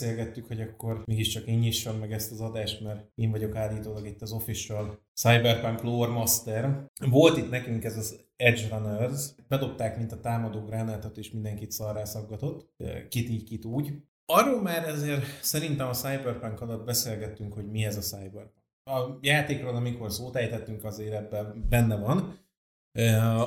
megbeszélgettük, 0.00 0.46
hogy 0.46 0.60
akkor 0.60 1.02
mégiscsak 1.04 1.46
én 1.46 1.58
nyissam 1.58 1.98
meg 1.98 2.12
ezt 2.12 2.32
az 2.32 2.40
adást, 2.40 2.80
mert 2.80 3.10
én 3.14 3.30
vagyok 3.30 3.56
állítólag 3.56 4.06
itt 4.06 4.22
az 4.22 4.32
official 4.32 5.00
Cyberpunk 5.14 5.82
Lore 5.82 6.12
Master. 6.12 6.90
Volt 7.10 7.36
itt 7.36 7.50
nekünk 7.50 7.84
ez 7.84 7.96
az 7.96 8.20
Edge 8.36 8.68
Runners, 8.70 9.30
bedobták, 9.48 9.96
mint 9.96 10.12
a 10.12 10.20
támadó 10.20 10.60
gránátot, 10.60 11.16
és 11.16 11.30
mindenkit 11.30 11.70
szarrá 11.70 12.04
szaggatott, 12.04 12.74
kit 13.08 13.28
így, 13.28 13.44
kit 13.44 13.64
úgy. 13.64 13.92
Arról 14.26 14.62
már 14.62 14.88
ezért 14.88 15.24
szerintem 15.42 15.88
a 15.88 15.92
Cyberpunk 15.92 16.60
alatt 16.60 16.84
beszélgettünk, 16.84 17.52
hogy 17.52 17.70
mi 17.70 17.84
ez 17.84 17.96
a 17.96 18.00
Cyberpunk. 18.00 18.64
A 18.84 19.18
játékról, 19.20 19.74
amikor 19.74 20.12
szót 20.12 20.36
ejtettünk, 20.36 20.84
azért 20.84 21.14
ebben 21.14 21.66
benne 21.68 21.96
van. 21.96 22.38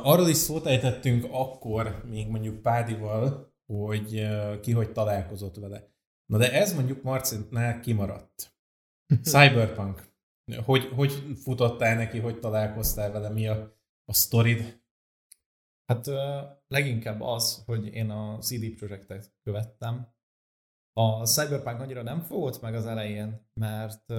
Arról 0.03 0.27
is 0.27 0.37
szót 0.37 0.65
ejtettünk 0.65 1.27
akkor, 1.31 2.03
még 2.09 2.27
mondjuk 2.27 2.61
Pádival, 2.61 3.51
hogy 3.65 4.27
ki 4.61 4.71
hogy 4.71 4.91
találkozott 4.91 5.55
vele. 5.55 5.91
Na 6.25 6.37
de 6.37 6.53
ez 6.53 6.73
mondjuk 6.73 7.03
Marcinnál 7.03 7.79
kimaradt. 7.79 8.55
Cyberpunk. 9.31 10.11
Hogy, 10.65 10.85
hogy 10.85 11.11
futottál 11.35 11.95
neki, 11.95 12.19
hogy 12.19 12.39
találkoztál 12.39 13.11
vele, 13.11 13.29
mi 13.29 13.47
a, 13.47 13.77
a 14.05 14.13
sztorid? 14.13 14.81
Hát 15.85 16.05
leginkább 16.67 17.21
az, 17.21 17.63
hogy 17.65 17.85
én 17.93 18.09
a 18.09 18.37
CD 18.37 18.75
Projektet 18.75 19.33
követtem. 19.43 20.13
A 20.93 21.25
Cyberpunk 21.25 21.79
annyira 21.79 22.01
nem 22.01 22.21
fogott 22.21 22.61
meg 22.61 22.75
az 22.75 22.85
elején, 22.85 23.49
mert 23.53 24.13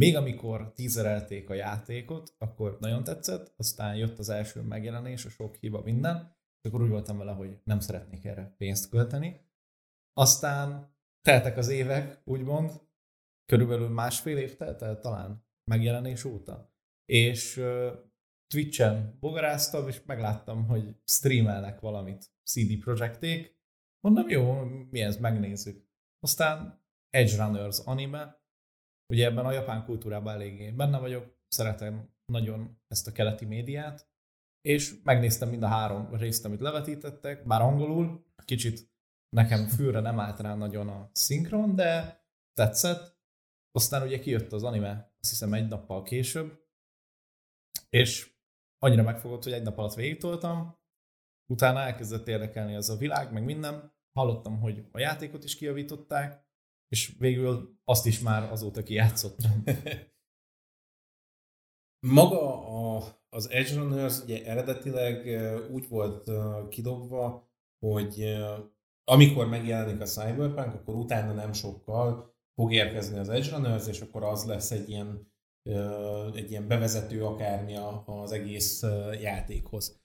még 0.00 0.16
amikor 0.16 0.72
tízerelték 0.72 1.50
a 1.50 1.54
játékot, 1.54 2.34
akkor 2.38 2.76
nagyon 2.80 3.04
tetszett, 3.04 3.54
aztán 3.56 3.96
jött 3.96 4.18
az 4.18 4.28
első 4.28 4.62
megjelenés, 4.62 5.24
a 5.24 5.28
sok 5.28 5.54
hiba, 5.54 5.82
minden, 5.82 6.36
és 6.60 6.68
akkor 6.68 6.82
úgy 6.82 6.90
voltam 6.90 7.18
vele, 7.18 7.32
hogy 7.32 7.60
nem 7.64 7.80
szeretnék 7.80 8.24
erre 8.24 8.54
pénzt 8.58 8.88
költeni. 8.88 9.40
Aztán 10.12 10.93
teltek 11.24 11.56
az 11.56 11.68
évek, 11.68 12.20
úgymond, 12.24 12.70
körülbelül 13.44 13.88
másfél 13.88 14.38
év 14.38 14.56
telt 14.56 14.82
el 14.82 14.98
talán 14.98 15.46
megjelenés 15.70 16.24
óta. 16.24 16.72
És 17.04 17.56
uh, 17.56 17.92
Twitch-en 18.46 19.16
bogaráztam, 19.20 19.88
és 19.88 20.02
megláttam, 20.04 20.66
hogy 20.66 20.96
streamelnek 21.04 21.80
valamit 21.80 22.32
CD 22.44 22.78
Projekték. 22.78 23.58
Mondom, 24.00 24.28
jó, 24.28 24.64
mi 24.90 25.00
ez, 25.00 25.16
megnézzük. 25.16 25.88
Aztán 26.18 26.82
Edge 27.10 27.44
Runners 27.44 27.78
anime, 27.78 28.42
ugye 29.12 29.26
ebben 29.26 29.46
a 29.46 29.52
japán 29.52 29.84
kultúrában 29.84 30.34
eléggé 30.34 30.70
benne 30.70 30.98
vagyok, 30.98 31.38
szeretem 31.48 32.14
nagyon 32.32 32.82
ezt 32.88 33.06
a 33.06 33.12
keleti 33.12 33.44
médiát, 33.44 34.08
és 34.60 35.02
megnéztem 35.02 35.48
mind 35.48 35.62
a 35.62 35.66
három 35.66 36.14
részt, 36.14 36.44
amit 36.44 36.60
levetítettek, 36.60 37.46
bár 37.46 37.60
angolul, 37.60 38.26
kicsit 38.44 38.93
nekem 39.34 39.66
fülre 39.66 40.00
nem 40.00 40.20
állt 40.20 40.40
rá 40.40 40.54
nagyon 40.54 40.88
a 40.88 41.10
szinkron, 41.12 41.74
de 41.74 42.22
tetszett. 42.52 43.22
Aztán 43.70 44.02
ugye 44.02 44.18
kijött 44.18 44.52
az 44.52 44.62
anime, 44.62 45.14
azt 45.20 45.30
hiszem 45.30 45.52
egy 45.52 45.68
nappal 45.68 46.02
később, 46.02 46.62
és 47.88 48.34
annyira 48.78 49.02
megfogott, 49.02 49.42
hogy 49.42 49.52
egy 49.52 49.62
nap 49.62 49.78
alatt 49.78 49.94
végigtoltam, 49.94 50.78
utána 51.52 51.80
elkezdett 51.80 52.28
érdekelni 52.28 52.74
az 52.74 52.90
a 52.90 52.96
világ, 52.96 53.32
meg 53.32 53.44
minden. 53.44 53.92
Hallottam, 54.12 54.60
hogy 54.60 54.88
a 54.92 54.98
játékot 54.98 55.44
is 55.44 55.56
kijavították, 55.56 56.46
és 56.88 57.16
végül 57.18 57.80
azt 57.84 58.06
is 58.06 58.20
már 58.20 58.52
azóta 58.52 58.82
kijátszottam. 58.82 59.62
Maga 62.18 62.68
a, 62.68 63.04
az 63.28 63.50
Edge 63.50 63.74
Runners 63.74 64.22
ugye 64.22 64.44
eredetileg 64.44 65.26
úgy 65.70 65.88
volt 65.88 66.30
kidobva, 66.68 67.52
hogy 67.78 68.36
amikor 69.04 69.48
megjelenik 69.48 70.00
a 70.00 70.04
Cyberpunk, 70.04 70.74
akkor 70.74 70.94
utána 70.94 71.32
nem 71.32 71.52
sokkal 71.52 72.34
fog 72.54 72.72
érkezni 72.72 73.18
az 73.18 73.28
Edge 73.28 73.50
Runners, 73.50 73.86
és 73.86 74.00
akkor 74.00 74.22
az 74.22 74.44
lesz 74.44 74.70
egy 74.70 74.88
ilyen, 74.88 75.32
egy 76.34 76.50
ilyen 76.50 76.68
bevezető 76.68 77.24
akármi 77.24 77.76
az 78.04 78.32
egész 78.32 78.82
játékhoz. 79.20 80.02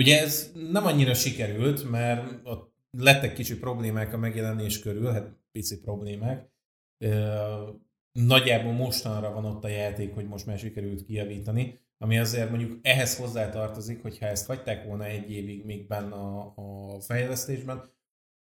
Ugye 0.00 0.20
ez 0.20 0.52
nem 0.70 0.86
annyira 0.86 1.14
sikerült, 1.14 1.90
mert 1.90 2.40
ott 2.44 2.74
lettek 2.90 3.34
kicsi 3.34 3.58
problémák 3.58 4.12
a 4.12 4.16
megjelenés 4.16 4.78
körül, 4.78 5.10
hát 5.10 5.36
pici 5.52 5.80
problémák. 5.80 6.52
Nagyjából 8.12 8.72
mostanra 8.72 9.32
van 9.32 9.44
ott 9.44 9.64
a 9.64 9.68
játék, 9.68 10.14
hogy 10.14 10.26
most 10.26 10.46
már 10.46 10.58
sikerült 10.58 11.04
kijavítani, 11.04 11.78
ami 11.98 12.18
azért 12.18 12.50
mondjuk 12.50 12.78
ehhez 12.82 13.16
hozzátartozik, 13.16 14.02
hogy 14.02 14.18
ha 14.18 14.26
ezt 14.26 14.46
hagyták 14.46 14.84
volna 14.84 15.04
egy 15.04 15.30
évig 15.30 15.64
még 15.64 15.86
benne 15.86 16.14
a, 16.14 16.52
a 16.56 17.00
fejlesztésben, 17.00 17.92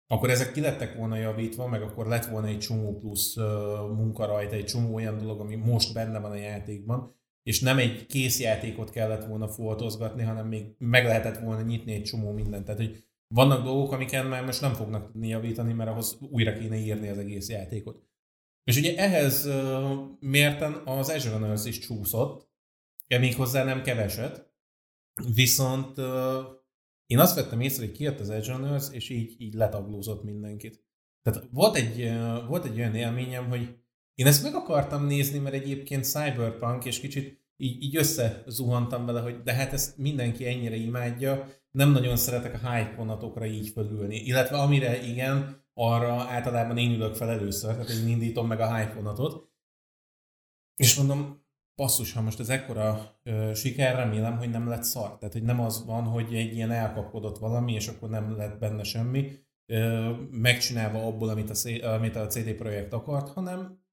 akkor 0.08 0.30
ezek 0.30 0.52
ki 0.52 0.62
lettek 0.62 0.96
volna 0.96 1.16
javítva, 1.16 1.68
meg 1.68 1.82
akkor 1.82 2.08
lett 2.08 2.26
volna 2.26 2.48
egy 2.48 2.60
csomó 2.60 2.98
plusz 2.98 3.36
munka 3.96 4.26
rajta, 4.26 4.56
egy 4.56 4.66
csomó 4.66 4.94
olyan 4.94 5.18
dolog, 5.18 5.40
ami 5.40 5.56
most 5.56 5.94
benne 5.94 6.20
van 6.20 6.32
a 6.32 6.36
játékban, 6.36 7.16
és 7.44 7.62
nem 7.62 7.78
egy 7.78 8.06
kész 8.06 8.40
játékot 8.40 8.90
kellett 8.90 9.26
volna 9.26 9.48
foltozgatni, 9.48 10.24
hanem 10.24 10.48
még 10.48 10.66
meg 10.78 11.06
lehetett 11.06 11.38
volna 11.38 11.62
nyitni 11.62 11.94
egy 11.94 12.04
csomó 12.04 12.32
mindent. 12.32 12.66
Tehát, 12.66 12.80
hogy 12.80 13.04
vannak 13.28 13.64
dolgok, 13.64 13.92
amiken 13.92 14.26
már 14.26 14.46
most 14.46 14.62
nem 14.62 14.74
fognak 14.74 15.12
tudni 15.12 15.28
javítani, 15.28 15.74
mert 15.74 15.90
ahhoz 15.90 16.18
újra 16.32 16.54
kéne 16.54 16.76
írni 16.76 17.10
az 17.10 17.18
egész 17.18 17.50
játékot. 17.50 18.04
És 18.64 18.78
ugye 18.78 18.98
ehhez 18.98 19.50
mérten 20.20 20.82
az 20.86 21.10
Azure 21.10 21.38
Runners 21.38 21.66
is 21.66 21.80
csúszott, 21.80 22.50
még 23.08 23.36
hozzá 23.36 23.64
nem 23.64 23.82
keveset, 23.82 24.54
viszont 25.34 25.98
én 27.06 27.20
azt 27.20 27.36
vettem 27.36 27.62
észre, 27.62 27.86
hogy 27.86 27.96
kijött 27.96 28.20
az 28.20 28.30
Edge 28.30 28.80
és 28.92 29.10
így, 29.10 29.36
így 29.38 29.54
letaglózott 29.54 30.24
mindenkit. 30.24 30.84
Tehát 31.22 31.48
volt 31.52 31.76
egy, 31.76 32.12
volt 32.48 32.66
egy 32.66 32.78
olyan 32.78 32.96
élményem, 32.96 33.50
hogy 33.50 33.76
én 34.14 34.26
ezt 34.26 34.44
meg 34.44 34.56
akartam 34.56 35.06
nézni, 35.06 35.40
mert 35.40 35.56
egyébként 35.56 36.04
Cyberpunk, 36.04 36.86
és 36.86 37.00
kicsit 37.00 37.44
így, 37.58 37.84
így 37.84 37.96
összezuhantam 37.96 39.06
vele, 39.06 39.22
hogy 39.22 39.42
de 39.42 39.54
hát 39.54 39.74
ezt 39.74 39.98
mindenki 39.98 40.48
ennyire 40.48 40.76
imádja, 40.76 41.48
nem 41.72 41.92
nagyon 41.92 42.16
szeretek 42.16 42.54
a 42.54 42.72
hype 42.72 42.96
vonatokra 42.98 43.46
így 43.46 43.70
fölülni. 43.70 44.16
Illetve 44.16 44.58
amire 44.58 45.04
igen, 45.04 45.64
arra 45.74 46.14
általában 46.14 46.78
én 46.78 46.92
ülök 46.92 47.16
fel 47.16 47.30
először, 47.30 47.72
tehát 47.72 47.90
én 47.90 48.08
indítom 48.08 48.48
meg 48.48 48.60
a 48.60 48.76
hype 48.76 48.94
vonatot. 48.94 49.50
És 50.76 50.96
mondom, 50.96 51.45
passzus, 51.76 52.14
ha 52.14 52.22
most 52.22 52.40
ez 52.40 52.50
ekkora 52.50 53.20
ö, 53.24 53.52
siker, 53.54 53.96
remélem, 53.96 54.38
hogy 54.38 54.50
nem 54.50 54.68
lett 54.68 54.84
szar. 54.84 55.18
Tehát, 55.18 55.34
hogy 55.34 55.44
nem 55.44 55.60
az 55.60 55.86
van, 55.86 56.04
hogy 56.04 56.36
egy 56.36 56.54
ilyen 56.54 56.72
elkapkodott 56.72 57.38
valami, 57.38 57.74
és 57.74 57.88
akkor 57.88 58.10
nem 58.10 58.38
lett 58.38 58.60
benne 58.60 58.84
semmi, 58.84 59.32
ö, 59.66 60.12
megcsinálva 60.32 61.06
abból, 61.06 61.30
amit 61.30 61.50
a, 61.50 61.86
amit 61.94 62.16
a 62.16 62.28
CD 62.28 62.54
Projekt 62.54 62.94
akart, 62.94 63.30
hanem 63.30 63.84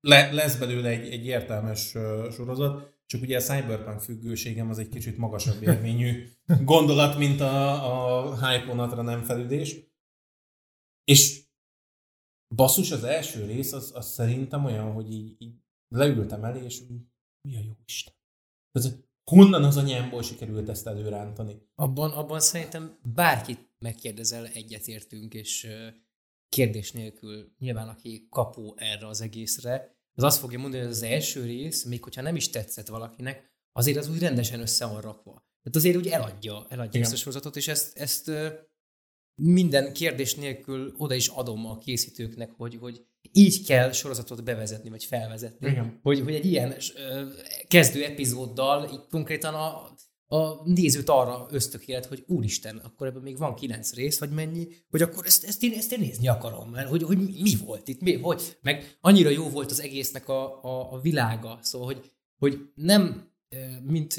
le, 0.00 0.32
lesz 0.32 0.58
belőle 0.58 0.88
egy, 0.88 1.12
egy 1.12 1.26
értelmes 1.26 1.94
ö, 1.94 2.28
sorozat, 2.32 2.98
csak 3.06 3.22
ugye 3.22 3.36
a 3.36 3.40
cyberpunk 3.40 4.00
függőségem 4.00 4.68
az 4.68 4.78
egy 4.78 4.88
kicsit 4.88 5.16
magasabb 5.16 5.62
érvényű 5.62 6.28
gondolat, 6.64 7.18
mint 7.18 7.40
a, 7.40 8.22
a 8.30 8.34
hype 8.46 8.66
vonatra 8.66 9.02
nem 9.02 9.22
felüdés. 9.22 9.76
És 11.04 11.42
basszus, 12.54 12.90
az 12.90 13.04
első 13.04 13.44
rész 13.44 13.72
az, 13.72 13.92
az 13.94 14.06
szerintem 14.06 14.64
olyan, 14.64 14.92
hogy 14.92 15.12
így, 15.12 15.34
így 15.38 15.54
leültem 15.94 16.44
elé, 16.44 16.64
és 16.64 16.82
mi 17.48 17.56
a 17.56 17.60
jó 17.60 17.72
Isten? 17.84 18.14
Ez, 18.72 18.94
honnan 19.30 19.64
az 19.64 19.76
anyámból 19.76 20.22
sikerült 20.22 20.68
ezt 20.68 20.86
előrántani? 20.86 21.68
Abban, 21.74 22.10
abban 22.10 22.40
szerintem 22.40 22.98
bárkit 23.14 23.68
megkérdezel, 23.78 24.46
egyetértünk, 24.46 25.34
és 25.34 25.68
kérdés 26.48 26.92
nélkül 26.92 27.54
nyilván 27.58 27.88
aki 27.88 28.26
kapó 28.30 28.74
erre 28.76 29.06
az 29.06 29.20
egészre, 29.20 29.98
az 30.14 30.22
azt 30.22 30.38
fogja 30.38 30.58
mondani, 30.58 30.82
hogy 30.82 30.92
az 30.92 31.02
első 31.02 31.44
rész, 31.44 31.84
még 31.84 32.02
hogyha 32.02 32.22
nem 32.22 32.36
is 32.36 32.50
tetszett 32.50 32.88
valakinek, 32.88 33.52
azért 33.72 33.98
az 33.98 34.08
úgy 34.08 34.18
rendesen 34.18 34.60
össze 34.60 34.86
van 34.86 35.00
rakva. 35.00 35.30
Tehát 35.32 35.76
azért 35.76 35.96
úgy 35.96 36.06
eladja, 36.06 36.66
eladja 36.68 37.00
ezt 37.00 37.12
a 37.12 37.16
sorozatot, 37.16 37.56
és 37.56 37.68
ezt, 37.68 37.96
ezt 37.96 38.30
minden 39.42 39.92
kérdés 39.92 40.34
nélkül 40.34 40.94
oda 40.96 41.14
is 41.14 41.28
adom 41.28 41.66
a 41.66 41.78
készítőknek, 41.78 42.50
hogy, 42.50 42.76
hogy 42.76 43.06
így 43.32 43.66
kell 43.66 43.92
sorozatot 43.92 44.44
bevezetni, 44.44 44.90
vagy 44.90 45.04
felvezetni. 45.04 45.68
Igen. 45.68 46.00
Hogy, 46.02 46.20
hogy 46.20 46.34
egy 46.34 46.46
ilyen 46.46 46.74
kezdő 47.68 48.04
epizóddal 48.04 48.88
így 48.92 49.06
konkrétan 49.10 49.54
a, 49.54 49.94
a 50.36 50.68
nézőt 50.68 51.08
arra 51.08 51.46
ösztökélet, 51.50 52.06
hogy 52.06 52.24
úristen, 52.26 52.76
akkor 52.76 53.06
ebben 53.06 53.22
még 53.22 53.38
van 53.38 53.54
kilenc 53.54 53.94
rész, 53.94 54.18
vagy 54.18 54.30
mennyi, 54.30 54.68
hogy 54.90 55.02
akkor 55.02 55.26
ezt, 55.26 55.44
ezt, 55.44 55.62
én, 55.62 55.72
ezt 55.72 55.92
én 55.92 56.00
nézni 56.00 56.28
akarom, 56.28 56.70
mert 56.70 56.88
hogy, 56.88 57.02
hogy 57.02 57.18
mi 57.18 57.56
volt 57.64 57.88
itt, 57.88 58.00
mi, 58.00 58.16
hogy, 58.16 58.58
meg 58.62 58.96
annyira 59.00 59.28
jó 59.30 59.48
volt 59.48 59.70
az 59.70 59.80
egésznek 59.80 60.28
a, 60.28 60.64
a, 60.64 60.92
a 60.92 61.00
világa, 61.00 61.58
szóval, 61.62 61.86
hogy, 61.86 62.10
hogy 62.38 62.58
nem, 62.74 63.32
mint, 63.82 64.14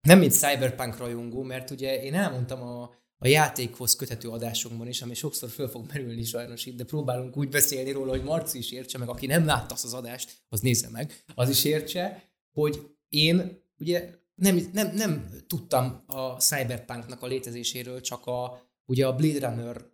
nem 0.00 0.18
mint 0.18 0.32
cyberpunk 0.32 0.96
rajongó, 0.96 1.42
mert 1.42 1.70
ugye 1.70 2.02
én 2.02 2.14
elmondtam 2.14 2.62
a, 2.62 2.90
a 3.22 3.28
játékhoz 3.28 3.96
köthető 3.96 4.28
adásunkban 4.28 4.88
is, 4.88 5.02
ami 5.02 5.14
sokszor 5.14 5.48
föl 5.48 5.68
fog 5.68 5.86
merülni 5.92 6.24
sajnos 6.24 6.66
itt, 6.66 6.76
de 6.76 6.84
próbálunk 6.84 7.36
úgy 7.36 7.48
beszélni 7.48 7.90
róla, 7.90 8.10
hogy 8.10 8.22
Marci 8.22 8.58
is 8.58 8.70
értse, 8.72 8.98
meg 8.98 9.08
aki 9.08 9.26
nem 9.26 9.44
látta 9.44 9.74
azt 9.74 9.84
az 9.84 9.94
adást, 9.94 10.32
az 10.48 10.60
nézze 10.60 10.88
meg, 10.88 11.24
az 11.34 11.48
is 11.48 11.64
értse, 11.64 12.30
hogy 12.52 12.96
én 13.08 13.62
ugye 13.78 14.10
nem, 14.34 14.70
nem, 14.72 14.94
nem 14.94 15.28
tudtam 15.46 16.02
a 16.06 16.36
Cyberpunknak 16.36 17.22
a 17.22 17.26
létezéséről, 17.26 18.00
csak 18.00 18.26
a, 18.26 18.62
ugye 18.84 19.06
a 19.06 19.14
Blade 19.14 19.48
Runner 19.48 19.90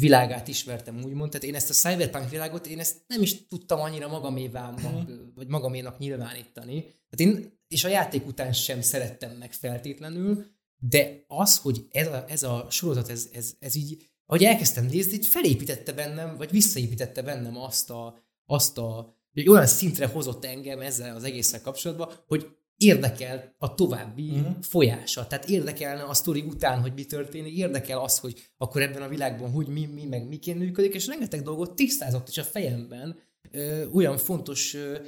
világát 0.00 0.48
ismertem, 0.48 1.02
úgymond. 1.04 1.30
Tehát 1.30 1.46
én 1.46 1.54
ezt 1.54 1.70
a 1.70 1.88
cyberpunk 1.88 2.30
világot, 2.30 2.66
én 2.66 2.78
ezt 2.78 2.96
nem 3.06 3.22
is 3.22 3.46
tudtam 3.46 3.80
annyira 3.80 4.08
magamévá, 4.08 4.74
vagy 5.34 5.48
magaménak 5.48 5.98
nyilvánítani. 5.98 6.80
Tehát 6.82 7.34
én, 7.34 7.60
és 7.68 7.84
a 7.84 7.88
játék 7.88 8.26
után 8.26 8.52
sem 8.52 8.80
szerettem 8.80 9.30
meg 9.30 9.52
feltétlenül, 9.52 10.46
de 10.88 11.24
az, 11.26 11.58
hogy 11.58 11.86
ez 11.90 12.06
a, 12.06 12.24
ez 12.28 12.42
a 12.42 12.66
sorozat, 12.70 13.08
ez, 13.08 13.28
ez, 13.32 13.54
ez 13.58 13.74
így, 13.74 14.10
ahogy 14.26 14.44
elkezdtem 14.44 14.86
nézni, 14.86 15.12
így 15.12 15.26
felépítette 15.26 15.92
bennem, 15.92 16.36
vagy 16.36 16.50
visszaépítette 16.50 17.22
bennem 17.22 17.56
azt 17.56 17.90
a, 17.90 18.24
azt 18.46 18.78
a 18.78 19.20
hogy 19.32 19.48
olyan 19.48 19.66
szintre 19.66 20.06
hozott 20.06 20.44
engem 20.44 20.80
ezzel 20.80 21.16
az 21.16 21.24
egésszel 21.24 21.62
kapcsolatban, 21.62 22.12
hogy 22.26 22.56
érdekel 22.76 23.54
a 23.58 23.74
további 23.74 24.30
uh-huh. 24.30 24.56
folyása. 24.62 25.26
Tehát 25.26 25.48
érdekelne 25.48 26.02
a 26.02 26.14
sztori 26.14 26.40
után, 26.40 26.80
hogy 26.80 26.92
mi 26.94 27.04
történik, 27.04 27.56
érdekel 27.56 27.98
az, 27.98 28.18
hogy 28.18 28.50
akkor 28.56 28.82
ebben 28.82 29.02
a 29.02 29.08
világban 29.08 29.50
hogy 29.50 29.66
mi, 29.66 29.86
mi, 29.86 30.04
meg 30.04 30.28
miként 30.28 30.58
működik, 30.58 30.94
és 30.94 31.06
rengeteg 31.06 31.42
dolgot 31.42 31.74
tisztázott 31.74 32.28
is 32.28 32.38
a 32.38 32.44
fejemben, 32.44 33.18
ö, 33.50 33.86
olyan 33.86 34.16
fontos 34.16 34.74
ö, 34.74 34.98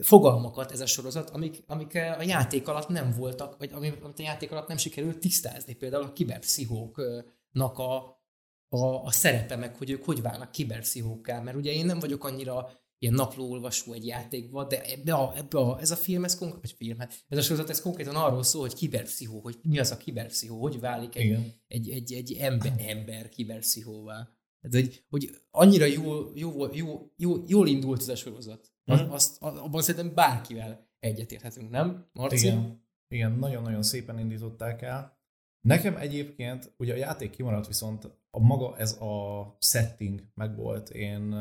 fogalmakat 0.00 0.72
ez 0.72 0.80
a 0.80 0.86
sorozat, 0.86 1.30
amik, 1.30 1.62
amik 1.66 1.94
a 1.94 2.22
játék 2.22 2.68
alatt 2.68 2.88
nem 2.88 3.14
voltak, 3.16 3.58
vagy 3.58 3.70
amit 3.72 4.18
a 4.18 4.22
játék 4.22 4.52
alatt 4.52 4.68
nem 4.68 4.76
sikerült 4.76 5.18
tisztázni. 5.18 5.74
Például 5.74 6.02
a 6.02 6.12
kiberpszichóknak 6.12 7.78
a, 7.78 8.20
a, 8.68 9.04
a 9.04 9.10
szerepe, 9.10 9.56
meg 9.56 9.76
hogy 9.76 9.90
ők 9.90 10.04
hogy 10.04 10.22
válnak 10.22 10.50
kiberpszichókká, 10.50 11.40
mert 11.40 11.56
ugye 11.56 11.72
én 11.72 11.86
nem 11.86 11.98
vagyok 11.98 12.24
annyira 12.24 12.70
ilyen 12.98 13.14
naplóolvasó 13.14 13.92
egy 13.92 14.06
játékban, 14.06 14.68
de 14.68 14.82
ebbe 14.82 15.14
a, 15.14 15.36
ebbe 15.36 15.58
a, 15.58 15.80
ez 15.80 15.90
a 15.90 15.96
film, 15.96 16.24
ez 16.24 16.38
konkrét, 16.38 16.60
vagy 16.60 16.72
film, 16.72 16.98
hát 16.98 17.24
ez 17.28 17.38
a 17.38 17.42
sorozat, 17.42 17.70
ez 17.70 17.80
konkrétan 17.80 18.14
arról 18.14 18.42
szól, 18.42 18.60
hogy 18.60 18.74
kiberpszichó, 18.74 19.40
hogy 19.40 19.58
mi 19.62 19.78
az 19.78 19.90
a 19.90 19.96
kiberpszichó, 19.96 20.60
hogy 20.60 20.80
válik 20.80 21.16
egy, 21.16 21.54
egy, 21.66 21.90
egy, 21.90 22.12
egy 22.12 22.32
ember, 22.32 22.72
ember 22.78 23.28
kiberpszichóvá. 23.28 24.28
Ez 24.60 24.74
egy, 24.74 25.04
hogy 25.08 25.30
annyira 25.50 25.84
jó, 25.84 26.34
jó, 26.34 26.74
jó, 26.74 27.12
jó, 27.16 27.42
jól 27.46 27.68
indult 27.68 28.00
ez 28.00 28.08
a 28.08 28.16
sorozat. 28.16 28.71
Az, 28.84 29.00
mm. 29.00 29.10
azt, 29.10 29.42
abban 29.42 29.82
szerintem 29.82 30.14
bárkivel 30.14 30.88
egyetérthetünk, 30.98 31.70
nem, 31.70 32.08
Marci? 32.12 32.46
Igen, 32.46 32.84
igen 33.08 33.32
nagyon-nagyon 33.32 33.82
szépen 33.82 34.18
indították 34.18 34.82
el. 34.82 35.20
Nekem 35.60 35.96
egyébként, 35.96 36.74
ugye 36.76 36.92
a 36.92 36.96
játék 36.96 37.30
kimaradt, 37.30 37.66
viszont 37.66 38.04
a 38.30 38.40
maga 38.40 38.76
ez 38.76 38.92
a 38.92 39.56
setting 39.60 40.22
megvolt. 40.34 40.90
Én 40.90 41.34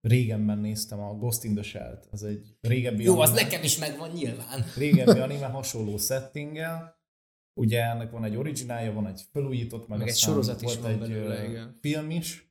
régenben 0.00 0.58
néztem 0.58 1.00
a 1.00 1.14
Ghost 1.14 1.44
in 1.44 1.54
the 1.54 1.62
Shell-t. 1.62 2.08
Ez 2.12 2.22
egy 2.22 2.56
régebbi 2.60 3.02
Jó, 3.02 3.12
anime, 3.12 3.26
az 3.26 3.42
nekem 3.42 3.62
is 3.62 3.78
megvan 3.78 4.10
nyilván. 4.10 4.64
Régebbi 4.76 5.18
anime 5.28 5.46
hasonló 5.46 5.96
settinggel. 5.96 6.94
Ugye 7.60 7.82
ennek 7.82 8.10
van 8.10 8.24
egy 8.24 8.36
originálja, 8.36 8.92
van 8.92 9.06
egy 9.06 9.22
felújított, 9.32 9.88
meg, 9.88 9.98
meg 9.98 10.08
egy 10.08 10.16
sorozat 10.16 10.62
is 10.62 10.76
van 10.76 10.90
egy 10.90 10.98
belőle, 10.98 11.48
igen. 11.48 11.78
film 11.80 12.10
is. 12.10 12.45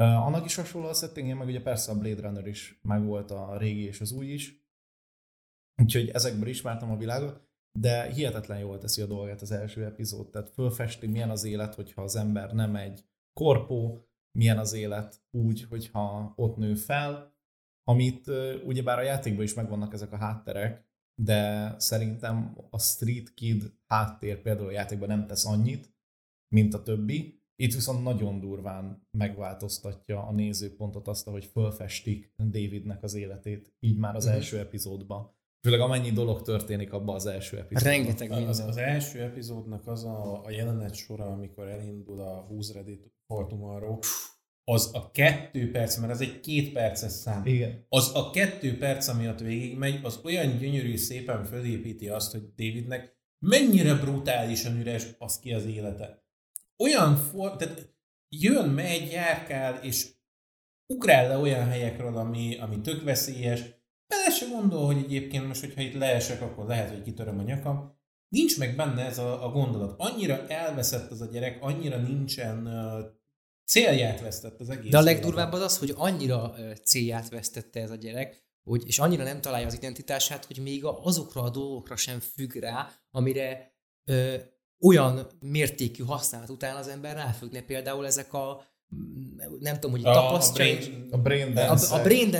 Uh, 0.00 0.26
annak 0.26 0.44
is 0.44 0.54
hasonló 0.54 0.88
a 0.88 0.94
settingje, 0.94 1.34
meg 1.34 1.46
ugye 1.46 1.62
persze 1.62 1.90
a 1.90 1.98
Blade 1.98 2.20
Runner 2.20 2.46
is 2.46 2.80
megvolt 2.82 3.30
a 3.30 3.56
régi 3.56 3.82
és 3.82 4.00
az 4.00 4.12
új 4.12 4.26
is. 4.26 4.62
Úgyhogy 5.82 6.08
ezekből 6.08 6.48
ismertem 6.48 6.90
a 6.90 6.96
világot, 6.96 7.48
de 7.78 8.12
hihetetlen 8.12 8.58
jól 8.58 8.78
teszi 8.78 9.02
a 9.02 9.06
dolgát 9.06 9.42
az 9.42 9.50
első 9.50 9.84
epizód. 9.84 10.30
Tehát 10.30 10.50
fölfesti, 10.50 11.06
milyen 11.06 11.30
az 11.30 11.44
élet, 11.44 11.74
hogyha 11.74 12.02
az 12.02 12.16
ember 12.16 12.52
nem 12.52 12.76
egy 12.76 13.04
korpó, 13.32 14.08
milyen 14.38 14.58
az 14.58 14.72
élet 14.72 15.22
úgy, 15.30 15.64
hogyha 15.68 16.32
ott 16.36 16.56
nő 16.56 16.74
fel, 16.74 17.34
amit 17.84 18.26
ugyebár 18.64 18.98
a 18.98 19.02
játékban 19.02 19.44
is 19.44 19.54
megvannak 19.54 19.92
ezek 19.92 20.12
a 20.12 20.16
hátterek, 20.16 20.84
de 21.22 21.74
szerintem 21.78 22.56
a 22.70 22.78
Street 22.78 23.34
Kid 23.34 23.72
háttér 23.86 24.42
például 24.42 24.68
a 24.68 24.72
játékban 24.72 25.08
nem 25.08 25.26
tesz 25.26 25.46
annyit, 25.46 25.94
mint 26.54 26.74
a 26.74 26.82
többi. 26.82 27.42
Itt 27.56 27.74
viszont 27.74 28.02
nagyon 28.02 28.40
durván 28.40 29.06
megváltoztatja 29.18 30.22
a 30.22 30.32
nézőpontot 30.32 31.08
azt, 31.08 31.28
hogy 31.28 31.44
fölfestik 31.44 32.32
Davidnek 32.36 33.02
az 33.02 33.14
életét, 33.14 33.74
így 33.80 33.98
már 33.98 34.14
az 34.14 34.26
mm. 34.26 34.30
első 34.30 34.58
epizódban. 34.58 35.32
Főleg 35.66 35.80
amennyi 35.80 36.10
dolog 36.10 36.42
történik 36.42 36.92
abban 36.92 37.14
az 37.14 37.26
első 37.26 37.58
epizódban. 37.58 37.92
Rengeteg 37.92 38.30
Az, 38.30 38.58
az 38.58 38.76
első 38.76 39.20
epizódnak 39.20 39.86
az 39.86 40.04
a, 40.04 40.44
a 40.44 40.50
jelenet 40.50 40.94
sora, 40.94 41.26
amikor 41.26 41.68
elindul 41.68 42.20
a 42.20 42.46
Who's 42.50 42.70
Ready 42.74 43.12
az 44.64 44.90
a 44.92 45.10
kettő 45.10 45.70
perc, 45.70 45.96
mert 45.96 46.12
az 46.12 46.20
egy 46.20 46.40
két 46.40 46.72
perces 46.72 47.12
szám. 47.12 47.46
Igen. 47.46 47.86
Az 47.88 48.10
a 48.14 48.30
kettő 48.30 48.78
perc, 48.78 49.08
ami 49.08 49.28
ott 49.28 49.40
végigmegy, 49.40 50.00
az 50.02 50.20
olyan 50.24 50.56
gyönyörű, 50.58 50.96
szépen 50.96 51.44
fölépíti 51.44 52.08
azt, 52.08 52.32
hogy 52.32 52.54
Davidnek 52.56 53.16
mennyire 53.38 53.94
brutálisan 53.94 54.80
üres 54.80 55.06
az 55.18 55.38
ki 55.38 55.52
az 55.52 55.64
élete. 55.64 56.23
Olyan 56.76 57.16
for, 57.16 57.56
tehát 57.56 57.94
jön, 58.28 58.68
megy, 58.68 59.10
járkál, 59.10 59.82
és 59.82 60.12
ugrál 60.86 61.28
le 61.28 61.38
olyan 61.38 61.68
helyekről, 61.68 62.16
ami, 62.16 62.58
ami 62.58 62.80
tök 62.80 63.02
veszélyes. 63.02 63.60
Bele 64.06 64.30
se 64.30 64.46
gondol, 64.46 64.86
hogy 64.86 64.96
egyébként 64.96 65.46
most, 65.46 65.60
hogyha 65.60 65.80
itt 65.80 65.94
leesek, 65.94 66.42
akkor 66.42 66.66
lehet, 66.66 66.90
hogy 66.90 67.02
kitöröm 67.02 67.38
a 67.38 67.42
nyakam. 67.42 68.02
Nincs 68.28 68.58
meg 68.58 68.76
benne 68.76 69.04
ez 69.04 69.18
a, 69.18 69.44
a 69.44 69.50
gondolat. 69.50 69.94
Annyira 69.98 70.46
elveszett 70.46 71.10
az 71.10 71.20
a 71.20 71.26
gyerek, 71.26 71.62
annyira 71.62 71.96
nincsen 71.96 72.68
célját 73.64 74.20
vesztett 74.20 74.60
az 74.60 74.70
egész. 74.70 74.90
De 74.90 74.98
a 74.98 75.02
legdurvább 75.02 75.52
az 75.52 75.60
az, 75.60 75.78
hogy 75.78 75.92
annyira 75.96 76.54
célját 76.84 77.28
vesztette 77.28 77.80
ez 77.80 77.90
a 77.90 77.94
gyerek, 77.94 78.42
hogy, 78.64 78.82
és 78.86 78.98
annyira 78.98 79.24
nem 79.24 79.40
találja 79.40 79.66
az 79.66 79.74
identitását, 79.74 80.44
hogy 80.44 80.58
még 80.58 80.84
azokra 80.84 81.42
a 81.42 81.50
dolgokra 81.50 81.96
sem 81.96 82.20
függ 82.20 82.54
rá, 82.54 82.90
amire 83.10 83.72
ö, 84.04 84.36
olyan 84.84 85.26
mértékű 85.40 86.02
használat 86.02 86.50
után 86.50 86.76
az 86.76 86.88
ember 86.88 87.16
ráfüggne. 87.16 87.60
Például 87.60 88.06
ezek 88.06 88.32
a 88.32 88.72
nem 89.60 89.74
tudom, 89.74 89.90
hogy 89.90 90.04
a, 90.04 90.12
tapasztja. 90.12 90.64
A 90.64 90.68
brain, 90.68 91.08
a 91.10 91.16
brain 91.16 91.56
a, 91.90 92.02
brain 92.02 92.36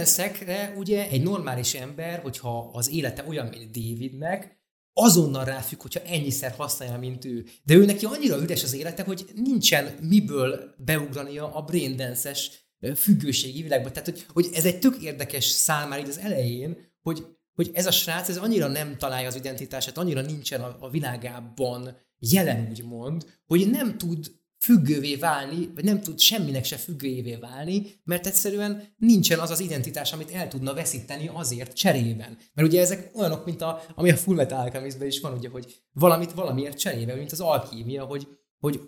ugye 0.76 1.08
egy 1.08 1.22
normális 1.22 1.74
ember, 1.74 2.20
hogyha 2.20 2.70
az 2.72 2.90
élete 2.90 3.24
olyan, 3.28 3.46
mint 3.46 3.70
Davidnek, 3.70 4.62
azonnal 4.92 5.44
ráfügg, 5.44 5.80
hogyha 5.80 6.00
ennyiszer 6.00 6.54
használja, 6.56 6.98
mint 6.98 7.24
ő. 7.24 7.44
De 7.62 7.74
ő 7.74 7.84
neki 7.84 8.04
annyira 8.04 8.42
üres 8.42 8.62
az 8.62 8.74
élete, 8.74 9.02
hogy 9.02 9.24
nincsen 9.34 9.98
miből 10.00 10.74
beugrania 10.76 11.54
a 11.54 11.62
braindance-es 11.62 12.50
függőségi 12.96 13.62
világba. 13.62 13.90
Tehát, 13.90 14.08
hogy, 14.08 14.26
hogy 14.32 14.48
ez 14.54 14.64
egy 14.64 14.78
tök 14.78 15.02
érdekes 15.02 15.44
szál 15.44 15.88
már 15.88 15.98
így 15.98 16.08
az 16.08 16.18
elején, 16.18 16.76
hogy, 17.02 17.26
hogy 17.54 17.70
ez 17.72 17.86
a 17.86 17.90
srác 17.90 18.28
ez 18.28 18.36
annyira 18.36 18.68
nem 18.68 18.96
találja 18.98 19.28
az 19.28 19.36
identitását, 19.36 19.98
annyira 19.98 20.20
nincsen 20.20 20.60
a, 20.60 20.76
a 20.80 20.90
világában 20.90 21.96
jelen, 22.18 22.66
úgymond, 22.70 23.26
hogy 23.46 23.70
nem 23.70 23.98
tud 23.98 24.42
függővé 24.64 25.16
válni, 25.16 25.70
vagy 25.74 25.84
nem 25.84 26.00
tud 26.00 26.18
semminek 26.18 26.64
se 26.64 26.76
függővé 26.76 27.36
válni, 27.36 28.00
mert 28.04 28.26
egyszerűen 28.26 28.94
nincsen 28.96 29.38
az 29.38 29.50
az 29.50 29.60
identitás, 29.60 30.12
amit 30.12 30.30
el 30.30 30.48
tudna 30.48 30.74
veszíteni 30.74 31.30
azért 31.32 31.76
cserében. 31.76 32.38
Mert 32.54 32.68
ugye 32.68 32.80
ezek 32.80 33.10
olyanok, 33.14 33.44
mint 33.44 33.62
a, 33.62 33.82
ami 33.94 34.10
a 34.10 34.16
Full 34.16 34.34
Metal 34.34 34.60
Alchemistben 34.60 35.08
is 35.08 35.20
van, 35.20 35.32
ugye, 35.32 35.48
hogy 35.48 35.82
valamit 35.92 36.32
valamiért 36.32 36.78
cserébe, 36.78 37.14
mint 37.14 37.32
az 37.32 37.40
alkímia, 37.40 38.04
hogy, 38.04 38.28
hogy 38.58 38.80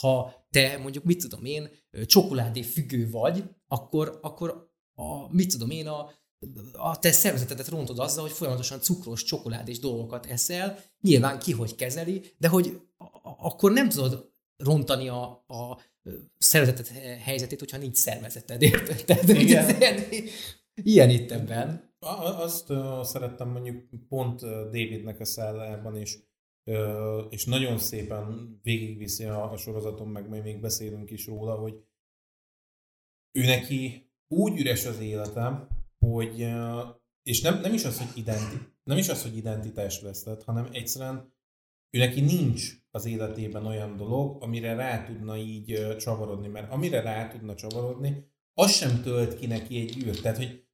ha 0.00 0.46
te 0.50 0.78
mondjuk, 0.78 1.04
mit 1.04 1.20
tudom 1.20 1.44
én, 1.44 1.70
csokoládé 2.06 2.62
függő 2.62 3.10
vagy, 3.10 3.44
akkor, 3.66 4.18
akkor 4.22 4.72
a, 4.94 5.34
mit 5.34 5.50
tudom 5.50 5.70
én, 5.70 5.86
a, 5.86 6.10
a 6.72 6.98
te 6.98 7.12
szervezetedet 7.12 7.68
rontod 7.68 7.98
azzal, 7.98 8.22
hogy 8.22 8.32
folyamatosan 8.32 8.80
cukros, 8.80 9.24
csokoládés 9.24 9.78
dolgokat 9.78 10.26
eszel, 10.26 10.78
nyilván 11.00 11.38
ki 11.38 11.52
hogy 11.52 11.74
kezeli, 11.74 12.32
de 12.38 12.48
hogy 12.48 12.80
akkor 13.38 13.72
nem 13.72 13.88
tudod 13.88 14.32
rontani 14.56 15.08
a, 15.08 15.44
a 15.46 15.80
szervezetet 16.38 16.88
helyzetét, 17.18 17.58
hogyha 17.58 17.76
nincs 17.76 17.96
szervezeted, 17.96 18.62
érted? 18.62 19.04
Tehát, 19.06 19.28
Igen. 19.28 19.80
Ilyen, 19.80 20.04
ilyen 20.74 21.10
itt 21.10 21.30
ebben. 21.30 21.92
Azt 21.98 22.70
uh, 22.70 23.02
szerettem 23.02 23.48
mondjuk 23.48 23.84
pont 24.08 24.40
Davidnek 24.40 25.20
a 25.20 25.24
szállában 25.24 25.96
is, 25.96 26.18
uh, 26.64 27.24
és 27.28 27.44
nagyon 27.44 27.78
szépen 27.78 28.58
végigviszi 28.62 29.24
a, 29.24 29.52
a 29.52 29.56
sorozaton, 29.56 30.08
meg 30.08 30.28
majd 30.28 30.42
még 30.42 30.60
beszélünk 30.60 31.10
is 31.10 31.26
róla, 31.26 31.54
hogy 31.54 31.84
ő 33.38 33.44
neki 33.44 34.10
úgy 34.28 34.60
üres 34.60 34.86
az 34.86 34.98
életem, 34.98 35.68
hogy 36.12 36.52
és 37.22 37.40
nem, 37.40 37.60
nem 37.60 37.72
is 37.72 37.84
az, 37.84 37.98
hogy 37.98 38.18
identi, 38.18 38.56
nem 38.84 38.96
is 38.96 39.08
az, 39.08 39.22
hogy 39.22 39.36
identitást 39.36 40.02
vesztett, 40.02 40.44
hanem 40.44 40.68
egyszerűen 40.72 41.32
ő 41.90 41.98
neki 41.98 42.20
nincs 42.20 42.70
az 42.90 43.04
életében 43.04 43.66
olyan 43.66 43.96
dolog, 43.96 44.42
amire 44.42 44.74
rá 44.74 45.04
tudna 45.04 45.36
így 45.36 45.96
csavarodni, 45.96 46.48
mert 46.48 46.72
amire 46.72 47.00
rá 47.00 47.28
tudna 47.28 47.54
csavarodni, 47.54 48.32
az 48.54 48.72
sem 48.72 49.02
tölt 49.02 49.38
ki 49.38 49.46
neki 49.46 49.80
egy 49.80 50.04
űrt. 50.04 50.22
Tehát, 50.22 50.36
hogy 50.36 50.64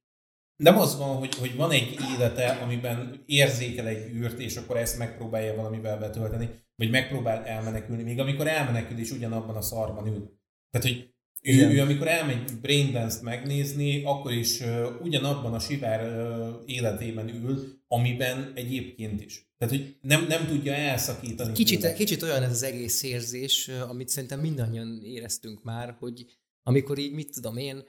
nem 0.55 0.77
az 0.77 0.97
van, 0.97 1.15
hogy, 1.15 1.35
hogy 1.35 1.55
van 1.55 1.71
egy 1.71 1.97
élete, 2.13 2.49
amiben 2.49 3.23
érzékel 3.25 3.87
egy 3.87 4.13
űrt, 4.13 4.39
és 4.39 4.57
akkor 4.57 4.77
ezt 4.77 4.97
megpróbálja 4.97 5.55
valamivel 5.55 5.99
betölteni, 5.99 6.49
vagy 6.75 6.89
megpróbál 6.89 7.45
elmenekülni, 7.45 8.03
még 8.03 8.19
amikor 8.19 8.47
elmenekül 8.47 8.97
is 8.97 9.11
ugyanabban 9.11 9.55
a 9.55 9.61
szarban 9.61 10.07
ül. 10.07 10.39
Tehát, 10.69 10.87
hogy 10.87 11.10
Ő, 11.41 11.69
ő, 11.69 11.81
amikor 11.81 12.07
elmegy 12.07 12.59
Braindance-t 12.61 13.21
megnézni, 13.21 14.03
akkor 14.03 14.31
is 14.31 14.59
uh, 14.59 15.01
ugyanabban 15.01 15.53
a 15.53 15.59
sivár 15.59 16.01
uh, 16.01 16.61
életében 16.65 17.29
ül, 17.29 17.79
amiben 17.87 18.51
egyébként 18.55 19.21
is. 19.21 19.49
Tehát, 19.57 19.75
hogy 19.75 19.95
nem, 20.01 20.27
nem 20.27 20.47
tudja 20.47 20.73
elszakítani. 20.73 21.53
Kicsit, 21.53 21.93
kicsit 21.93 22.21
olyan 22.21 22.43
ez 22.43 22.51
az 22.51 22.63
egész 22.63 23.03
érzés, 23.03 23.67
amit 23.67 24.09
szerintem 24.09 24.39
mindannyian 24.39 25.01
éreztünk 25.03 25.63
már, 25.63 25.95
hogy 25.99 26.25
amikor 26.63 26.97
így, 26.97 27.13
mit 27.13 27.33
tudom 27.33 27.57
én, 27.57 27.83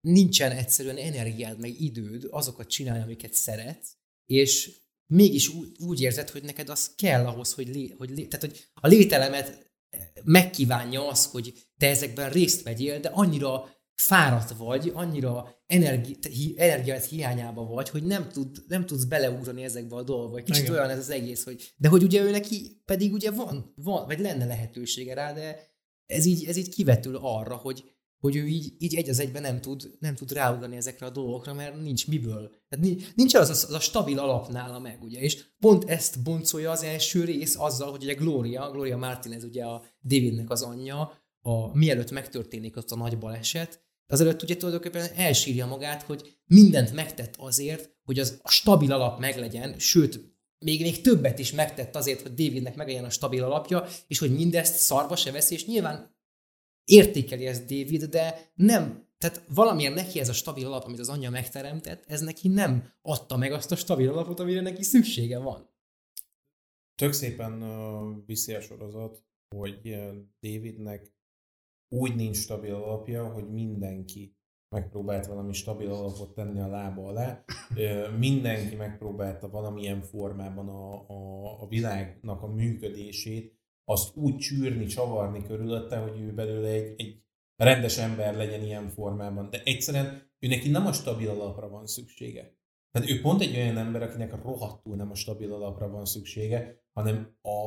nincsen 0.00 0.50
egyszerűen 0.50 0.96
energiád, 0.96 1.58
meg 1.58 1.80
időd 1.80 2.26
azokat 2.30 2.68
csinálni, 2.68 3.02
amiket 3.02 3.34
szeretsz, 3.34 3.96
és 4.26 4.70
mégis 5.06 5.48
úgy, 5.48 5.68
úgy 5.78 6.00
érzed, 6.00 6.30
hogy 6.30 6.42
neked 6.42 6.68
az 6.68 6.94
kell 6.94 7.26
ahhoz, 7.26 7.52
hogy, 7.52 7.68
lé, 7.68 7.94
hogy, 7.98 8.10
lé, 8.10 8.24
tehát, 8.24 8.46
hogy 8.46 8.64
a 8.74 8.86
lételemet 8.86 9.69
megkívánja 10.24 11.08
az, 11.08 11.26
hogy 11.26 11.52
te 11.76 11.88
ezekben 11.88 12.30
részt 12.30 12.62
vegyél, 12.62 13.00
de 13.00 13.08
annyira 13.08 13.68
fáradt 13.94 14.50
vagy, 14.50 14.90
annyira 14.94 15.62
energi, 15.66 16.18
energiát 16.56 17.04
hiányába 17.04 17.64
vagy, 17.64 17.88
hogy 17.88 18.02
nem, 18.02 18.28
tud, 18.28 18.56
nem 18.68 18.86
tudsz 18.86 19.04
beleugrani 19.04 19.62
ezekbe 19.62 19.96
a 19.96 20.02
dolgokba. 20.02 20.42
Kicsit 20.42 20.62
Igen. 20.62 20.74
olyan 20.74 20.90
ez 20.90 20.98
az 20.98 21.10
egész, 21.10 21.44
hogy 21.44 21.72
de 21.76 21.88
hogy 21.88 22.02
ugye 22.02 22.22
ő 22.22 22.30
neki 22.30 22.82
pedig 22.84 23.12
ugye 23.12 23.30
van, 23.30 23.72
van, 23.76 24.06
vagy 24.06 24.18
lenne 24.18 24.44
lehetősége 24.44 25.14
rá, 25.14 25.32
de 25.32 25.68
ez 26.06 26.24
így, 26.24 26.44
ez 26.44 26.56
így 26.56 26.68
kivetül 26.68 27.18
arra, 27.22 27.54
hogy, 27.54 27.84
hogy 28.20 28.36
ő 28.36 28.46
így, 28.46 28.74
így 28.78 28.94
egy 28.94 29.08
az 29.08 29.18
egyben 29.18 29.42
nem 29.42 29.60
tud, 29.60 29.90
nem 29.98 30.14
tud 30.14 30.32
ráugrani 30.32 30.76
ezekre 30.76 31.06
a 31.06 31.10
dolgokra, 31.10 31.54
mert 31.54 31.82
nincs 31.82 32.08
miből. 32.08 32.50
Tehát 32.68 32.96
nincs 33.14 33.34
az, 33.34 33.50
az, 33.50 33.64
az 33.68 33.74
a 33.74 33.80
stabil 33.80 34.18
alap 34.18 34.48
nála 34.48 34.78
meg, 34.78 35.02
ugye, 35.02 35.20
és 35.20 35.44
pont 35.58 35.84
ezt 35.84 36.22
boncolja 36.22 36.70
az 36.70 36.82
első 36.82 37.24
rész 37.24 37.56
azzal, 37.58 37.90
hogy 37.90 38.02
ugye 38.02 38.14
Gloria, 38.14 38.70
Gloria 38.70 38.96
Martinez 38.96 39.44
ugye 39.44 39.64
a 39.64 39.84
Davidnek 40.04 40.50
az 40.50 40.62
anyja, 40.62 41.12
a, 41.40 41.76
mielőtt 41.76 42.10
megtörténik 42.10 42.76
ott 42.76 42.90
a 42.90 42.96
nagy 42.96 43.18
baleset, 43.18 43.84
azelőtt 44.06 44.42
ugye 44.42 44.56
tulajdonképpen 44.56 45.08
elsírja 45.16 45.66
magát, 45.66 46.02
hogy 46.02 46.38
mindent 46.46 46.92
megtett 46.92 47.34
azért, 47.36 47.90
hogy 48.04 48.18
az 48.18 48.38
a 48.42 48.50
stabil 48.50 48.92
alap 48.92 49.18
meglegyen, 49.18 49.78
sőt, 49.78 50.20
még, 50.58 50.80
még 50.80 51.00
többet 51.00 51.38
is 51.38 51.52
megtett 51.52 51.96
azért, 51.96 52.22
hogy 52.22 52.34
Davidnek 52.34 52.76
meglegyen 52.76 53.04
a 53.04 53.10
stabil 53.10 53.44
alapja, 53.44 53.86
és 54.06 54.18
hogy 54.18 54.34
mindezt 54.34 54.74
szarba 54.74 55.16
se 55.16 55.30
veszi, 55.30 55.54
és 55.54 55.66
nyilván 55.66 56.18
értékeli 56.90 57.46
ezt 57.46 57.66
David, 57.66 58.04
de 58.04 58.52
nem, 58.54 59.08
tehát 59.18 59.44
valamiért 59.54 59.94
neki 59.94 60.20
ez 60.20 60.28
a 60.28 60.32
stabil 60.32 60.66
alap, 60.66 60.84
amit 60.84 60.98
az 60.98 61.08
anyja 61.08 61.30
megteremtett, 61.30 62.04
ez 62.06 62.20
neki 62.20 62.48
nem 62.48 62.92
adta 63.02 63.36
meg 63.36 63.52
azt 63.52 63.72
a 63.72 63.76
stabil 63.76 64.10
alapot, 64.10 64.40
amire 64.40 64.60
neki 64.60 64.82
szüksége 64.82 65.38
van. 65.38 65.68
Tök 66.94 67.12
szépen 67.12 67.62
uh, 67.62 68.26
viszi 68.26 68.54
a 68.54 68.60
sorozat, 68.60 69.24
hogy 69.56 69.80
uh, 69.84 70.14
Davidnek 70.40 71.12
úgy 71.88 72.14
nincs 72.14 72.36
stabil 72.36 72.74
alapja, 72.74 73.32
hogy 73.32 73.50
mindenki 73.50 74.34
megpróbált 74.76 75.26
valami 75.26 75.52
stabil 75.52 75.90
alapot 75.90 76.34
tenni 76.34 76.60
a 76.60 76.68
lába 76.68 77.06
alá. 77.06 77.44
Mindenki 78.18 78.74
megpróbálta 78.74 79.48
valamilyen 79.48 80.02
formában 80.02 80.68
a, 80.68 81.08
a, 81.08 81.62
a 81.62 81.66
világnak 81.68 82.42
a 82.42 82.46
működését 82.46 83.59
azt 83.90 84.16
úgy 84.16 84.36
csűrni, 84.36 84.86
csavarni 84.86 85.42
körülötte, 85.42 85.96
hogy 85.96 86.20
ő 86.20 86.32
belőle 86.34 86.68
egy, 86.68 86.94
egy 86.96 87.22
rendes 87.56 87.98
ember 87.98 88.36
legyen 88.36 88.62
ilyen 88.62 88.88
formában. 88.88 89.50
De 89.50 89.62
egyszerűen 89.62 90.32
ő 90.38 90.48
neki 90.48 90.70
nem 90.70 90.86
a 90.86 90.92
stabil 90.92 91.28
alapra 91.28 91.68
van 91.68 91.86
szüksége. 91.86 92.58
Tehát 92.90 93.10
ő 93.10 93.20
pont 93.20 93.40
egy 93.40 93.56
olyan 93.56 93.76
ember, 93.76 94.02
akinek 94.02 94.42
rohadtul 94.42 94.96
nem 94.96 95.10
a 95.10 95.14
stabil 95.14 95.52
alapra 95.52 95.88
van 95.88 96.04
szüksége, 96.04 96.84
hanem 96.92 97.36
a, 97.42 97.58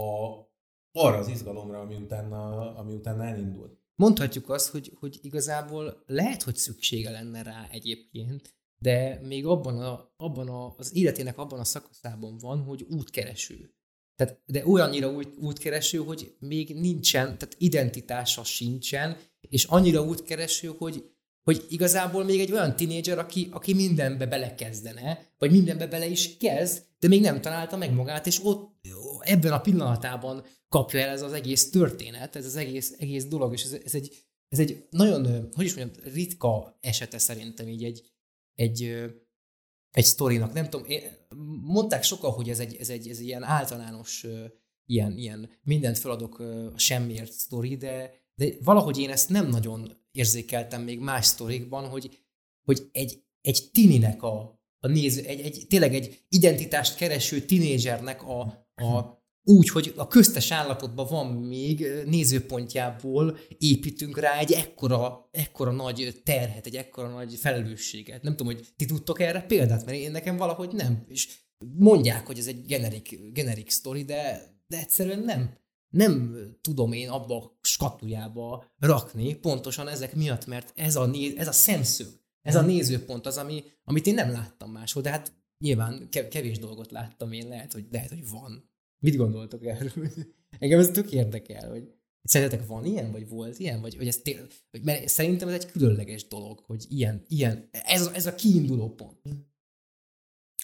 arra 0.92 1.18
az 1.18 1.28
izgalomra, 1.28 1.80
ami 1.80 1.96
utána, 1.96 2.74
ami 2.76 2.94
utána 2.94 3.24
elindult. 3.24 3.82
Mondhatjuk 3.96 4.50
azt, 4.50 4.70
hogy, 4.70 4.92
hogy 5.00 5.20
igazából 5.22 6.04
lehet, 6.06 6.44
hogy 6.44 6.56
szüksége 6.56 7.10
lenne 7.10 7.44
rá 7.44 7.68
egyébként, 7.72 8.56
de 8.82 9.20
még 9.22 9.46
abban, 9.46 9.80
a, 9.80 10.14
abban 10.18 10.48
a, 10.48 10.74
az 10.78 10.96
életének 10.96 11.38
abban 11.38 11.60
a 11.60 11.64
szakaszában 11.64 12.38
van, 12.38 12.64
hogy 12.64 12.86
útkereső. 12.90 13.74
Tehát, 14.16 14.42
de 14.46 14.66
olyannyira 14.66 15.12
út, 15.12 15.38
útkereső, 15.38 15.98
hogy 15.98 16.36
még 16.40 16.76
nincsen, 16.76 17.24
tehát 17.24 17.56
identitása 17.58 18.44
sincsen, 18.44 19.18
és 19.50 19.64
annyira 19.64 20.04
útkereső, 20.04 20.68
hogy, 20.78 21.12
hogy 21.44 21.66
igazából 21.70 22.24
még 22.24 22.40
egy 22.40 22.52
olyan 22.52 22.76
tinédzser, 22.76 23.20
aki, 23.20 23.48
aki 23.52 23.74
mindenbe 23.74 24.26
belekezdene, 24.26 25.26
vagy 25.38 25.52
mindenbe 25.52 25.88
bele 25.88 26.06
is 26.06 26.38
kezd, 26.38 26.84
de 27.00 27.08
még 27.08 27.22
nem 27.22 27.42
találta 27.42 27.78
meg 27.78 27.94
magát, 27.94 28.28
és 28.28 28.40
ott 28.44 28.72
ebben 29.20 29.52
a 29.52 29.62
pillanatában 29.62 30.46
kapja 30.70 31.00
el 31.00 31.10
ez 31.10 31.22
az 31.22 31.34
egész 31.34 31.70
történet, 31.70 32.36
ez 32.36 32.46
az 32.46 32.56
egész, 32.56 32.96
egész 32.98 33.26
dolog, 33.26 33.54
és 33.54 33.64
ez, 33.64 33.78
ez, 33.86 33.96
egy, 33.96 34.16
ez 34.50 34.60
egy 34.60 34.88
nagyon, 34.90 35.50
hogy 35.54 35.66
is 35.66 35.76
mondjam, 35.76 36.14
ritka 36.14 36.78
esete 36.82 37.18
szerintem 37.18 37.68
így 37.68 37.84
egy, 37.84 38.04
egy 38.56 39.06
egy 39.94 40.06
sztorinak. 40.06 40.54
Nem 40.54 40.70
tudom, 40.70 40.86
én, 40.90 41.02
mondták 41.62 42.04
sokan, 42.04 42.32
hogy 42.32 42.50
ez 42.50 42.60
egy, 42.60 42.76
ez 42.76 42.90
egy, 42.90 43.08
ez 43.08 43.18
egy 43.18 43.26
ilyen 43.26 43.44
általános, 43.44 44.26
ilyen, 44.86 45.18
ilyen 45.18 45.50
mindent 45.64 45.98
feladok 45.98 46.44
semmiért 46.76 47.32
sztori, 47.32 47.76
de, 47.76 48.14
de 48.36 48.46
valahogy 48.64 48.98
én 48.98 49.10
ezt 49.10 49.30
nem 49.30 49.50
nagyon 49.50 49.92
érzékeltem 50.12 50.82
még 50.82 51.00
más 51.00 51.26
sztorikban, 51.26 51.88
hogy, 51.88 52.20
hogy 52.66 52.90
egy, 52.92 53.24
egy 53.42 53.70
tininek 53.72 54.24
a, 54.24 54.62
a 54.80 54.88
néző, 54.88 55.24
egy, 55.24 55.40
egy, 55.40 55.66
tényleg 55.70 55.96
egy 55.96 56.24
identitást 56.30 56.96
kereső 56.96 57.42
tinédzsernek 57.42 58.24
a, 58.24 58.40
a 58.76 59.23
úgy, 59.44 59.70
hogy 59.70 59.94
a 59.96 60.08
köztes 60.08 60.52
állapotban 60.52 61.08
van 61.10 61.28
még 61.28 61.88
nézőpontjából 62.06 63.38
építünk 63.58 64.20
rá 64.20 64.38
egy 64.38 64.52
ekkora, 64.52 65.30
ekkora 65.32 65.72
nagy 65.72 66.22
terhet, 66.24 66.66
egy 66.66 66.76
ekkora 66.76 67.08
nagy 67.08 67.36
felelősséget. 67.36 68.22
Nem 68.22 68.36
tudom, 68.36 68.54
hogy 68.54 68.68
ti 68.76 68.86
tudtok 68.86 69.20
erre 69.20 69.42
példát, 69.42 69.86
mert 69.86 69.98
én 69.98 70.12
nekem 70.12 70.38
valahogy 70.38 70.74
nem. 70.74 71.06
És 71.08 71.28
mondják, 71.78 72.26
hogy 72.26 72.38
ez 72.38 72.48
egy 72.48 72.66
generik, 72.66 73.20
generik 73.34 73.70
sztori, 73.70 74.04
de, 74.04 74.42
de 74.68 74.78
egyszerűen 74.78 75.20
nem. 75.20 75.58
Nem 75.90 76.38
tudom 76.62 76.94
én 76.94 77.10
abba 77.10 77.38
a 77.38 77.58
skatujába 77.62 78.66
rakni, 78.80 79.36
pontosan 79.36 79.88
ezek 79.88 80.16
miatt, 80.16 80.46
mert 80.46 80.72
ez 80.76 80.96
a, 80.96 81.06
néz, 81.06 81.36
ez 81.36 81.48
a 81.48 81.52
szemszög, 81.52 82.08
ez 82.42 82.56
a 82.56 82.62
nézőpont 82.62 83.26
az, 83.26 83.38
ami, 83.38 83.64
amit 83.84 84.08
én 84.08 84.14
nem 84.14 84.32
láttam 84.32 84.72
máshol, 84.72 85.04
de 85.04 85.10
hát 85.10 85.34
nyilván 85.58 86.10
kevés 86.10 86.60
dolgot 86.60 86.92
láttam 86.92 87.32
én, 87.32 87.48
lehet, 87.48 87.74
hogy, 87.74 87.86
lehet, 87.92 88.10
hogy 88.10 88.30
van. 88.30 88.72
Mit 89.04 89.16
gondoltok 89.16 89.66
erről? 89.66 90.10
Engem 90.60 90.80
ez 90.80 90.90
tök 90.90 91.12
érdekel, 91.12 91.70
hogy 91.70 91.94
szerintetek 92.22 92.68
van 92.68 92.86
ilyen, 92.86 93.12
vagy 93.12 93.30
volt 93.30 93.60
ilyen, 93.60 93.82
vagy, 93.82 93.98
vagy 93.98 94.08
ez 94.08 94.18
tényleg, 94.18 94.52
mert 94.84 95.08
szerintem 95.08 95.48
ez 95.48 95.54
egy 95.54 95.72
különleges 95.72 96.28
dolog, 96.28 96.60
hogy 96.60 96.86
ilyen, 96.90 97.24
ilyen 97.28 97.70
ez, 97.72 98.08
ez 98.08 98.26
a 98.26 98.36
kiinduló 98.36 98.96
pont. 98.96 99.22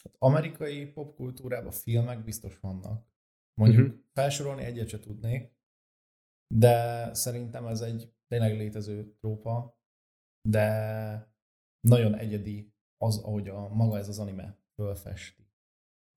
Hát 0.03 0.15
amerikai 0.17 0.85
popkultúrában 0.85 1.71
filmek 1.71 2.23
biztos 2.23 2.59
vannak. 2.59 3.07
Mondjuk 3.61 3.87
uh-huh. 3.87 4.01
felsorolni 4.13 4.63
egyet 4.63 4.87
se 4.87 4.99
tudnék, 4.99 5.53
de 6.55 7.13
szerintem 7.13 7.67
ez 7.67 7.81
egy 7.81 8.13
tényleg 8.27 8.57
létező 8.57 9.15
trópa, 9.19 9.79
de 10.49 10.67
nagyon 11.87 12.15
egyedi 12.15 12.73
az, 12.97 13.17
ahogy 13.17 13.47
a 13.47 13.67
maga 13.67 13.97
ez 13.97 14.07
az 14.07 14.19
anime 14.19 14.59
fölfesti 14.75 15.48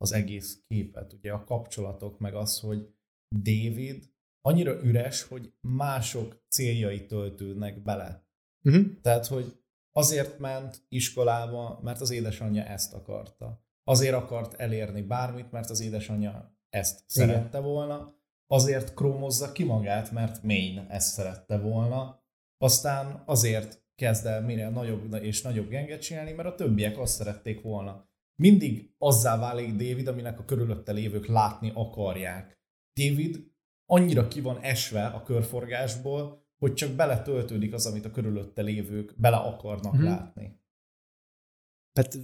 az 0.03 0.13
egész 0.13 0.63
képet. 0.69 1.13
Ugye 1.13 1.33
a 1.33 1.45
kapcsolatok, 1.45 2.19
meg 2.19 2.35
az, 2.35 2.61
hogy 2.61 2.95
David 3.37 4.11
annyira 4.41 4.83
üres, 4.85 5.23
hogy 5.23 5.53
mások 5.61 6.45
céljai 6.49 7.07
töltődnek 7.07 7.83
bele. 7.83 8.27
Uh-huh. 8.65 8.85
Tehát, 9.03 9.27
hogy 9.27 9.57
azért 9.93 10.39
ment 10.39 10.85
iskolába, 10.89 11.81
mert 11.83 12.01
az 12.01 12.11
édesanyja 12.11 12.65
ezt 12.65 12.95
akarta. 12.95 13.65
Azért 13.85 14.15
akart 14.15 14.55
elérni 14.55 15.03
bármit, 15.03 15.51
mert 15.51 15.71
az 15.71 15.81
édesanyja 15.81 16.57
ezt 16.69 17.05
Igen. 17.15 17.29
szerette 17.29 17.59
volna. 17.59 18.15
Azért 18.47 18.95
krómozza 18.95 19.53
ki 19.53 19.65
magát, 19.65 20.11
mert 20.11 20.43
Maine 20.43 20.87
ezt 20.89 21.13
szerette 21.13 21.59
volna. 21.59 22.23
Aztán 22.59 23.23
azért 23.27 23.85
kezd 23.95 24.27
el 24.27 24.43
minél 24.43 24.71
nagyobb 24.71 25.15
és 25.15 25.43
nagyobb 25.43 25.69
genget 25.69 26.01
csinálni, 26.01 26.33
mert 26.33 26.49
a 26.49 26.55
többiek 26.55 26.99
azt 26.99 27.15
szerették 27.15 27.63
volna 27.63 28.11
mindig 28.43 28.95
azzá 28.99 29.39
válik 29.39 29.71
David, 29.71 30.07
aminek 30.07 30.39
a 30.39 30.45
körülötte 30.45 30.93
lévők 30.93 31.27
látni 31.27 31.73
akarják. 31.75 32.59
David 33.01 33.51
annyira 33.87 34.29
ki 34.29 34.41
van 34.41 34.59
esve 34.61 35.07
a 35.07 35.23
körforgásból, 35.23 36.47
hogy 36.59 36.75
csak 36.75 36.91
beletöltődik 36.91 37.73
az, 37.73 37.87
amit 37.87 38.05
a 38.05 38.11
körülötte 38.11 38.63
lévők 38.63 39.15
bele 39.17 39.37
akarnak 39.37 39.93
hmm. 39.93 40.05
látni. 40.05 40.61
Tehát 41.93 42.15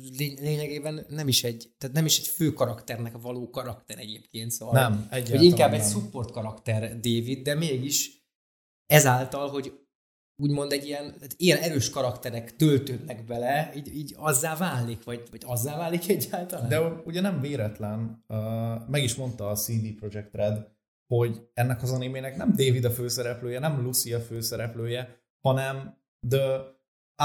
lényegében 0.41 1.07
nem 1.09 1.29
is 1.29 1.45
egy, 1.45 1.75
tehát 1.79 1.97
nem 1.97 2.05
is 2.05 2.19
egy 2.19 2.27
fő 2.27 2.53
karakternek 2.53 3.21
való 3.21 3.51
karakter 3.51 3.99
egyébként, 3.99 4.51
szóval. 4.51 4.75
Nem, 4.75 4.93
egyáltalán 5.11 5.39
Hogy 5.39 5.47
inkább 5.47 5.71
nem. 5.71 5.81
egy 5.81 5.87
support 5.87 6.31
karakter 6.31 7.01
David, 7.01 7.43
de 7.43 7.55
mégis 7.55 8.27
ezáltal, 8.87 9.49
hogy 9.49 9.88
úgymond 10.43 10.73
egy 10.73 10.87
ilyen, 10.87 11.05
tehát 11.05 11.35
ilyen 11.37 11.59
erős 11.59 11.91
karakterek 11.91 12.57
töltődnek 12.57 13.25
bele, 13.25 13.73
így, 13.77 13.97
így 13.97 14.15
azzá 14.17 14.57
válik, 14.57 15.05
vagy, 15.05 15.23
vagy 15.31 15.43
azzá 15.47 15.77
válik 15.77 16.09
egyáltalán? 16.09 16.69
De 16.69 16.81
ugye 16.81 17.21
nem 17.21 17.41
véletlen, 17.41 18.25
uh, 18.29 18.39
meg 18.89 19.03
is 19.03 19.15
mondta 19.15 19.49
a 19.49 19.55
CD 19.55 19.95
Projekt 19.95 20.35
Red, 20.35 20.69
hogy 21.07 21.49
ennek 21.55 21.83
az 21.83 21.93
animének 21.93 22.37
nem 22.37 22.49
David 22.51 22.85
a 22.85 22.91
főszereplője, 22.91 23.59
nem 23.59 23.83
Lucy 23.83 24.13
a 24.13 24.21
főszereplője, 24.21 25.17
hanem 25.41 25.97
The 26.29 26.77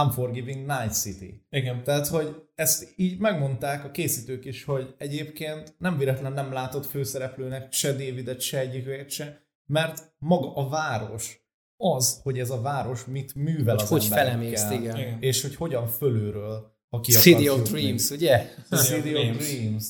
Unforgiving 0.04 0.66
Night 0.66 0.94
City. 0.94 1.46
Igen. 1.50 1.84
Tehát, 1.84 2.08
hogy 2.08 2.36
ezt 2.56 2.94
így 2.96 3.20
megmondták 3.20 3.84
a 3.84 3.92
készítők 3.92 4.46
is, 4.46 4.64
hogy 4.64 4.96
egyébként 4.98 5.76
nem 5.78 5.98
véletlen 5.98 6.34
nem 6.34 6.52
látott 6.52 6.86
főszereplőnek 6.86 7.72
se 7.72 7.92
Davidet, 7.92 8.42
se 8.42 8.60
egyiket 8.60 9.10
se, 9.10 9.42
mert 9.66 10.14
maga 10.18 10.56
a 10.56 10.70
város 10.70 11.43
az, 11.78 12.20
hogy 12.24 12.40
ez 12.40 12.50
a 12.50 12.62
város 12.62 13.06
mit 13.06 13.36
művel 13.36 13.76
Hogy 13.76 13.84
az 13.84 13.90
hogy 13.90 14.06
felemészt, 14.06 14.72
igen. 14.72 15.22
És 15.22 15.42
hogy 15.42 15.56
hogyan 15.56 15.88
fölülről, 15.88 16.72
ha 16.90 17.00
ki 17.00 17.12
City 17.12 17.50
of 17.50 17.58
jutni. 17.58 17.80
Dreams, 17.80 18.10
ugye? 18.10 18.50
City 18.70 19.16
of 19.16 19.38
Dreams. 19.38 19.86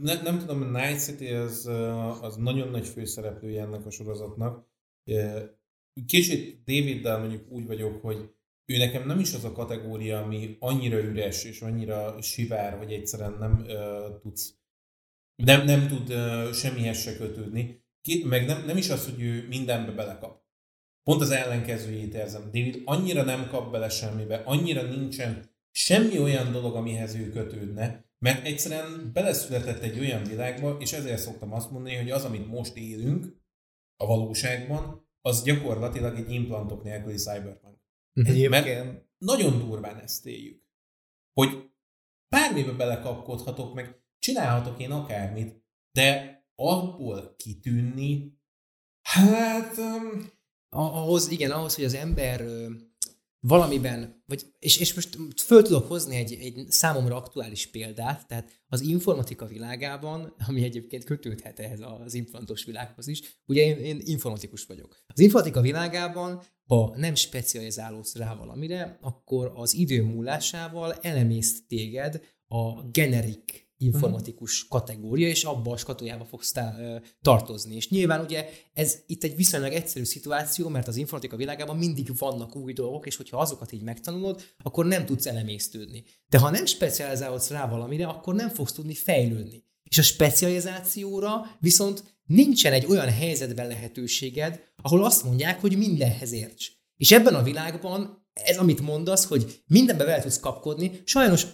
Ne, 0.00 0.22
nem 0.22 0.38
tudom, 0.38 0.62
a 0.62 0.78
Night 0.78 1.00
City 1.00 1.26
az, 1.26 1.66
uh, 1.66 2.24
az 2.24 2.36
nagyon 2.36 2.68
nagy 2.68 2.86
főszereplője 2.86 3.62
ennek 3.62 3.86
a 3.86 3.90
sorozatnak. 3.90 4.66
Kicsit 6.06 6.62
Daviddel 6.64 7.18
mondjuk 7.18 7.50
úgy 7.50 7.66
vagyok, 7.66 8.02
hogy 8.02 8.34
ő 8.66 8.76
nekem 8.76 9.06
nem 9.06 9.18
is 9.18 9.34
az 9.34 9.44
a 9.44 9.52
kategória, 9.52 10.22
ami 10.22 10.56
annyira 10.60 10.98
üres 10.98 11.44
és 11.44 11.60
annyira 11.60 12.22
sivár, 12.22 12.78
hogy 12.78 12.92
egyszerűen 12.92 13.36
nem 13.38 13.64
uh, 13.66 14.20
tudsz, 14.20 14.54
nem, 15.34 15.64
nem 15.64 15.88
tud 15.88 16.10
uh, 16.10 16.52
semmihez 16.52 16.98
se 16.98 17.16
kötődni. 17.16 17.81
Ki, 18.02 18.24
meg 18.24 18.46
nem, 18.46 18.64
nem 18.64 18.76
is 18.76 18.90
az, 18.90 19.04
hogy 19.04 19.22
ő 19.22 19.46
mindenbe 19.48 19.90
belekap. 19.90 20.42
Pont 21.02 21.20
az 21.20 21.30
ellenkezőjét 21.30 22.14
érzem. 22.14 22.42
David 22.44 22.82
annyira 22.84 23.22
nem 23.22 23.48
kap 23.48 23.70
bele 23.70 23.88
semmibe, 23.88 24.36
annyira 24.36 24.82
nincsen 24.82 25.50
semmi 25.70 26.18
olyan 26.18 26.52
dolog, 26.52 26.74
amihez 26.74 27.14
ő 27.14 27.28
kötődne, 27.28 28.04
mert 28.18 28.46
egyszerűen 28.46 29.10
beleszületett 29.12 29.82
egy 29.82 29.98
olyan 29.98 30.22
világba, 30.22 30.76
és 30.80 30.92
ezért 30.92 31.20
szoktam 31.20 31.52
azt 31.52 31.70
mondani, 31.70 31.96
hogy 31.96 32.10
az, 32.10 32.24
amit 32.24 32.46
most 32.46 32.76
élünk 32.76 33.40
a 33.96 34.06
valóságban, 34.06 35.08
az 35.20 35.42
gyakorlatilag 35.42 36.16
egy 36.16 36.30
implantok 36.30 36.82
nélküli 36.82 37.16
cyberpunk. 37.16 37.78
Egyébként 38.12 39.10
Nagyon 39.18 39.58
durván 39.58 39.98
ezt 39.98 40.26
éljük. 40.26 40.62
Hogy 41.32 41.70
bármibe 42.28 42.72
belekapkodhatok, 42.72 43.74
meg 43.74 44.02
csinálhatok 44.18 44.80
én 44.80 44.90
akármit, 44.90 45.64
de 45.92 46.41
abból 46.68 47.34
kitűnni, 47.36 48.40
hát... 49.02 49.78
Um, 49.78 50.30
ahhoz, 50.74 51.30
igen, 51.30 51.50
ahhoz, 51.50 51.74
hogy 51.74 51.84
az 51.84 51.94
ember 51.94 52.44
valamiben, 53.40 54.22
vagy, 54.26 54.46
és, 54.58 54.78
és 54.78 54.94
most 54.94 55.18
föl 55.40 55.62
tudok 55.62 55.88
hozni 55.88 56.16
egy, 56.16 56.32
egy 56.32 56.66
számomra 56.68 57.16
aktuális 57.16 57.66
példát, 57.66 58.26
tehát 58.26 58.62
az 58.66 58.80
informatika 58.80 59.46
világában, 59.46 60.34
ami 60.48 60.62
egyébként 60.62 61.04
kötődhet 61.04 61.58
ehhez 61.58 61.80
az 62.04 62.14
implantos 62.14 62.64
világhoz 62.64 63.06
is, 63.06 63.40
ugye 63.46 63.62
én, 63.62 63.76
én 63.76 64.00
informatikus 64.04 64.64
vagyok. 64.64 65.04
Az 65.06 65.20
informatika 65.20 65.60
világában, 65.60 66.42
ha 66.66 66.94
nem 66.96 67.14
specializálódsz 67.14 68.16
rá 68.16 68.34
valamire, 68.34 68.98
akkor 69.00 69.52
az 69.54 69.74
idő 69.74 70.02
múlásával 70.02 70.92
elemészt 70.92 71.66
téged 71.68 72.20
a 72.46 72.82
generik 72.82 73.71
informatikus 73.84 74.66
kategória, 74.68 75.28
és 75.28 75.44
abba 75.44 75.72
a 75.72 75.76
skatujába 75.76 76.24
fogsz 76.24 76.52
tá- 76.52 76.78
ö, 76.78 76.96
tartozni. 77.22 77.74
És 77.74 77.88
nyilván 77.88 78.20
ugye 78.20 78.48
ez 78.72 78.98
itt 79.06 79.24
egy 79.24 79.36
viszonylag 79.36 79.72
egyszerű 79.72 80.04
szituáció, 80.04 80.68
mert 80.68 80.88
az 80.88 80.96
informatika 80.96 81.36
világában 81.36 81.76
mindig 81.76 82.18
vannak 82.18 82.56
új 82.56 82.72
dolgok, 82.72 83.06
és 83.06 83.16
hogyha 83.16 83.36
azokat 83.38 83.72
így 83.72 83.82
megtanulod, 83.82 84.42
akkor 84.62 84.86
nem 84.86 85.06
tudsz 85.06 85.26
elemésztődni. 85.26 86.04
De 86.28 86.38
ha 86.38 86.50
nem 86.50 86.64
specializálodsz 86.64 87.50
rá 87.50 87.68
valamire, 87.68 88.06
akkor 88.06 88.34
nem 88.34 88.48
fogsz 88.48 88.72
tudni 88.72 88.94
fejlődni. 88.94 89.64
És 89.82 89.98
a 89.98 90.02
specializációra 90.02 91.56
viszont 91.60 92.04
nincsen 92.26 92.72
egy 92.72 92.86
olyan 92.86 93.08
helyzetben 93.08 93.66
lehetőséged, 93.66 94.60
ahol 94.82 95.04
azt 95.04 95.24
mondják, 95.24 95.60
hogy 95.60 95.76
mindenhez 95.76 96.32
érts. 96.32 96.66
És 96.96 97.12
ebben 97.12 97.34
a 97.34 97.42
világban 97.42 98.26
ez, 98.32 98.58
amit 98.58 98.80
mondasz, 98.80 99.24
hogy 99.24 99.62
mindenbe 99.66 100.04
vele 100.04 100.22
tudsz 100.22 100.40
kapkodni, 100.40 101.00
sajnos, 101.04 101.46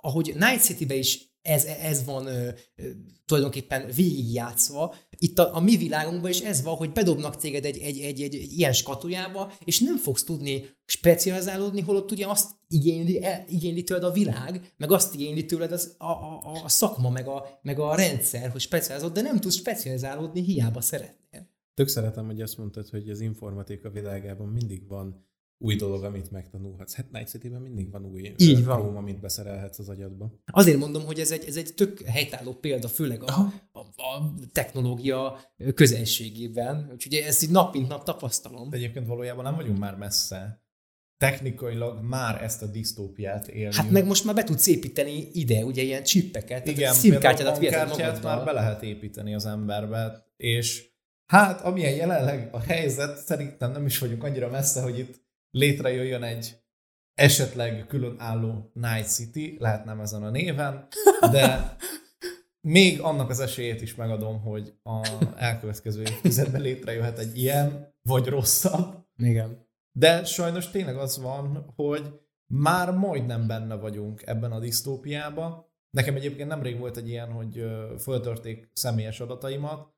ahogy 0.00 0.32
Night 0.34 0.62
City-be 0.62 0.94
is 0.94 1.33
ez, 1.44 1.64
ez 1.64 2.04
van 2.04 2.26
ö, 2.26 2.48
ö, 2.76 2.88
tulajdonképpen 3.24 3.90
végigjátszva, 3.94 4.94
itt 5.18 5.38
a, 5.38 5.56
a 5.56 5.60
mi 5.60 5.76
világunkban 5.76 6.30
is 6.30 6.40
ez 6.40 6.62
van, 6.62 6.74
hogy 6.74 6.92
bedobnak 6.92 7.36
téged 7.36 7.64
egy, 7.64 7.78
egy, 7.78 7.98
egy, 7.98 8.20
egy, 8.20 8.34
egy 8.34 8.52
ilyen 8.52 8.72
skatujába, 8.72 9.52
és 9.64 9.80
nem 9.80 9.96
fogsz 9.96 10.24
tudni 10.24 10.68
specializálódni, 10.84 11.80
holott 11.80 12.10
ugye 12.10 12.26
azt 12.26 12.50
igényli, 12.68 13.26
igényli 13.48 13.82
tőled 13.82 14.04
a 14.04 14.12
világ, 14.12 14.72
meg 14.76 14.92
azt 14.92 15.14
igényli 15.14 15.44
tőled 15.44 15.72
az, 15.72 15.94
a, 15.98 16.04
a, 16.04 16.60
a 16.64 16.68
szakma, 16.68 17.10
meg 17.10 17.28
a, 17.28 17.58
meg 17.62 17.78
a 17.78 17.94
rendszer, 17.94 18.50
hogy 18.50 18.60
specializálod, 18.60 19.14
de 19.14 19.22
nem 19.22 19.40
tudsz 19.40 19.54
specializálódni, 19.56 20.42
hiába 20.42 20.80
szeretnél. 20.80 21.48
Tök 21.74 21.88
szeretem, 21.88 22.26
hogy 22.26 22.40
azt 22.40 22.58
mondtad, 22.58 22.88
hogy 22.88 23.08
az 23.10 23.20
informatika 23.20 23.90
világában 23.90 24.48
mindig 24.48 24.88
van 24.88 25.26
új 25.64 25.76
dolog, 25.76 26.04
amit 26.04 26.30
megtanulhatsz. 26.30 26.94
Hát 26.94 27.10
Night 27.10 27.28
City-ben 27.28 27.60
mindig 27.60 27.90
van 27.90 28.04
új 28.04 28.34
Így 28.36 28.64
van. 28.64 28.80
Chrome, 28.80 28.98
amit 28.98 29.20
beszerelhetsz 29.20 29.78
az 29.78 29.88
agyadba. 29.88 30.32
Azért 30.46 30.78
mondom, 30.78 31.04
hogy 31.04 31.18
ez 31.18 31.30
egy, 31.30 31.44
ez 31.46 31.56
egy 31.56 31.74
tök 31.74 32.00
helytálló 32.00 32.52
példa, 32.52 32.88
főleg 32.88 33.22
a, 33.22 33.32
a, 33.72 33.78
a 33.78 34.34
technológia 34.52 35.40
közelségében. 35.74 36.88
Úgyhogy 36.92 37.14
ezt 37.14 37.42
így 37.42 37.50
nap 37.50 37.74
mint 37.74 37.88
nap 37.88 38.04
tapasztalom. 38.04 38.70
de 38.70 38.76
egyébként 38.76 39.06
valójában 39.06 39.44
nem 39.44 39.54
vagyunk 39.54 39.78
már 39.78 39.96
messze. 39.96 40.62
Technikailag 41.16 42.02
már 42.02 42.42
ezt 42.42 42.62
a 42.62 42.66
disztópiát 42.66 43.48
éljük. 43.48 43.74
Hát 43.74 43.90
meg 43.90 44.06
most 44.06 44.24
már 44.24 44.34
be 44.34 44.44
tudsz 44.44 44.66
építeni 44.66 45.28
ide, 45.32 45.64
ugye 45.64 45.82
ilyen 45.82 46.02
csippeket, 46.02 46.66
Igen, 46.66 46.78
tehát 46.78 46.94
szimkártyádat 46.94 47.58
viheted 47.58 47.88
bankkártyát 47.88 48.22
már 48.22 48.22
magaddal. 48.22 48.44
be 48.44 48.60
lehet 48.60 48.82
építeni 48.82 49.34
az 49.34 49.46
emberbe, 49.46 50.26
és 50.36 50.92
hát 51.26 51.60
amilyen 51.60 51.94
jelenleg 51.94 52.48
a 52.52 52.60
helyzet, 52.60 53.16
szerintem 53.16 53.72
nem 53.72 53.86
is 53.86 53.98
vagyunk 53.98 54.24
annyira 54.24 54.48
messze, 54.50 54.82
hogy 54.82 54.98
itt 54.98 55.23
létrejöjjön 55.54 56.22
egy 56.22 56.56
esetleg 57.14 57.86
különálló 57.86 58.70
Night 58.72 59.08
City, 59.08 59.56
lehet 59.58 59.84
nem 59.84 60.00
ezen 60.00 60.22
a 60.22 60.30
néven, 60.30 60.86
de 61.30 61.76
még 62.60 63.00
annak 63.00 63.30
az 63.30 63.40
esélyét 63.40 63.82
is 63.82 63.94
megadom, 63.94 64.40
hogy 64.40 64.74
a 64.82 65.08
elkövetkező 65.36 66.00
évtizedben 66.00 66.60
létrejöhet 66.60 67.18
egy 67.18 67.38
ilyen, 67.38 67.94
vagy 68.02 68.26
rosszabb, 68.26 69.06
Igen. 69.16 69.66
de 69.92 70.24
sajnos 70.24 70.70
tényleg 70.70 70.96
az 70.96 71.18
van, 71.18 71.72
hogy 71.76 72.20
már 72.46 72.92
majdnem 72.92 73.46
benne 73.46 73.74
vagyunk 73.74 74.22
ebben 74.26 74.52
a 74.52 74.60
disztópiában. 74.60 75.66
Nekem 75.90 76.14
egyébként 76.14 76.48
nemrég 76.48 76.78
volt 76.78 76.96
egy 76.96 77.08
ilyen, 77.08 77.32
hogy 77.32 77.64
föltörték 77.98 78.70
személyes 78.72 79.20
adataimat. 79.20 79.92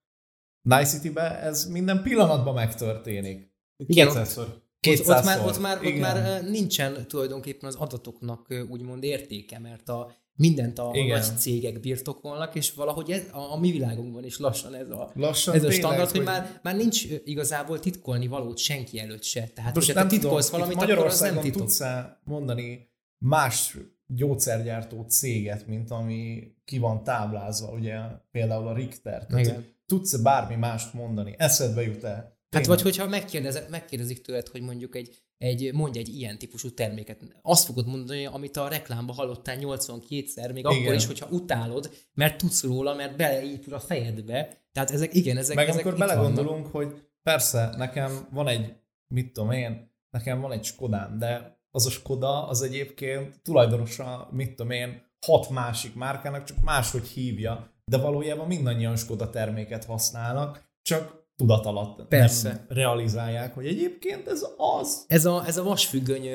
Night 0.63 0.87
City-be 0.89 1.41
ez 1.41 1.67
minden 1.67 2.03
pillanatban 2.03 2.55
megtörténik. 2.55 3.55
Igen, 3.77 4.07
Kétszázszor. 4.07 4.66
Ott, 4.87 5.09
ott, 5.09 5.25
már, 5.25 5.47
ott, 5.47 5.61
már, 5.61 5.85
ott 5.85 5.99
már 5.99 6.43
nincsen 6.43 7.07
tulajdonképpen 7.09 7.69
az 7.69 7.75
adatoknak 7.75 8.55
úgymond 8.69 9.03
értéke, 9.03 9.59
mert 9.59 9.89
a 9.89 10.13
mindent 10.37 10.79
a 10.79 10.91
Igen. 10.93 11.19
nagy 11.19 11.39
cégek 11.39 11.81
birtokolnak, 11.81 12.55
és 12.55 12.73
valahogy 12.73 13.11
ez, 13.11 13.23
a, 13.33 13.53
a 13.53 13.59
mi 13.59 13.71
világunkban 13.71 14.25
is 14.25 14.39
lassan 14.39 14.75
ez 14.75 14.91
a, 14.91 15.11
Lassan 15.15 15.55
ez 15.55 15.65
a 15.65 15.69
tényleg, 15.69 15.85
standard, 15.87 16.11
hogy 16.11 16.23
már, 16.23 16.61
már 16.63 16.77
nincs 16.77 17.05
igazából 17.25 17.81
titkolni 17.81 18.27
valót 18.27 18.59
senki 18.59 18.99
előtt 18.99 19.23
se. 19.23 19.49
Tehát 19.55 19.75
Most 19.75 19.87
hogyha 19.87 20.01
nem 20.01 20.11
te 20.11 20.17
titkolsz 20.17 20.51
tudom, 20.51 20.69
valamit, 20.69 20.91
akkor 20.91 21.07
az 21.07 21.21
nem 21.21 21.41
titok. 21.41 21.61
tudsz 21.61 21.83
mondani 22.25 22.89
más 23.19 23.77
gyógyszergyártó 24.07 25.03
céget, 25.09 25.67
mint 25.67 25.91
ami 25.91 26.53
ki 26.65 26.79
van 26.79 27.03
táblázva, 27.03 27.73
ugye 27.73 27.99
például 28.31 28.69
a 28.69 28.75
Richter. 28.75 29.27
Tehát, 29.27 29.47
hogy 29.47 29.75
tudsz 29.87 30.17
bármi 30.17 30.55
mást 30.55 30.95
mondani? 30.95 31.35
Eszedbe 31.39 31.83
jut-e? 31.83 32.36
Hát 32.51 32.63
Tényleg. 32.63 32.83
vagy 32.83 32.93
hogyha 32.93 33.09
megkérdezek, 33.09 33.69
megkérdezik 33.69 34.21
tőled, 34.21 34.49
hogy 34.49 34.61
mondjuk 34.61 34.97
egy, 34.97 35.17
egy, 35.39 35.73
mondj 35.73 35.99
egy 35.99 36.09
ilyen 36.09 36.39
típusú 36.39 36.71
terméket, 36.71 37.21
azt 37.43 37.65
fogod 37.65 37.87
mondani, 37.87 38.27
amit 38.27 38.57
a 38.57 38.69
reklámba 38.69 39.13
hallottál 39.13 39.57
82-szer, 39.61 40.53
még 40.53 40.65
Igen. 40.65 40.65
akkor 40.65 40.95
is, 40.95 41.07
hogyha 41.07 41.27
utálod, 41.31 41.91
mert 42.15 42.39
tudsz 42.39 42.63
róla, 42.63 42.95
mert 42.95 43.17
beleépül 43.17 43.75
a 43.75 43.81
fejedbe. 43.81 44.65
Tehát 44.73 44.91
ezek, 44.91 45.15
igen, 45.15 45.37
ezek, 45.37 45.57
Meg 45.57 45.69
ezek 45.69 45.85
amikor 45.85 45.99
vannak. 45.99 46.15
belegondolunk, 46.17 46.67
hogy 46.67 47.09
persze, 47.23 47.75
nekem 47.77 48.29
van 48.31 48.49
egy, 48.49 48.73
mit 49.15 49.33
tudom 49.33 49.51
én, 49.51 49.95
nekem 50.11 50.41
van 50.41 50.53
egy 50.53 50.65
Skodám, 50.65 51.19
de 51.19 51.59
az 51.71 51.87
a 51.87 51.91
Skoda 51.91 52.49
az 52.49 52.63
egyébként 52.63 53.41
tulajdonosa, 53.43 54.29
mit 54.33 54.51
tudom 54.55 54.71
én, 54.71 55.05
hat 55.27 55.51
másik 55.51 55.95
márkának, 55.95 56.45
csak 56.45 56.61
máshogy 56.61 57.07
hívja, 57.07 57.73
de 57.85 57.97
valójában 57.97 58.47
mindannyian 58.47 58.97
Skoda 58.97 59.31
terméket 59.31 59.85
használnak, 59.85 60.69
csak 60.83 61.26
tudat 61.37 61.67
alatt 61.67 62.09
Persze. 62.09 62.49
nem 62.49 62.65
realizálják, 62.69 63.55
hogy 63.55 63.67
egyébként 63.67 64.29
ez 64.29 64.47
az. 64.57 65.05
Ez 65.09 65.25
a, 65.25 65.47
ez 65.47 65.57
a 65.57 65.63
vasfüggöny 65.63 66.29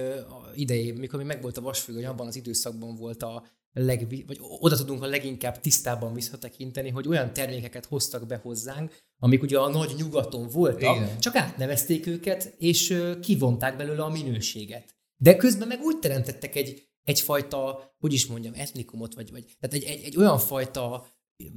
idejében, 0.55 0.99
mikor 0.99 1.19
még 1.19 1.27
megvolt 1.27 1.57
a 1.57 1.61
vasfüggöny, 1.61 2.05
abban 2.05 2.27
az 2.27 2.35
időszakban 2.35 2.95
volt 2.95 3.23
a 3.23 3.43
leg, 3.73 4.25
vagy 4.27 4.37
oda 4.39 4.75
tudunk 4.75 5.03
a 5.03 5.07
leginkább 5.07 5.59
tisztában 5.59 6.13
visszatekinteni, 6.13 6.89
hogy 6.89 7.07
olyan 7.07 7.33
termékeket 7.33 7.85
hoztak 7.85 8.27
be 8.27 8.39
hozzánk, 8.43 8.97
amik 9.19 9.41
ugye 9.41 9.59
a 9.59 9.69
nagy 9.69 9.93
nyugaton 9.97 10.47
voltak, 10.47 10.95
Igen. 10.95 11.19
csak 11.19 11.35
átnevezték 11.35 12.07
őket, 12.07 12.53
és 12.57 13.01
kivonták 13.21 13.77
belőle 13.77 14.03
a 14.03 14.09
minőséget. 14.09 14.95
De 15.17 15.35
közben 15.35 15.67
meg 15.67 15.79
úgy 15.81 15.99
teremtettek 15.99 16.55
egy, 16.55 16.89
egyfajta, 17.03 17.93
hogy 17.99 18.13
is 18.13 18.25
mondjam, 18.25 18.53
etnikumot, 18.55 19.13
vagy, 19.13 19.31
vagy 19.31 19.45
tehát 19.59 19.75
egy, 19.75 19.83
egy, 19.83 20.03
egy 20.05 20.17
olyan 20.17 20.37
fajta 20.37 21.05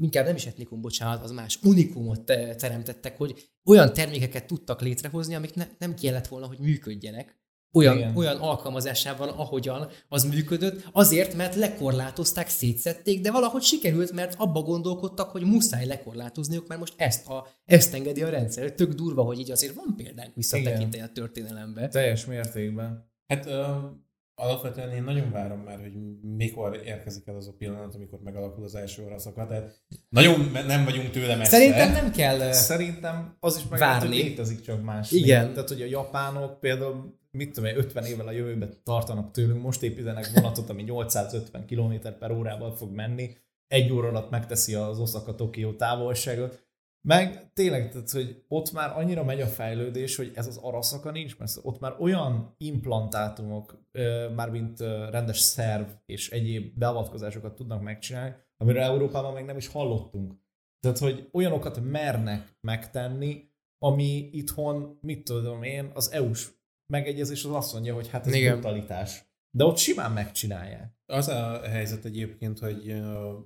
inkább 0.00 0.24
nem 0.24 0.34
is 0.34 0.46
etnikum, 0.46 0.80
bocsánat, 0.80 1.22
az 1.22 1.30
más, 1.30 1.58
unikumot 1.62 2.20
te- 2.20 2.54
teremtettek, 2.54 3.16
hogy 3.16 3.50
olyan 3.64 3.92
termékeket 3.92 4.46
tudtak 4.46 4.80
létrehozni, 4.80 5.34
amik 5.34 5.54
ne, 5.54 5.66
nem 5.78 5.94
kellett 5.94 6.26
volna, 6.26 6.46
hogy 6.46 6.58
működjenek. 6.58 7.42
Olyan, 7.72 7.96
Igen. 7.96 8.16
olyan 8.16 8.36
alkalmazásában, 8.36 9.28
ahogyan 9.28 9.88
az 10.08 10.24
működött, 10.24 10.88
azért, 10.92 11.34
mert 11.34 11.54
lekorlátozták, 11.54 12.48
szétszették, 12.48 13.20
de 13.20 13.30
valahogy 13.30 13.62
sikerült, 13.62 14.12
mert 14.12 14.34
abba 14.38 14.62
gondolkodtak, 14.62 15.30
hogy 15.30 15.42
muszáj 15.42 15.86
lekorlátozniuk, 15.86 16.68
mert 16.68 16.80
most 16.80 16.94
ezt, 16.96 17.28
a, 17.28 17.46
ezt 17.64 17.94
engedi 17.94 18.22
a 18.22 18.28
rendszer. 18.28 18.72
Tök 18.72 18.92
durva, 18.92 19.22
hogy 19.22 19.38
így 19.38 19.50
azért 19.50 19.74
van 19.74 19.94
példánk 19.96 20.34
visszatekinteni 20.34 21.02
a 21.02 21.08
történelembe. 21.08 21.88
Teljes 21.88 22.24
mértékben. 22.24 23.10
Hát 23.26 23.46
ö, 23.46 23.74
alapvetően 24.34 24.90
én 24.90 25.02
nagyon 25.02 25.30
várom 25.30 25.58
már, 25.58 25.80
hogy 25.80 25.92
mikor 26.36 26.80
érkezik 26.84 27.26
el 27.26 27.36
az 27.36 27.48
a 27.48 27.54
pillanat, 27.58 27.94
amikor 27.94 28.18
megalakul 28.24 28.64
az 28.64 28.74
első 28.74 29.04
oraszokat. 29.04 29.48
Tehát 29.48 29.82
nagyon 30.08 30.50
nem 30.66 30.84
vagyunk 30.84 31.10
tőle 31.10 31.36
messze. 31.36 31.50
Szerintem 31.50 31.92
nem 31.92 32.10
kell... 32.10 32.52
Szerintem 32.52 33.36
az 33.40 33.56
is 33.56 33.68
meg 33.68 33.78
Várni. 33.78 34.06
hogy 34.06 34.16
létezik 34.16 34.60
csak 34.60 34.82
más. 34.82 35.10
Igen. 35.10 35.52
Tehát, 35.52 35.68
hogy 35.68 35.82
a 35.82 35.86
japánok 35.86 36.60
például, 36.60 37.18
mit 37.30 37.52
tudom 37.52 37.70
én, 37.70 37.76
50 37.76 38.04
évvel 38.04 38.26
a 38.26 38.32
jövőben 38.32 38.80
tartanak 38.82 39.30
tőlünk, 39.30 39.62
most 39.62 39.82
építenek 39.82 40.30
vonatot, 40.34 40.70
ami 40.70 40.82
850 40.82 41.66
km 41.66 41.94
per 42.18 42.30
órával 42.30 42.74
fog 42.74 42.94
menni, 42.94 43.36
egy 43.68 43.92
óra 43.92 44.08
alatt 44.08 44.30
megteszi 44.30 44.74
az 44.74 44.98
Osaka-Tokió 44.98 45.72
távolságot, 45.72 46.63
meg 47.06 47.52
tényleg, 47.52 47.90
tehát, 47.90 48.10
hogy 48.10 48.44
ott 48.48 48.72
már 48.72 48.98
annyira 48.98 49.24
megy 49.24 49.40
a 49.40 49.46
fejlődés, 49.46 50.16
hogy 50.16 50.32
ez 50.34 50.46
az 50.46 50.56
araszaka 50.56 51.10
nincs, 51.10 51.38
mert 51.38 51.58
ott 51.62 51.80
már 51.80 51.96
olyan 51.98 52.54
implantátumok, 52.58 53.86
ö, 53.92 54.28
mármint 54.34 54.80
rendes 55.10 55.38
szerv 55.38 55.88
és 56.06 56.30
egyéb 56.30 56.78
beavatkozásokat 56.78 57.54
tudnak 57.54 57.82
megcsinálni, 57.82 58.34
amiről 58.56 58.82
Európában 58.82 59.32
még 59.32 59.44
nem 59.44 59.56
is 59.56 59.66
hallottunk. 59.66 60.34
Tehát, 60.80 60.98
hogy 60.98 61.28
olyanokat 61.32 61.80
mernek 61.80 62.56
megtenni, 62.60 63.52
ami 63.78 64.28
itthon, 64.32 64.98
mit 65.00 65.24
tudom 65.24 65.62
én, 65.62 65.90
az 65.94 66.12
EU-s 66.12 66.48
megegyezés 66.92 67.44
az 67.44 67.54
azt 67.54 67.72
mondja, 67.72 67.94
hogy 67.94 68.08
hát 68.08 68.26
ez 68.26 68.34
Igen. 68.34 68.52
brutalitás. 68.52 69.24
De 69.56 69.64
ott 69.64 69.76
simán 69.76 70.12
megcsinálják. 70.12 70.98
Az 71.06 71.28
a 71.28 71.60
helyzet 71.62 72.04
egyébként, 72.04 72.58
hogy 72.58 72.90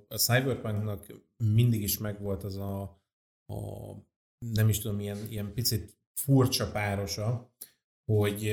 a 0.07 0.15
Cyberpunknak 0.15 1.05
mindig 1.37 1.81
is 1.81 1.97
megvolt 1.97 2.43
az 2.43 2.57
a, 2.57 2.98
a 3.49 3.93
nem 4.45 4.69
is 4.69 4.79
tudom, 4.79 4.99
ilyen, 4.99 5.17
ilyen 5.29 5.53
picit 5.53 5.97
furcsa 6.13 6.71
párosa, 6.71 7.53
hogy 8.11 8.49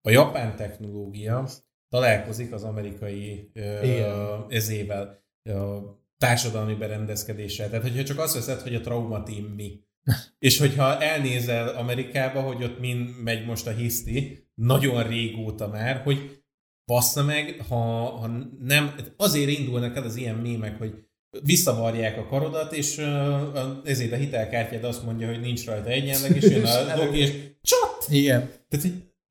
a 0.00 0.10
japán 0.10 0.56
technológia 0.56 1.48
találkozik 1.88 2.52
az 2.52 2.64
amerikai 2.64 3.50
Igen. 3.54 4.46
ezével, 4.48 5.24
ö, 5.48 5.80
társadalmi 6.16 6.74
berendezkedéssel. 6.74 7.68
Tehát, 7.68 7.82
hogyha 7.82 8.04
csak 8.04 8.18
azt 8.18 8.34
veszed, 8.34 8.60
hogy 8.60 8.74
a 8.74 8.80
trauma 8.80 9.22
team 9.22 9.44
mi, 9.44 9.80
és 10.46 10.58
hogyha 10.58 11.00
elnézel 11.00 11.68
Amerikába, 11.68 12.40
hogy 12.40 12.62
ott 12.62 12.78
mind 12.78 13.22
megy 13.22 13.46
most 13.46 13.66
a 13.66 13.70
hiszti, 13.70 14.48
nagyon 14.54 15.08
régóta 15.08 15.68
már, 15.68 16.02
hogy 16.02 16.44
bassza 16.86 17.24
meg, 17.24 17.60
ha, 17.68 17.76
ha 18.04 18.26
nem, 18.58 18.94
azért 19.16 19.50
indulnak 19.50 19.96
el 19.96 20.02
az 20.02 20.16
ilyen 20.16 20.36
mémek, 20.36 20.78
hogy 20.78 21.08
visszavarják 21.42 22.18
a 22.18 22.26
karodat, 22.26 22.72
és 22.72 22.98
uh, 22.98 23.78
ezért 23.84 24.12
a 24.12 24.16
hitelkártyád 24.16 24.84
azt 24.84 25.04
mondja, 25.04 25.28
hogy 25.28 25.40
nincs 25.40 25.66
rajta 25.66 25.88
egyenleg, 25.88 26.36
és 26.36 26.50
jön 26.50 26.64
a 26.64 26.96
doki, 26.96 27.18
és 27.18 27.32
csat! 27.62 28.06
Igen. 28.08 28.50
Tehát 28.68 28.86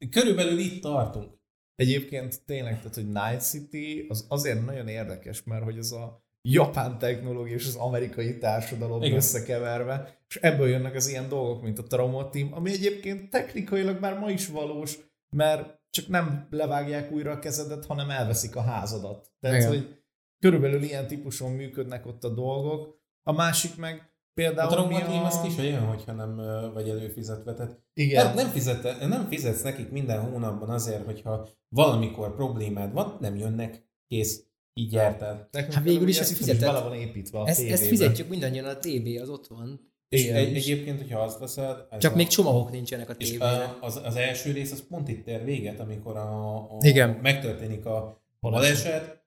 körülbelül 0.10 0.60
itt 0.60 0.82
tartunk. 0.82 1.32
Egyébként 1.76 2.42
tényleg, 2.46 2.78
tehát, 2.78 2.96
hogy 2.96 3.12
Night 3.12 3.42
City 3.42 4.06
az 4.10 4.26
azért 4.28 4.66
nagyon 4.66 4.88
érdekes, 4.88 5.44
mert 5.44 5.64
hogy 5.64 5.78
ez 5.78 5.92
a 5.92 6.24
japán 6.42 6.98
technológia 6.98 7.56
és 7.56 7.68
az 7.68 7.76
amerikai 7.76 8.38
társadalom. 8.38 9.02
Igen. 9.02 9.16
összekeverve, 9.16 10.18
és 10.28 10.36
ebből 10.36 10.68
jönnek 10.68 10.96
az 10.96 11.08
ilyen 11.08 11.30
dolgok, 11.30 11.64
mint 11.64 11.80
a 11.80 11.84
Trauma 11.84 12.30
Team, 12.30 12.54
ami 12.54 12.72
egyébként 12.72 13.30
technikailag 13.30 14.00
már 14.00 14.20
ma 14.20 14.30
is 14.30 14.48
valós, 14.48 14.98
mert 15.30 15.82
csak 15.90 16.08
nem 16.08 16.48
levágják 16.50 17.12
újra 17.12 17.32
a 17.32 17.40
kezedet, 17.40 17.86
hanem 17.86 18.10
elveszik 18.10 18.56
a 18.56 18.62
házadat. 18.62 19.32
Tehát, 19.40 19.58
Igen. 19.58 19.70
hogy 19.70 20.03
körülbelül 20.44 20.84
ilyen 20.84 21.08
típuson 21.08 21.52
működnek 21.52 22.06
ott 22.06 22.24
a 22.24 22.30
dolgok. 22.30 23.02
A 23.24 23.32
másik 23.32 23.78
meg 23.78 23.96
A 23.96 24.34
például 24.34 24.70
trauma 24.70 24.98
mi 24.98 25.04
team 25.04 25.26
az 25.26 25.40
is 25.48 25.58
olyan, 25.58 25.86
hogyha 25.86 26.12
nem 26.12 26.36
vagy 26.74 26.90
előfizetve. 26.90 27.54
Tehát 27.54 27.82
Igen. 27.94 28.26
nem, 28.26 28.36
nem, 28.36 28.48
fizet, 28.48 29.08
nem 29.08 29.28
fizetsz 29.28 29.62
nekik 29.62 29.90
minden 29.90 30.22
hónapban 30.22 30.70
azért, 30.70 31.06
hogyha 31.06 31.50
valamikor 31.70 32.36
problémád 32.36 32.94
van, 32.94 33.18
nem 33.20 33.36
jönnek, 33.36 33.88
kész, 34.08 34.46
így 34.74 34.94
jártál. 34.94 35.50
Hát 35.52 35.84
végül 35.84 36.08
is 36.08 36.20
ez 36.20 36.30
ezt 36.30 36.38
fizetett. 36.38 36.62
bele 36.62 36.82
van 36.82 36.94
építve 36.94 37.40
a 37.40 37.48
Ezt, 37.48 37.70
ezt 37.70 37.88
fizetjük 37.88 38.30
mindannyian, 38.30 38.66
a 38.66 38.78
TB 38.78 39.08
az 39.22 39.30
ott 39.30 39.48
van. 39.48 39.92
És 40.10 40.28
egy, 40.28 40.56
egyébként, 40.56 41.02
hogyha 41.02 41.20
azt 41.20 41.40
veszed... 41.40 41.78
ez 41.90 42.02
Csak 42.02 42.14
a, 42.14 42.16
még 42.16 42.28
csomagok 42.28 42.72
nincsenek 42.72 43.10
a 43.10 43.16
tévére. 43.16 43.46
a, 43.46 43.78
az, 43.82 44.02
az 44.04 44.16
első 44.16 44.52
rész 44.52 44.72
az 44.72 44.88
pont 44.88 45.08
itt 45.08 45.28
ér 45.28 45.44
véget, 45.44 45.80
amikor 45.80 46.18
a, 46.18 46.56
a, 46.56 46.78
Igen. 46.82 47.10
megtörténik 47.10 47.86
a 47.86 48.24
Baleset. 48.40 49.23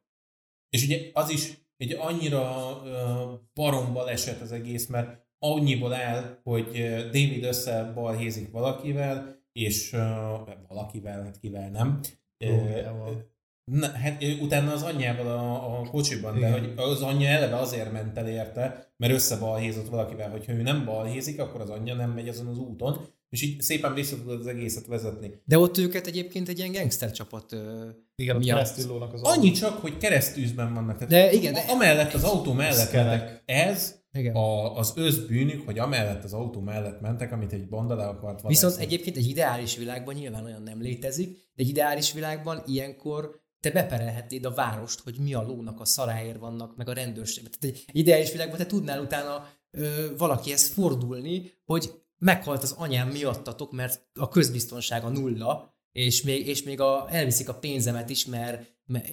És 0.77 0.85
ugye 0.85 1.11
az 1.13 1.31
is 1.31 1.53
egy 1.77 1.93
annyira 1.93 2.71
uh, 2.85 3.41
barom 3.55 3.93
baleset 3.93 4.41
az 4.41 4.53
egész, 4.53 4.87
mert 4.87 5.25
annyiból 5.39 5.93
áll, 5.93 6.41
hogy 6.43 6.71
David 7.05 7.45
összebalhézik 7.45 8.51
valakivel, 8.51 9.37
és 9.53 9.91
valakivel, 10.69 11.23
hát 11.23 11.39
kivel 11.39 11.71
nem. 11.71 12.01
Na, 13.73 13.91
hát 13.91 14.25
utána 14.41 14.73
az 14.73 14.83
anyjával 14.83 15.27
a, 15.27 15.79
a 15.81 15.89
kocsiban, 15.91 16.41
de 16.41 16.51
hogy 16.53 16.73
az 16.77 17.03
anyja 17.03 17.29
eleve 17.29 17.57
azért 17.57 17.93
ment 17.93 18.19
el 18.19 18.29
érte, 18.29 18.93
mert 18.97 19.13
összebalhézott 19.13 19.89
valakivel, 19.89 20.31
hogyha 20.31 20.53
ő 20.53 20.63
nem 20.63 20.85
balhézik, 20.85 21.41
akkor 21.41 21.61
az 21.61 21.71
anyja 21.71 21.95
nem 21.95 22.11
megy 22.11 22.29
azon 22.29 22.47
az 22.47 22.59
úton, 22.59 23.07
és 23.37 23.43
így 23.43 23.61
szépen 23.61 23.95
vissza 23.95 24.17
tudod 24.17 24.41
az 24.41 24.47
egészet 24.47 24.87
vezetni. 24.87 25.41
De 25.45 25.59
ott 25.59 25.79
őket 25.79 26.07
egyébként 26.07 26.49
egy 26.49 26.59
ilyen 26.59 26.73
gangster 26.73 27.11
csapat. 27.13 27.53
ö, 27.53 27.89
Igen, 28.17 28.37
miatt. 28.37 28.49
keresztül 28.57 28.87
lónak 28.87 29.13
az 29.13 29.23
Annyi 29.23 29.51
csak, 29.51 29.79
hogy 29.81 29.97
keresztűzben 29.97 30.75
vannak. 30.75 30.95
Tehát 30.97 31.09
De 31.09 31.33
igen, 31.33 31.53
de- 31.53 31.61
amellett 31.69 32.13
az 32.13 32.23
autó 32.25 32.53
mellett 32.53 32.93
mentek. 32.93 33.43
Ez 33.47 33.95
Igen. 34.13 34.35
a, 34.35 34.77
az 34.77 34.93
összbűnük, 34.97 35.65
hogy 35.67 35.79
amellett 35.79 36.25
az 36.25 36.33
autó 36.33 36.61
mellett 36.61 37.01
mentek, 37.01 37.33
amit 37.33 37.53
egy 37.53 37.69
banda 37.69 37.95
le 37.95 38.05
akart 38.05 38.21
vadászni. 38.23 38.49
Viszont 38.49 38.77
egyébként 38.77 39.17
egy 39.17 39.29
ideális 39.29 39.77
világban 39.77 40.15
nyilván 40.15 40.45
olyan 40.45 40.63
nem 40.63 40.81
létezik, 40.83 41.29
de 41.29 41.63
egy 41.63 41.69
ideális 41.69 42.13
világban 42.13 42.63
ilyenkor 42.67 43.41
te 43.61 43.71
beperelhetnéd 43.71 44.45
a 44.45 44.51
várost, 44.55 45.01
hogy 45.01 45.15
mi 45.19 45.35
a 45.35 45.43
lónak 45.43 45.81
a 45.81 45.85
szaráért 45.85 46.39
vannak, 46.39 46.77
meg 46.77 46.89
a 46.89 46.93
rendőrség. 46.93 47.43
Tehát 47.49 47.77
egy 47.87 47.97
ideális 47.97 48.33
világban 48.33 48.57
te 48.59 48.67
tudnál 48.67 49.01
utána 49.01 49.49
ö, 49.71 50.07
valakihez 50.19 50.67
fordulni, 50.69 51.53
hogy 51.65 51.91
meghalt 52.19 52.63
az 52.63 52.75
anyám 52.79 53.09
miattatok, 53.09 53.73
mert 53.73 54.09
a 54.15 54.29
közbiztonsága 54.29 55.09
nulla, 55.09 55.75
és 55.93 56.23
még, 56.23 56.47
és 56.47 56.63
még 56.63 56.81
a, 56.81 57.07
elviszik 57.11 57.49
a 57.49 57.55
pénzemet 57.55 58.11
is, 58.11 58.27
mert, 58.27 58.75
mert, 58.87 59.09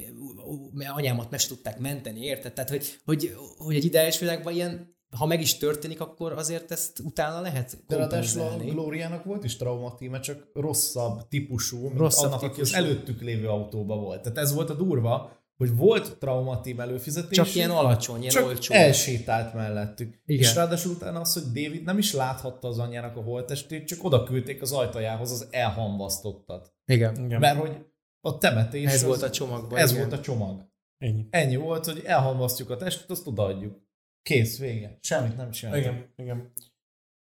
mert 0.73 0.91
anyámat 0.95 1.29
meg 1.29 1.41
tudták 1.41 1.79
menteni, 1.79 2.19
érted? 2.19 2.53
Tehát, 2.53 2.69
hogy, 2.69 2.99
hogy, 3.05 3.35
hogy 3.57 3.75
egy 3.75 3.85
ideális 3.85 4.19
világban 4.19 4.53
ilyen, 4.53 4.95
ha 5.17 5.25
meg 5.25 5.41
is 5.41 5.57
történik, 5.57 6.01
akkor 6.01 6.31
azért 6.31 6.71
ezt 6.71 6.99
utána 6.99 7.41
lehet 7.41 7.77
De 7.87 7.95
ráadásul 7.95 8.41
a. 8.41 8.57
Glóriának 8.57 9.23
volt 9.23 9.43
is 9.43 9.55
traumatíme, 9.55 10.19
csak 10.19 10.47
rosszabb 10.53 11.27
típusú, 11.27 11.81
mint 11.81 11.97
Rosszabb 11.97 12.31
annak, 12.31 12.41
aki 12.41 12.61
az 12.61 12.69
típusú. 12.69 12.85
előttük 12.85 13.21
lévő 13.21 13.47
autóba 13.47 13.95
volt. 13.95 14.21
Tehát 14.21 14.37
ez 14.37 14.53
volt 14.53 14.69
a 14.69 14.73
durva, 14.73 15.42
hogy 15.57 15.75
volt 15.75 16.17
traumatím 16.17 16.79
előfizetés. 16.79 17.37
Csak 17.37 17.55
ilyen 17.55 17.69
alacsony, 17.69 18.19
ilyen 18.19 18.31
csak 18.31 18.45
olcsó. 18.45 18.73
elsétált 18.73 19.53
mellettük. 19.53 20.21
Igen. 20.25 20.41
És 20.41 20.55
ráadásul 20.55 20.91
utána 20.91 21.19
az, 21.19 21.33
hogy 21.33 21.43
David 21.43 21.83
nem 21.83 21.97
is 21.97 22.13
láthatta 22.13 22.67
az 22.67 22.79
anyjának 22.79 23.17
a 23.17 23.21
holttestét, 23.21 23.87
csak 23.87 24.03
oda 24.03 24.23
küldték 24.23 24.61
az 24.61 24.71
ajtajához 24.71 25.31
az 25.31 25.47
elhamvasztottat. 25.51 26.73
Igen. 26.85 27.25
Igen. 27.25 27.39
Mert 27.39 27.59
hogy 27.59 27.85
a 28.21 28.37
temetés... 28.37 28.85
Ez 28.85 28.93
az- 28.93 29.03
volt 29.03 29.21
a 29.21 29.29
csomagban. 29.29 29.79
Ez 29.79 29.91
igen. 29.91 30.07
volt 30.07 30.19
a 30.19 30.23
csomag. 30.23 30.71
Ennyi. 30.97 31.27
Ennyi 31.29 31.55
volt, 31.55 31.85
hogy 31.85 32.01
elhamvasztjuk 32.05 32.69
a 32.69 32.75
testet, 32.77 33.09
azt 33.09 33.27
odaadjuk. 33.27 33.81
Kész, 34.21 34.59
vége. 34.59 34.97
Semmit 35.01 35.37
nem 35.37 35.51
csináltunk. 35.51 35.85
Igen, 35.85 36.13
igen. 36.15 36.51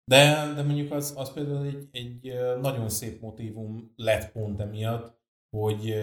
De, 0.06 0.52
de 0.56 0.62
mondjuk 0.64 0.92
az, 0.92 1.14
az 1.18 1.34
például 1.34 1.66
egy, 1.66 1.88
egy 1.92 2.34
nagyon 2.62 2.90
szép 2.90 3.22
motivum 3.22 3.94
lett 3.96 4.32
pont 4.32 4.60
emiatt, 4.60 5.21
hogy 5.58 5.94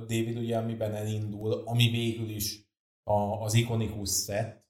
David 0.00 0.36
ugye 0.36 0.56
amiben 0.56 0.94
elindul, 0.94 1.52
ami 1.52 1.90
végül 1.90 2.28
is 2.28 2.70
a, 3.02 3.12
az 3.12 3.54
ikonikus 3.54 4.08
szett, 4.08 4.66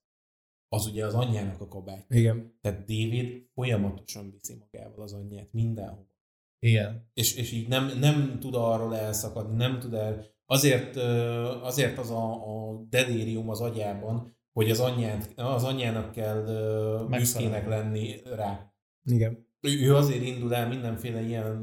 az 0.68 0.86
ugye 0.86 1.06
az 1.06 1.14
anyjának 1.14 1.60
a 1.60 1.68
kabát. 1.68 2.06
Igen. 2.08 2.58
Tehát 2.60 2.78
David 2.78 3.48
folyamatosan 3.54 4.30
viszi 4.30 4.54
magával 4.58 5.02
az 5.02 5.12
anyját 5.12 5.52
mindenhol. 5.52 6.10
Igen. 6.58 7.10
És, 7.14 7.36
és 7.36 7.52
így 7.52 7.68
nem, 7.68 7.98
nem 7.98 8.38
tud 8.40 8.54
arról 8.54 8.96
elszakadni, 8.96 9.56
nem 9.56 9.78
tud 9.78 9.94
el, 9.94 10.26
azért, 10.46 10.96
azért 11.62 11.98
az 11.98 12.10
a, 12.10 12.32
a 12.32 12.82
delírium 12.90 13.48
az 13.48 13.60
agyában, 13.60 14.36
hogy 14.52 14.70
az, 14.70 14.80
anyját, 14.80 15.32
az 15.36 15.64
anyjának 15.64 16.12
kell 16.12 16.44
büszkének 17.08 17.66
lenni 17.66 18.20
rá. 18.24 18.74
Igen. 19.04 19.46
Ő, 19.60 19.86
ő 19.86 19.94
azért 19.94 20.22
indul 20.22 20.54
el 20.54 20.68
mindenféle 20.68 21.22
ilyen 21.22 21.62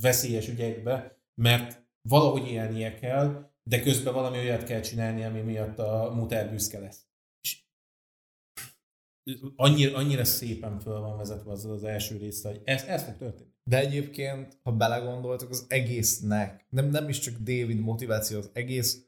veszélyes 0.00 0.48
ügyekbe, 0.48 1.15
mert 1.42 1.86
valahogy 2.08 2.48
élnie 2.48 2.94
kell, 2.94 3.50
de 3.62 3.80
közben 3.80 4.14
valami 4.14 4.38
olyat 4.38 4.62
kell 4.62 4.80
csinálni, 4.80 5.24
ami 5.24 5.40
miatt 5.40 5.78
a 5.78 6.12
muter 6.14 6.50
büszke 6.50 6.78
lesz. 6.78 7.06
És 7.40 7.64
annyira, 9.56 9.96
annyira 9.96 10.24
szépen 10.24 10.78
föl 10.80 11.00
van 11.00 11.16
vezetve 11.16 11.50
az 11.50 11.64
az 11.64 11.84
első 11.84 12.16
része, 12.16 12.48
hogy 12.48 12.60
ez, 12.64 12.84
ez 12.84 13.02
fog 13.02 13.16
történni. 13.16 13.54
De 13.64 13.78
egyébként, 13.78 14.58
ha 14.62 14.72
belegondoltok, 14.72 15.50
az 15.50 15.66
egésznek, 15.68 16.66
nem, 16.68 16.88
nem 16.88 17.08
is 17.08 17.18
csak 17.18 17.34
David 17.36 17.80
motiváció, 17.80 18.38
az 18.38 18.50
egész 18.52 19.06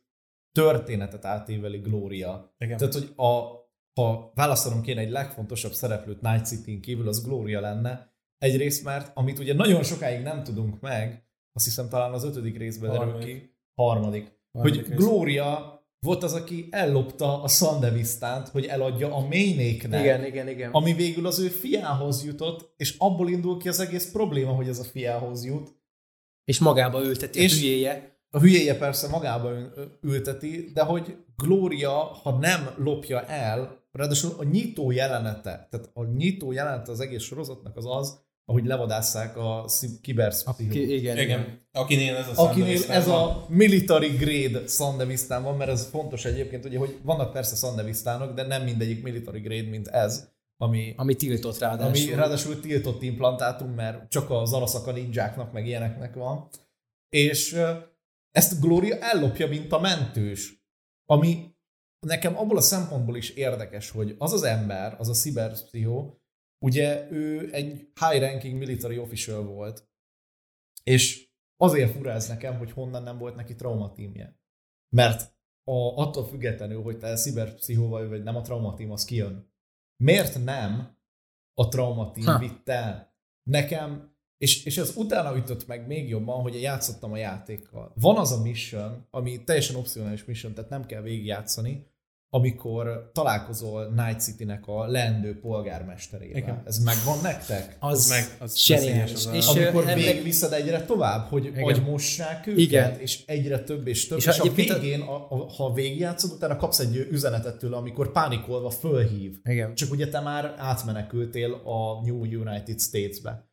történetet 0.52 1.24
átéveli 1.24 1.78
Gloria. 1.78 2.54
Igen. 2.58 2.76
Tehát, 2.76 2.94
hogy 2.94 3.12
a, 3.16 3.56
ha 4.00 4.32
választanom 4.34 4.82
kéne 4.82 5.00
egy 5.00 5.10
legfontosabb 5.10 5.72
szereplőt 5.72 6.20
Night 6.20 6.46
city 6.46 6.80
kívül, 6.80 7.08
az 7.08 7.24
Gloria 7.24 7.60
lenne. 7.60 8.12
Egyrészt, 8.38 8.84
mert 8.84 9.10
amit 9.16 9.38
ugye 9.38 9.54
nagyon 9.54 9.82
sokáig 9.82 10.22
nem 10.22 10.42
tudunk 10.42 10.80
meg, 10.80 11.27
azt 11.58 11.66
hiszem 11.66 11.88
talán 11.88 12.12
az 12.12 12.24
ötödik 12.24 12.58
részben 12.58 12.90
derül 12.90 13.18
ki, 13.18 13.54
harmadik, 13.74 14.32
Harmadik 14.52 14.80
hogy 14.80 14.88
rész. 14.88 14.98
Gloria 14.98 15.82
volt 16.00 16.22
az, 16.22 16.32
aki 16.32 16.68
ellopta 16.70 17.42
a 17.42 17.48
Sandevistánt, 17.48 18.48
hogy 18.48 18.64
eladja 18.64 19.14
a 19.14 19.20
Mainéknek. 19.20 20.00
Igen, 20.00 20.24
igen, 20.24 20.48
igen. 20.48 20.70
ami 20.70 20.92
végül 20.92 21.26
az 21.26 21.38
ő 21.38 21.48
fiához 21.48 22.24
jutott, 22.24 22.72
és 22.76 22.94
abból 22.98 23.28
indul 23.28 23.58
ki 23.58 23.68
az 23.68 23.80
egész 23.80 24.10
probléma, 24.10 24.52
hogy 24.52 24.68
ez 24.68 24.78
a 24.78 24.84
fiához 24.84 25.44
jut. 25.44 25.76
És 26.44 26.58
magába 26.58 27.02
ülteti 27.04 27.40
És- 27.40 27.52
a 27.52 27.56
hülyéje. 27.60 28.16
A 28.30 28.38
hülyéje 28.38 28.76
persze 28.78 29.08
magába 29.08 29.50
ül- 29.50 29.98
ülteti, 30.02 30.70
de 30.74 30.82
hogy 30.82 31.16
Gloria, 31.36 31.90
ha 31.92 32.38
nem 32.38 32.68
lopja 32.76 33.24
el, 33.24 33.84
ráadásul 33.92 34.34
a 34.38 34.44
nyitó 34.44 34.90
jelenete, 34.90 35.66
tehát 35.70 35.90
a 35.94 36.04
nyitó 36.04 36.52
jelenete 36.52 36.90
az 36.90 37.00
egész 37.00 37.22
sorozatnak 37.22 37.76
az 37.76 37.86
az, 37.86 38.26
ahogy 38.48 38.64
levadásszák 38.66 39.36
a 39.36 39.64
szib- 39.66 40.00
kiberszpszichót. 40.00 40.72
Ki- 40.72 40.82
Igen, 40.94 41.16
igen. 41.16 41.18
Igen. 41.18 41.60
Akinél 41.72 42.16
ez 42.16 42.38
a 42.38 42.42
Akinél 42.48 42.82
ez 42.90 43.06
van. 43.06 43.28
a 43.28 43.46
military 43.48 44.08
grade 44.08 44.66
Sandevistan 44.66 45.42
van, 45.42 45.56
mert 45.56 45.70
ez 45.70 45.86
fontos 45.88 46.24
egyébként, 46.24 46.64
ugye, 46.64 46.78
hogy 46.78 46.98
vannak 47.02 47.32
persze 47.32 47.56
Sandevisztánok, 47.56 48.34
de 48.34 48.42
nem 48.46 48.62
mindegyik 48.62 49.02
military 49.02 49.40
grade, 49.40 49.68
mint 49.68 49.86
ez, 49.88 50.28
ami, 50.56 50.94
Ami 50.96 51.14
tiltott 51.14 51.58
ráadásul. 51.58 52.06
ami 52.06 52.14
ráadásul 52.20 52.60
tiltott 52.60 53.02
implantátum, 53.02 53.70
mert 53.70 54.08
csak 54.10 54.30
az 54.30 54.52
araszaka 54.52 54.92
ninjáknak, 54.92 55.52
meg 55.52 55.66
ilyeneknek 55.66 56.14
van. 56.14 56.48
És 57.08 57.60
ezt 58.30 58.60
Gloria 58.60 58.96
ellopja, 58.98 59.46
mint 59.48 59.72
a 59.72 59.80
mentős. 59.80 60.62
Ami 61.10 61.54
nekem 62.06 62.38
abból 62.38 62.56
a 62.56 62.60
szempontból 62.60 63.16
is 63.16 63.30
érdekes, 63.30 63.90
hogy 63.90 64.14
az 64.18 64.32
az 64.32 64.42
ember, 64.42 64.94
az 64.98 65.08
a 65.08 65.14
sziberpszichó, 65.14 66.20
ugye 66.58 67.10
ő 67.10 67.52
egy 67.52 67.92
high-ranking 68.00 68.58
military 68.58 68.98
official 68.98 69.44
volt, 69.44 69.88
és 70.84 71.28
azért 71.56 71.92
fura 71.92 72.10
ez 72.10 72.28
nekem, 72.28 72.58
hogy 72.58 72.70
honnan 72.70 73.02
nem 73.02 73.18
volt 73.18 73.36
neki 73.36 73.54
traumatímje. 73.54 74.40
Mert 74.96 75.36
a, 75.64 76.02
attól 76.02 76.24
függetlenül, 76.24 76.82
hogy 76.82 76.98
te 76.98 77.16
sziberpszichóval 77.16 78.08
vagy 78.08 78.22
nem 78.22 78.36
a 78.36 78.40
traumatím, 78.40 78.90
az 78.90 79.04
kijön. 79.04 79.52
Miért 79.96 80.44
nem 80.44 80.96
a 81.54 81.68
traumatím 81.68 82.24
Ha. 82.24 82.38
vitt 82.38 82.68
el? 82.68 83.16
Nekem, 83.42 84.16
és, 84.36 84.64
és 84.64 84.78
ez 84.78 84.96
utána 84.96 85.36
ütött 85.36 85.66
meg 85.66 85.86
még 85.86 86.08
jobban, 86.08 86.42
hogy 86.42 86.60
játszottam 86.60 87.12
a 87.12 87.16
játékkal. 87.16 87.92
Van 87.94 88.16
az 88.16 88.32
a 88.32 88.42
mission, 88.42 89.06
ami 89.10 89.44
teljesen 89.44 89.76
opcionális 89.76 90.24
mission, 90.24 90.54
tehát 90.54 90.70
nem 90.70 90.86
kell 90.86 91.02
végigjátszani, 91.02 91.86
amikor 92.30 93.10
találkozol 93.14 93.88
Night 93.88 94.20
City-nek 94.20 94.66
a 94.66 94.86
leendő 94.86 95.38
polgármesterével. 95.40 96.36
Igen. 96.36 96.62
Ez 96.66 96.78
megvan 96.78 97.18
nektek? 97.22 97.76
Az, 97.80 97.98
Az 97.98 98.08
meg- 98.08 98.36
az 98.40 98.56
zseniális. 98.58 99.12
veszélyes 99.12 99.26
az 99.26 99.34
És, 99.56 99.62
Amikor 99.62 99.82
ennek- 99.82 99.94
végigviszed 99.96 100.52
egyre 100.52 100.84
tovább, 100.84 101.26
hogy 101.28 101.44
Igen. 101.44 101.62
agymossák 101.64 102.46
őket, 102.46 102.58
Igen. 102.60 102.98
és 103.00 103.24
egyre 103.26 103.62
több 103.62 103.86
és 103.86 104.06
több, 104.06 104.18
És 104.18 104.26
és, 104.26 104.38
a- 104.38 104.52
végén, 104.52 105.00
a, 105.00 105.26
a, 105.30 105.48
ha 105.56 105.72
végigjátszod, 105.72 106.30
utána 106.32 106.56
kapsz 106.56 106.78
egy 106.78 106.96
üzenetet 107.10 107.58
tőle, 107.58 107.76
amikor 107.76 108.12
pánikolva 108.12 108.70
fölhív. 108.70 109.36
Igen. 109.44 109.74
Csak 109.74 109.90
ugye 109.90 110.08
te 110.08 110.20
már 110.20 110.54
átmenekültél 110.58 111.52
a 111.52 112.00
New 112.04 112.24
United 112.24 112.80
States-be. 112.80 113.46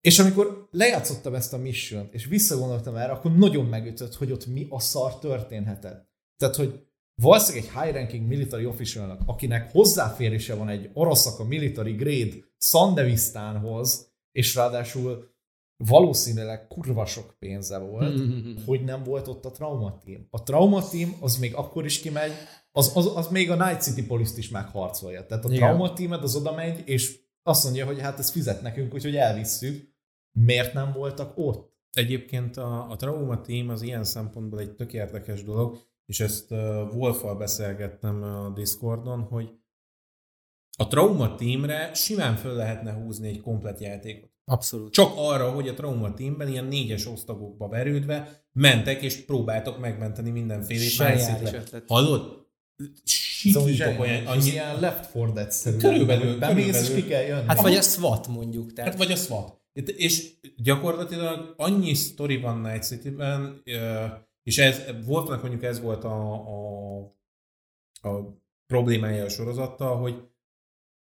És 0.00 0.18
amikor 0.18 0.68
lejátszottam 0.70 1.34
ezt 1.34 1.52
a 1.52 1.58
mission 1.58 2.08
és 2.12 2.24
visszagondoltam 2.24 2.96
erre, 2.96 3.12
akkor 3.12 3.36
nagyon 3.36 3.64
megütött, 3.64 4.14
hogy 4.14 4.32
ott 4.32 4.46
mi 4.46 4.66
a 4.70 4.80
szar 4.80 5.18
történhetett. 5.18 6.08
Tehát, 6.36 6.56
hogy 6.56 6.85
valószínűleg 7.22 7.68
egy 7.68 7.82
high-ranking 7.82 8.26
military 8.26 8.66
officialnak, 8.66 9.20
akinek 9.26 9.70
hozzáférése 9.70 10.54
van 10.54 10.68
egy 10.68 10.90
Arasaka 10.94 11.44
military 11.44 11.92
grade 11.92 12.34
Sandevisztánhoz, 12.58 14.14
és 14.32 14.54
ráadásul 14.54 15.34
valószínűleg 15.84 16.66
kurva 16.66 17.06
sok 17.06 17.36
pénze 17.38 17.78
volt, 17.78 18.20
hogy 18.66 18.84
nem 18.84 19.02
volt 19.02 19.28
ott 19.28 19.44
a 19.44 19.50
trauma 19.50 19.98
team. 20.04 20.26
A 20.30 20.42
trauma 20.42 20.88
team 20.88 21.16
az 21.20 21.36
még 21.36 21.54
akkor 21.54 21.84
is 21.84 22.00
kimegy, 22.00 22.32
az, 22.72 22.92
az, 22.94 23.16
az 23.16 23.28
még 23.28 23.50
a 23.50 23.66
Night 23.66 23.82
City 23.82 24.06
police 24.06 24.38
is 24.38 24.48
megharcolja. 24.48 25.26
Tehát 25.26 25.44
a 25.44 25.48
Igen. 25.48 25.60
trauma 25.60 25.92
teamed 25.92 26.22
az 26.22 26.36
oda 26.36 26.52
megy, 26.52 26.82
és 26.88 27.18
azt 27.42 27.64
mondja, 27.64 27.86
hogy 27.86 28.00
hát 28.00 28.18
ez 28.18 28.30
fizet 28.30 28.62
nekünk, 28.62 28.94
úgyhogy 28.94 29.16
elvisszük. 29.16 29.94
Miért 30.38 30.72
nem 30.72 30.92
voltak 30.92 31.32
ott? 31.38 31.74
Egyébként 31.92 32.56
a, 32.56 32.90
a 32.90 32.96
Trauma 32.96 33.40
Team 33.40 33.68
az 33.68 33.82
ilyen 33.82 34.04
szempontból 34.04 34.60
egy 34.60 34.70
tök 34.70 34.92
érdekes 34.92 35.44
dolog, 35.44 35.78
és 36.06 36.20
ezt 36.20 36.50
Wolffal 36.92 37.36
beszélgettem 37.36 38.22
a 38.22 38.50
Discordon, 38.54 39.20
hogy 39.20 39.50
a 40.78 40.86
Trauma 40.86 41.34
Teamre 41.34 41.94
simán 41.94 42.36
föl 42.36 42.54
lehetne 42.54 42.92
húzni 42.92 43.28
egy 43.28 43.40
komplet 43.40 43.80
játékot. 43.80 44.30
Abszolút. 44.44 44.92
Csak 44.92 45.12
arra, 45.16 45.50
hogy 45.50 45.68
a 45.68 45.74
Trauma 45.74 46.14
Teamben 46.14 46.48
ilyen 46.48 46.64
négyes 46.64 47.06
osztagokba 47.06 47.68
verődve 47.68 48.44
mentek 48.52 49.02
és 49.02 49.24
próbáltok 49.24 49.78
megmenteni 49.78 50.30
mindenfélét. 50.30 50.88
Zseniális. 50.88 51.50
Hallod? 51.86 52.46
Szóval 53.52 53.68
Sikítok 53.68 54.00
olyan, 54.00 54.26
annyi, 54.26 54.50
ilyen 54.50 54.80
Left 54.80 55.14
4 55.14 55.32
Dead 55.32 55.52
szerű. 55.52 55.76
Körülbelül, 55.76 56.38
Bemész, 56.38 56.88
és 56.88 56.94
ki 56.94 57.08
kell 57.08 57.22
jönni. 57.22 57.46
Hát 57.46 57.60
vagy 57.60 57.74
a 57.74 57.82
SWAT 57.82 58.28
mondjuk. 58.28 58.72
Tehát. 58.72 58.90
Hát 58.90 58.98
vagy 58.98 59.12
a 59.12 59.16
SWAT. 59.16 59.60
És 59.96 60.32
gyakorlatilag 60.56 61.54
annyi 61.56 61.94
sztori 61.94 62.36
van 62.36 62.60
Night 62.60 62.82
City-ben, 62.82 63.62
és 64.46 64.58
ez, 64.58 64.82
Wolfnak 65.06 65.40
mondjuk 65.42 65.62
ez 65.62 65.80
volt 65.80 66.04
a, 66.04 66.32
a, 66.32 66.98
a 68.08 68.40
problémája 68.66 69.24
a 69.24 69.28
sorozattal, 69.28 69.96
hogy 69.96 70.28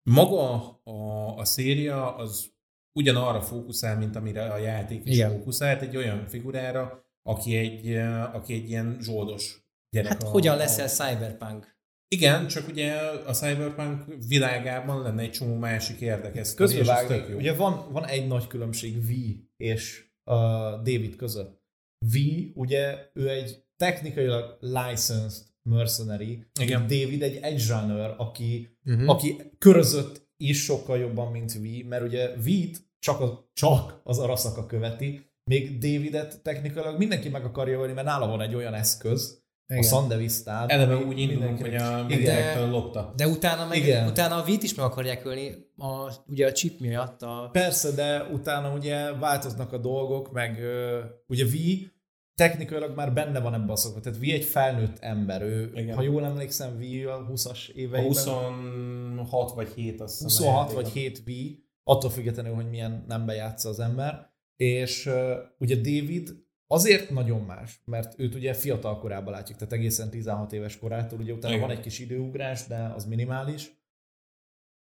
maga 0.10 0.70
a, 0.84 1.38
a 1.38 1.46
széria 1.46 2.16
az 2.16 2.52
ugyanarra 3.00 3.42
fókuszál, 3.42 3.98
mint 3.98 4.16
amire 4.16 4.52
a 4.54 4.58
játék 4.58 5.06
is 5.06 5.16
Igen. 5.16 5.32
fókuszált, 5.32 5.82
egy 5.82 5.96
olyan 5.96 6.28
figurára, 6.28 7.06
aki 7.24 7.56
egy, 7.58 7.96
aki 8.34 8.54
egy 8.54 8.70
ilyen 8.70 8.98
zsoldos 9.02 9.68
gyerek. 9.90 10.12
Hát 10.12 10.24
a- 10.24 10.28
hogyan 10.30 10.54
a- 10.54 10.58
leszel 10.58 10.88
cyberpunk? 10.88 11.78
Igen, 12.16 12.48
csak 12.48 12.68
ugye 12.68 12.94
a 13.02 13.34
Cyberpunk 13.34 14.04
világában 14.28 15.02
lenne 15.02 15.22
egy 15.22 15.32
csomó 15.32 15.56
másik 15.56 16.00
érdekes 16.02 16.54
Közbevágni. 16.54 17.34
Ugye 17.34 17.54
van, 17.56 17.92
van 17.92 18.06
egy 18.06 18.28
nagy 18.28 18.48
különbség 18.48 19.06
V 19.06 19.10
és 19.58 20.06
uh, 20.26 20.36
David 20.72 21.16
között. 21.16 21.59
V, 22.00 22.16
ugye 22.54 23.10
ő 23.14 23.30
egy 23.30 23.64
technikailag 23.78 24.58
licensed 24.60 25.48
mercenary, 25.64 26.46
Igen. 26.60 26.82
David 26.82 27.22
egy 27.22 27.36
edge 27.42 27.64
runner, 27.80 28.16
aki, 28.18 28.78
Uh-huh. 28.86 29.10
aki 29.10 29.36
körözött 29.58 30.28
is 30.38 30.64
sokkal 30.64 30.98
jobban, 30.98 31.32
mint 31.32 31.54
V, 31.54 31.86
mert 31.88 32.04
ugye 32.04 32.28
V-t 32.36 32.88
csak, 33.00 33.20
a, 33.20 33.50
csak 33.54 34.02
az 34.04 34.20
Arasaka 34.20 34.66
követi, 34.66 35.28
még 35.44 35.78
Davidet 35.78 36.42
technikailag 36.42 36.98
mindenki 36.98 37.30
meg 37.30 37.46
akarja 37.46 37.80
ölni, 37.80 37.94
mert 37.94 38.08
nála 38.08 38.28
van 38.28 38.42
egy 38.42 38.56
olyan 38.56 38.74
eszköz, 38.74 39.39
a 39.78 39.84
Sandevisztán. 39.84 40.70
Eleve 40.70 40.96
úgy 40.96 41.20
indulunk, 41.20 41.60
hogy 41.62 41.76
a 41.76 41.88
Igen. 41.88 42.06
mindenektől 42.06 42.70
lopta. 42.70 43.14
De 43.16 43.28
utána 43.28 43.68
meg, 43.68 43.78
Igen. 43.78 44.08
utána 44.08 44.36
a 44.36 44.44
vít 44.44 44.64
is 44.64 44.76
meg 44.76 44.86
akarják 44.86 45.26
ölni, 45.26 45.52
a, 45.78 46.14
ugye 46.28 46.48
a 46.48 46.52
chip 46.52 46.80
miatt. 46.80 47.22
A, 47.22 47.50
Persze, 47.52 47.92
de 47.92 48.24
utána 48.34 48.74
ugye 48.74 49.14
változnak 49.14 49.74
a 49.74 49.78
dolgok, 49.78 50.32
meg 50.32 50.60
ugye 51.28 51.46
V 51.46 51.54
technikailag 52.36 52.96
már 52.96 53.14
benne 53.14 53.40
van 53.40 53.54
ebben 53.54 53.70
a 53.70 53.76
szokva. 53.76 54.00
Tehát 54.00 54.20
V 54.20 54.24
egy 54.24 54.44
felnőtt 54.44 54.98
ember. 55.00 55.42
Ő, 55.42 55.72
Igen. 55.76 55.96
ha 55.96 56.02
jól 56.02 56.26
emlékszem, 56.26 56.78
V 56.78 56.82
a 57.08 57.28
20-as 57.32 57.68
A 57.68 57.72
éveiben. 57.76 58.04
26 58.04 59.52
vagy 59.52 59.68
7 59.76 60.02
azt 60.02 60.24
hiszem. 60.24 60.48
a 60.48 60.52
26 60.52 60.60
játékban. 60.60 60.84
vagy 60.84 60.92
7 61.02 61.20
V, 61.26 61.30
attól 61.84 62.10
függetlenül, 62.10 62.54
hogy 62.54 62.70
milyen 62.70 63.06
nembe 63.08 63.34
játsza 63.34 63.70
az 63.70 63.80
ember. 63.80 64.30
És 64.56 65.06
uh, 65.06 65.14
ugye 65.60 65.76
David 65.76 66.30
azért 66.72 67.10
nagyon 67.10 67.42
más, 67.42 67.82
mert 67.86 68.20
őt 68.20 68.36
ugye 68.36 68.54
fiatal 68.54 69.00
korában 69.00 69.34
látjuk, 69.34 69.58
tehát 69.58 69.74
egészen 69.74 70.10
16 70.10 70.54
éves 70.54 70.78
korától, 70.80 71.20
ugye 71.20 71.34
utána 71.34 71.54
Igen. 71.56 71.68
van 71.68 71.76
egy 71.78 71.84
kis 71.84 72.00
időugrás, 72.00 72.68
de 72.68 72.78
az 72.96 73.06
minimális. 73.06 73.72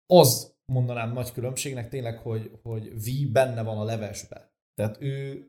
Az 0.06 0.56
mondanám 0.66 1.14
nagy 1.14 1.32
különbségnek 1.32 1.90
tényleg, 1.90 2.18
hogy, 2.18 2.52
hogy 2.62 2.94
V 3.04 3.32
benne 3.32 3.62
van 3.62 3.78
a 3.78 3.84
levesbe. 3.84 4.52
Tehát 4.76 5.02
ő 5.02 5.48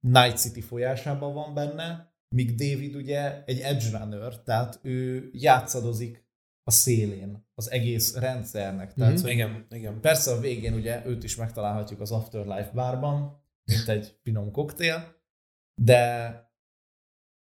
Night 0.00 0.36
City 0.38 0.60
folyásában 0.60 1.34
van 1.34 1.54
benne, 1.54 2.12
míg 2.28 2.54
David 2.54 2.94
ugye 2.94 3.44
egy 3.44 3.60
edge 3.60 3.98
runner, 3.98 4.42
tehát 4.42 4.78
ő 4.82 5.28
játszadozik 5.32 6.24
a 6.62 6.70
szélén 6.70 7.46
az 7.54 7.70
egész 7.70 8.16
rendszernek. 8.16 8.94
Tehát, 8.94 9.12
Mhm. 9.12 9.22
hogy 9.22 9.30
Igen, 9.30 9.66
igen. 9.70 10.00
Persze 10.00 10.30
a 10.32 10.40
végén 10.40 10.74
ugye 10.74 11.06
őt 11.06 11.24
is 11.24 11.36
megtalálhatjuk 11.36 12.00
az 12.00 12.10
Afterlife 12.10 12.70
bárban, 12.74 13.42
mint 13.64 13.88
egy 13.88 14.18
finom 14.22 14.50
koktél, 14.50 15.13
de 15.74 16.38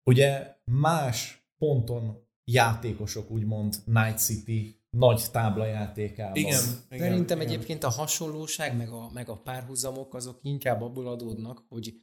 ugye 0.05 0.57
más 0.65 1.47
ponton 1.59 2.27
játékosok 2.45 3.31
úgymond 3.31 3.77
Night 3.85 4.19
City 4.19 4.79
nagy 4.91 5.23
táblajátékában. 5.31 6.37
Igen, 6.37 6.61
Szerintem 6.89 7.41
igen. 7.41 7.53
egyébként 7.53 7.85
a 7.85 7.91
hasonlóság, 7.91 8.77
meg 8.77 8.89
a, 8.89 9.11
meg 9.13 9.29
a 9.29 9.37
párhuzamok 9.37 10.15
azok 10.15 10.39
inkább 10.43 10.83
abból 10.83 11.07
adódnak, 11.07 11.65
hogy 11.69 12.01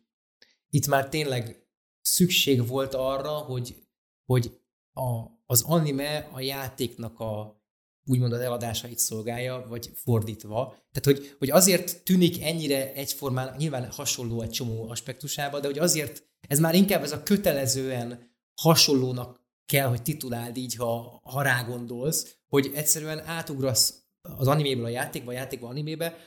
itt 0.69 0.87
már 0.87 1.09
tényleg 1.09 1.67
szükség 2.01 2.67
volt 2.67 2.93
arra, 2.93 3.31
hogy, 3.31 3.87
hogy 4.25 4.59
a, 4.93 5.25
az 5.45 5.61
anime 5.61 6.17
a 6.17 6.39
játéknak 6.39 7.19
a 7.19 7.63
úgymond 8.05 8.33
az 8.33 8.39
eladásait 8.39 8.99
szolgálja, 8.99 9.65
vagy 9.69 9.91
fordítva. 9.93 10.75
Tehát, 10.91 11.19
hogy, 11.19 11.35
hogy 11.39 11.49
azért 11.49 12.03
tűnik 12.03 12.43
ennyire 12.43 12.93
egyformán, 12.93 13.55
nyilván 13.57 13.91
hasonló 13.91 14.41
egy 14.41 14.49
csomó 14.49 14.89
aspektusába, 14.89 15.59
de 15.59 15.67
hogy 15.67 15.79
azért 15.79 16.27
ez 16.47 16.59
már 16.59 16.75
inkább 16.75 17.03
ez 17.03 17.11
a 17.11 17.23
kötelezően 17.23 18.33
hasonlónak 18.61 19.43
kell, 19.65 19.87
hogy 19.87 20.01
tituláld 20.01 20.57
így, 20.57 20.75
ha, 20.75 21.21
ha 21.23 21.41
rá 21.41 21.63
gondolsz, 21.63 22.37
hogy 22.47 22.71
egyszerűen 22.73 23.19
átugrasz 23.19 24.03
az 24.21 24.47
animéből 24.47 24.85
a 24.85 24.89
játékba, 24.89 25.31
a 25.31 25.33
játékba 25.33 25.67
animébe, 25.67 26.17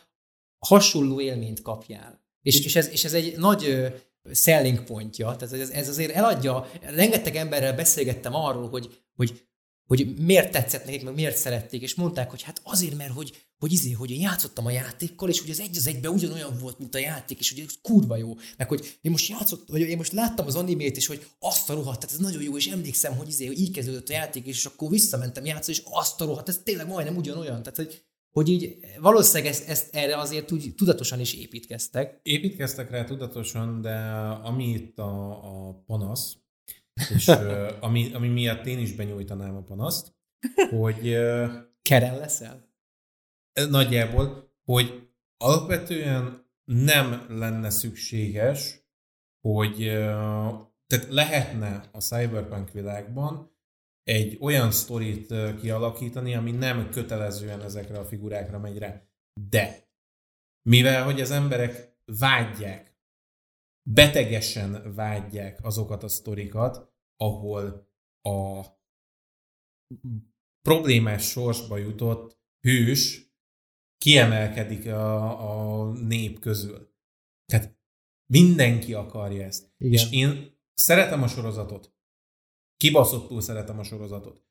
hasonló 0.58 1.20
élményt 1.20 1.62
kapjál. 1.62 2.26
És, 2.42 2.64
és, 2.64 2.76
ez, 2.76 2.88
és 2.88 3.04
ez 3.04 3.14
egy 3.14 3.38
nagy 3.38 3.92
selling 4.32 4.84
pontja, 4.84 5.36
tehát 5.36 5.54
ez, 5.54 5.70
ez 5.70 5.88
azért 5.88 6.12
eladja, 6.12 6.70
rengeteg 6.80 7.36
emberrel 7.36 7.74
beszélgettem 7.74 8.34
arról, 8.34 8.68
hogy, 8.68 9.02
hogy 9.16 9.47
hogy 9.88 10.14
miért 10.18 10.52
tetszett 10.52 10.84
nekik, 10.84 11.04
meg 11.04 11.14
miért 11.14 11.36
szerették, 11.36 11.82
és 11.82 11.94
mondták, 11.94 12.30
hogy 12.30 12.42
hát 12.42 12.60
azért, 12.64 12.96
mert 12.96 13.12
hogy, 13.12 13.46
hogy 13.58 13.72
izé, 13.72 13.90
hogy 13.90 14.10
én 14.10 14.20
játszottam 14.20 14.66
a 14.66 14.70
játékkal, 14.70 15.28
és 15.28 15.40
hogy 15.40 15.50
az 15.50 15.60
egy 15.60 15.76
az 15.76 15.86
egyben 15.86 16.12
ugyanolyan 16.12 16.58
volt, 16.60 16.78
mint 16.78 16.94
a 16.94 16.98
játék, 16.98 17.38
és 17.38 17.50
hogy 17.50 17.64
ez 17.66 17.74
kurva 17.82 18.16
jó. 18.16 18.34
Meg 18.56 18.68
hogy 18.68 18.98
én 19.00 19.10
most 19.10 19.28
játszottam, 19.28 19.66
vagy 19.68 19.80
én 19.80 19.96
most 19.96 20.12
láttam 20.12 20.46
az 20.46 20.54
animét, 20.54 20.96
és 20.96 21.06
hogy 21.06 21.26
azt 21.38 21.70
a 21.70 21.74
rohadt, 21.74 22.00
tehát 22.00 22.14
ez 22.14 22.20
nagyon 22.20 22.42
jó, 22.42 22.56
és 22.56 22.66
emlékszem, 22.66 23.16
hogy 23.16 23.28
izé, 23.28 23.46
hogy 23.46 23.60
így 23.60 23.70
kezdődött 23.70 24.08
a 24.08 24.12
játék, 24.12 24.46
és 24.46 24.64
akkor 24.64 24.90
visszamentem 24.90 25.44
játszani, 25.44 25.76
és 25.76 25.82
azt 25.90 26.20
a 26.20 26.24
rohadt, 26.24 26.48
ez 26.48 26.60
tényleg 26.64 26.86
majdnem 26.86 27.16
ugyanolyan. 27.16 27.62
Tehát, 27.62 27.76
hogy, 27.76 28.02
hogy 28.30 28.48
így 28.48 28.76
valószínűleg 29.00 29.52
ezt, 29.52 29.68
ezt 29.68 29.94
erre 29.94 30.16
azért 30.16 30.52
úgy 30.52 30.74
tudatosan 30.76 31.20
is 31.20 31.34
építkeztek. 31.34 32.20
Építkeztek 32.22 32.90
rá 32.90 33.04
tudatosan, 33.04 33.80
de 33.80 33.96
ami 34.42 34.68
itt 34.68 34.98
a, 34.98 35.30
a 35.30 35.82
panasz, 35.86 36.36
és 37.14 37.28
ami, 37.80 38.12
ami 38.14 38.28
miatt 38.28 38.66
én 38.66 38.78
is 38.78 38.94
benyújtanám 38.94 39.56
a 39.56 39.62
panaszt, 39.62 40.14
hogy 40.70 41.08
ö, 41.08 41.46
Keren 41.82 42.18
leszel? 42.18 42.68
nagyjából, 43.66 44.52
hogy 44.64 45.08
alapvetően 45.36 46.46
nem 46.64 47.26
lenne 47.28 47.70
szükséges, 47.70 48.86
hogy 49.40 49.76
tehát 50.86 51.06
lehetne 51.08 51.88
a 51.92 52.00
cyberpunk 52.00 52.70
világban 52.72 53.56
egy 54.02 54.38
olyan 54.40 54.70
sztorit 54.70 55.34
kialakítani, 55.60 56.34
ami 56.34 56.50
nem 56.50 56.90
kötelezően 56.90 57.62
ezekre 57.62 57.98
a 57.98 58.04
figurákra 58.04 58.58
megy 58.58 58.78
rá. 58.78 59.02
De 59.50 59.88
mivel 60.62 61.04
hogy 61.04 61.20
az 61.20 61.30
emberek 61.30 61.96
vágyják, 62.04 62.87
betegesen 63.92 64.94
vágyják 64.94 65.64
azokat 65.64 66.02
a 66.02 66.08
sztorikat, 66.08 66.92
ahol 67.16 67.88
a 68.22 68.66
problémás 70.62 71.30
sorsba 71.30 71.76
jutott 71.76 72.38
hős 72.60 73.32
kiemelkedik 73.98 74.86
a, 74.86 75.80
a 75.80 75.92
nép 75.92 76.38
közül. 76.38 76.94
Tehát 77.44 77.78
mindenki 78.32 78.94
akarja 78.94 79.44
ezt. 79.44 79.72
Igen. 79.76 79.92
És 79.92 80.10
én 80.10 80.60
szeretem 80.74 81.22
a 81.22 81.28
sorozatot. 81.28 81.96
Kibaszottul 82.76 83.40
szeretem 83.40 83.78
a 83.78 83.82
sorozatot. 83.82 84.47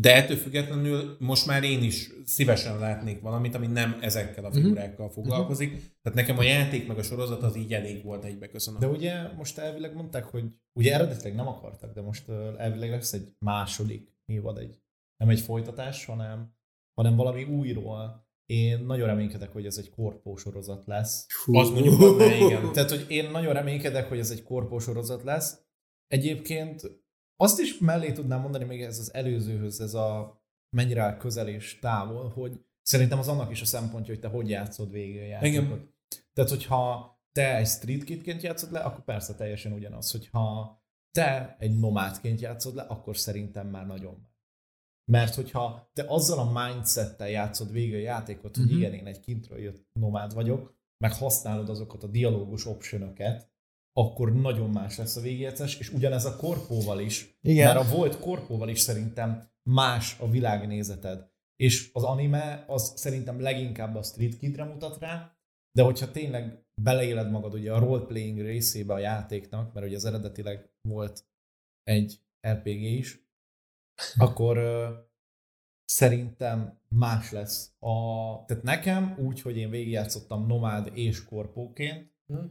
De 0.00 0.14
ettől 0.14 0.36
függetlenül 0.36 1.16
most 1.18 1.46
már 1.46 1.62
én 1.62 1.82
is 1.82 2.10
szívesen 2.24 2.78
látnék 2.78 3.20
valamit, 3.20 3.54
ami 3.54 3.66
nem 3.66 3.98
ezekkel 4.00 4.44
a 4.44 4.52
figurákkal 4.52 5.10
foglalkozik. 5.10 5.70
Tehát 6.02 6.18
nekem 6.18 6.38
a 6.38 6.42
játék 6.42 6.86
meg 6.86 6.98
a 6.98 7.02
sorozat 7.02 7.42
az 7.42 7.56
így 7.56 7.74
elég 7.74 8.04
volt 8.04 8.24
egybe, 8.24 8.48
köszönöm. 8.48 8.80
De 8.80 8.86
ugye 8.86 9.32
most 9.32 9.58
elvileg 9.58 9.94
mondták, 9.94 10.24
hogy 10.24 10.44
ugye 10.72 10.94
eredetileg 10.94 11.34
nem 11.34 11.48
akartak, 11.48 11.94
de 11.94 12.00
most 12.00 12.28
elvileg 12.56 12.90
lesz 12.90 13.12
egy 13.12 13.28
második 13.38 14.16
évad, 14.24 14.58
egy, 14.58 14.82
nem 15.16 15.28
egy 15.28 15.40
folytatás, 15.40 16.04
hanem, 16.04 16.54
hanem 16.94 17.16
valami 17.16 17.44
újról. 17.44 18.26
Én 18.46 18.78
nagyon 18.78 19.06
reménykedek, 19.06 19.52
hogy 19.52 19.66
ez 19.66 19.78
egy 19.78 19.90
korpó 19.90 20.36
sorozat 20.36 20.86
lesz. 20.86 21.26
Az 21.46 21.70
mondjuk 21.70 21.98
benne, 21.98 22.36
igen. 22.36 22.72
Tehát, 22.72 22.90
hogy 22.90 23.04
én 23.08 23.30
nagyon 23.30 23.52
reménykedek, 23.52 24.08
hogy 24.08 24.18
ez 24.18 24.30
egy 24.30 24.42
korpó 24.42 24.78
sorozat 24.78 25.22
lesz. 25.22 25.66
Egyébként 26.06 26.82
azt 27.40 27.60
is 27.60 27.78
mellé 27.78 28.12
tudnám 28.12 28.40
mondani 28.40 28.64
még 28.64 28.82
ez 28.82 28.98
az 28.98 29.14
előzőhöz, 29.14 29.80
ez 29.80 29.94
a 29.94 30.40
mennyire 30.76 31.02
áll 31.02 31.16
közel 31.16 31.48
és 31.48 31.78
távol, 31.78 32.28
hogy 32.28 32.64
szerintem 32.82 33.18
az 33.18 33.28
annak 33.28 33.50
is 33.50 33.60
a 33.60 33.64
szempontja, 33.64 34.12
hogy 34.12 34.22
te 34.22 34.28
hogy 34.28 34.48
játszod 34.48 34.90
végig 34.90 35.20
a 35.20 35.24
játékot. 35.24 35.64
Igen. 35.64 35.94
Tehát, 36.32 36.50
hogyha 36.50 37.12
te 37.32 37.56
egy 37.56 37.66
street 37.66 38.04
kidként 38.04 38.42
játszod 38.42 38.72
le, 38.72 38.80
akkor 38.80 39.04
persze 39.04 39.34
teljesen 39.34 39.72
ugyanaz. 39.72 40.10
Hogyha 40.10 40.76
te 41.10 41.56
egy 41.58 41.78
nomádként 41.78 42.40
játszod 42.40 42.74
le, 42.74 42.82
akkor 42.82 43.16
szerintem 43.16 43.66
már 43.66 43.86
nagyon. 43.86 44.26
Mert 45.10 45.34
hogyha 45.34 45.90
te 45.92 46.04
azzal 46.08 46.38
a 46.38 46.66
mindsettel 46.66 47.28
játszod 47.28 47.72
végig 47.72 47.94
a 47.94 47.98
játékot, 47.98 48.56
hogy 48.56 48.64
Mhm. 48.64 48.76
igen, 48.76 48.92
én 48.92 49.06
egy 49.06 49.20
kintről 49.20 49.58
jött 49.58 49.86
nomád 49.92 50.34
vagyok, 50.34 50.76
meg 51.04 51.12
használod 51.12 51.68
azokat 51.68 52.02
a 52.02 52.06
dialógus 52.06 52.66
optionokat, 52.66 53.50
akkor 53.98 54.32
nagyon 54.32 54.70
más 54.70 54.96
lesz 54.96 55.16
a 55.16 55.20
végjegyzés, 55.20 55.78
és 55.78 55.92
ugyanez 55.92 56.24
a 56.24 56.36
korpóval 56.36 57.00
is, 57.00 57.38
Igen. 57.40 57.74
mert 57.74 57.86
a 57.88 57.96
volt 57.96 58.18
korpóval 58.20 58.68
is 58.68 58.78
szerintem 58.78 59.50
más 59.62 60.16
a 60.20 60.30
világnézeted. 60.30 61.30
És 61.56 61.90
az 61.92 62.02
anime 62.02 62.64
az 62.68 62.92
szerintem 62.96 63.40
leginkább 63.40 63.94
a 63.94 64.02
Street 64.02 64.38
Kidre 64.38 64.64
mutat 64.64 64.98
rá, 64.98 65.36
de 65.72 65.82
hogyha 65.82 66.10
tényleg 66.10 66.66
beleéled 66.82 67.30
magad 67.30 67.54
ugye 67.54 67.72
a 67.72 67.78
roleplaying 67.78 68.40
részébe 68.40 68.92
a 68.92 68.98
játéknak, 68.98 69.72
mert 69.72 69.86
ugye 69.86 69.96
az 69.96 70.04
eredetileg 70.04 70.70
volt 70.88 71.24
egy 71.82 72.20
RPG 72.48 72.82
is, 72.82 73.28
akkor 74.16 74.56
ö, 74.56 74.94
szerintem 75.84 76.80
más 76.88 77.30
lesz. 77.30 77.72
A, 77.78 77.94
tehát 78.44 78.62
nekem 78.62 79.16
úgy, 79.18 79.40
hogy 79.40 79.56
én 79.56 79.70
végigjátszottam 79.70 80.46
nomád 80.46 80.90
és 80.94 81.24
korpóként, 81.24 82.16
Hm. 82.26 82.44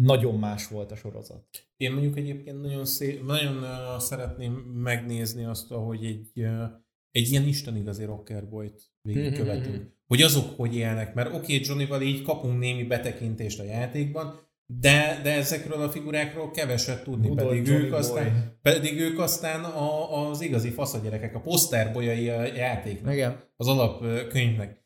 Nagyon 0.00 0.38
más 0.38 0.68
volt 0.68 0.90
a 0.90 0.96
sorozat. 0.96 1.44
Én 1.76 1.92
mondjuk 1.92 2.16
egyébként 2.16 2.60
nagyon, 2.60 2.84
szép, 2.84 3.26
nagyon 3.26 3.56
uh, 3.56 3.98
szeretném 3.98 4.52
megnézni 4.52 5.44
azt, 5.44 5.68
hogy 5.68 6.04
egy, 6.04 6.30
uh, 6.34 6.64
egy 7.10 7.30
ilyen 7.30 7.46
Isten 7.46 7.76
igazi 7.76 8.04
rockerboyt 8.04 8.92
végigkövetünk. 9.02 9.94
hogy 10.06 10.22
azok 10.22 10.56
hogy 10.56 10.74
élnek, 10.74 11.14
mert 11.14 11.28
oké, 11.28 11.36
okay, 11.36 11.60
Johnnyval 11.64 12.02
így 12.02 12.22
kapunk 12.22 12.58
némi 12.58 12.84
betekintést 12.84 13.60
a 13.60 13.64
játékban, 13.64 14.46
de, 14.66 15.20
de 15.22 15.32
ezekről 15.32 15.82
a 15.82 15.90
figurákról 15.90 16.50
keveset 16.50 17.02
tudni, 17.02 17.28
Rudolph 17.28 17.48
pedig 17.48 17.66
Johnny 17.66 17.84
ők, 17.84 17.90
Boy. 17.90 17.98
aztán, 17.98 18.58
pedig 18.62 19.00
ők 19.00 19.18
aztán 19.18 19.64
a, 19.64 20.28
az 20.28 20.40
igazi 20.40 20.70
faszagyerekek, 20.70 21.34
a 21.34 21.40
poszterbolyai 21.40 22.28
a 22.28 22.44
játéknak 22.44 23.12
Igen. 23.12 23.44
az 23.56 23.68
alapkönyvnek. 23.68 24.84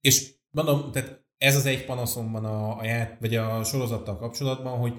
És 0.00 0.34
mondom, 0.50 0.92
tehát 0.92 1.26
ez 1.38 1.56
az 1.56 1.66
egy 1.66 1.84
panaszom 1.84 2.32
van 2.32 2.44
a, 2.44 2.78
a, 2.78 2.84
ját, 2.84 3.16
vagy 3.20 3.34
a 3.34 3.64
sorozattal 3.64 4.16
kapcsolatban, 4.16 4.78
hogy 4.78 4.92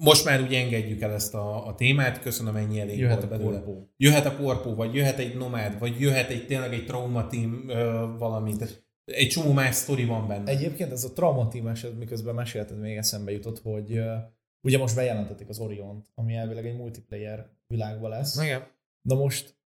most 0.00 0.24
már 0.24 0.42
úgy 0.42 0.54
engedjük 0.54 1.00
el 1.00 1.12
ezt 1.12 1.34
a, 1.34 1.66
a 1.66 1.74
témát, 1.74 2.20
köszönöm, 2.20 2.56
ennyi 2.56 2.80
elég 2.80 2.98
Jöhet 2.98 3.20
volt 3.20 3.32
a 3.32 3.36
belőle. 3.36 3.62
korpó. 3.62 3.92
Jöhet 3.96 4.26
a 4.26 4.36
korpó, 4.36 4.74
vagy 4.74 4.94
jöhet 4.94 5.18
egy 5.18 5.36
nomád, 5.36 5.78
vagy 5.78 6.00
jöhet 6.00 6.30
egy 6.30 6.46
tényleg 6.46 6.72
egy 6.72 6.86
trauma 6.86 7.26
team 7.26 7.68
ö, 7.68 8.06
valami. 8.18 8.56
Tehát 8.56 8.84
egy 9.04 9.28
csomó 9.28 9.52
más 9.52 9.74
sztori 9.74 10.04
van 10.04 10.28
benne. 10.28 10.50
Egyébként 10.50 10.92
ez 10.92 11.04
a 11.04 11.12
trauma 11.12 11.48
team 11.48 11.66
eset, 11.66 11.98
miközben 11.98 12.34
mesélted, 12.34 12.78
még 12.78 12.96
eszembe 12.96 13.32
jutott, 13.32 13.58
hogy 13.60 13.98
uh, 13.98 14.16
ugye 14.66 14.78
most 14.78 14.94
bejelentették 14.94 15.48
az 15.48 15.58
Oriont, 15.58 16.08
ami 16.14 16.34
elvileg 16.34 16.66
egy 16.66 16.76
multiplayer 16.76 17.50
világban 17.66 18.10
lesz. 18.10 18.42
Igen. 18.42 18.66
Na 19.08 19.14
most, 19.14 19.56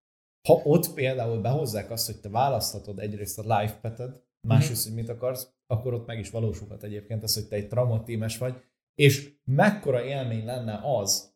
ha 0.47 0.53
ott 0.53 0.93
például 0.93 1.41
behozzák 1.41 1.91
azt, 1.91 2.05
hogy 2.05 2.19
te 2.19 2.29
választhatod 2.29 2.99
egyrészt 2.99 3.39
a 3.39 3.59
life 3.59 3.77
peted, 3.81 4.21
másrészt, 4.47 4.83
hogy 4.85 4.93
mit 4.95 5.09
akarsz, 5.09 5.47
akkor 5.67 5.93
ott 5.93 6.05
meg 6.07 6.19
is 6.19 6.29
valósulhat 6.29 6.83
egyébként 6.83 7.23
az, 7.23 7.33
hogy 7.33 7.47
te 7.47 7.55
egy 7.55 7.67
trauma 7.67 8.03
teames 8.03 8.37
vagy, 8.37 8.55
és 8.95 9.29
mekkora 9.45 10.03
élmény 10.05 10.45
lenne 10.45 10.79
az, 10.83 11.33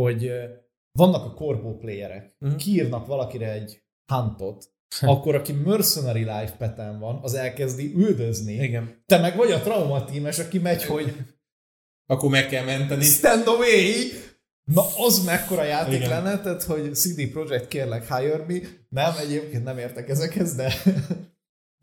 hogy 0.00 0.32
vannak 0.98 1.24
a 1.24 1.34
korpó 1.34 1.76
playerek, 1.76 2.36
Mhm. 2.38 2.56
kiírnak 2.56 3.06
valakire 3.06 3.52
egy 3.52 3.82
huntot, 4.12 4.72
akkor 5.00 5.34
aki 5.34 5.52
mercenary 5.52 6.18
life 6.24 6.54
peten 6.58 6.98
van, 6.98 7.18
az 7.22 7.34
elkezdi 7.34 7.92
üldözni. 7.94 8.52
Igen. 8.52 9.02
Te 9.06 9.18
meg 9.18 9.36
vagy 9.36 9.50
a 9.50 9.60
trauma 9.60 10.04
teames, 10.04 10.38
aki 10.38 10.58
megy, 10.58 10.84
hogy 10.84 11.14
Akkor 12.06 12.30
meg 12.30 12.48
kell 12.48 12.64
menteni. 12.64 13.04
stand 13.04 13.46
away! 13.46 13.92
Na, 14.64 14.82
az 15.06 15.24
mekkora 15.24 15.64
játék 15.64 15.94
Igen. 15.94 16.08
lenne, 16.08 16.40
tehát, 16.40 16.62
hogy 16.62 16.94
CD 16.94 17.30
Projekt 17.30 17.68
kérlek 17.68 18.16
hire 18.16 18.44
me. 18.48 18.58
Nem, 18.88 19.12
egyébként 19.20 19.64
nem 19.64 19.78
értek 19.78 20.08
ezekhez, 20.08 20.54
de 20.54 20.72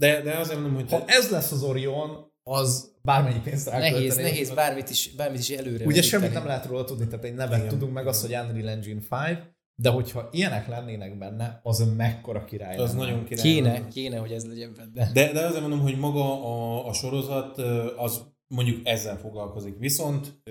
De, 0.01 0.21
de 0.21 0.37
azért 0.37 0.59
mondom, 0.59 0.75
hogy 0.75 0.89
ha 0.89 1.03
ez 1.07 1.29
lesz 1.29 1.51
az 1.51 1.63
Orion, 1.63 2.31
az 2.43 2.95
bármennyi 3.01 3.39
pénzt 3.39 3.67
rákölteni. 3.67 3.95
Nehéz, 3.95 4.15
nehéz 4.15 4.53
bármit 4.53 4.89
is, 4.89 5.15
bármit 5.15 5.39
is 5.39 5.49
előre 5.49 5.85
Ugye 5.85 6.01
semmit 6.01 6.33
nem 6.33 6.45
lehet 6.45 6.65
róla 6.65 6.83
tudni, 6.83 7.07
tehát 7.07 7.25
egy 7.25 7.33
nevet 7.33 7.57
Igen. 7.57 7.69
tudunk 7.69 7.93
meg, 7.93 8.07
azt, 8.07 8.21
hogy 8.21 8.33
Unreal 8.33 8.69
Engine 8.69 9.01
5, 9.29 9.55
de 9.75 9.89
hogyha 9.89 10.29
ilyenek 10.31 10.67
lennének 10.67 11.17
benne, 11.17 11.59
az 11.63 11.93
mekkora 11.97 12.43
király 12.43 12.77
Az 12.77 12.91
lenne. 12.91 13.03
nagyon 13.05 13.25
király. 13.25 13.43
Kéne, 13.43 13.87
kéne, 13.87 14.17
hogy 14.17 14.31
ez 14.31 14.47
legyen 14.47 14.73
benne. 14.75 15.11
De, 15.11 15.31
de 15.31 15.45
azért 15.45 15.61
mondom, 15.61 15.79
hogy 15.79 15.97
maga 15.97 16.45
a, 16.45 16.87
a 16.87 16.93
sorozat 16.93 17.57
az 17.97 18.21
mondjuk 18.47 18.87
ezzel 18.87 19.17
foglalkozik. 19.17 19.77
Viszont, 19.77 20.41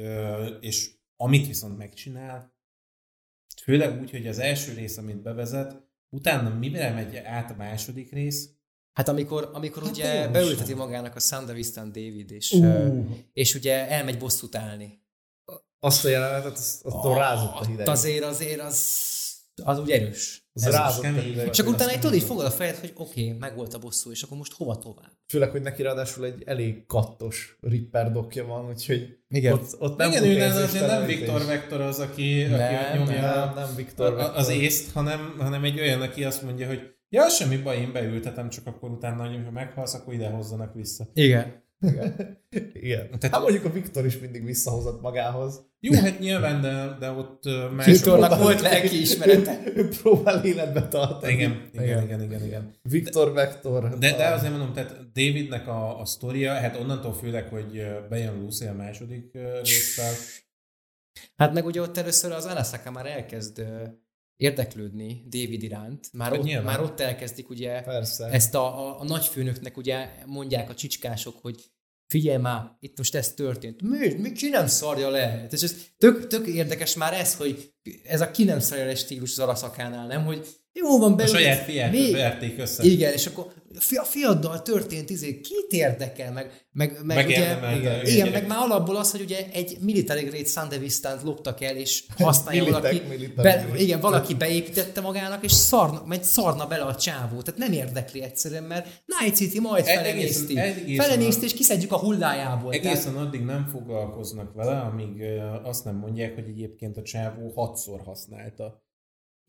és 0.61 0.91
amit 1.17 1.47
viszont 1.47 1.79
megcsinál, 1.79 2.55
főleg 3.63 4.01
úgy, 4.01 4.11
hogy 4.11 4.27
az 4.27 4.39
első 4.39 4.73
rész, 4.73 4.97
amit 4.97 5.23
bevezet, 5.23 5.89
utána 6.09 6.55
mivel 6.55 6.95
megy 6.95 7.17
át 7.17 7.51
a 7.51 7.55
második 7.57 8.13
rész, 8.13 8.59
Hát 8.93 9.09
amikor, 9.09 9.51
amikor 9.53 9.83
Hát 9.83 9.93
ugye 9.93 10.29
beülteti 10.29 10.75
magának 10.75 11.17
a 11.17 11.21
Sandavistan 11.21 11.93
David, 11.93 12.31
és, 12.31 12.53
uh. 12.53 13.07
és 13.33 13.55
ugye 13.55 13.89
elmegy 13.89 14.19
bosszút 14.19 14.57
állni. 14.57 15.03
azt 15.79 16.05
a 16.05 16.09
jelenetet, 16.09 16.53
azt, 16.53 16.85
azt 16.85 16.95
oh, 17.05 17.17
rázott 17.17 17.55
a 17.55 17.67
hideg. 17.67 17.89
azért, 17.89 18.25
azért 18.25 18.61
az, 18.61 18.99
az 19.63 19.79
úgy 19.79 19.91
erős. 19.91 20.49
Az 20.53 20.67
ez 20.67 20.73
rázott 20.73 20.99
a 20.99 21.03
kemény. 21.03 21.23
hideg. 21.23 21.49
És 21.53 21.59
akkor 21.59 21.73
azt 21.73 21.83
utána 21.83 21.91
egy 21.91 22.01
tudod, 22.01 22.17
így 22.17 22.23
fogod 22.23 22.45
a 22.45 22.51
fejed, 22.51 22.77
hogy 22.77 22.93
oké, 22.97 23.25
okay, 23.25 23.39
meg 23.39 23.57
volt 23.57 23.75
a 23.75 23.79
bosszú, 23.79 24.11
és 24.11 24.23
akkor 24.23 24.37
most 24.37 24.53
hova 24.53 24.79
tovább? 24.79 25.13
Főleg, 25.29 25.51
hogy 25.51 25.63
neki 25.63 25.83
ráadásul 25.83 26.25
egy 26.25 26.43
elég 26.47 26.87
kattos 26.87 27.57
Ripper 27.61 28.13
dokja 28.13 28.47
van, 28.47 28.69
úgyhogy 28.69 29.19
Igen. 29.29 29.53
ott, 29.53 29.77
ott 29.79 29.97
nem 29.97 30.11
igen, 30.11 30.25
ő 30.25 30.37
nem, 30.37 30.63
azért 30.63 30.87
nem. 30.87 31.07
Viktor 31.07 31.45
Vektor 31.45 31.81
az, 31.81 31.99
aki, 31.99 32.43
Nem, 32.43 32.75
aki 32.75 32.99
nyomja 32.99 33.21
Nem, 33.21 33.53
nem 33.55 33.75
Viktor 33.75 34.13
a, 34.13 34.19
a, 34.19 34.37
az 34.37 34.47
Vektor. 34.47 34.63
észt, 34.63 34.93
hanem, 34.93 35.35
hanem 35.39 35.65
egy 35.65 35.81
olyan, 35.81 36.01
aki 36.01 36.25
azt 36.25 36.43
mondja, 36.43 36.67
hogy 36.67 36.99
ja, 37.11 37.29
semmi 37.29 37.57
baj, 37.57 37.77
én 37.77 37.93
beültetem, 37.93 38.49
csak 38.49 38.67
akkor 38.67 38.91
utána, 38.91 39.43
ha 39.45 39.51
meghalsz, 39.51 39.95
akkor 39.95 40.15
ide 40.15 40.29
hozzanak 40.29 40.75
vissza. 40.75 41.09
Igen. 41.13 41.69
Igen. 42.73 43.09
Tehát- 43.19 43.35
Hát 43.35 43.41
mondjuk 43.43 43.65
a 43.65 43.71
Viktor 43.71 44.05
is 44.05 44.19
mindig 44.19 44.45
visszahozott 44.45 45.01
magához. 45.01 45.69
Jó, 45.81 45.93
hát 46.01 46.19
nyilván, 46.19 46.61
de, 46.61 46.97
de 46.99 47.11
ott 47.11 47.47
ö, 47.47 47.69
mások... 47.69 47.93
Viktornak 47.93 48.39
volt 48.39 48.61
lelkiismerete. 48.61 49.63
Ő 49.77 49.89
próbál 49.89 50.45
életbe 50.45 50.89
tartani. 50.89 51.33
Igen, 51.33 51.69
igen, 51.73 52.03
igen, 52.03 52.23
igen, 52.23 52.45
igen. 52.45 52.75
Viktor 52.83 53.33
Vektor. 53.33 53.99
De, 53.99 54.17
de 54.17 54.27
azért 54.27 54.51
mondom, 54.51 54.73
tehát 54.73 55.13
Davidnek 55.13 55.69
a, 55.69 56.01
a 56.01 56.05
sztoria, 56.05 56.53
hát 56.53 56.77
onnantól 56.77 57.13
főleg, 57.15 57.49
hogy 57.49 57.83
bejön 58.09 58.41
Lucy 58.41 58.67
a 58.67 58.73
második 58.75 59.33
résztel. 59.63 60.13
Hát 61.37 61.53
meg 61.53 61.65
ugye 61.65 61.81
ott 61.81 61.97
először 61.97 62.33
az 62.33 62.45
Anasaka 62.45 62.91
már 62.91 63.07
elkezd 63.07 63.63
érdeklődni 64.41 65.23
David 65.29 65.63
iránt. 65.63 66.09
Már, 66.13 66.31
Hát 66.31 66.39
ott, 66.39 66.45
nyilván. 66.45 66.65
már 66.65 66.81
ott 66.81 67.01
elkezdik 67.01 67.49
ugye 67.49 67.83
Persze. 67.83 68.27
ezt 68.27 68.55
a, 68.55 68.89
a, 68.89 69.01
a 69.01 69.05
nagyfőnöknek 69.05 69.77
ugye 69.77 70.09
mondják 70.27 70.71
a 70.71 70.75
csicskások, 70.75 71.39
hogy 71.43 71.71
figyelj 72.07 72.39
már, 72.39 72.77
itt 72.81 72.99
most 72.99 73.15
ez 73.15 73.35
történt. 73.35 73.83
Mi, 73.83 74.15
mi 74.15 74.33
ki 74.33 74.49
nem 74.49 74.67
szarja 74.67 75.11
le? 75.11 75.47
És 75.51 75.63
ez 75.63 75.77
tök, 75.99 76.27
tök 76.27 76.47
érdekes 76.47 76.95
már 76.95 77.13
ez, 77.13 77.37
hogy 77.37 77.73
ez 78.05 78.21
a 78.21 78.31
ki 78.31 78.45
nem 78.45 78.59
szarja 78.61 78.85
le 78.85 78.95
stílus 78.95 79.31
az 79.31 79.39
Araszakánál, 79.39 80.07
nem? 80.07 80.25
Hogy 80.25 80.47
jó 80.73 80.99
van 80.99 81.13
A 81.13 81.15
belül. 81.17 81.35
saját 81.35 81.65
fiát 81.65 81.93
mi- 81.93 82.13
verték 82.13 82.59
össze. 82.59 82.83
Igen, 82.85 83.13
és 83.13 83.27
akkor 83.27 83.53
a 83.77 83.81
fi- 83.81 83.99
a 83.99 84.03
fiaddal 84.05 84.63
történt, 84.63 85.11
izé, 85.11 85.41
kit 85.41 85.67
érdekel, 85.73 86.33
meg, 86.33 86.51
meg, 86.73 86.91
meg 87.05 87.27
ugye, 87.27 87.39
Megérdemelte 87.39 87.77
igen, 87.79 88.01
igen, 88.07 88.15
gyerek. 88.17 88.33
meg 88.33 88.47
már 88.47 88.59
alapból 88.59 88.97
az, 88.97 89.11
hogy 89.11 89.21
ugye 89.21 89.47
egy 89.53 89.77
military 89.81 90.23
grade 90.23 90.45
Sandevistant 90.45 91.23
loptak 91.23 91.61
el, 91.61 91.77
és 91.77 92.05
használja 92.19 92.65
valaki, 92.65 93.03
be, 93.37 93.67
igen, 93.77 94.01
valaki 94.01 94.35
beépítette 94.35 95.01
magának, 95.01 95.45
és 95.45 95.53
szarna, 95.53 96.03
megy 96.07 96.23
szarna 96.25 96.67
bele 96.67 96.85
a 96.85 96.95
csávó. 96.97 97.41
Tehát 97.43 97.61
nem 97.61 97.73
érdekli 97.73 98.23
egyszerűen, 98.23 98.63
mert 98.65 99.03
Night 99.21 99.37
City 99.37 99.61
majd 99.61 99.85
E- 99.87 99.95
felenézti. 99.95 100.55
Felenézti, 100.97 101.43
a- 101.43 101.47
és 101.47 101.55
kiszedjük 101.55 101.93
a 101.93 101.99
hullájából. 101.99 102.73
Egészen 102.73 103.17
addig 103.17 103.41
nem 103.41 103.67
foglalkoznak 103.73 104.55
vele, 104.55 104.79
amíg 104.79 105.23
azt 105.63 105.85
nem 105.85 105.97
mondják, 105.97 106.35
hogy 106.35 106.49
egyébként 106.49 106.97
a 106.97 107.03
csávó 107.03 107.53
hatszor 107.55 108.01
használta. 108.05 108.89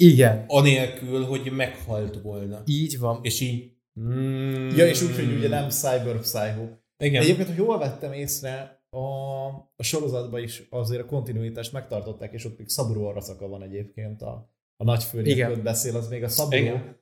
Igen. 0.02 0.44
Anélkül, 0.48 1.24
hogy 1.24 1.52
meghalt 1.52 2.22
volna. 2.22 2.62
Így 2.66 3.00
van. 3.00 3.20
És 3.22 3.40
így... 3.40 3.72
Mm, 4.00 4.70
Ja, 4.76 4.88
és 4.88 5.02
úgy, 5.02 5.16
hogy 5.16 5.34
ugye 5.38 5.48
nem 5.48 5.70
Cyber 5.70 6.20
Psycho. 6.20 6.68
Igen. 7.04 7.22
Egyébként, 7.22 7.48
hogy 7.48 7.58
jól 7.58 7.78
vettem 7.78 8.14
észre, 8.14 8.82
a, 8.90 9.46
a 9.76 9.84
sorozatban 9.84 10.44
is 10.44 10.68
azért 10.70 11.02
a 11.02 11.06
kontinuitást 11.06 11.72
megtartották, 11.74 12.34
és 12.34 12.46
ott 12.46 12.58
még 12.58 12.70
Szaburó 12.70 13.08
Araszaka 13.08 13.48
van 13.48 13.64
egyébként 13.64 14.22
a, 14.22 14.54
a 14.78 14.84
nagyfőnök, 14.84 15.28
Igen. 15.28 15.52
ott 15.52 15.62
beszél, 15.62 15.96
az 15.96 16.08
még 16.10 16.24
a 16.24 16.28
Szaburó, 16.28 16.62
Igen. 16.62 16.98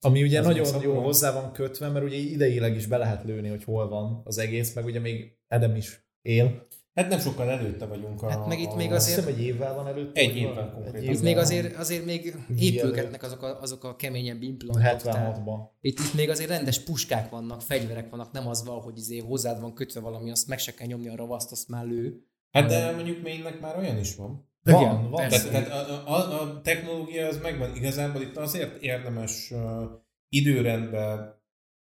ami 0.00 0.22
ugye 0.22 0.38
Az 0.38 0.46
nagyon 0.46 0.82
jó 0.82 1.00
hozzá 1.00 1.32
van 1.32 1.52
kötve, 1.52 1.88
mert 1.88 2.04
ugye 2.04 2.16
ideileg 2.16 2.76
is 2.76 2.86
be 2.86 2.96
lehet 2.96 3.24
lőni, 3.24 3.48
hogy 3.48 3.64
hol 3.64 3.88
van 3.88 4.22
az 4.24 4.38
egész, 4.38 4.74
meg 4.74 4.84
ugye 4.84 5.00
még 5.00 5.38
Edem 5.48 5.76
is 5.76 6.08
él. 6.22 6.66
Hát 7.00 7.10
nem 7.10 7.18
sokkal 7.18 7.50
előtte 7.50 7.86
vagyunk 7.86 8.22
a... 8.22 8.30
Hát 8.30 8.46
meg 8.46 8.60
itt 8.60 8.74
még 8.74 8.92
Azt 8.92 9.06
azért- 9.08 9.24
hiszem 9.26 9.38
egy 9.40 9.46
évvel 9.46 9.74
van 9.74 9.86
előtt. 9.86 10.16
Egy 10.16 10.36
évvel 10.36 10.70
konkrétan. 10.74 11.12
Itt 11.14 11.22
még 11.22 11.36
azért, 11.36 11.76
azért 11.76 12.04
még 12.04 12.34
épülgetnek 12.58 13.22
azok 13.22 13.42
a, 13.42 13.60
azok 13.60 13.84
a 13.84 13.96
keményebb 13.96 14.42
implantok. 14.42 15.02
tehát- 15.02 15.38
76-ban. 15.38 15.58
Itt, 15.80 15.98
itt 15.98 16.14
még 16.14 16.30
azért 16.30 16.48
rendes 16.48 16.80
puskák 16.82 17.30
vannak, 17.30 17.62
fegyverek 17.62 18.10
vannak, 18.10 18.32
nem 18.32 18.48
az 18.48 18.64
van, 18.64 18.80
hogy 18.80 18.98
izé 18.98 19.18
hozzád 19.18 19.60
van 19.60 19.74
kötve 19.74 20.00
valami, 20.00 20.30
azt 20.30 20.48
meg 20.48 20.58
se 20.58 20.74
kell 20.74 20.86
nyomni 20.86 21.08
a 21.08 21.16
ravaszt, 21.16 21.52
azt 21.52 21.68
már 21.68 21.84
lő. 21.84 22.24
Hát 22.50 22.68
de 22.68 22.92
mondjuk 22.92 23.22
mainnek 23.22 23.60
már 23.60 23.78
olyan 23.78 23.98
is 23.98 24.16
van. 24.16 24.48
Van, 24.62 24.80
Igen, 24.82 25.10
van. 25.10 25.28
persze. 25.28 25.48
Tehát, 25.48 25.66
tehát 25.66 25.88
a, 25.88 26.10
a, 26.14 26.40
a 26.42 26.60
technológia 26.60 27.26
az 27.26 27.38
megvan. 27.42 27.76
Igazából 27.76 28.22
itt 28.22 28.36
azért 28.36 28.82
érdemes 28.82 29.50
uh, 29.50 29.82
időrendben 30.28 31.38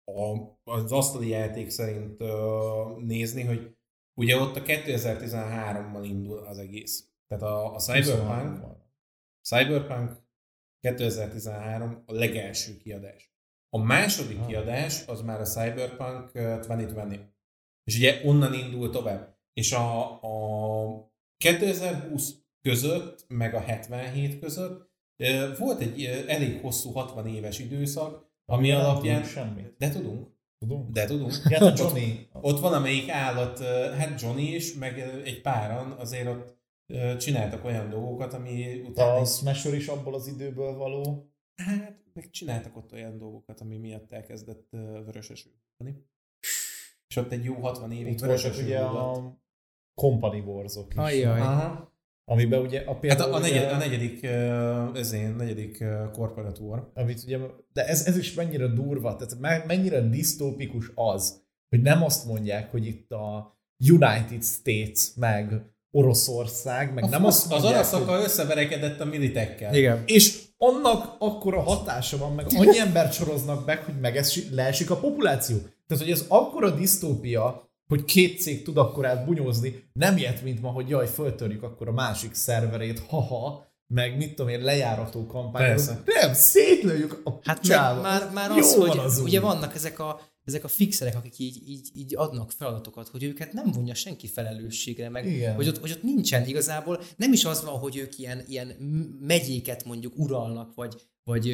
a, 0.04 0.38
az 0.72 0.92
asztali 0.92 1.28
játék 1.28 1.70
szerint 1.70 2.22
uh, 2.22 2.28
nézni, 3.04 3.42
hogy 3.42 3.76
ugye 4.14 4.36
ott 4.36 4.56
a 4.56 4.62
2013-mal 4.62 6.00
indul 6.04 6.38
az 6.38 6.58
egész. 6.58 7.06
Tehát 7.26 7.42
a, 7.44 7.74
a 7.74 7.78
Cyberpunk, 7.78 8.60
Cyberpunk 9.48 10.16
2013 10.80 12.02
a 12.06 12.12
legelső 12.12 12.76
kiadás. 12.76 13.30
A 13.70 13.78
második 13.78 14.38
Ah. 14.38 14.46
kiadás 14.46 15.06
az 15.06 15.20
már 15.20 15.40
a 15.40 15.44
Cyberpunk 15.44 16.30
uh, 16.34 16.60
2020. 16.60 17.16
És 17.84 17.96
ugye 17.96 18.20
onnan 18.24 18.54
indul 18.54 18.90
tovább. 18.90 19.36
És 19.52 19.72
a, 19.72 20.12
a 20.22 21.12
2020 21.36 22.34
között, 22.62 23.24
meg 23.28 23.54
a 23.54 23.60
77 23.60 24.40
között 24.40 24.90
ö, 25.16 25.56
volt 25.58 25.80
egy 25.80 26.04
ö, 26.04 26.28
elég 26.28 26.60
hosszú 26.60 26.90
60 26.92 27.26
éves 27.26 27.58
időszak, 27.58 28.30
ami 28.44 28.68
Nem 28.68 28.80
alapján... 28.80 29.24
semmit. 29.24 29.74
De 29.78 29.88
tudunk, 29.90 30.31
Tudunk? 30.62 30.90
de 30.90 31.04
tudunk. 31.04 31.32
Hát 31.52 31.60
a 31.60 31.72
Johnny. 31.76 32.28
Ott 32.32 32.60
valamelyik 32.60 33.08
állat, 33.08 33.60
ö, 33.60 33.90
hát 33.98 34.20
Johnny 34.20 34.54
is, 34.54 34.74
meg 34.74 34.98
egy 35.24 35.40
páran 35.40 35.90
azért 35.92 36.26
ott 36.26 36.60
csináltak 37.18 37.64
olyan 37.64 37.90
dolgokat, 37.90 38.32
ami 38.32 38.80
utána... 38.88 39.20
A 39.20 39.24
Smasher 39.24 39.74
is 39.74 39.86
abból 39.86 40.14
az 40.14 40.26
időből 40.26 40.74
való. 40.74 41.30
Hát, 41.56 41.96
meg 42.12 42.30
csináltak 42.30 42.76
ott 42.76 42.92
olyan 42.92 43.18
dolgokat, 43.18 43.60
ami 43.60 43.76
miatt 43.76 44.12
elkezdett 44.12 44.68
ö, 44.70 44.78
vöröseső. 45.04 45.50
És 47.08 47.16
ott 47.16 47.32
egy 47.32 47.44
jó 47.44 47.54
60 47.54 47.92
évig 47.92 48.18
vöröseső 48.18 48.62
ugye 48.62 48.78
a 48.80 49.36
Company 49.94 50.40
Wars-ok 50.40 50.92
is. 50.92 50.98
Ajjaj. 50.98 51.40
Aha. 51.40 51.91
Amiben 52.24 52.60
ugye 52.60 52.80
a 52.80 52.90
Hát 52.90 53.00
például 53.00 53.32
a, 53.32 53.36
a, 53.36 53.38
ugye, 53.38 53.48
negyed, 53.48 53.72
a 53.72 53.76
negyedik, 53.76 54.22
ezén, 54.94 55.34
negyedik 55.34 55.84
Corporate 56.12 56.60
War. 56.60 56.90
amit 56.94 57.22
ugye, 57.24 57.38
de 57.72 57.86
ez, 57.86 58.06
ez 58.06 58.16
is 58.16 58.34
mennyire 58.34 58.66
durva, 58.66 59.16
tehát 59.16 59.38
me- 59.40 59.66
mennyire 59.66 60.00
disztópikus 60.00 60.90
az, 60.94 61.40
hogy 61.68 61.80
nem 61.80 62.02
azt 62.02 62.26
mondják, 62.26 62.70
hogy 62.70 62.86
itt 62.86 63.10
a 63.10 63.56
United 63.90 64.42
States, 64.42 65.10
meg 65.16 65.72
Oroszország, 65.90 66.94
meg 66.94 67.08
nem 67.08 67.24
azt 67.24 67.44
az 67.44 67.50
mondják, 67.50 67.72
araszaka 67.74 68.14
hogy, 68.14 68.24
összeverekedett 68.24 69.00
a 69.00 69.04
militekkel. 69.04 69.74
Igen. 69.74 70.02
és 70.06 70.40
annak 70.56 71.16
akkora 71.18 71.60
hatása 71.60 72.16
van, 72.18 72.32
meg 72.32 72.46
annyi 72.56 72.78
embert 72.86 73.12
soroznak 73.12 73.66
meg, 73.66 73.78
hogy 73.78 74.00
meg 74.00 74.24
leesik 74.50 74.90
a 74.90 74.96
populáció. 74.96 75.56
Tehát, 75.56 76.02
hogy 76.02 76.12
ez 76.12 76.24
akkora 76.28 76.70
disztópia, 76.70 77.71
hogy 77.92 78.04
két 78.04 78.40
cég 78.40 78.62
tud 78.62 78.76
akkor 78.76 79.06
átbunyózni, 79.06 79.84
nem 79.92 80.16
ilyet, 80.16 80.42
mint 80.42 80.60
ma, 80.60 80.70
hogy 80.70 80.88
jaj, 80.88 81.06
föltörjük 81.06 81.62
akkor 81.62 81.88
a 81.88 81.92
másik 81.92 82.34
szerverét, 82.34 83.02
haha, 83.08 83.66
meg 83.86 84.16
mit 84.16 84.34
tudom 84.34 84.50
én, 84.50 84.60
lejárató 84.60 85.26
kampány. 85.26 85.62
Persze. 85.62 86.02
Nem, 86.04 86.32
szétlőjük 86.32 87.20
a 87.24 87.38
Hát 87.42 87.68
meg, 87.68 88.02
már, 88.02 88.30
már 88.34 88.50
Jó 88.50 88.56
az, 88.56 88.76
van 88.76 88.88
hogy 88.88 88.98
az 88.98 89.18
úgy. 89.18 89.24
ugye 89.24 89.40
vannak 89.40 89.74
ezek 89.74 89.98
a, 89.98 90.20
ezek 90.44 90.64
a 90.64 90.68
fixerek, 90.68 91.16
akik 91.16 91.38
így, 91.38 91.68
így, 91.68 91.90
így 91.94 92.16
adnak 92.16 92.50
feladatokat, 92.50 93.08
hogy 93.08 93.22
őket 93.22 93.52
nem 93.52 93.72
vonja 93.72 93.94
senki 93.94 94.26
felelősségre, 94.26 95.08
meg 95.08 95.26
Igen. 95.26 95.54
hogy 95.54 95.68
ott, 95.68 95.78
hogy 95.78 95.90
ott 95.90 96.02
nincsen 96.02 96.46
igazából, 96.46 97.00
nem 97.16 97.32
is 97.32 97.44
az 97.44 97.64
van, 97.64 97.78
hogy 97.78 97.96
ők 97.96 98.18
ilyen, 98.18 98.44
ilyen 98.48 98.66
megyéket 99.20 99.84
mondjuk 99.84 100.12
uralnak, 100.16 100.74
vagy, 100.74 100.94
vagy 101.24 101.48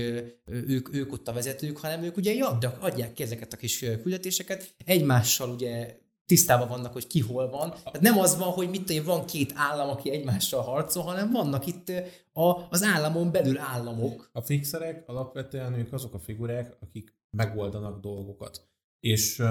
ők, 0.47 0.95
ők 0.95 1.13
ott 1.13 1.29
a 1.29 1.33
vezetők, 1.33 1.79
hanem 1.79 2.03
ők 2.03 2.17
ugye 2.17 2.45
adják, 2.45 2.83
adják 2.83 3.13
ki 3.13 3.23
ezeket 3.23 3.53
a 3.53 3.57
kis 3.57 3.79
küldetéseket, 3.79 4.75
egymással 4.85 5.51
ugye 5.51 5.97
tisztában 6.29 6.69
vannak, 6.69 6.93
hogy 6.93 7.07
ki 7.07 7.21
hol 7.21 7.51
van. 7.51 7.71
Tehát 7.71 8.01
nem 8.01 8.19
az 8.19 8.39
van, 8.39 8.49
hogy 8.49 8.71
mit 8.71 8.85
tudom, 8.85 9.05
van 9.05 9.27
két 9.27 9.53
állam, 9.55 9.89
aki 9.89 10.11
egymással 10.11 10.63
harcol, 10.63 11.03
hanem 11.03 11.31
vannak 11.33 11.67
itt 11.67 11.93
a, 12.33 12.67
az 12.71 12.83
államon 12.83 13.33
belül 13.33 13.59
államok. 13.59 14.31
A 14.33 14.41
fixerek 14.41 15.05
alapvetően 15.07 15.75
ők 15.75 15.93
azok 15.93 16.15
a 16.15 16.19
figurák, 16.19 16.77
akik 16.81 17.17
megoldanak 17.31 18.01
dolgokat. 18.01 18.69
És 19.01 19.39
uh, 19.39 19.49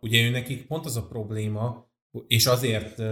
ugye 0.00 0.26
ő 0.26 0.30
nekik 0.30 0.66
pont 0.66 0.86
az 0.86 0.96
a 0.96 1.06
probléma, 1.06 1.86
és 2.26 2.46
azért 2.46 2.98
uh, 2.98 3.06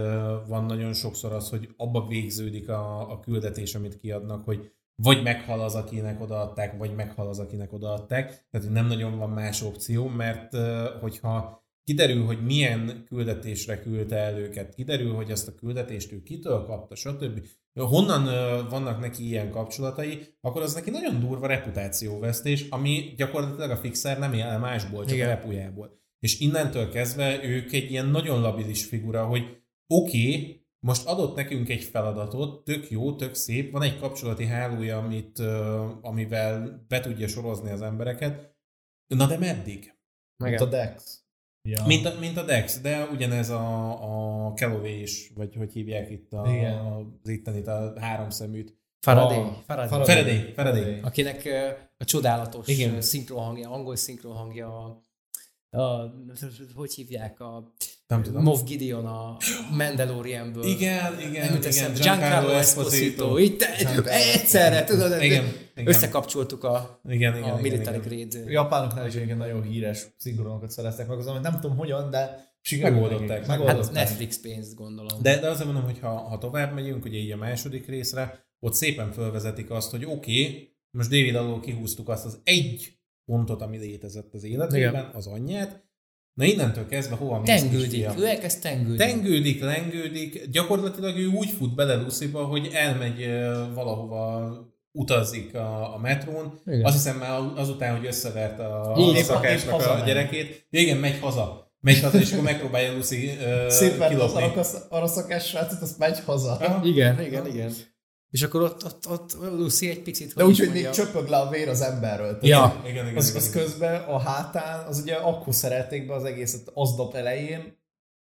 van 0.47 0.65
nagyon 0.65 0.93
sokszor 0.93 1.33
az, 1.33 1.49
hogy 1.49 1.73
abba 1.77 2.07
végződik 2.07 2.69
a, 2.69 3.11
a 3.11 3.19
küldetés, 3.19 3.75
amit 3.75 3.97
kiadnak, 3.97 4.45
hogy 4.45 4.71
vagy 4.95 5.23
meghal 5.23 5.61
az, 5.61 5.75
akinek 5.75 6.21
odaadták, 6.21 6.77
vagy 6.77 6.95
meghal 6.95 7.27
az, 7.27 7.39
akinek 7.39 7.73
odaadták. 7.73 8.47
Tehát 8.51 8.69
nem 8.69 8.87
nagyon 8.87 9.17
van 9.17 9.29
más 9.29 9.61
opció, 9.61 10.07
mert 10.07 10.57
hogyha 11.01 11.64
kiderül, 11.85 12.25
hogy 12.25 12.43
milyen 12.43 13.03
küldetésre 13.07 13.81
küldte 13.81 14.15
el 14.15 14.37
őket, 14.39 14.75
kiderül, 14.75 15.13
hogy 15.13 15.31
azt 15.31 15.47
a 15.47 15.55
küldetést 15.55 16.11
ő 16.11 16.23
kitől 16.23 16.63
kapta, 16.63 16.95
stb. 16.95 17.47
Honnan 17.73 18.23
vannak 18.69 18.99
neki 18.99 19.23
ilyen 19.27 19.51
kapcsolatai, 19.51 20.35
akkor 20.41 20.61
az 20.61 20.73
neki 20.73 20.89
nagyon 20.89 21.19
durva 21.19 21.47
reputációvesztés, 21.47 22.69
ami 22.69 23.13
gyakorlatilag 23.17 23.69
a 23.69 23.77
fixer 23.77 24.19
nem 24.19 24.33
él 24.33 24.57
másból, 24.59 25.05
csak 25.05 25.15
Igen. 25.15 25.27
a 25.27 25.29
repujából. 25.29 25.99
És 26.19 26.39
innentől 26.39 26.89
kezdve 26.89 27.43
ők 27.43 27.71
egy 27.71 27.91
ilyen 27.91 28.07
nagyon 28.07 28.41
labilis 28.41 28.85
figura, 28.85 29.25
hogy 29.25 29.43
oké, 29.87 30.29
okay, 30.29 30.65
most 30.79 31.05
adott 31.05 31.35
nekünk 31.35 31.69
egy 31.69 31.83
feladatot, 31.83 32.63
tök 32.63 32.89
jó, 32.89 33.15
tök 33.15 33.33
szép, 33.33 33.71
van 33.71 33.81
egy 33.81 33.99
kapcsolati 33.99 34.45
hálója, 34.45 34.97
amit, 34.97 35.39
amivel 36.01 36.85
be 36.87 36.99
tudja 36.99 37.27
sorozni 37.27 37.71
az 37.71 37.81
embereket, 37.81 38.55
na 39.07 39.27
de 39.27 39.37
meddig? 39.37 39.93
Meg 40.37 40.61
a 40.61 40.65
Dex. 40.65 41.24
Ja. 41.67 41.85
Mint, 41.85 42.05
a, 42.05 42.19
mint 42.19 42.37
a 42.37 42.43
Dex, 42.43 42.81
de 42.81 43.03
ugyanez 43.11 43.49
a, 43.49 44.47
a 44.47 44.53
Callaway 44.53 45.01
is, 45.01 45.31
vagy 45.35 45.55
hogy 45.55 45.73
hívják 45.73 46.09
itt 46.11 46.33
a, 46.33 46.51
Igen. 46.51 46.77
az 47.23 47.29
itt 47.29 47.67
a 47.67 47.99
három 47.99 48.29
szeműt. 48.29 48.77
Faraday. 48.99 49.37
A, 49.37 49.63
Faraday. 49.65 50.05
Faraday. 50.05 50.53
Faraday. 50.53 50.99
Akinek 51.01 51.49
a 51.97 52.05
csodálatos 52.05 52.67
Igen. 52.67 53.01
szinkronhangja, 53.01 53.69
angol 53.69 53.95
szinkronhangja 53.95 55.01
a, 55.69 56.13
hogy 56.75 56.93
hívják 56.93 57.39
a 57.39 57.73
nem 58.07 58.23
tudom. 58.23 58.43
Moff 58.43 58.63
Gideon 58.63 59.05
a 59.05 59.37
Mandalorianből. 59.71 60.63
Igen, 60.63 61.19
igen, 61.19 61.53
nem 61.53 61.61
igen. 61.71 61.93
Giancarlo 61.93 62.49
Esposito. 62.49 63.37
Itt 63.37 63.61
egyszerre, 64.05 64.83
tudod, 64.83 65.23
igen, 65.23 65.45
igen. 65.75 65.87
összekapcsoltuk 65.87 66.63
a, 66.63 66.99
igen, 67.07 67.37
igen, 67.37 67.49
a 67.49 67.61
military 67.61 68.15
igen, 68.15 68.29
grade. 68.29 68.51
Japánoknál 68.51 69.07
is 69.07 69.15
igen 69.15 69.37
nagyon 69.37 69.63
híres 69.63 70.07
szinkronokat 70.17 70.69
szereztek 70.69 71.07
meg, 71.07 71.17
azon, 71.17 71.41
nem 71.41 71.59
tudom 71.59 71.77
hogyan, 71.77 72.09
de 72.09 72.53
Megoldották. 72.81 73.47
megoldották. 73.47 73.85
Hát 73.85 73.93
Netflix 73.93 74.39
pénzt 74.39 74.75
gondolom. 74.75 75.21
De, 75.21 75.39
de 75.39 75.49
azért 75.49 75.65
mondom, 75.65 75.83
hogy 75.83 75.99
ha, 75.99 76.09
ha 76.09 76.37
tovább 76.37 76.73
megyünk, 76.73 77.05
ugye 77.05 77.17
így 77.17 77.31
a 77.31 77.37
második 77.37 77.87
részre, 77.87 78.45
ott 78.59 78.73
szépen 78.73 79.11
felvezetik 79.11 79.69
azt, 79.69 79.91
hogy 79.91 80.05
oké, 80.05 80.11
okay, 80.11 80.75
most 80.91 81.09
David 81.09 81.35
alól 81.35 81.59
kihúztuk 81.59 82.09
azt 82.09 82.25
az 82.25 82.39
egy 82.43 82.99
pontot, 83.25 83.61
ami 83.61 83.77
létezett 83.77 84.33
az 84.33 84.43
életében, 84.43 85.01
Igen. 85.01 85.11
az 85.13 85.27
anyját. 85.27 85.84
Na 86.35 86.45
innentől 86.45 86.87
kezdve 86.87 87.15
hova 87.15 87.39
mész 87.39 87.61
Tengődik, 87.61 88.07
ő 88.17 88.25
elkezd 88.25 88.61
tengődni. 88.61 88.97
Tengődik, 88.97 89.61
lengődik, 89.61 90.49
gyakorlatilag 90.51 91.17
ő 91.17 91.27
úgy 91.27 91.49
fut 91.49 91.75
bele 91.75 91.95
Lucyba, 91.95 92.43
hogy 92.43 92.69
elmegy 92.73 93.25
valahova 93.73 94.53
utazik 94.91 95.55
a, 95.55 95.93
a 95.95 95.97
metrón. 95.97 96.59
Igen. 96.65 96.83
Azt 96.83 96.95
hiszem 96.95 97.17
már 97.17 97.39
azután, 97.55 97.97
hogy 97.97 98.05
összevert 98.05 98.59
a 98.59 98.95
szakásnak 99.15 99.81
a 99.81 100.03
gyerekét. 100.05 100.67
Igen, 100.69 100.97
megy 100.97 101.19
haza. 101.19 101.73
Megy 101.79 102.01
haza, 102.01 102.17
és 102.17 102.31
akkor 102.31 102.43
megpróbálja 102.43 102.93
Lucy 102.93 103.25
uh, 103.25 103.67
Szépen 103.67 104.19
az 104.19 104.85
arra 104.89 105.07
szakás 105.07 105.47
srácot, 105.47 105.81
azt 105.81 105.97
megy 105.97 106.19
haza. 106.19 106.51
Aha. 106.51 106.85
Igen, 106.85 107.21
igen, 107.21 107.47
igen. 107.47 107.71
És 108.29 108.43
akkor 108.43 108.61
ott, 108.61 108.85
ott, 108.85 109.07
ott 109.07 109.33
Lucy 109.33 109.89
egy 109.89 110.01
picit... 110.01 110.33
De 110.33 110.45
úgy, 110.45 110.59
hogy 110.59 110.71
még 110.71 110.89
csöpög 110.89 111.27
le 111.27 111.37
a 111.37 111.49
vér 111.49 111.69
az 111.69 111.81
emberről. 111.81 112.37
ja. 112.41 112.81
Igen, 112.85 113.05
igen, 113.05 113.17
az, 113.17 113.35
az 113.35 113.49
közben 113.49 114.01
a 114.01 114.19
hátán, 114.19 114.87
az 114.87 114.99
ugye 114.99 115.15
akkor 115.15 115.53
szerették 115.53 116.07
be 116.07 116.13
az 116.13 116.23
egészet 116.23 116.71
aznap 116.73 117.15
elején, 117.15 117.77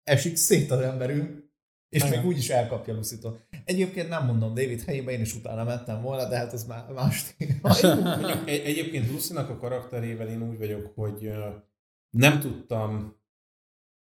esik 0.04 0.36
szét 0.36 0.72
az 0.72 0.80
emberünk, 0.80 1.49
és 1.89 2.06
még 2.06 2.26
úgy 2.26 2.38
is 2.38 2.49
elkapja 2.49 2.93
lucy 2.93 3.18
-tól. 3.20 3.39
Egyébként 3.66 4.10
nem 4.10 4.26
mondom, 4.26 4.54
David 4.54 4.84
helyében 4.84 5.14
én 5.14 5.22
is 5.22 5.36
utána 5.36 5.64
mentem 5.64 6.02
volna, 6.02 6.28
de 6.28 6.38
hát 6.38 6.54
ez 6.54 6.66
már 6.66 6.91
más 6.91 7.36
Egyébként 8.45 9.12
lucy 9.12 9.36
a 9.36 9.58
karakterével 9.58 10.28
én 10.28 10.49
úgy 10.49 10.58
vagyok, 10.58 10.91
hogy 10.95 11.32
nem 12.10 12.39
tudtam 12.39 13.20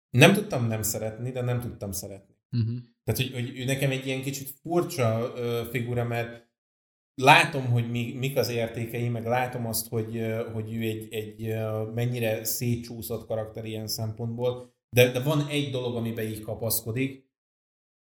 nem 0.09 0.33
tudtam 0.33 0.67
nem 0.67 0.81
szeretni, 0.81 1.31
de 1.31 1.41
nem 1.41 1.59
tudtam 1.59 1.91
szeretni. 1.91 2.35
Uh-huh. 2.51 2.77
Tehát, 3.07 3.21
hogy, 3.21 3.33
hogy 3.33 3.59
ő 3.59 3.63
nekem 3.65 3.91
egy 3.91 4.05
ilyen 4.05 4.21
kicsit 4.21 4.49
furcsa 4.61 5.33
figura, 5.71 6.03
mert 6.03 6.47
látom, 7.21 7.65
hogy 7.65 7.91
mi, 7.91 8.13
mik 8.13 8.37
az 8.37 8.49
értékei, 8.49 9.09
meg 9.09 9.25
látom 9.25 9.65
azt, 9.65 9.87
hogy, 9.87 10.21
hogy 10.53 10.73
ő 10.73 10.81
egy, 10.81 11.13
egy 11.13 11.55
mennyire 11.93 12.43
szétcsúszott 12.43 13.27
karakter 13.27 13.65
ilyen 13.65 13.87
szempontból, 13.87 14.75
de, 14.95 15.11
de 15.11 15.19
van 15.19 15.47
egy 15.47 15.69
dolog, 15.71 15.95
amiben 15.95 16.25
így 16.25 16.41
kapaszkodik, 16.41 17.25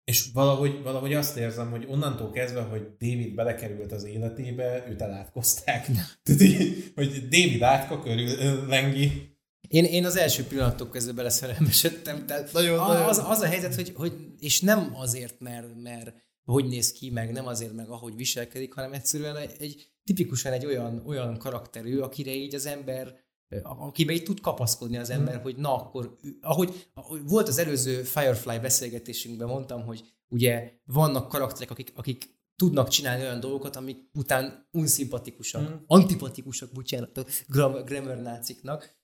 és 0.04 0.30
valahogy, 0.32 0.82
valahogy 0.82 1.14
azt 1.14 1.36
érzem, 1.36 1.70
hogy 1.70 1.86
onnantól 1.88 2.30
kezdve, 2.30 2.60
hogy 2.60 2.96
David 2.98 3.34
belekerült 3.34 3.92
az 3.92 4.04
életébe, 4.04 4.86
őt 4.88 5.02
elátkozták. 5.02 5.86
Tehát 6.22 6.40
így, 6.40 6.92
hogy 6.94 7.28
David 7.28 7.62
átka 7.62 8.00
körül 8.00 8.66
lengi, 8.66 9.31
én, 9.72 9.84
én 9.84 10.04
az 10.04 10.16
első 10.16 10.44
pillanatok 10.44 10.90
közben 10.90 11.14
beleszerelmesedtem. 11.14 12.26
Tehát 12.26 12.52
nagyon, 12.52 12.78
az, 12.78 12.88
nagyon. 12.88 13.08
Az, 13.08 13.18
az 13.18 13.40
a 13.40 13.46
helyzet, 13.46 13.74
hogy, 13.74 13.92
hogy, 13.94 14.12
és 14.38 14.60
nem 14.60 14.92
azért, 14.94 15.40
mert, 15.40 15.82
mert 15.82 16.14
hogy 16.44 16.64
néz 16.64 16.92
ki, 16.92 17.10
meg 17.10 17.32
nem 17.32 17.46
azért, 17.46 17.72
meg 17.72 17.88
ahogy 17.88 18.16
viselkedik, 18.16 18.72
hanem 18.72 18.92
egyszerűen 18.92 19.36
egy, 19.36 19.54
egy 19.58 19.86
tipikusan 20.04 20.52
egy 20.52 20.66
olyan, 20.66 21.02
olyan 21.06 21.38
karakterű, 21.38 21.98
akire 21.98 22.34
így 22.34 22.54
az 22.54 22.66
ember 22.66 23.20
akiben 23.62 24.14
így 24.14 24.22
tud 24.22 24.40
kapaszkodni 24.40 24.96
az 24.96 25.10
ember, 25.10 25.34
hmm. 25.34 25.42
hogy 25.42 25.56
na 25.56 25.74
akkor, 25.74 26.18
ahogy, 26.40 26.90
ahogy 26.94 27.20
volt 27.28 27.48
az 27.48 27.58
előző 27.58 28.02
Firefly 28.02 28.58
beszélgetésünkben, 28.58 29.48
mondtam, 29.48 29.84
hogy 29.84 30.04
ugye 30.28 30.72
vannak 30.84 31.28
karakterek, 31.28 31.70
akik, 31.70 31.92
akik 31.94 32.40
tudnak 32.56 32.88
csinálni 32.88 33.22
olyan 33.22 33.40
dolgokat, 33.40 33.76
amik 33.76 33.98
után 34.14 34.68
unszimpatikusak, 34.70 35.66
hmm. 35.66 35.84
antipatikusak, 35.86 36.72
bocsánat, 36.72 37.44
grammar 37.84 38.16
náciknak, 38.16 39.01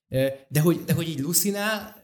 de 0.49 0.61
hogy, 0.61 0.85
de 0.85 0.93
hogy 0.93 1.09
így 1.09 1.19
Lucinál 1.19 2.01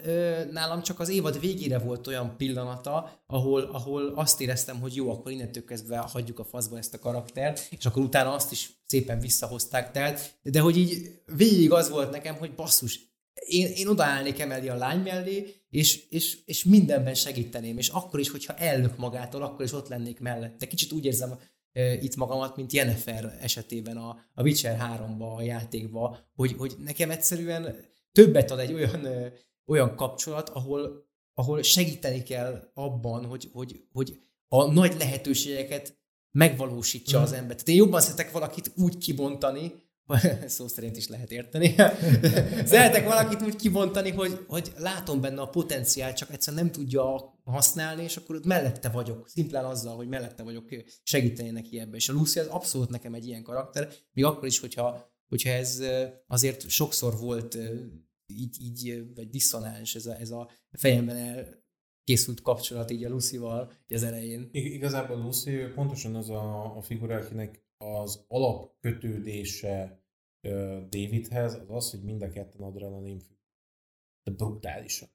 nálam 0.50 0.82
csak 0.82 1.00
az 1.00 1.08
évad 1.08 1.40
végére 1.40 1.78
volt 1.78 2.06
olyan 2.06 2.36
pillanata, 2.36 3.22
ahol, 3.26 3.62
ahol 3.62 4.12
azt 4.14 4.40
éreztem, 4.40 4.80
hogy 4.80 4.94
jó, 4.94 5.10
akkor 5.10 5.32
innentől 5.32 5.64
kezdve 5.64 5.96
hagyjuk 5.96 6.38
a 6.38 6.44
faszba 6.44 6.78
ezt 6.78 6.94
a 6.94 6.98
karaktert, 6.98 7.66
és 7.70 7.86
akkor 7.86 8.02
utána 8.02 8.34
azt 8.34 8.52
is 8.52 8.70
szépen 8.86 9.18
visszahozták. 9.18 9.90
Tehát, 9.90 10.38
de 10.42 10.60
hogy 10.60 10.76
így 10.76 11.20
végig 11.36 11.72
az 11.72 11.90
volt 11.90 12.10
nekem, 12.10 12.34
hogy 12.34 12.54
basszus, 12.54 13.00
én, 13.46 13.66
én 13.66 13.86
odaállnék 13.86 14.38
emeli 14.38 14.68
a 14.68 14.76
lány 14.76 15.02
mellé, 15.02 15.54
és, 15.70 16.08
és, 16.08 16.38
és 16.44 16.64
mindenben 16.64 17.14
segíteném, 17.14 17.78
és 17.78 17.88
akkor 17.88 18.20
is, 18.20 18.30
hogyha 18.30 18.54
ellök 18.54 18.96
magától, 18.96 19.42
akkor 19.42 19.64
is 19.64 19.72
ott 19.72 19.88
lennék 19.88 20.20
mellette. 20.20 20.66
Kicsit 20.66 20.92
úgy 20.92 21.04
érzem 21.04 21.38
itt 22.00 22.16
magamat, 22.16 22.56
mint 22.56 22.72
Jennifer 22.72 23.38
esetében 23.40 23.96
a, 23.96 24.16
a 24.34 24.42
Witcher 24.42 24.78
3-ba, 24.80 25.36
a 25.36 25.42
játékba, 25.42 26.18
hogy, 26.34 26.54
hogy 26.58 26.74
nekem 26.84 27.10
egyszerűen 27.10 27.74
többet 28.14 28.50
ad 28.50 28.58
egy 28.58 28.72
olyan, 28.72 29.08
olyan 29.66 29.96
kapcsolat, 29.96 30.48
ahol, 30.48 31.08
ahol 31.34 31.62
segíteni 31.62 32.22
kell 32.22 32.70
abban, 32.74 33.24
hogy, 33.24 33.48
hogy, 33.52 33.84
hogy 33.92 34.18
a 34.48 34.72
nagy 34.72 34.94
lehetőségeket 34.98 35.98
megvalósítsa 36.30 37.18
mm. 37.18 37.22
az 37.22 37.32
ember. 37.32 37.50
Tehát 37.50 37.68
én 37.68 37.76
jobban 37.76 38.00
szeretek 38.00 38.30
valakit 38.30 38.72
úgy 38.76 38.98
kibontani, 38.98 39.72
szó 40.46 40.68
szerint 40.68 40.96
is 40.96 41.08
lehet 41.08 41.30
érteni. 41.30 41.74
Szeretek 42.72 43.04
valakit 43.04 43.42
úgy 43.42 43.56
kibontani, 43.56 44.10
hogy, 44.10 44.44
hogy 44.48 44.72
látom 44.76 45.20
benne 45.20 45.40
a 45.40 45.48
potenciál, 45.48 46.14
csak 46.14 46.32
egyszerűen 46.32 46.62
nem 46.62 46.72
tudja 46.72 47.34
használni, 47.44 48.02
és 48.02 48.16
akkor 48.16 48.40
mellette 48.44 48.88
vagyok. 48.88 49.28
Szimplán 49.28 49.64
azzal, 49.64 49.96
hogy 49.96 50.08
mellette 50.08 50.42
vagyok, 50.42 50.68
segíteni 51.02 51.50
neki 51.50 51.78
ebbe. 51.78 51.96
És 51.96 52.08
a 52.08 52.12
Lucy 52.12 52.38
az 52.38 52.46
abszolút 52.46 52.88
nekem 52.88 53.14
egy 53.14 53.26
ilyen 53.26 53.42
karakter, 53.42 53.92
még 54.12 54.24
akkor 54.24 54.46
is, 54.46 54.58
hogyha, 54.58 55.10
hogyha 55.28 55.50
ez 55.50 55.82
azért 56.26 56.68
sokszor 56.68 57.18
volt 57.18 57.58
így, 58.26 58.56
így 58.60 59.14
vagy 59.14 59.28
diszonáns 59.28 59.94
ez 59.94 60.06
a, 60.06 60.18
ez 60.18 60.30
a 60.30 60.50
fejemben 60.70 61.16
el 61.16 61.62
készült 62.04 62.40
kapcsolat 62.40 62.90
így 62.90 63.04
a 63.04 63.08
Lucy-val 63.08 63.72
az 63.88 64.02
elején. 64.02 64.48
Igazából 64.52 65.16
Lucy 65.16 65.56
pontosan 65.74 66.14
az 66.14 66.30
a, 66.30 66.76
a 66.76 66.82
figura, 66.82 67.16
akinek 67.16 67.64
az 67.76 68.24
alapkötődése 68.28 70.02
Davidhez 70.88 71.54
az 71.54 71.70
az, 71.70 71.90
hogy 71.90 72.02
mind 72.02 72.22
a 72.22 72.30
ketten 72.30 72.62
adrenalin 72.62 73.18
függ. 73.18 73.36
De 74.22 74.32
brutálisan. 74.36 75.08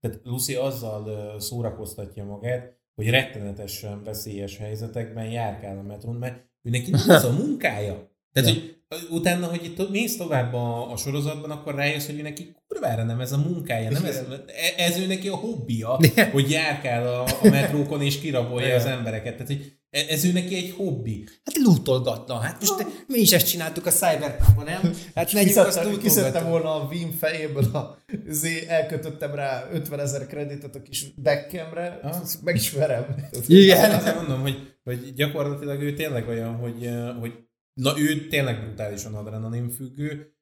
Tehát 0.00 0.20
Lucy 0.24 0.54
azzal 0.54 1.40
szórakoztatja 1.40 2.24
magát, 2.24 2.78
hogy 2.94 3.10
rettenetesen 3.10 4.02
veszélyes 4.02 4.56
helyzetekben 4.56 5.30
járkál 5.30 5.78
a 5.78 5.82
metrón, 5.82 6.14
mert 6.14 6.48
ő 6.62 6.70
neki 6.70 6.92
az 7.08 7.24
a 7.24 7.32
munkája. 7.32 8.09
Tehát, 8.32 8.48
ja. 8.48 8.54
hogy 8.54 8.80
utána, 9.10 9.46
hogy 9.46 9.64
itt 9.64 9.90
mész 9.90 10.16
tovább 10.16 10.54
a, 10.54 10.92
a 10.92 10.96
sorozatban, 10.96 11.50
akkor 11.50 11.74
rájössz, 11.74 12.06
hogy 12.06 12.22
neki 12.22 12.56
kurvára 12.68 13.04
nem 13.04 13.20
ez 13.20 13.32
a 13.32 13.36
munkája, 13.36 13.90
nem 13.90 14.04
ez, 14.04 14.16
e, 14.16 14.82
ez 14.82 14.98
ő 14.98 15.06
neki 15.06 15.28
a 15.28 15.36
hobbija, 15.36 15.98
hogy 16.32 16.50
járkál 16.50 17.06
a, 17.06 17.22
a 17.22 17.48
metrókon 17.48 18.02
és 18.02 18.20
kirabolja 18.20 18.74
az 18.74 18.84
embereket. 18.84 19.32
Tehát, 19.32 19.46
hogy 19.46 19.72
e, 19.90 20.04
ez 20.08 20.24
ő 20.24 20.32
neki 20.32 20.56
egy 20.56 20.74
hobbi. 20.76 21.24
Hát 21.44 21.56
lootolgatna. 21.56 22.38
Hát 22.38 22.60
most 22.60 22.86
mi 23.06 23.18
is 23.18 23.32
ezt 23.32 23.48
csináltuk 23.48 23.86
a 23.86 23.90
Cyberpunkban, 23.90 24.64
nem? 24.64 24.92
Hát 25.14 25.32
legyünk 25.32 25.56
azt 25.56 25.98
Kiszedtem 25.98 26.48
volna 26.48 26.74
a 26.74 26.88
Vim 26.88 27.10
fejéből 27.10 27.64
a 27.72 27.98
Z, 28.28 28.44
elkötöttem 28.68 29.34
rá 29.34 29.68
50 29.72 30.00
ezer 30.00 30.26
kreditet 30.26 30.74
a 30.74 30.82
kis 30.82 31.14
deckemre, 31.16 32.00
ah. 32.02 32.16
meg 32.44 32.54
is 32.54 32.72
verem. 32.72 33.06
Igen. 33.46 33.90
Azért 33.90 34.16
mondom, 34.16 34.40
hogy, 34.40 34.74
hogy 34.84 35.12
gyakorlatilag 35.14 35.82
ő 35.82 35.94
tényleg 35.94 36.28
olyan, 36.28 36.54
hogy, 36.56 36.88
hogy 37.20 37.32
Na 37.74 37.98
ő 37.98 38.26
tényleg 38.26 38.60
brutálisan 38.60 39.14
adrenalin 39.14 39.68
függő, 39.68 40.34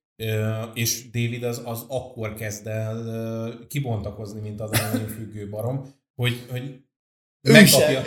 és 0.75 1.11
David 1.11 1.43
az, 1.43 1.63
az 1.65 1.85
akkor 1.89 2.35
kezd 2.35 2.67
el 2.67 3.67
kibontakozni, 3.69 4.41
mint 4.41 4.61
adrenalin 4.61 5.09
függő 5.17 5.49
barom, 5.49 5.95
hogy, 6.15 6.47
hogy 6.51 6.83
megkapja, 7.41 8.03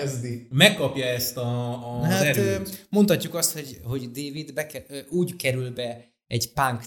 megkapja 0.50 1.06
ezt 1.06 1.38
a, 1.38 1.72
a 1.98 2.04
hát, 2.04 2.24
erőt. 2.24 2.88
Mondhatjuk 2.90 3.36
azt, 3.36 3.54
hogy, 3.54 3.80
hogy 3.84 4.12
David 4.12 4.54
beke, 4.54 4.84
úgy 5.10 5.36
kerül 5.36 5.74
be 5.74 6.11
egy 6.32 6.54
punk 6.54 6.84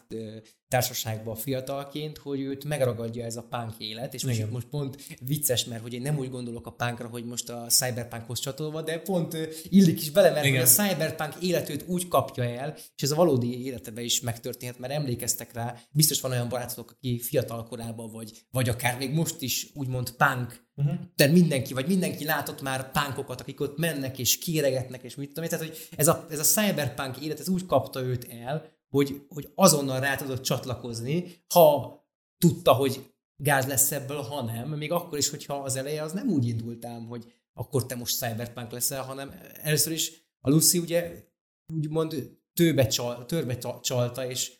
társaságba 0.69 1.35
fiatalként, 1.35 2.19
hogy 2.19 2.41
őt 2.41 2.65
megragadja 2.65 3.25
ez 3.25 3.37
a 3.37 3.47
punk 3.51 3.75
élet, 3.79 4.15
és 4.15 4.25
most, 4.25 4.51
most 4.51 4.67
pont 4.67 4.97
vicces, 5.21 5.65
mert 5.65 5.83
hogy 5.83 5.93
én 5.93 6.03
nem 6.03 6.19
úgy 6.19 6.31
gondolok 6.31 6.67
a 6.67 6.71
punkra, 6.71 7.09
hogy 7.09 7.25
most 7.25 7.51
a 7.51 7.67
cyberpunkhoz 7.69 8.39
csatolva, 8.39 8.83
de 8.83 8.99
pont 8.99 9.37
illik 9.69 10.01
is 10.01 10.11
bele, 10.11 10.31
mert 10.31 10.47
hogy 10.47 10.57
a 10.57 10.65
cyberpunk 10.65 11.35
életőt 11.41 11.85
úgy 11.87 12.09
kapja 12.09 12.45
el, 12.45 12.75
és 12.97 13.03
ez 13.03 13.11
a 13.11 13.15
valódi 13.15 13.65
életebe 13.65 14.03
is 14.03 14.21
megtörténhet, 14.21 14.79
mert 14.79 14.93
emlékeztek 14.93 15.53
rá, 15.53 15.77
biztos 15.91 16.21
van 16.21 16.31
olyan 16.31 16.49
barátok, 16.49 16.91
aki 16.91 17.19
fiatal 17.21 17.65
korában 17.65 18.11
vagy, 18.11 18.33
vagy 18.51 18.69
akár 18.69 18.99
még 18.99 19.13
most 19.13 19.41
is 19.41 19.71
úgymond 19.75 20.11
punk 20.11 20.63
Uh-huh. 20.77 20.95
Tehát 21.17 21.33
mindenki, 21.33 21.75
vagy 21.75 21.87
mindenki 21.87 22.25
látott 22.25 22.63
már 22.63 22.91
pánkokat, 22.91 23.41
akik 23.41 23.61
ott 23.61 23.79
mennek 23.79 24.19
és 24.19 24.39
kéregetnek, 24.39 25.03
és 25.03 25.15
mit 25.15 25.29
tudom 25.29 25.45
én. 25.45 25.51
Tehát, 25.51 25.67
hogy 25.67 25.89
ez 25.97 26.09
a, 26.09 26.27
ez 26.31 26.39
a 26.39 26.43
cyberpunk 26.43 27.21
élet, 27.21 27.41
ez 27.41 27.49
úgy 27.49 27.67
kapta 27.67 28.01
őt 28.01 28.27
el, 28.45 28.74
hogy, 28.95 29.27
hogy 29.29 29.53
azonnal 29.55 30.01
rá 30.01 30.17
tudott 30.17 30.43
csatlakozni, 30.43 31.43
ha 31.55 31.99
tudta, 32.39 32.73
hogy 32.73 33.15
gáz 33.37 33.67
lesz 33.67 33.93
ebből, 33.93 34.21
ha 34.21 34.43
nem, 34.43 34.69
még 34.69 34.93
akkor 34.93 35.19
is, 35.19 35.29
hogyha 35.29 35.55
az 35.55 35.77
eleje 35.77 36.03
az 36.03 36.13
nem 36.13 36.29
úgy 36.29 36.47
indultám, 36.47 37.07
hogy 37.07 37.33
akkor 37.53 37.87
te 37.87 37.95
most 37.95 38.17
cyberpunk 38.17 38.71
leszel, 38.71 39.03
hanem 39.03 39.41
először 39.63 39.93
is 39.93 40.13
a 40.41 40.51
Lucy 40.51 40.79
ugye 40.79 41.25
úgymond 41.73 42.39
tőbe 42.53 42.87
csal, 42.87 43.27
törbe 43.27 43.59
csalta, 43.81 44.27
és 44.27 44.59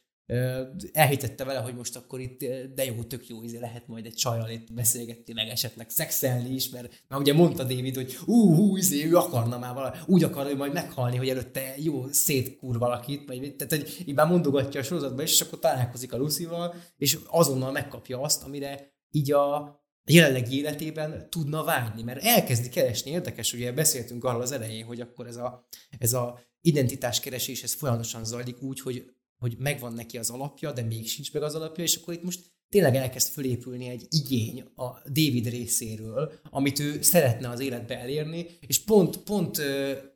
elhitette 0.93 1.45
vele, 1.45 1.59
hogy 1.59 1.75
most 1.75 1.97
akkor 1.97 2.21
itt 2.21 2.39
de 2.75 2.85
jó, 2.85 3.03
tök 3.03 3.29
jó, 3.29 3.43
izé 3.43 3.59
lehet 3.59 3.87
majd 3.87 4.07
egy 4.07 4.15
csajjal 4.15 4.51
itt 4.51 4.73
beszélgetni, 4.73 5.33
meg 5.33 5.49
esetleg 5.49 5.91
szexelni 5.91 6.55
is, 6.55 6.69
mert, 6.69 7.05
mert 7.09 7.21
ugye 7.21 7.33
mondta 7.33 7.63
David, 7.63 7.95
hogy 7.95 8.19
ú, 8.27 8.55
hú, 8.55 8.77
izé, 8.77 9.07
ő 9.07 9.17
akarna 9.17 9.59
már 9.59 9.75
valami, 9.75 9.97
úgy 10.07 10.23
akar 10.23 10.45
hogy 10.45 10.57
majd 10.57 10.73
meghalni, 10.73 11.17
hogy 11.17 11.29
előtte 11.29 11.75
jó 11.77 12.09
szétkur 12.13 12.79
valakit, 12.79 13.27
vagy, 13.27 13.57
tehát 13.57 13.73
hogy 13.73 14.03
így 14.07 14.15
már 14.15 14.27
mondogatja 14.27 14.81
a 14.81 14.83
sorozatban, 14.83 15.25
és 15.25 15.41
akkor 15.41 15.59
találkozik 15.59 16.13
a 16.13 16.17
Lucy-val, 16.17 16.75
és 16.97 17.19
azonnal 17.27 17.73
megkapja 17.73 18.21
azt, 18.21 18.43
amire 18.43 18.93
így 19.11 19.33
a 19.33 19.79
jelenlegi 20.05 20.59
életében 20.59 21.31
tudna 21.31 21.65
vágyni, 21.65 22.03
mert 22.03 22.25
elkezdi 22.25 22.69
keresni, 22.69 23.11
érdekes, 23.11 23.53
ugye 23.53 23.73
beszéltünk 23.73 24.25
arról 24.25 24.41
az 24.41 24.53
elején, 24.53 24.85
hogy 24.85 25.01
akkor 25.01 25.27
ez 25.27 25.37
a, 25.37 25.67
ez 25.99 26.13
a 26.13 26.41
identitáskeresés, 26.61 27.63
ez 27.63 27.73
folyamatosan 27.73 28.25
zajlik 28.25 28.63
úgy, 28.63 28.81
hogy 28.81 29.05
hogy 29.45 29.57
megvan 29.59 29.93
neki 29.93 30.19
az 30.19 30.31
alapja, 30.31 30.73
de 30.73 30.83
még 30.83 31.09
sincs 31.09 31.33
meg 31.33 31.43
az 31.43 31.55
alapja, 31.55 31.85
és 31.85 31.97
akkor 31.97 32.15
itt 32.15 32.23
most 32.23 32.53
tényleg 32.69 32.95
elkezd 32.95 33.33
fölépülni 33.33 33.89
egy 33.89 34.07
igény 34.11 34.61
a 34.61 35.01
David 35.05 35.47
részéről, 35.47 36.33
amit 36.51 36.79
ő 36.79 37.03
szeretne 37.03 37.49
az 37.49 37.61
életbe 37.61 37.99
elérni, 37.99 38.47
és 38.61 38.85
pont, 38.85 39.17
pont 39.17 39.59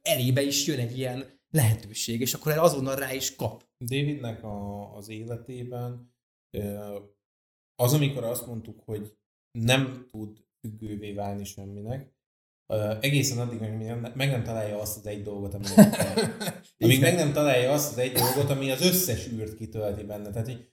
elébe 0.03 0.43
is 0.43 0.67
jön 0.67 0.79
egy 0.79 0.99
ilyen 0.99 1.25
lehetőség, 1.51 2.21
és 2.21 2.35
akkor 2.35 2.53
azonnal 2.53 2.97
rá 2.97 3.13
is 3.13 3.37
kap. 3.37 3.65
Davidnek 3.85 4.45
a, 4.45 4.97
az 4.97 5.09
életében 5.09 6.13
az, 7.75 7.93
amikor 7.93 8.25
azt 8.25 8.47
mondtuk, 8.47 8.81
hogy 8.85 9.17
nem 9.59 10.07
tud 10.11 10.45
függővé 10.61 11.13
válni 11.13 11.45
semminek, 11.45 12.17
egészen 13.01 13.39
addig, 13.39 13.63
amíg 13.63 14.15
meg 14.15 14.31
nem 14.31 14.45
találja 14.45 14.81
azt 14.81 14.97
az 14.97 15.07
egy 15.07 15.23
dolgot, 15.23 15.55
ami 15.55 15.67
amíg 16.79 17.01
meg 17.01 17.15
nem 17.15 17.33
találja 17.33 17.73
azt 17.73 17.91
az 17.91 17.99
egy 17.99 18.13
dolgot, 18.13 18.51
ami 18.51 18.71
az 18.71 18.83
összes 18.83 19.29
űrt 19.29 19.55
kitölti 19.55 20.03
benne. 20.03 20.31
Tehát, 20.31 20.47
hogy 20.47 20.73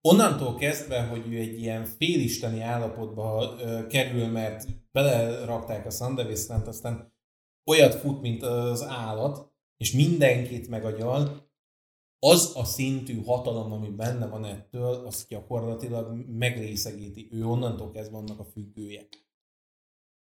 onnantól 0.00 0.54
kezdve, 0.54 1.02
hogy 1.02 1.32
ő 1.32 1.38
egy 1.38 1.60
ilyen 1.60 1.84
félisteni 1.84 2.60
állapotba 2.60 3.52
uh, 3.52 3.86
kerül, 3.86 4.26
mert 4.26 4.66
belerakták 4.92 5.86
a 5.86 5.90
Sandevistant, 5.90 6.66
aztán 6.66 7.12
olyat 7.70 7.94
fut, 7.94 8.20
mint 8.20 8.42
az 8.42 8.82
állat, 8.82 9.52
és 9.76 9.92
mindenkit 9.92 10.68
megagyal, 10.68 11.46
az 12.20 12.52
a 12.54 12.64
szintű 12.64 13.22
hatalom, 13.22 13.72
ami 13.72 13.88
benne 13.88 14.26
van 14.26 14.44
ettől, 14.44 15.06
az 15.06 15.26
gyakorlatilag 15.28 16.26
megrészegíti. 16.28 17.28
Ő 17.32 17.46
onnantól 17.46 17.90
kezdve 17.90 18.16
annak 18.16 18.38
a 18.38 18.44
függője 18.44 19.08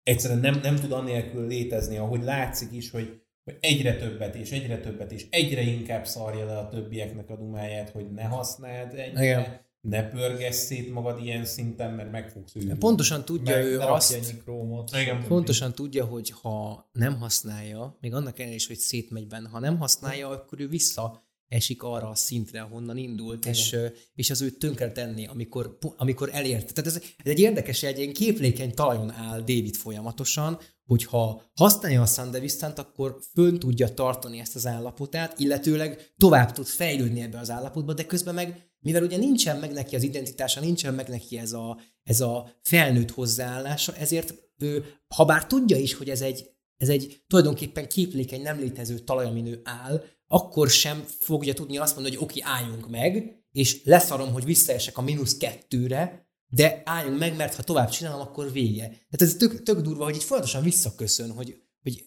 egyszerűen 0.03 0.39
nem, 0.39 0.59
nem 0.63 0.75
tud 0.75 0.91
annélkül 0.91 1.47
létezni, 1.47 1.97
ahogy 1.97 2.23
látszik 2.23 2.71
is, 2.71 2.89
hogy, 2.89 3.21
hogy 3.43 3.57
egyre 3.59 3.95
többet 3.95 4.35
és 4.35 4.51
egyre 4.51 4.79
többet 4.79 5.11
és 5.11 5.25
egyre 5.29 5.61
inkább 5.61 6.05
szarja 6.05 6.45
le 6.45 6.57
a 6.57 6.67
többieknek 6.67 7.29
a 7.29 7.35
dumáját, 7.35 7.89
hogy 7.89 8.11
ne 8.11 8.23
használd 8.23 8.93
egyre, 8.93 9.23
Igen. 9.23 9.59
ne 9.81 10.09
pörgess 10.09 10.55
szét 10.55 10.93
magad 10.93 11.23
ilyen 11.23 11.45
szinten, 11.45 11.93
mert 11.93 12.11
meg 12.11 12.29
fogsz 12.29 12.55
ülni. 12.55 12.77
Pontosan 12.77 13.25
tudja 13.25 13.55
meg, 13.55 13.65
ő 13.65 13.79
azt, 13.79 14.43
krómot, 14.43 14.91
Igen. 14.95 15.23
pontosan 15.27 15.73
tudja, 15.73 16.05
hogy 16.05 16.29
ha 16.41 16.89
nem 16.91 17.17
használja, 17.17 17.97
még 18.01 18.13
annak 18.13 18.37
ellenére 18.37 18.55
is, 18.55 18.67
hogy 18.67 18.77
szétmegy 18.77 19.27
benne, 19.27 19.49
ha 19.49 19.59
nem 19.59 19.77
használja, 19.77 20.29
akkor 20.29 20.59
ő 20.59 20.67
vissza 20.67 21.22
esik 21.53 21.83
arra 21.83 22.09
a 22.09 22.15
szintre, 22.15 22.61
ahonnan 22.61 22.97
indult, 22.97 23.45
és, 23.45 23.75
és 24.15 24.29
az 24.29 24.41
őt 24.41 24.59
tönkre 24.59 24.91
tenni, 24.91 25.27
amikor, 25.27 25.77
amikor 25.97 26.29
elért. 26.33 26.73
Tehát 26.73 26.91
ez, 26.91 27.01
ez 27.17 27.31
egy 27.31 27.39
érdekes, 27.39 27.83
egy 27.83 27.97
ilyen 27.97 28.13
képlékeny 28.13 28.73
talajon 28.73 29.11
áll 29.11 29.39
David 29.39 29.75
folyamatosan, 29.75 30.59
hogyha 30.85 31.41
használja 31.53 32.01
a 32.01 32.05
Sandevistant, 32.05 32.79
akkor 32.79 33.19
fönn 33.33 33.57
tudja 33.57 33.93
tartani 33.93 34.39
ezt 34.39 34.55
az 34.55 34.67
állapotát, 34.67 35.39
illetőleg 35.39 36.13
tovább 36.17 36.51
tud 36.51 36.65
fejlődni 36.65 37.21
ebbe 37.21 37.39
az 37.39 37.49
állapotba, 37.49 37.93
de 37.93 38.05
közben 38.05 38.33
meg, 38.33 38.71
mivel 38.79 39.03
ugye 39.03 39.17
nincsen 39.17 39.59
meg 39.59 39.71
neki 39.71 39.95
az 39.95 40.03
identitása, 40.03 40.59
nincsen 40.59 40.93
meg 40.93 41.07
neki 41.07 41.37
ez 41.37 41.53
a, 41.53 41.79
ez 42.03 42.21
a 42.21 42.55
felnőtt 42.61 43.11
hozzáállása, 43.11 43.95
ezért 43.95 44.33
ő, 44.57 44.85
ha 45.15 45.25
bár 45.25 45.47
tudja 45.47 45.77
is, 45.77 45.93
hogy 45.93 46.09
ez 46.09 46.21
egy, 46.21 46.49
ez 46.77 46.89
egy 46.89 47.23
tulajdonképpen 47.27 47.87
képlékeny, 47.87 48.41
nem 48.41 48.59
létező 48.59 48.99
talaj, 48.99 49.25
amin 49.25 49.47
ő 49.47 49.61
áll, 49.63 50.03
akkor 50.33 50.69
sem 50.69 51.03
fogja 51.19 51.53
tudni 51.53 51.77
azt 51.77 51.93
mondani, 51.93 52.15
hogy 52.15 52.23
oké, 52.23 52.39
álljunk 52.43 52.89
meg, 52.89 53.43
és 53.51 53.83
leszarom, 53.83 54.31
hogy 54.31 54.45
visszaesek 54.45 54.97
a 54.97 55.01
mínusz 55.01 55.37
kettőre, 55.37 56.27
de 56.47 56.81
álljunk 56.85 57.19
meg, 57.19 57.35
mert 57.35 57.55
ha 57.55 57.63
tovább 57.63 57.89
csinálom, 57.89 58.21
akkor 58.21 58.51
vége. 58.51 58.87
Tehát 58.87 59.21
ez 59.21 59.35
tök, 59.35 59.63
tök 59.63 59.79
durva, 59.79 60.03
hogy 60.03 60.15
így 60.15 60.23
folyamatosan 60.23 60.63
visszaköszön, 60.63 61.31
hogy, 61.31 61.61
hogy 61.81 62.05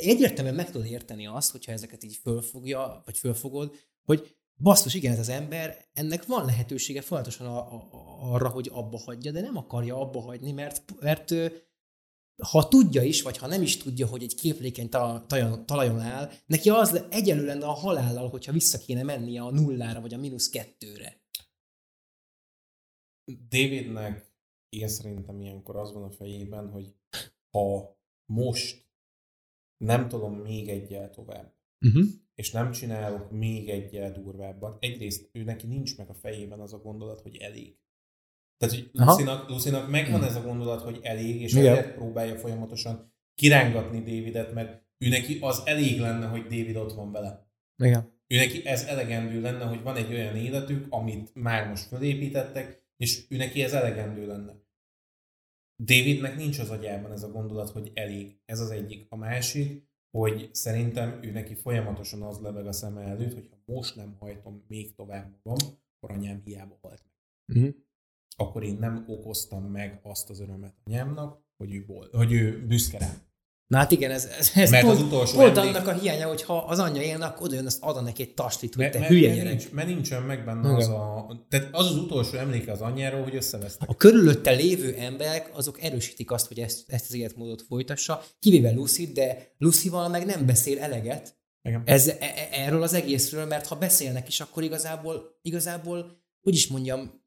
egyértelműen 0.00 0.54
meg 0.54 0.70
tudod 0.70 0.86
érteni 0.86 1.26
azt, 1.26 1.50
hogyha 1.50 1.72
ezeket 1.72 2.04
így 2.04 2.18
fölfogja, 2.22 3.02
vagy 3.04 3.18
fölfogod, 3.18 3.74
hogy 4.04 4.36
basszus, 4.56 4.94
igen, 4.94 5.12
ez 5.12 5.18
az 5.18 5.28
ember, 5.28 5.88
ennek 5.92 6.26
van 6.26 6.44
lehetősége 6.44 7.00
folyamatosan 7.00 7.46
a, 7.46 7.58
a, 7.58 7.88
arra, 8.32 8.48
hogy 8.48 8.70
abba 8.72 8.98
hagyja, 8.98 9.32
de 9.32 9.40
nem 9.40 9.56
akarja 9.56 10.00
abba 10.00 10.20
hagyni, 10.20 10.52
mert, 10.52 10.82
mert 11.00 11.34
ha 12.42 12.68
tudja 12.68 13.02
is, 13.02 13.22
vagy 13.22 13.38
ha 13.38 13.46
nem 13.46 13.62
is 13.62 13.76
tudja, 13.76 14.06
hogy 14.06 14.22
egy 14.22 14.34
képlékeny 14.34 14.88
talajon, 14.88 16.00
áll, 16.00 16.30
neki 16.46 16.70
az 16.70 17.04
egyelő 17.10 17.44
lenne 17.44 17.66
a 17.66 17.72
halállal, 17.72 18.28
hogyha 18.28 18.52
vissza 18.52 18.78
kéne 18.78 19.02
mennie 19.02 19.42
a 19.42 19.50
nullára, 19.50 20.00
vagy 20.00 20.14
a 20.14 20.18
mínusz 20.18 20.48
kettőre. 20.48 21.22
Davidnek 23.48 24.32
én 24.68 24.88
szerintem 24.88 25.40
ilyenkor 25.40 25.76
az 25.76 25.92
van 25.92 26.02
a 26.02 26.10
fejében, 26.10 26.70
hogy 26.70 26.94
ha 27.50 27.98
most 28.32 28.86
nem 29.76 30.08
tudom 30.08 30.34
még 30.34 30.68
egyel 30.68 31.10
tovább, 31.10 31.54
uh-huh. 31.80 32.06
és 32.34 32.50
nem 32.50 32.70
csinálok 32.70 33.30
még 33.30 33.68
egyel 33.68 34.12
durvábbat, 34.12 34.84
egyrészt 34.84 35.28
ő 35.32 35.42
neki 35.42 35.66
nincs 35.66 35.96
meg 35.96 36.08
a 36.08 36.14
fejében 36.14 36.60
az 36.60 36.72
a 36.72 36.78
gondolat, 36.78 37.20
hogy 37.20 37.36
elég. 37.36 37.78
Tehát, 38.58 38.74
hogy 38.74 38.90
Lucinak, 38.92 39.48
Lucinak 39.48 39.90
megvan 39.90 40.24
ez 40.24 40.36
a 40.36 40.42
gondolat, 40.42 40.82
hogy 40.82 40.98
elég, 41.02 41.40
és 41.40 41.54
ezért 41.54 41.94
próbálja 41.94 42.36
folyamatosan 42.36 43.12
kirángatni 43.34 43.98
Davidet, 43.98 44.54
mert 44.54 44.86
ő 45.04 45.08
neki 45.08 45.38
az 45.40 45.62
elég 45.64 46.00
lenne, 46.00 46.26
hogy 46.26 46.42
David 46.42 46.76
ott 46.76 46.92
van 46.92 47.12
vele. 47.12 47.50
Igen. 47.82 48.16
Ő 48.26 48.36
neki 48.36 48.66
ez 48.66 48.84
elegendő 48.84 49.40
lenne, 49.40 49.64
hogy 49.64 49.82
van 49.82 49.96
egy 49.96 50.12
olyan 50.12 50.36
életük, 50.36 50.86
amit 50.90 51.34
már 51.34 51.68
most 51.68 51.82
felépítettek, 51.82 52.86
és 52.96 53.24
ő 53.28 53.36
neki 53.36 53.62
ez 53.62 53.72
elegendő 53.72 54.26
lenne. 54.26 54.66
Davidnek 55.84 56.36
nincs 56.36 56.58
az 56.58 56.70
agyában 56.70 57.12
ez 57.12 57.22
a 57.22 57.30
gondolat, 57.30 57.70
hogy 57.70 57.90
elég. 57.94 58.40
Ez 58.44 58.60
az 58.60 58.70
egyik. 58.70 59.06
A 59.08 59.16
másik, 59.16 59.88
hogy 60.10 60.50
szerintem 60.52 61.18
ő 61.22 61.30
neki 61.30 61.54
folyamatosan 61.54 62.22
az 62.22 62.40
lebeg 62.40 62.66
a 62.66 62.72
szeme 62.72 63.02
előtt, 63.02 63.34
hogy 63.34 63.48
ha 63.50 63.72
most 63.72 63.96
nem 63.96 64.16
hajtom 64.18 64.64
még 64.68 64.94
tovább 64.94 65.40
magam, 65.42 65.68
akkor 65.96 66.16
anyám 66.16 66.42
hiába 66.44 66.78
halt 66.80 67.02
meg. 67.04 67.56
Uh-huh 67.56 67.86
akkor 68.40 68.62
én 68.62 68.76
nem 68.80 69.04
okoztam 69.08 69.64
meg 69.64 70.00
azt 70.02 70.30
az 70.30 70.40
örömet 70.40 70.74
anyámnak, 70.84 71.42
hogy 71.56 71.74
ő, 71.74 71.84
bol, 71.86 72.08
hogy 72.12 72.32
ő 72.32 72.66
büszke 72.66 72.98
rám. 72.98 73.26
Na 73.66 73.76
hát 73.76 73.90
igen, 73.90 74.10
ez, 74.10 74.24
ez, 74.38 74.50
ez 74.54 74.70
mert 74.70 74.84
pont, 74.84 74.98
az 74.98 75.04
utolsó 75.04 75.36
pont 75.36 75.56
emlék... 75.56 75.74
annak 75.74 75.86
a 75.86 75.92
hiánya, 75.92 76.28
hogy 76.28 76.42
ha 76.42 76.56
az 76.56 76.78
anyja 76.78 77.02
élne, 77.02 77.26
akkor 77.26 77.46
oda 77.46 77.54
jön, 77.54 77.66
azt 77.66 77.82
ad 77.82 78.04
neki 78.04 78.22
egy 78.22 78.34
tastit, 78.34 78.74
hogy 78.74 78.90
te 78.90 79.06
hülye 79.06 79.34
mert, 79.34 79.48
nincs, 79.48 79.70
mert 79.70 79.88
nincsen 79.88 80.22
meg 80.22 80.44
benne 80.44 80.76
az 80.76 80.88
a... 80.88 81.26
Tehát 81.48 81.68
az 81.72 81.86
az 81.86 81.96
utolsó 81.96 82.36
emléke 82.36 82.72
az 82.72 82.80
anyjáról, 82.80 83.22
hogy 83.22 83.34
összevesztek. 83.34 83.88
A 83.88 83.94
körülötte 83.94 84.50
lévő 84.50 84.94
emberek, 84.94 85.50
azok 85.54 85.82
erősítik 85.82 86.30
azt, 86.30 86.46
hogy 86.46 86.58
ezt, 86.58 86.90
ezt 86.90 87.04
az 87.08 87.14
életmódot 87.14 87.62
folytassa, 87.62 88.22
kivéve 88.38 88.72
Lucy, 88.72 89.12
de 89.12 89.54
Lucy-val 89.58 90.08
meg 90.08 90.26
nem 90.26 90.46
beszél 90.46 90.78
eleget, 90.78 91.38
Igen. 91.62 91.82
Ez, 91.84 92.08
e- 92.08 92.16
e- 92.20 92.48
erről 92.52 92.82
az 92.82 92.94
egészről, 92.94 93.46
mert 93.46 93.66
ha 93.66 93.76
beszélnek 93.76 94.28
is, 94.28 94.40
akkor 94.40 94.62
igazából, 94.62 95.38
igazából 95.42 96.22
hogy 96.42 96.54
is 96.54 96.68
mondjam, 96.68 97.22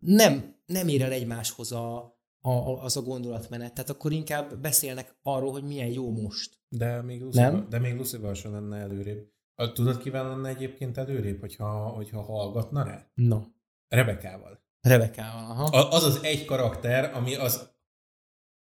nem, 0.00 0.55
nem 0.66 0.88
ér 0.88 1.02
el 1.02 1.12
egymáshoz 1.12 1.72
a, 1.72 1.96
a, 2.40 2.50
a- 2.50 2.82
az 2.82 2.96
a 2.96 3.02
gondolatmenet. 3.02 3.74
Tehát 3.74 3.90
akkor 3.90 4.12
inkább 4.12 4.58
beszélnek 4.60 5.16
arról, 5.22 5.52
hogy 5.52 5.64
milyen 5.64 5.88
jó 5.92 6.10
most. 6.10 6.58
De 6.68 7.02
még 7.02 7.22
Lucival, 7.22 7.50
Nem? 7.50 7.68
de 7.68 7.78
még 7.78 7.96
Lucival 7.96 8.34
sem 8.34 8.52
lenne 8.52 8.78
előrébb. 8.78 9.34
Tudod, 9.72 9.98
kivel 9.98 10.28
lenne 10.28 10.48
egyébként 10.48 10.98
előrébb, 10.98 11.40
hogyha, 11.40 11.88
hogyha 11.88 12.22
hallgatna 12.22 12.84
rá? 12.84 13.10
No. 13.14 13.40
Rebekával. 13.88 14.64
Rebekával, 14.80 15.50
aha. 15.50 15.64
A- 15.78 15.90
Az 15.92 16.02
az 16.02 16.22
egy 16.22 16.44
karakter, 16.44 17.14
ami 17.14 17.34
az 17.34 17.74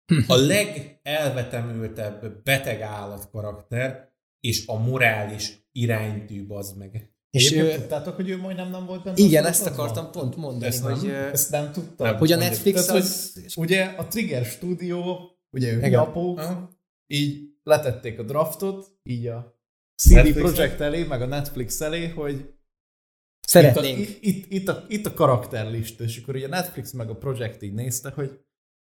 a 0.29 0.35
legelvetemültebb 0.37 2.43
beteg 2.45 2.81
állat 2.81 3.31
karakter, 3.31 4.13
és 4.41 4.67
a 4.67 4.79
morális 4.79 5.69
iránytű 5.73 6.47
az 6.49 6.73
meg. 6.73 7.13
És 7.31 7.53
ő, 7.53 7.75
tudtátok, 7.75 8.15
hogy 8.17 8.29
ő 8.29 8.37
majdnem 8.37 8.71
nem 8.71 8.87
volt 8.87 9.05
benne? 9.05 9.17
igen, 9.17 9.47
ezt 9.47 9.67
akartam 9.67 10.11
pont 10.11 10.37
mondani, 10.37 10.65
Ezt 10.67 10.85
nem? 10.85 10.99
hogy, 10.99 11.09
Ezt 11.09 11.51
nem 11.51 11.73
tudtam. 11.73 12.07
Nem. 12.07 12.17
hogy 12.17 12.33
a. 12.33 12.37
Netflix 12.37 12.85
Tehát, 12.85 13.03
az... 13.03 13.41
Ugye 13.57 13.85
a 13.85 14.07
Trigger 14.07 14.45
Studio, 14.45 15.17
ugye 15.51 15.73
ő 15.73 15.77
Igen. 15.77 15.91
japó, 15.91 16.37
Aha. 16.37 16.71
így 17.07 17.49
letették 17.63 18.19
a 18.19 18.23
draftot, 18.23 18.87
így 19.03 19.27
a 19.27 19.61
CD 20.03 20.13
Netflixre? 20.15 20.43
Projekt 20.53 20.81
elé, 20.81 21.05
meg 21.05 21.23
a 21.23 21.27
Netflix 21.27 21.81
elé, 21.81 22.09
hogy 22.09 22.53
Szeretnénk. 23.47 23.99
Itt 23.99 24.09
a, 24.09 24.19
itt, 24.21 24.53
itt, 24.53 24.69
a, 24.69 24.85
itt 24.89 25.07
a 25.07 25.15
karakterlista, 25.15 26.05
és 26.05 26.19
akkor 26.23 26.35
ugye 26.35 26.47
a 26.47 26.49
Netflix 26.49 26.93
meg 26.93 27.11
a 27.11 27.17
Project 27.17 27.63
így 27.63 27.73
nézte, 27.73 28.11
hogy 28.11 28.41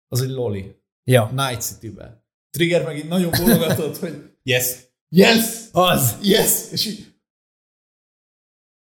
az 0.08 0.22
egy 0.22 0.30
loli. 0.30 0.76
Ja. 1.04 1.32
Night 1.36 1.62
City-be. 1.62 2.26
Trigger 2.50 2.84
meg 2.86 2.98
így 2.98 3.08
nagyon 3.08 3.32
bologatott, 3.38 3.98
hogy 3.98 4.30
Yes. 4.44 4.76
yes, 5.10 5.68
Az. 5.72 6.18
yes, 6.22 6.72
és 6.72 6.86
így 6.86 7.11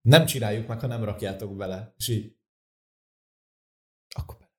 nem 0.09 0.27
csináljuk 0.27 0.67
meg, 0.67 0.81
ha 0.81 0.87
nem 0.87 1.05
rakjátok 1.05 1.57
bele. 1.57 1.95
És 1.97 2.09
így 2.09 2.37
akkor 4.15 4.37
bele. 4.39 4.53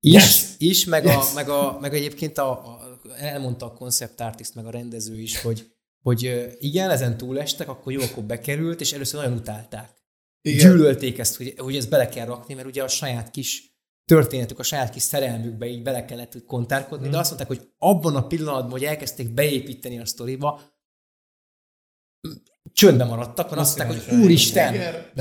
Is, 0.00 0.12
Yes! 0.12 0.54
is 0.58 0.84
meg, 0.84 1.04
Yes! 1.04 1.30
a, 1.30 1.34
meg, 1.34 1.48
a, 1.48 1.78
meg 1.80 1.94
egyébként 1.94 2.38
a, 2.38 2.50
a, 2.50 2.98
elmondta 3.16 3.66
a 3.66 3.72
concept 3.72 4.20
artist, 4.20 4.54
meg 4.54 4.66
a 4.66 4.70
rendező 4.70 5.20
is, 5.20 5.40
hogy, 5.42 5.72
hogy 6.02 6.48
igen, 6.58 6.90
ezen 6.90 7.16
túlestek, 7.16 7.68
akkor 7.68 7.92
jó, 7.92 8.00
akkor 8.00 8.24
bekerült, 8.24 8.80
és 8.80 8.92
először 8.92 9.20
nagyon 9.20 9.38
utálták. 9.38 9.98
Igen. 10.42 10.70
Gyűlölték 10.70 11.18
ezt, 11.18 11.36
hogy, 11.36 11.54
hogy 11.58 11.76
ezt 11.76 11.88
bele 11.88 12.08
kell 12.08 12.26
rakni, 12.26 12.54
mert 12.54 12.66
ugye 12.66 12.82
a 12.82 12.88
saját 12.88 13.30
kis 13.30 13.78
történetük, 14.04 14.58
a 14.58 14.62
saját 14.62 14.90
kis 14.90 15.02
szerelmükbe 15.02 15.66
így 15.66 15.82
bele 15.82 16.04
kellett 16.04 16.44
kontárkodni, 16.44 17.08
mm. 17.08 17.10
de 17.10 17.18
azt 17.18 17.28
mondták, 17.28 17.58
hogy 17.58 17.72
abban 17.78 18.16
a 18.16 18.26
pillanatban, 18.26 18.70
hogy 18.70 18.84
elkezdték 18.84 19.34
beépíteni 19.34 19.98
a 19.98 20.06
sztoriba, 20.06 20.60
csöndbe 22.72 23.04
maradtak, 23.04 23.50
mert 23.50 23.60
azt 23.62 23.78
mondták, 23.78 24.04
hogy 24.08 24.18
úristen, 24.18 24.74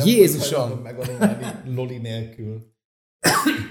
Jézusom! 0.05 0.69
megoldani 0.83 1.45
loli 1.75 1.97
nélkül. 1.97 2.67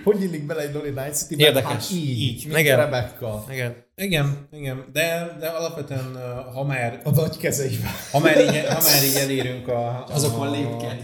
hogy 0.05 0.23
illik 0.23 0.47
bele 0.47 0.61
egy 0.61 0.75
Loli 0.75 0.89
Night 0.91 1.15
City-be? 1.15 1.43
Érdekes. 1.45 1.71
Hát 1.71 1.91
így, 1.93 2.21
Így. 2.21 2.47
mint 2.47 2.59
Igen. 2.59 2.77
Rebecca. 2.77 3.45
Igen. 3.51 3.87
Igen, 3.97 4.49
igen, 4.53 4.85
de, 4.93 5.37
de 5.41 5.47
alapvetően, 5.49 6.17
ha 6.55 6.65
már, 6.65 7.01
A 7.05 7.11
nagy 7.11 7.37
kezeivel. 7.37 7.91
ha 8.13 8.19
már, 8.19 8.41
így, 8.41 8.65
ha 8.67 8.83
már 8.83 9.05
így 9.05 9.15
elérünk 9.17 9.69
a, 9.69 10.05
Azokon 10.15 10.47
a, 10.47 10.51
lépkedj. 10.51 11.01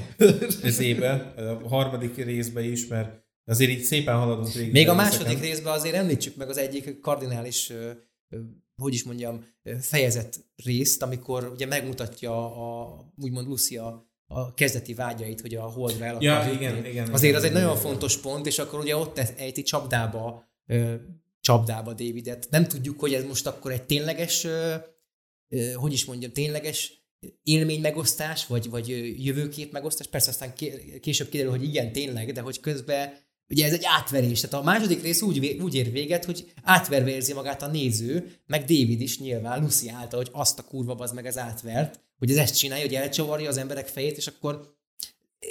Ezébe, 0.66 1.35
a 1.64 1.68
harmadik 1.68 2.25
részbe 2.25 2.64
is, 2.64 2.87
mert 2.87 3.22
azért 3.47 3.70
így 3.70 3.83
szépen 3.83 4.14
haladunk 4.16 4.53
végig. 4.53 4.72
Még 4.72 4.89
a 4.89 4.95
második 4.95 5.41
részben 5.41 5.72
azért 5.72 5.95
említsük 5.95 6.37
meg 6.37 6.49
az 6.49 6.59
egyik 6.59 7.01
kardinális, 7.01 7.72
hogy 8.77 8.95
is 8.95 9.03
mondjam, 9.05 9.45
ö, 9.62 9.75
fejezet 9.81 10.45
részt, 10.64 11.03
amikor 11.03 11.51
ugye 11.55 11.66
megmutatja 11.66 12.45
a, 12.55 12.99
úgymond 13.16 13.47
Lucia 13.47 14.12
a 14.27 14.55
kezdeti 14.55 14.95
vágyait, 14.95 15.41
hogy 15.41 15.55
a 15.55 15.62
holdra 15.62 16.05
el 16.05 16.16
Ja, 16.20 16.53
igen, 16.53 16.85
igen, 16.85 17.12
Azért 17.12 17.22
igen, 17.22 17.35
az 17.35 17.43
egy 17.45 17.51
igen, 17.51 17.53
nagyon 17.53 17.77
igen. 17.77 17.83
fontos 17.83 18.16
pont, 18.20 18.47
és 18.47 18.59
akkor 18.59 18.79
ugye 18.79 18.97
ott 18.97 19.18
ejti 19.18 19.62
csapdába, 19.62 20.45
ö, 20.66 20.95
csapdába 21.41 21.91
Davidet. 21.91 22.47
Nem 22.51 22.64
tudjuk, 22.64 23.01
hogy 23.01 23.14
ez 23.14 23.25
most 23.25 23.47
akkor 23.47 23.72
egy 23.72 23.83
tényleges, 23.83 24.45
ö, 24.45 24.75
ö, 25.49 25.72
hogy 25.72 25.93
is 25.93 26.05
mondjam, 26.05 26.33
tényleges 26.33 27.03
élmény 27.43 27.81
megosztás, 27.81 28.47
vagy, 28.47 28.70
vagy 28.70 28.89
jövőkép 29.25 29.72
megosztás. 29.72 30.07
Persze 30.07 30.31
aztán 30.31 30.55
ké- 30.55 31.01
később 31.01 31.29
kiderül, 31.29 31.51
hogy 31.53 31.64
igen, 31.64 31.93
tényleg, 31.93 32.33
de 32.33 32.41
hogy 32.41 32.61
közben 32.61 33.12
ugye 33.49 33.66
ez 33.66 33.72
egy 33.72 33.84
átverés. 33.84 34.40
Tehát 34.40 34.66
a 34.66 34.68
második 34.68 35.03
rész 35.03 35.22
úgy, 35.22 35.59
úgy 35.62 35.74
ér 35.74 35.92
véget, 35.92 36.24
hogy 36.24 36.53
átverve 36.62 37.11
érzi 37.11 37.32
magát 37.32 37.62
a 37.62 37.66
néző, 37.66 38.32
meg 38.47 38.61
David 38.61 39.01
is 39.01 39.18
nyilván, 39.18 39.62
Lucy 39.62 39.88
által, 39.88 40.18
hogy 40.18 40.30
azt 40.32 40.59
a 40.59 40.62
kurva 40.62 40.95
az 40.95 41.12
meg 41.12 41.26
ez 41.26 41.38
átvert, 41.38 42.01
hogy 42.18 42.30
ez 42.30 42.36
ezt 42.36 42.59
csinálja, 42.59 42.84
hogy 42.84 42.95
elcsavarja 42.95 43.49
az 43.49 43.57
emberek 43.57 43.86
fejét, 43.86 44.16
és 44.16 44.26
akkor 44.26 44.72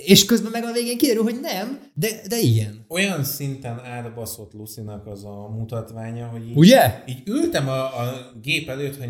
és 0.06 0.26
közben 0.26 0.52
meg 0.52 0.64
a 0.64 0.72
végén 0.72 0.98
kiderül, 0.98 1.24
hogy 1.24 1.40
nem, 1.40 1.92
de, 1.94 2.08
de 2.28 2.40
igen. 2.40 2.86
Olyan 2.88 3.24
szinten 3.24 3.80
átbaszott 3.80 4.54
Lucinak 4.54 5.08
az 5.08 5.24
a 5.24 5.50
mutatványa, 5.50 6.28
hogy 6.28 6.50
így, 6.50 6.56
Ugye? 6.56 7.04
így 7.08 7.22
ültem 7.26 7.68
a, 7.68 8.00
a 8.00 8.32
gép 8.42 8.70
előtt, 8.70 8.98
hogy 8.98 9.10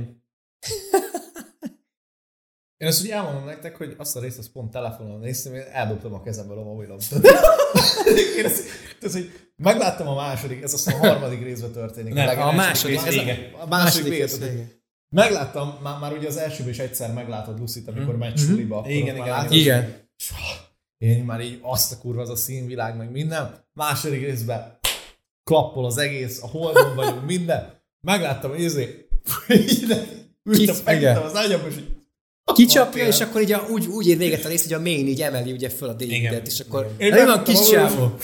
Én 2.83 2.89
ezt 2.89 3.03
úgy 3.03 3.09
elmondom 3.09 3.45
nektek, 3.45 3.77
hogy 3.77 3.95
azt 3.97 4.15
a 4.15 4.19
részt 4.19 4.37
azt 4.37 4.51
pont 4.51 4.71
telefonon 4.71 5.19
néztem, 5.19 5.53
én 5.53 5.63
eldobtam 5.71 6.13
a 6.13 6.21
kezemből 6.21 6.57
a 6.57 6.63
mobilom. 6.63 6.97
Tehát, 7.09 7.25
én 8.37 8.45
ezt, 8.45 8.63
tehát, 8.99 9.15
hogy 9.15 9.31
megláttam 9.55 10.07
a 10.07 10.15
második, 10.15 10.61
ez 10.63 10.73
azt 10.73 10.87
a 10.87 10.97
harmadik 10.97 11.43
részben 11.43 11.71
történik. 11.71 12.13
Nem, 12.13 12.25
legelső 12.25 12.49
a 12.49 12.51
második 12.51 13.01
rész- 13.03 13.13
vége. 13.13 13.51
A, 13.59 13.61
a 13.61 13.67
második 13.67 14.11
rész 14.13 14.37
vége. 14.39 14.67
Megláttam, 15.09 15.79
már, 15.83 15.99
már 15.99 16.11
ugye 16.13 16.27
az 16.27 16.37
elsőben 16.37 16.71
is 16.71 16.79
egyszer 16.79 17.13
meglátod 17.13 17.59
Lucit, 17.59 17.87
amikor 17.87 18.17
megy 18.17 18.37
suliba. 18.37 18.77
akkor 18.77 18.91
Igen, 18.91 19.15
igen, 19.15 19.27
látod, 19.27 19.53
Igen. 19.53 20.09
Én 20.97 21.23
már 21.23 21.41
így 21.41 21.59
azt 21.61 21.91
a 21.91 21.97
kurva, 21.97 22.21
az 22.21 22.29
a 22.29 22.35
színvilág, 22.35 22.97
meg 22.97 23.11
minden. 23.11 23.65
Második 23.73 24.21
részben 24.21 24.79
klappol 25.43 25.85
az 25.85 25.97
egész, 25.97 26.43
a 26.43 26.47
holdon 26.47 26.95
vagyunk, 26.95 27.25
minden. 27.25 27.81
Megláttam, 28.01 28.49
hogy 28.49 28.61
izé, 28.61 29.07
megütöm 30.43 30.95
igen. 30.95 31.17
az 31.17 31.35
ágyam, 31.35 31.61
és 31.69 31.75
így 31.77 31.92
Kicsapja, 32.43 33.07
és 33.07 33.19
akkor 33.19 33.41
így 33.41 33.51
a, 33.51 33.67
úgy, 33.69 33.85
úgy 33.85 34.07
ér 34.07 34.17
véget 34.17 34.45
a 34.45 34.47
rész, 34.47 34.63
hogy 34.63 34.73
a 34.73 34.79
main 34.79 35.07
így 35.07 35.21
emeli 35.21 35.51
ugye 35.51 35.69
föl 35.69 35.89
a. 35.89 35.93
Davidet, 35.93 36.47
és 36.47 36.59
akkor 36.59 36.95
mi 36.97 37.09
van 37.09 37.43
kis 37.43 37.69
csávó? 37.69 38.15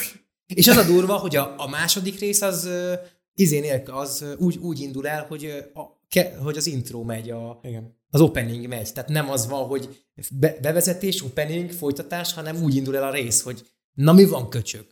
És 0.46 0.68
az 0.68 0.78
a 0.78 0.84
durva, 0.84 1.18
hogy 1.18 1.36
a, 1.36 1.54
a 1.58 1.68
második 1.68 2.20
rész 2.20 2.42
az 2.42 2.66
ö, 2.66 2.94
izé 3.34 3.60
nélkül, 3.60 3.94
az 3.94 4.26
úgy, 4.38 4.58
úgy 4.58 4.80
indul 4.80 5.08
el, 5.08 5.26
hogy, 5.28 5.66
a, 5.74 5.82
ke, 6.08 6.38
hogy 6.44 6.58
az 6.58 6.68
intro 6.68 7.04
megy, 7.04 7.30
a, 7.30 7.60
igen. 7.64 7.98
az 8.10 8.22
opening 8.22 8.68
megy. 8.68 8.94
Tehát 8.94 9.10
nem 9.10 9.30
az 9.30 9.48
van, 9.48 9.64
hogy 9.66 10.04
be, 10.32 10.58
bevezetés, 10.62 11.24
opening, 11.24 11.72
folytatás, 11.72 12.34
hanem 12.34 12.64
úgy 12.64 12.76
indul 12.76 12.98
el 12.98 13.04
a 13.04 13.12
rész, 13.12 13.42
hogy 13.42 13.68
na 13.94 14.14
mi 14.14 14.26
van 14.26 14.50
köcsög? 14.50 14.86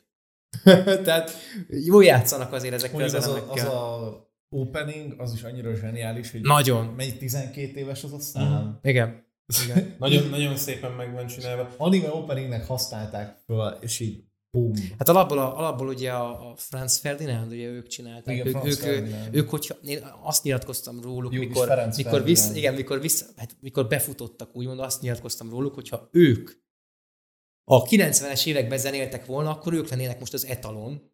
Tehát 1.05 1.31
jó 1.67 2.01
játszanak 2.01 2.53
azért 2.53 2.73
ezekkel 2.73 3.01
az 3.01 3.13
az 3.13 3.27
a, 3.27 3.29
az 3.29 3.35
elemekkel. 3.35 3.67
a 3.67 4.26
opening, 4.49 5.13
az 5.17 5.33
is 5.33 5.43
annyira 5.43 5.75
zseniális, 5.75 6.31
hogy 6.31 6.41
Nagyon. 6.41 6.85
mennyi 6.85 7.17
12 7.17 7.79
éves 7.79 8.03
az 8.03 8.13
a 8.13 8.19
szám. 8.19 8.79
Igen. 8.83 9.25
Igen. 9.63 9.95
Nagyon, 9.99 10.29
nagyon 10.29 10.57
szépen 10.57 10.91
meg 10.91 11.13
van 11.13 11.27
csinálva. 11.27 11.69
Anime 11.77 12.09
openingnek 12.11 12.65
használták 12.65 13.37
föl, 13.45 13.77
és 13.81 13.99
így 13.99 14.23
bum. 14.51 14.73
Hát 14.97 15.09
alapból, 15.09 15.37
a, 15.37 15.57
alapból 15.57 15.87
ugye 15.87 16.11
a, 16.11 16.51
a 16.51 16.55
Franz 16.55 16.97
Ferdinand, 16.97 17.51
ugye 17.51 17.67
ők 17.67 17.87
csinálták. 17.87 18.33
Igen, 18.35 18.47
ők, 18.47 18.51
Franz 18.51 18.67
ők, 18.67 18.79
Ferdinand. 18.79 19.35
ők, 19.35 19.49
hogyha, 19.49 19.75
én 19.83 19.99
azt 20.23 20.43
nyilatkoztam 20.43 21.01
róluk, 21.01 21.33
Jó 21.33 21.39
mikor, 21.39 21.67
Ferenc 21.67 21.97
mikor, 21.97 22.11
Ferdinand. 22.11 22.55
igen, 22.55 22.73
mikor, 22.73 23.01
vissz, 23.01 23.25
hát, 23.35 23.55
mikor 23.59 23.87
befutottak, 23.87 24.55
úgymond 24.55 24.79
azt 24.79 25.01
nyilatkoztam 25.01 25.49
róluk, 25.49 25.73
hogyha 25.73 26.09
ők 26.11 26.51
a 27.63 27.83
90-es 27.83 28.45
években 28.45 28.77
zenéltek 28.77 29.25
volna, 29.25 29.49
akkor 29.49 29.73
ők 29.73 29.89
lennének 29.89 30.19
most 30.19 30.33
az 30.33 30.45
etalon, 30.45 31.11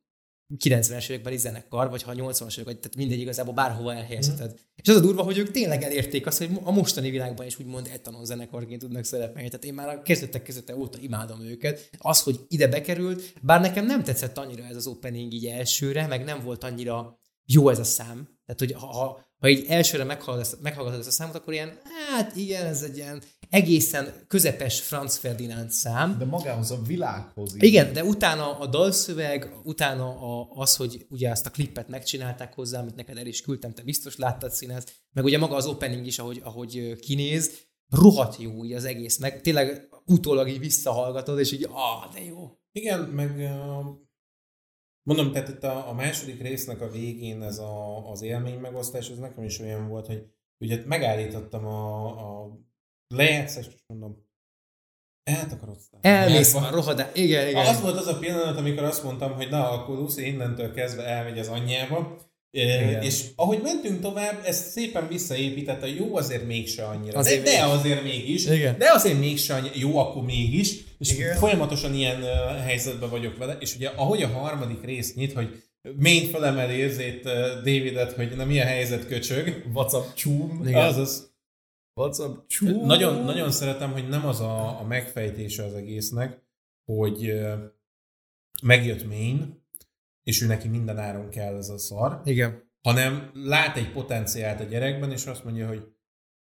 90-es 0.58 1.10
években 1.10 1.34
is 1.34 1.40
zenekar, 1.40 1.90
vagy 1.90 2.04
ha 2.04 2.14
80-as 2.16 2.60
évek, 2.60 2.80
tehát 2.80 2.96
mindegy 2.96 3.20
igazából 3.20 3.54
bárhova 3.54 3.94
elhelyezheted. 3.94 4.52
Mm. 4.52 4.56
És 4.76 4.90
az 4.90 4.96
a 4.96 5.00
durva, 5.00 5.24
hogy 5.24 5.38
ők 5.38 5.52
tényleg 5.52 5.84
elérték 5.84 6.26
azt, 6.26 6.38
hogy 6.38 6.50
a 6.64 6.72
mostani 6.72 7.10
világban 7.10 7.46
is 7.46 7.60
úgymond 7.60 7.90
etalon 7.94 8.26
zenekarként 8.26 8.82
tudnak 8.82 9.04
szerepelni. 9.04 9.50
Tehát 9.50 9.66
én 9.66 9.74
már 9.74 9.90
a 9.90 10.02
kezdetek 10.02 10.44
kezdete 10.44 10.76
óta 10.76 10.98
imádom 11.02 11.42
őket. 11.42 11.90
Az, 11.98 12.22
hogy 12.22 12.40
ide 12.48 12.68
bekerült, 12.68 13.34
bár 13.42 13.62
nekem 13.62 13.86
nem 13.86 14.04
tetszett 14.04 14.38
annyira 14.38 14.64
ez 14.64 14.76
az 14.76 14.88
opening 14.88 15.34
így 15.34 15.46
elsőre, 15.46 16.08
meg 16.08 16.24
nem 16.24 16.44
volt 16.44 16.64
annyira 16.64 17.20
jó 17.46 17.70
ez 17.70 17.80
a 17.80 17.84
szám. 17.84 18.28
Tehát, 18.46 18.60
hogy 18.60 18.72
ha, 18.72 18.86
ha, 18.86 19.26
ha 19.40 19.50
így 19.50 19.66
elsőre 19.68 20.04
meghallgatod 20.04 20.62
meghallgatod 20.62 21.00
ezt 21.00 21.08
a 21.08 21.12
számot, 21.12 21.36
akkor 21.36 21.54
ilyen, 21.54 21.80
hát 22.12 22.36
igen, 22.36 22.66
ez 22.66 22.82
egy 22.82 22.98
ilyen 22.98 23.22
egészen 23.54 24.14
közepes 24.28 24.82
Franz 24.82 25.18
Ferdinand 25.18 25.72
szám. 25.72 26.18
De 26.18 26.26
magához 26.26 26.72
a 26.72 26.82
világhoz 26.82 27.56
így. 27.56 27.64
Igen, 27.64 27.94
de 27.94 28.04
utána 28.04 28.60
a 28.60 28.68
dalszöveg, 28.68 29.56
utána 29.64 30.08
a, 30.08 30.48
az, 30.56 30.76
hogy 30.76 31.06
ugye 31.10 31.30
ezt 31.30 31.46
a 31.46 31.50
klippet 31.50 31.88
megcsinálták 31.88 32.54
hozzá, 32.54 32.80
amit 32.80 32.96
neked 32.96 33.18
el 33.18 33.26
is 33.26 33.42
küldtem, 33.42 33.74
te 33.74 33.84
biztos 33.84 34.16
láttad 34.18 34.52
színezt, 34.52 34.94
meg 35.12 35.24
ugye 35.24 35.38
maga 35.38 35.56
az 35.56 35.66
opening 35.66 36.06
is, 36.06 36.20
ahogy, 36.20 36.42
ahogy 36.44 37.00
kinéz, 37.00 37.52
rohadt 37.90 38.42
jó 38.42 38.66
így 38.66 38.74
az 38.74 38.86
egész, 38.86 39.18
meg 39.18 39.42
tényleg 39.42 39.88
utólag 40.06 40.48
így 40.48 40.60
visszahallgatod, 40.60 41.40
és 41.40 41.52
így, 41.52 41.68
ah, 41.70 42.14
de 42.14 42.24
jó. 42.24 42.58
Igen, 42.72 43.00
meg 43.00 43.52
mondom, 45.04 45.32
tehát 45.32 45.50
itt 45.50 45.64
a, 45.64 45.90
a 45.90 45.94
második 45.94 46.42
résznek 46.42 46.82
a 46.82 46.90
végén 46.90 47.42
ez 47.42 47.58
a, 47.58 48.10
az 48.10 48.22
élmény 48.22 48.60
megosztás, 48.60 49.10
ez 49.10 49.18
nekem 49.18 49.44
is 49.44 49.60
olyan 49.60 49.88
volt, 49.88 50.08
hogy 50.08 50.24
ugye 50.60 50.84
megállítottam 50.86 51.66
a, 51.66 52.06
a 52.06 52.62
lejátsz, 53.16 53.56
és 53.56 53.66
mondom, 53.88 54.26
eltakarodsz. 55.24 55.90
Elmész 56.02 56.54
már 56.54 56.74
rohadá. 56.74 57.10
Igen, 57.14 57.48
igen. 57.48 57.66
Az 57.66 57.82
volt 57.82 57.98
az 57.98 58.08
a 58.08 58.18
pillanat, 58.18 58.58
amikor 58.58 58.84
azt 58.84 59.04
mondtam, 59.04 59.34
hogy 59.34 59.50
na, 59.50 59.70
akkor 59.70 59.98
Lucy 59.98 60.26
innentől 60.26 60.74
kezdve 60.74 61.04
elmegy 61.04 61.40
az 61.40 61.48
anyjába, 61.48 62.18
igen. 62.56 63.02
És 63.02 63.24
ahogy 63.36 63.60
mentünk 63.64 64.02
tovább, 64.02 64.42
ezt 64.46 64.70
szépen 64.70 65.08
visszaépítette, 65.08 65.88
jó 65.88 66.16
azért 66.16 66.46
mégse 66.46 66.86
annyira, 66.86 67.20
azért 67.20 67.44
de, 67.44 67.52
de 67.52 67.64
azért 67.64 68.04
mégis, 68.04 68.46
Igen. 68.46 68.78
de 68.78 68.92
azért 68.92 69.20
mégse 69.20 69.54
annyira, 69.54 69.74
jó 69.76 69.98
akkor 69.98 70.24
mégis, 70.24 70.76
és 71.00 71.12
Igen. 71.12 71.36
folyamatosan 71.36 71.94
ilyen 71.94 72.22
uh, 72.22 72.64
helyzetben 72.66 73.10
vagyok 73.10 73.38
vele, 73.38 73.58
és 73.60 73.76
ugye 73.76 73.88
ahogy 73.88 74.24
a 74.24 74.28
harmadik 74.28 74.84
rész 74.84 75.14
nyit, 75.14 75.34
hogy 75.34 75.64
ményt 75.98 76.30
felemeli 76.30 76.74
érzét 76.74 77.26
uh, 77.26 77.32
Davidet, 77.56 78.12
hogy 78.12 78.36
na 78.36 78.46
mi 78.46 78.60
a 78.60 78.66
helyzet 78.66 79.08
köcsög. 79.08 79.64
WhatsApp 79.74 80.14
csúm. 80.14 80.62
Azaz. 80.74 81.33
WhatsApp 81.94 82.48
csúm. 82.48 82.86
Nagyon, 82.86 83.24
nagyon 83.24 83.52
szeretem, 83.52 83.92
hogy 83.92 84.08
nem 84.08 84.26
az 84.26 84.40
a, 84.40 84.80
a 84.80 84.84
megfejtése 84.84 85.64
az 85.64 85.74
egésznek, 85.74 86.42
hogy 86.86 87.42
megjött 88.62 89.08
Main, 89.08 89.66
és 90.24 90.42
ő 90.42 90.48
neki 90.48 90.68
minden 90.68 90.98
áron 90.98 91.30
kell 91.30 91.56
ez 91.56 91.70
a 91.70 91.78
szar. 91.78 92.22
Igen. 92.26 92.72
Hanem 92.82 93.32
lát 93.34 93.78
egy 93.78 93.92
potenciált 93.92 94.60
a 94.60 94.64
gyerekben, 94.64 95.12
és 95.12 95.26
azt 95.26 95.44
mondja, 95.44 95.68
hogy 95.68 95.96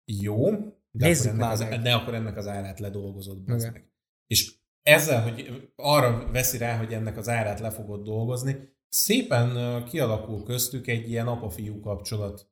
jó, 0.06 0.50
de, 0.92 1.10
akkor 1.10 1.28
ennek, 1.28 1.52
az, 1.52 1.60
de 1.60 1.94
akkor 1.94 2.14
ennek 2.14 2.38
az 2.38 2.48
árát 2.48 2.80
ledolgozod. 2.80 3.46
Meg. 3.46 3.92
És 4.28 4.56
ezzel, 4.82 5.22
hogy 5.22 5.72
arra 5.76 6.32
veszi 6.32 6.58
rá, 6.58 6.78
hogy 6.78 6.94
ennek 6.94 7.18
az 7.18 7.30
árát 7.30 7.60
le 7.60 7.70
fogod 7.70 8.04
dolgozni, 8.04 8.78
szépen 8.90 9.84
kialakul 9.86 10.44
köztük 10.44 10.88
egy 10.88 11.10
ilyen 11.10 11.28
apa-fiú 11.28 11.80
kapcsolat. 11.80 12.50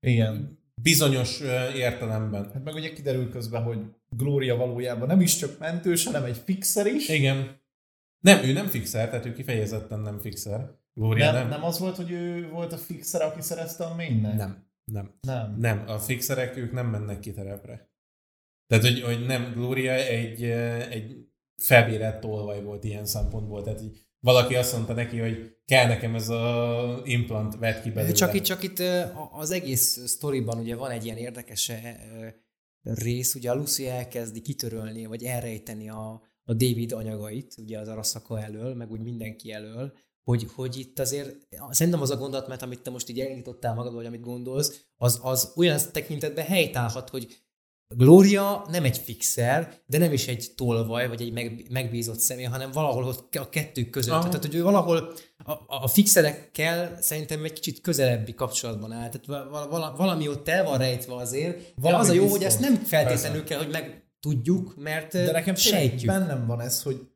Igen. 0.00 0.63
Bizonyos 0.82 1.40
értelemben. 1.74 2.50
Hát 2.52 2.64
meg 2.64 2.74
ugye 2.74 2.92
kiderül 2.92 3.30
közben, 3.30 3.62
hogy 3.62 3.78
Gloria 4.08 4.56
valójában 4.56 5.06
nem 5.06 5.20
is 5.20 5.36
csak 5.36 5.58
mentős, 5.58 6.04
hanem 6.04 6.24
egy 6.24 6.36
fixer 6.36 6.86
is. 6.86 7.08
Igen. 7.08 7.62
Nem, 8.20 8.44
ő 8.44 8.52
nem 8.52 8.66
fixer, 8.66 9.08
tehát 9.08 9.26
ő 9.26 9.32
kifejezetten 9.32 10.00
nem 10.00 10.18
fixer. 10.18 10.70
Gloria 10.94 11.24
nem, 11.24 11.34
nem. 11.34 11.48
Nem 11.48 11.64
az 11.64 11.78
volt, 11.78 11.96
hogy 11.96 12.10
ő 12.10 12.48
volt 12.48 12.72
a 12.72 12.76
fixer, 12.76 13.22
aki 13.22 13.40
szerezte 13.40 13.84
a 13.84 13.94
mainnek? 13.94 14.36
Nem, 14.36 14.66
nem. 14.84 15.14
Nem. 15.20 15.56
Nem, 15.58 15.84
a 15.88 15.98
fixerek 15.98 16.56
ők 16.56 16.72
nem 16.72 16.86
mennek 16.86 17.18
ki 17.18 17.32
terepre. 17.32 17.92
Tehát, 18.66 18.84
hogy, 18.84 19.02
hogy 19.02 19.26
nem, 19.26 19.52
Gloria 19.52 19.92
egy, 19.92 20.44
egy 20.90 21.28
felbérett 21.62 22.20
tolvaj 22.20 22.62
volt 22.62 22.84
ilyen 22.84 23.06
szempontból. 23.06 23.62
Tehát 23.62 23.80
hogy 23.80 24.06
valaki 24.24 24.54
azt 24.54 24.72
mondta 24.72 24.92
neki, 24.92 25.18
hogy 25.18 25.56
kell 25.64 25.86
nekem 25.86 26.14
ez 26.14 26.28
a 26.28 27.00
implant, 27.04 27.56
vett 27.56 27.82
ki 27.82 27.90
belőle. 27.90 28.12
Csak 28.12 28.34
itt, 28.34 28.42
csak 28.42 28.62
itt 28.62 28.82
az 29.32 29.50
egész 29.50 30.06
sztoriban 30.06 30.58
ugye 30.58 30.76
van 30.76 30.90
egy 30.90 31.04
ilyen 31.04 31.16
érdekes 31.16 31.72
rész, 32.82 33.34
ugye 33.34 33.50
a 33.50 33.54
Lucy 33.54 33.88
elkezdi 33.88 34.40
kitörölni, 34.40 35.06
vagy 35.06 35.22
elrejteni 35.22 35.88
a, 35.88 36.22
a 36.44 36.52
David 36.54 36.92
anyagait, 36.92 37.54
ugye 37.58 37.78
az 37.78 37.88
Arasaka 37.88 38.42
elől, 38.42 38.74
meg 38.74 38.90
úgy 38.90 39.02
mindenki 39.02 39.52
elől, 39.52 39.92
hogy, 40.22 40.46
hogy 40.54 40.76
itt 40.76 40.98
azért, 40.98 41.36
szerintem 41.70 42.02
az 42.02 42.10
a 42.10 42.16
gondolat, 42.16 42.48
mert 42.48 42.62
amit 42.62 42.82
te 42.82 42.90
most 42.90 43.08
így 43.08 43.20
elindítottál 43.20 43.74
magad, 43.74 43.94
vagy 43.94 44.06
amit 44.06 44.20
gondolsz, 44.20 44.84
az, 44.96 45.20
az 45.22 45.52
olyan 45.56 45.78
tekintetben 45.92 46.44
helytállhat, 46.44 47.08
hogy 47.08 47.43
Gloria 47.96 48.66
nem 48.70 48.84
egy 48.84 48.98
fixer, 48.98 49.82
de 49.86 49.98
nem 49.98 50.12
is 50.12 50.28
egy 50.28 50.52
tolvaj, 50.56 51.08
vagy 51.08 51.20
egy 51.20 51.32
meg, 51.32 51.66
megbízott 51.70 52.18
személy, 52.18 52.44
hanem 52.44 52.70
valahol 52.70 53.04
ott 53.04 53.34
a 53.34 53.48
kettő 53.48 53.84
között. 53.84 54.12
Aha. 54.12 54.28
Tehát, 54.28 54.44
hogy 54.44 54.54
ő 54.54 54.62
valahol 54.62 55.12
a, 55.44 55.52
a 55.66 55.88
fixerekkel 55.88 56.96
szerintem 57.00 57.44
egy 57.44 57.52
kicsit 57.52 57.80
közelebbi 57.80 58.34
kapcsolatban 58.34 58.92
áll. 58.92 59.08
Tehát 59.08 59.48
valami 59.96 60.28
ott 60.28 60.48
el 60.48 60.64
van 60.64 60.78
rejtve 60.78 61.14
azért, 61.14 61.72
valami 61.76 62.02
az 62.02 62.08
a 62.08 62.12
jó, 62.12 62.22
biztos. 62.22 62.38
hogy 62.38 62.46
ezt 62.46 62.60
nem 62.60 62.74
feltétlenül 62.74 63.38
Persze. 63.38 63.54
kell, 63.54 63.58
hogy 63.58 63.72
meg 63.72 64.04
tudjuk, 64.20 64.76
mert 64.76 65.12
De 65.12 65.32
nekem 65.32 65.54
sejtjük. 65.54 66.10
bennem 66.10 66.46
van 66.46 66.60
ez, 66.60 66.82
hogy 66.82 67.08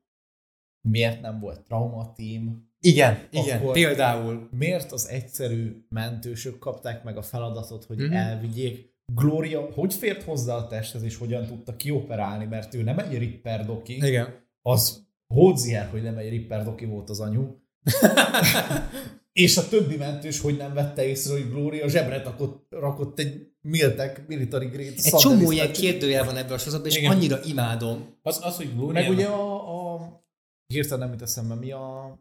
miért 0.81 1.21
nem 1.21 1.41
volt 1.41 1.61
trauma 1.61 2.13
team, 2.17 2.67
igen, 2.81 3.29
igen, 3.31 3.73
például. 3.73 4.49
Miért 4.51 4.93
az 4.93 5.09
egyszerű 5.09 5.87
mentősök 5.89 6.59
kapták 6.59 7.05
meg 7.05 7.17
a 7.17 7.23
feladatot, 7.23 7.85
hogy 7.85 7.99
mm-hmm. 7.99 8.13
elvigyék? 8.13 8.97
Gloria 9.15 9.61
hogy 9.73 9.95
fért 9.95 10.23
hozzá 10.23 10.55
a 10.55 10.67
testhez, 10.67 11.03
és 11.03 11.17
hogyan 11.17 11.47
tudta 11.47 11.77
kioperálni, 11.77 12.45
mert 12.45 12.75
ő 12.75 12.83
nem 12.83 12.99
egy 12.99 13.19
Ripper 13.19 13.67
doki. 13.67 13.97
Igen. 13.97 14.47
Az 14.63 15.07
Hódzier, 15.35 15.89
hogy 15.91 16.03
nem 16.03 16.17
egy 16.17 16.29
Ripper 16.29 16.65
doki 16.65 16.85
volt 16.85 17.11
az 17.11 17.21
anyu. 17.21 17.57
és 19.33 19.57
a 19.57 19.69
többi 19.69 19.97
mentős, 19.97 20.41
hogy 20.41 20.57
nem 20.57 20.75
vette 20.75 21.07
észre, 21.07 21.33
hogy 21.33 21.49
Gloria 21.49 21.89
zsebre 21.89 22.23
rakott, 22.23 22.67
rakott 22.71 23.19
egy 23.19 23.49
Miltek 23.61 24.27
military 24.27 24.67
grade 24.67 24.93
Egy 25.03 25.15
csomó 25.15 25.51
ilyen 25.51 25.73
kérdőjel 25.73 26.25
van 26.25 26.37
ebben 26.37 26.53
a 26.53 26.59
sorozatban, 26.59 26.91
és 26.91 26.97
Igen. 26.97 27.11
annyira 27.11 27.41
imádom. 27.45 28.19
Az, 28.23 28.41
az 28.43 28.57
hogy 28.57 28.75
Gloria... 28.75 28.93
Meg 29.03 29.11
ugye 29.11 29.27
a, 29.27 29.95
a 29.95 30.23
hirtelen 30.67 30.99
nem 30.99 31.11
jut 31.11 31.23
eszembe, 31.23 31.55
mi 31.55 31.71
a 31.71 32.19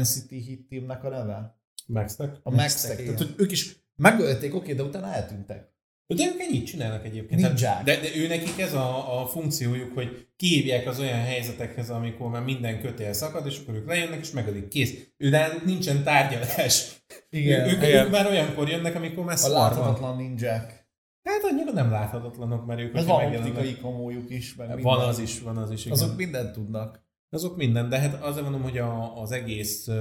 NCT 0.00 0.28
Hit 0.28 0.68
teamnek 0.68 1.04
a 1.04 1.08
neve? 1.08 1.60
Maxtek? 1.86 2.36
A 2.42 2.50
Maxtek. 2.50 2.96
Tehát, 2.96 3.18
hogy 3.18 3.34
ők 3.36 3.50
is 3.50 3.76
megölték, 3.96 4.54
oké, 4.54 4.74
de 4.74 4.82
utána 4.82 5.06
eltűntek. 5.06 5.71
De 6.06 6.24
ők 6.24 6.40
ennyit 6.40 6.66
csinálnak 6.66 7.04
egyébként. 7.04 7.40
Ninják. 7.40 7.84
De, 7.84 8.00
de 8.00 8.16
ő 8.16 8.26
nekik 8.26 8.58
ez 8.58 8.74
a, 8.74 9.20
a 9.20 9.26
funkciójuk, 9.26 9.94
hogy 9.94 10.28
kihívják 10.36 10.86
az 10.86 10.98
olyan 10.98 11.18
helyzetekhez, 11.18 11.90
amikor 11.90 12.30
már 12.30 12.42
minden 12.42 12.80
kötél 12.80 13.12
szakad, 13.12 13.46
és 13.46 13.58
akkor 13.58 13.74
ők 13.74 13.86
lejönnek, 13.86 14.20
és 14.20 14.30
megölik. 14.30 14.68
Kész. 14.68 14.94
Ő 15.16 15.28
náluk 15.28 15.64
nincsen 15.64 16.02
tárgyalás. 16.02 17.04
Igen. 17.30 17.68
Ők, 17.68 17.82
igen. 17.82 18.04
ők 18.04 18.10
már 18.10 18.26
olyankor 18.26 18.68
jönnek, 18.68 18.94
amikor 18.94 19.24
már 19.24 19.38
A 19.42 19.48
láthatatlan 19.48 20.16
ninják. 20.16 20.82
Hát 21.22 21.42
annyira 21.42 21.72
nem 21.72 21.90
láthatatlanok, 21.90 22.66
mert 22.66 22.80
ők... 22.80 22.96
Ez 22.96 23.06
van 23.06 23.34
optikai 23.34 23.76
komójuk 23.76 24.30
is, 24.30 24.54
meg 24.54 24.66
minden. 24.66 24.84
Van 24.84 25.08
az 25.08 25.18
is, 25.18 25.40
van 25.40 25.56
az 25.56 25.70
is. 25.70 25.80
Igen. 25.80 25.92
Azok 25.92 26.16
mindent 26.16 26.52
tudnak. 26.52 27.04
Azok 27.30 27.56
minden, 27.56 27.88
de 27.88 27.98
hát 27.98 28.22
azért 28.22 28.42
mondom, 28.42 28.62
hogy 28.62 28.78
a, 28.78 29.20
az 29.20 29.32
egész 29.32 29.88
uh, 29.88 29.96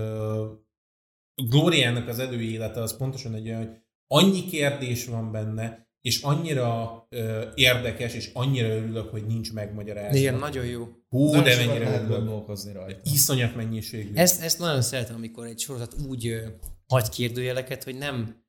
Glóriának 1.49 2.08
az 2.08 2.20
előélete 2.20 2.82
az 2.82 2.97
pontosan 2.97 3.34
egy 3.34 3.47
olyan, 3.47 3.60
hogy 3.60 3.78
annyi 4.08 4.45
kérdés 4.45 5.06
van 5.06 5.32
benne, 5.32 5.89
és 6.02 6.22
annyira 6.22 7.08
uh, 7.12 7.43
érdekes, 7.56 8.14
és 8.14 8.30
annyira 8.34 8.68
örülök, 8.68 9.10
hogy 9.10 9.26
nincs 9.26 9.54
megmagyarázva. 9.54 10.18
Igen, 10.18 10.36
nagyon 10.36 10.66
jó. 10.66 10.88
Hú, 11.10 11.26
nagyon 11.26 11.43
de 11.43 11.66
mennyire 11.66 11.89
lehet 11.89 12.08
gondolkozni 12.08 12.74
rajta. 12.74 12.99
Iszonyat 13.14 13.56
mennyiségű. 13.56 14.14
Ezt, 14.14 14.41
ezt 14.41 14.60
nagyon 14.60 14.82
szeretem, 14.82 15.16
amikor 15.16 15.45
egy 15.45 15.60
sorozat 15.60 15.95
úgy 16.08 16.28
uh, 16.28 16.41
hagy 16.88 17.10
kérdőjeleket, 17.10 17.84
hogy 17.84 17.97
nem 17.97 18.41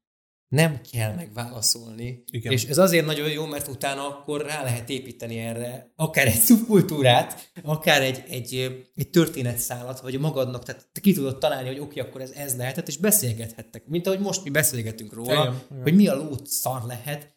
nem 0.52 0.80
kell 0.92 1.14
megválaszolni. 1.14 2.24
Igen. 2.30 2.52
És 2.52 2.64
ez 2.64 2.78
azért 2.78 3.06
nagyon 3.06 3.30
jó, 3.30 3.46
mert 3.46 3.68
utána 3.68 4.08
akkor 4.08 4.46
rá 4.46 4.62
lehet 4.62 4.88
építeni 4.88 5.38
erre 5.38 5.92
akár 5.96 6.26
egy 6.26 6.40
szubkultúrát, 6.40 7.50
akár 7.62 8.02
egy, 8.02 8.22
egy, 8.28 8.82
egy 8.94 9.10
történetszálat, 9.10 10.00
vagy 10.00 10.18
magadnak, 10.18 10.64
tehát 10.64 10.88
te 10.92 11.00
ki 11.00 11.12
tudod 11.12 11.38
találni, 11.38 11.68
hogy 11.68 11.78
oké, 11.78 12.00
akkor 12.00 12.20
ez, 12.20 12.30
ez 12.30 12.56
lehetett, 12.56 12.88
és 12.88 12.96
beszélgethettek. 12.96 13.86
Mint 13.86 14.06
ahogy 14.06 14.20
most 14.20 14.44
mi 14.44 14.50
beszélgetünk 14.50 15.12
róla, 15.12 15.32
igen, 15.32 15.62
igen. 15.70 15.82
hogy 15.82 15.94
mi 15.94 16.08
a 16.08 16.14
lót 16.14 16.46
szar 16.46 16.82
lehet, 16.86 17.31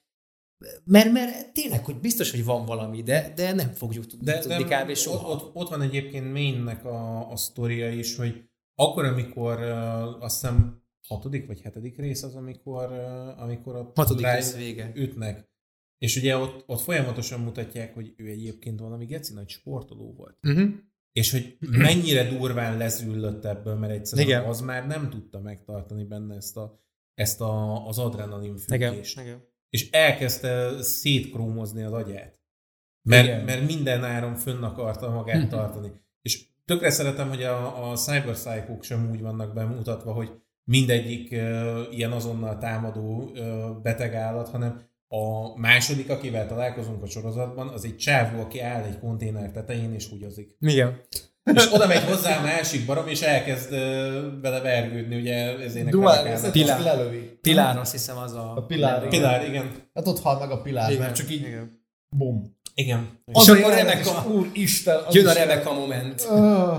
mert, 0.84 1.12
mert 1.12 1.54
tényleg, 1.54 1.86
hogy 1.86 2.00
biztos, 2.00 2.32
hogy 2.32 2.46
van 2.46 2.66
valami, 2.66 3.02
de, 3.02 3.34
de 3.36 3.54
nem 3.54 3.72
fogjuk 3.72 4.06
tudni, 4.06 4.26
de, 4.26 4.40
tudni 4.40 4.64
de 4.64 4.84
kb. 4.84 4.94
soha. 4.94 5.30
Ott, 5.30 5.42
ott, 5.42 5.56
ott 5.56 5.70
van 5.70 5.82
egyébként 5.82 6.32
Mainnek 6.34 6.86
a, 6.86 7.32
a 7.32 7.36
sztoria 7.36 7.90
is, 7.90 8.16
hogy 8.16 8.50
akkor, 8.76 9.06
amikor 9.06 9.60
uh, 9.60 10.24
azt 10.24 10.42
hiszem 10.42 10.84
hatodik 11.08 11.48
vagy 11.48 11.62
hetedik 11.62 11.98
rész 11.98 12.24
az, 12.24 12.36
amikor, 12.36 12.92
amikor 13.38 13.76
a 13.76 13.92
hatodik 13.96 14.26
rész 14.26 14.56
vége. 14.56 14.92
ütnek. 14.96 15.50
És 15.98 16.16
ugye 16.18 16.38
ott, 16.38 16.64
ott 16.68 16.82
folyamatosan 16.82 17.40
mutatják, 17.40 17.94
hogy 17.94 18.14
ő 18.18 18.28
egyébként 18.28 18.80
valami 18.80 19.06
geci 19.06 19.34
nagy 19.34 19.50
sportoló 19.50 20.14
volt. 20.14 20.38
Uh-huh. 20.48 20.70
És 21.12 21.32
hogy 21.32 21.58
mennyire 21.60 22.30
durván 22.30 22.78
lezüllött 22.78 23.46
ebből, 23.46 23.76
mert 23.76 23.94
egyszerűen 23.94 24.28
Igen. 24.28 24.44
az 24.44 24.62
már 24.62 24.88
nem 24.88 25.10
tudta 25.10 25.40
megtartani 25.40 26.04
benne 26.04 26.36
ezt, 26.36 26.58
a, 26.58 26.84
ezt 27.14 27.42
a, 27.42 27.86
az 27.88 27.98
adrenalin 27.98 28.58
függést. 28.58 29.20
Igen. 29.20 29.54
És 29.76 29.90
elkezdte 29.90 30.82
szétkrómozni 30.82 31.84
az 31.84 31.94
agyát. 31.94 32.40
Mert, 33.02 33.46
mert 33.46 33.68
minden 33.68 34.04
áron 34.04 34.36
fönn 34.36 34.64
akarta 34.64 35.10
magát 35.10 35.50
tartani. 35.50 35.92
És 36.22 36.48
tökre 36.66 36.90
szeretem, 36.90 37.30
hogy 37.30 37.44
a, 37.44 37.92
a 37.92 37.96
cyber 37.96 38.34
psycho 38.34 38.82
sem 38.82 39.10
úgy 39.12 39.22
vannak 39.22 39.54
bemutatva, 39.54 40.14
hogy 40.14 40.32
mindegyik 40.64 41.32
uh, 41.32 41.82
ilyen 41.92 42.12
azonnal 42.12 42.58
támadó 42.58 43.24
uh, 43.24 43.82
beteg 43.82 44.14
állat, 44.14 44.50
hanem 44.50 44.90
a 45.08 45.58
második, 45.60 46.10
akivel 46.10 46.48
találkozunk 46.48 47.04
a 47.04 47.08
sorozatban, 47.08 47.68
az 47.68 47.86
egy 47.86 47.98
csávó, 47.98 48.42
aki 48.42 48.60
áll 48.60 48.84
egy 48.84 49.00
konténer 49.00 49.52
tetején 49.52 49.94
és 49.94 50.08
húgyozik. 50.08 50.56
Igen. 50.60 51.02
És 51.54 51.74
oda 51.74 51.88
megy 51.88 52.04
hozzá 52.04 52.38
a 52.38 52.42
másik 52.42 52.86
barom, 52.86 53.08
és 53.08 53.22
elkezd 53.22 53.70
vele 54.42 54.60
vergődni, 54.62 55.16
ugye 55.16 55.58
ezének 55.60 55.92
Duál, 55.92 56.28
ez 56.28 56.52
Pilár. 56.52 56.82
lelövi. 56.82 57.38
Pilár, 57.42 57.78
azt 57.78 57.92
hiszem 57.92 58.18
az 58.18 58.34
a... 58.34 58.54
A 58.56 58.66
Pilár, 58.66 58.98
igen. 58.98 59.10
Pilár, 59.10 59.48
igen. 59.48 59.72
Hát 59.94 60.08
ott 60.08 60.22
hal 60.22 60.40
meg 60.40 60.52
a 60.52 60.62
Pilár, 60.62 60.90
igen. 60.90 61.02
mert 61.02 61.16
csak 61.16 61.32
így 61.32 61.42
igen. 61.42 61.82
bum. 62.10 62.58
Igen. 62.76 63.20
És 63.26 63.48
akkor 63.48 63.74
Rebecca, 63.74 64.26
úr 64.28 64.50
Isten. 64.54 65.00
Jön 65.12 65.28
a 65.28 65.34
Rebecca 65.34 65.74
moment. 65.74 66.28
Uh. 66.30 66.78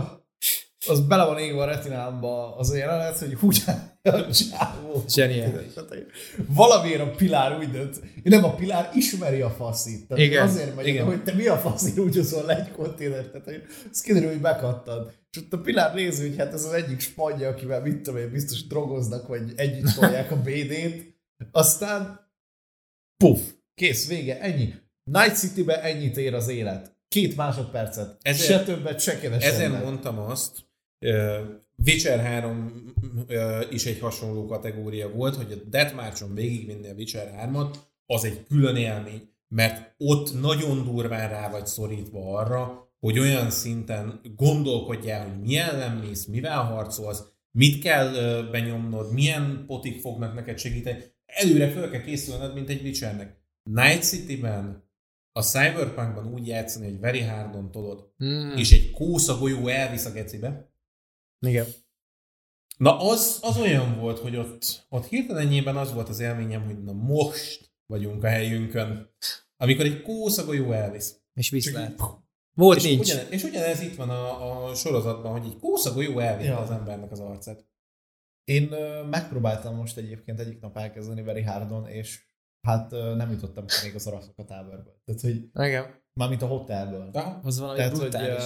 Az 0.88 1.00
bele 1.00 1.24
van 1.24 1.38
égve 1.38 1.62
a 1.62 1.64
retinámba 1.64 2.56
az 2.56 2.70
a 2.70 2.76
jelenet, 2.76 3.18
hogy 3.18 3.36
úgy 3.40 3.62
a 4.02 4.30
csávó. 4.30 5.04
Valamiért 6.48 7.00
a 7.00 7.10
Pilár 7.10 7.58
úgy 7.58 7.70
dönt, 7.70 8.00
nem 8.22 8.44
a 8.44 8.54
Pilár 8.54 8.90
ismeri 8.94 9.40
a 9.40 9.50
faszit. 9.50 10.06
Tehát 10.08 10.24
Igen, 10.24 10.42
Azért 10.46 10.74
megy, 10.76 10.86
igen. 10.86 11.04
hogy 11.04 11.22
te 11.22 11.32
mi 11.34 11.46
a 11.46 11.56
faszit 11.56 11.98
úgy 11.98 12.16
hozol 12.16 12.44
le 12.44 12.56
egy 12.58 12.72
konténert. 12.72 13.30
Tehát 13.32 13.60
az 13.90 14.00
kiderül, 14.00 14.28
hogy 14.28 14.40
bekattad. 14.40 15.12
És 15.30 15.38
ott 15.42 15.52
a 15.52 15.58
Pilár 15.58 15.94
nézi, 15.94 16.28
hogy 16.28 16.36
hát 16.38 16.52
ez 16.52 16.64
az 16.64 16.72
egyik 16.72 17.00
spanyja, 17.00 17.48
akivel 17.48 17.80
mit 17.80 18.00
tudom 18.02 18.20
én, 18.20 18.30
biztos 18.30 18.66
drogoznak, 18.66 19.26
vagy 19.28 19.52
együtt 19.56 19.94
tolják 19.94 20.30
a 20.30 20.36
BD-t. 20.36 21.14
Aztán 21.52 22.30
puff, 23.16 23.40
kész, 23.74 24.08
vége, 24.08 24.40
ennyi. 24.40 24.74
Night 25.04 25.36
City-be 25.36 25.82
ennyit 25.82 26.16
ér 26.16 26.34
az 26.34 26.48
élet. 26.48 26.96
Két 27.08 27.36
másodpercet. 27.36 28.16
Ezért- 28.22 28.48
se 28.48 28.62
többet, 28.64 29.00
se 29.00 29.18
kevesebbet. 29.18 29.54
Ezért 29.54 29.84
mondtam 29.84 30.18
azt, 30.18 30.65
Witcher 31.84 32.20
3 32.20 32.92
ö, 33.26 33.60
is 33.70 33.86
egy 33.86 33.98
hasonló 33.98 34.46
kategória 34.46 35.10
volt, 35.10 35.34
hogy 35.34 35.52
a 35.52 35.68
Deathmarch-on 35.68 36.34
végigvinni 36.34 36.88
a 36.88 36.94
Witcher 36.94 37.48
3-at, 37.52 37.74
az 38.06 38.24
egy 38.24 38.44
külön 38.48 38.76
élmény, 38.76 39.28
mert 39.48 39.94
ott 39.98 40.40
nagyon 40.40 40.84
durván 40.84 41.28
rá 41.28 41.50
vagy 41.50 41.66
szorítva 41.66 42.38
arra, 42.38 42.90
hogy 43.00 43.18
olyan 43.18 43.50
szinten 43.50 44.20
gondolkodjál, 44.36 45.28
hogy 45.28 45.40
mi 45.40 45.56
ellen 45.56 45.96
mész, 45.96 46.24
mivel 46.24 46.62
harcolsz, 46.62 47.22
mit 47.50 47.82
kell 47.82 48.42
benyomnod, 48.50 49.12
milyen 49.12 49.64
potik 49.66 50.00
fognak 50.00 50.34
neked 50.34 50.58
segíteni. 50.58 50.98
Előre 51.26 51.70
fel 51.70 51.90
kell 51.90 52.00
készülned, 52.00 52.54
mint 52.54 52.68
egy 52.68 52.82
Witchernek. 52.82 53.36
Night 53.62 54.02
City-ben 54.02 54.84
a 55.32 55.42
Cyberpunkban 55.42 56.32
úgy 56.32 56.46
játszani, 56.46 56.84
hogy 56.84 57.00
very 57.00 57.20
hardon 57.20 57.70
tolod, 57.70 58.12
Mm. 58.24 58.56
és 58.56 58.72
egy 58.72 58.90
kósza 58.90 59.38
golyó 59.38 59.68
elvisz 59.68 60.04
a 60.04 60.10
gecibe. 60.10 60.70
Igen. 61.40 61.66
Na 62.78 63.00
az, 63.00 63.38
az 63.42 63.58
olyan 63.58 63.98
volt, 63.98 64.18
hogy 64.18 64.36
ott, 64.36 64.86
ott 64.88 65.06
hirtelenjében 65.06 65.76
az 65.76 65.92
volt 65.92 66.08
az 66.08 66.20
élményem, 66.20 66.64
hogy 66.64 66.82
na 66.84 66.92
most 66.92 67.74
vagyunk 67.86 68.24
a 68.24 68.28
helyünkön, 68.28 69.14
amikor 69.56 69.84
egy 69.84 70.02
kósza 70.02 70.44
golyó 70.44 70.72
elvisz. 70.72 71.20
És 71.34 71.50
viszlát. 71.50 72.00
Volt 72.54 72.76
És, 72.78 72.82
nincs. 72.84 73.00
ugyanez, 73.00 73.30
és 73.30 73.42
ugyanez 73.42 73.80
itt 73.80 73.94
van 73.96 74.10
a, 74.10 74.64
a 74.68 74.74
sorozatban, 74.74 75.32
hogy 75.32 75.44
egy 75.46 75.58
kósza 75.58 75.92
golyó 75.92 76.18
elvitte 76.18 76.48
Ja. 76.48 76.58
az 76.58 76.70
embernek 76.70 77.10
az 77.10 77.20
arcát. 77.20 77.66
Én 78.44 78.72
ö, 78.72 79.02
megpróbáltam 79.04 79.74
most 79.74 79.96
egyébként 79.96 80.40
egyik 80.40 80.60
nap 80.60 80.76
elkezdeni 80.76 81.22
Very 81.22 81.42
Hardon, 81.42 81.86
és 81.88 82.26
hát 82.66 82.92
ö, 82.92 83.14
nem 83.14 83.30
jutottam 83.30 83.64
még 83.82 83.94
az 83.94 84.06
araszok 84.06 84.38
a 84.38 84.44
táborból. 84.44 85.00
Tehát, 85.04 85.20
hogy 85.20 85.50
Igen. 85.66 86.02
mármint 86.12 86.42
a 86.42 86.46
hotelből. 86.46 87.10
Aha. 87.12 87.40
Az 87.42 87.58
valami 87.58 87.76
Tehát, 87.76 87.92
hogy 87.92 88.00
brutális. 88.08 88.44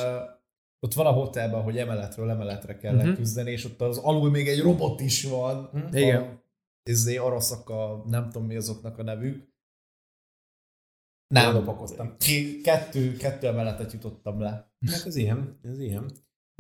Ott 0.80 0.94
van 0.94 1.06
a 1.06 1.12
hotelben, 1.12 1.62
hogy 1.62 1.78
emeletről 1.78 2.30
emeletre 2.30 2.76
kell 2.76 2.92
Mhm. 2.92 3.00
uh-huh. 3.00 3.16
küzdeni, 3.16 3.50
és 3.50 3.64
ott 3.64 3.80
az 3.80 3.98
alul 3.98 4.30
még 4.30 4.48
egy 4.48 4.60
robot 4.60 5.00
is 5.00 5.24
van. 5.24 5.68
Mhm. 5.72 5.96
Igen. 5.96 6.42
Izé, 6.90 7.16
araszak 7.16 7.68
a, 7.68 8.02
nem 8.06 8.30
tudom 8.30 8.46
mi 8.46 8.56
azoknak 8.56 8.98
a 8.98 9.02
nevük. 9.02 9.48
Nem, 11.34 11.54
Lopakodtam. 11.54 12.16
Ki, 12.18 12.60
kettő, 12.60 13.16
kettő 13.16 13.46
emeletet 13.46 13.92
jutottam 13.92 14.40
le. 14.40 14.72
Hát 14.86 15.06
ez 15.06 15.16
ilyen, 15.16 15.58
ez 15.62 15.78
ilyen. 15.78 16.10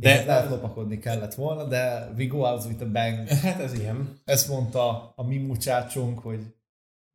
De 0.02 0.14
De, 0.16 0.24
lehet 0.24 0.50
lopakodni 0.50 0.98
kellett 0.98 1.34
volna, 1.34 1.64
de 1.64 2.12
we 2.16 2.26
go 2.26 2.38
out 2.38 2.64
with 2.64 2.82
a 2.82 2.90
bang. 2.90 3.28
hát 3.28 3.60
ez 3.60 3.72
ilyen. 3.78 4.20
Ezt 4.24 4.48
mondta 4.48 5.12
a 5.16 5.22
mi 5.22 5.36
mucsácsunk, 5.38 6.18
hogy 6.18 6.54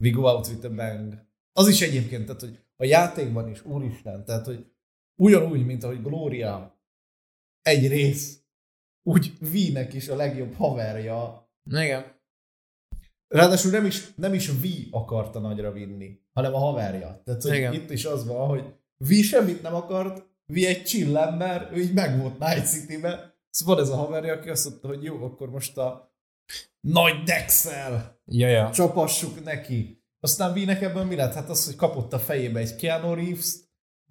we 0.04 0.10
go 0.10 0.22
out 0.30 0.48
with 0.48 0.66
a 0.66 0.70
bang. 0.74 1.14
Az 1.52 1.68
is 1.68 1.82
egyébként, 1.82 2.26
tehát, 2.26 2.42
hogy 2.42 2.60
a 2.76 2.86
játékban 2.86 3.50
is, 3.50 3.66
úristen, 3.66 4.26
tehát, 4.26 4.46
hogy 4.46 4.72
ugyanúgy, 5.22 5.66
mint 5.66 5.84
ahogy 5.84 6.02
Gloria 6.02 6.75
egy 7.66 7.88
rész, 7.88 8.40
úgy 9.04 9.34
V-nek 9.40 9.94
is 9.94 10.08
a 10.08 10.16
legjobb 10.16 10.54
haverja. 10.54 11.50
Igen. 11.72 12.14
Ráadásul 13.28 13.72
nem 13.72 13.86
is, 13.86 14.14
nem 14.16 14.34
is 14.34 14.50
V 14.50 14.66
akarta 14.92 15.40
nagyra 15.40 15.72
vinni, 15.72 16.20
hanem 16.34 16.54
a 16.54 16.58
haverja. 16.58 17.22
Tehát, 17.24 17.42
hogy 17.42 17.56
Igen. 17.56 17.74
itt 17.74 17.90
is 17.90 18.06
az 18.06 18.26
van, 18.26 18.48
hogy 18.48 18.64
V 18.98 19.14
semmit 19.14 19.62
nem 19.62 19.76
akart, 19.76 20.26
V 20.46 20.56
egy 20.56 20.84
chill 20.84 21.18
ember, 21.18 21.70
ő 21.74 21.80
így 21.80 21.94
meg 21.94 22.20
volt 22.20 22.40
Night 22.40 22.68
City-be. 22.68 23.36
Szóval 23.50 23.76
van 23.76 23.84
ez 23.84 23.90
a 23.90 23.96
haverja, 23.96 24.34
aki 24.34 24.50
azt 24.50 24.70
mondta, 24.70 24.88
hogy 24.88 25.04
jó, 25.04 25.24
akkor 25.24 25.50
most 25.50 25.78
a 25.78 26.16
nagy 26.80 27.24
Dexel 27.24 28.20
Ja, 28.26 28.48
ja. 28.48 28.72
csapassuk 28.72 29.44
neki. 29.44 30.04
Aztán 30.20 30.54
Vínek 30.54 30.82
ebben 30.82 31.08
mi 31.08 31.16
lett? 31.16 31.34
Hát 31.34 31.50
az, 31.50 31.66
hogy 31.66 31.76
kapott 31.76 32.14
a 32.14 32.20
fejébe 32.20 32.60
egy 32.60 32.76
Keanu 32.76 33.14
reeves 33.14 33.56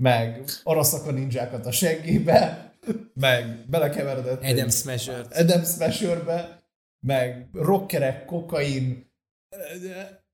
meg 0.02 0.44
araszak 0.62 1.06
a 1.06 1.10
ninjákat 1.10 1.66
a 1.66 1.72
seggébe, 1.72 2.73
meg 3.14 3.64
belekeveredett 3.68 4.44
Adam 4.44 4.70
Smasher. 4.70 5.26
Adam 5.30 5.64
Smasherbe, 5.64 6.62
meg 7.00 7.48
rockerek, 7.52 8.24
kokain. 8.24 9.12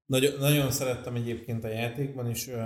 Nagyon, 0.07 0.33
nagyon 0.39 0.71
szerettem 0.71 1.15
egyébként 1.15 1.65
a 1.65 1.69
játékban, 1.69 2.29
és 2.29 2.47
uh, 2.47 2.59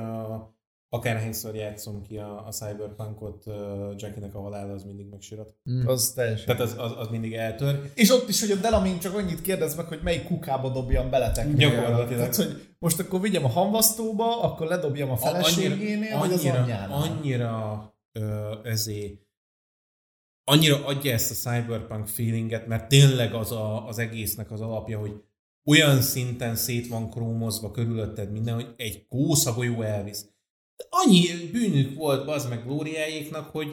akárhányszor 0.89 1.55
játszom 1.55 2.03
ki 2.03 2.17
a, 2.17 2.47
a 2.47 2.51
Cyberpunkot, 2.51 3.47
uh, 3.47 3.55
Jackie-nek 3.97 4.35
a 4.35 4.41
halála 4.41 4.73
az 4.73 4.85
mindig 4.85 5.07
megsirat. 5.11 5.55
Mm. 5.71 5.87
Az 5.87 6.13
teljesen. 6.15 6.47
Tehát 6.47 6.61
az, 6.61 6.75
az, 6.79 6.93
az 6.97 7.09
mindig 7.09 7.33
eltör. 7.35 7.91
És 7.95 8.11
ott 8.11 8.29
is, 8.29 8.41
hogy 8.41 8.51
a 8.51 8.61
Delamin 8.61 8.99
csak 8.99 9.15
annyit 9.15 9.41
kérdez 9.41 9.77
meg, 9.77 9.87
hogy 9.87 10.01
melyik 10.03 10.25
kukába 10.25 10.69
dobjam 10.69 11.11
beletek. 11.11 11.55
Gyakorlatilag. 11.55 12.09
Tehát, 12.09 12.35
hogy 12.37 12.77
most 12.79 13.01
akkor 13.01 13.21
vigyem 13.21 13.45
a 13.45 13.49
hamvasztóba, 13.49 14.43
akkor 14.43 14.67
ledobjam 14.67 15.11
a 15.11 15.17
feleségénél, 15.17 16.19
vagy 16.19 16.33
az 16.33 16.41
annyira, 16.41 16.63
anyjánál. 16.63 17.03
annyira 17.03 17.95
ö, 18.13 18.53
ezé, 18.63 19.24
annyira 20.45 20.87
adja 20.87 21.13
ezt 21.13 21.31
a 21.31 21.51
cyberpunk 21.51 22.07
feelinget, 22.07 22.67
mert 22.67 22.89
tényleg 22.89 23.35
az 23.35 23.53
a, 23.53 23.87
az 23.87 23.99
egésznek 23.99 24.51
az 24.51 24.61
alapja, 24.61 24.99
hogy 24.99 25.13
olyan 25.65 26.01
szinten 26.01 26.57
szét 26.57 26.89
van 26.89 27.11
krómozva 27.11 27.71
körülötted 27.71 28.33
minden, 28.33 28.55
hogy 28.55 28.75
egy 28.77 29.07
kószagolyó 29.09 29.83
elvisz. 29.83 30.27
Annyi 30.89 31.27
bűnük 31.53 31.97
volt 31.97 32.29
az 32.29 32.49
meg 32.49 32.65
glóriájéknak, 32.65 33.51
hogy 33.51 33.69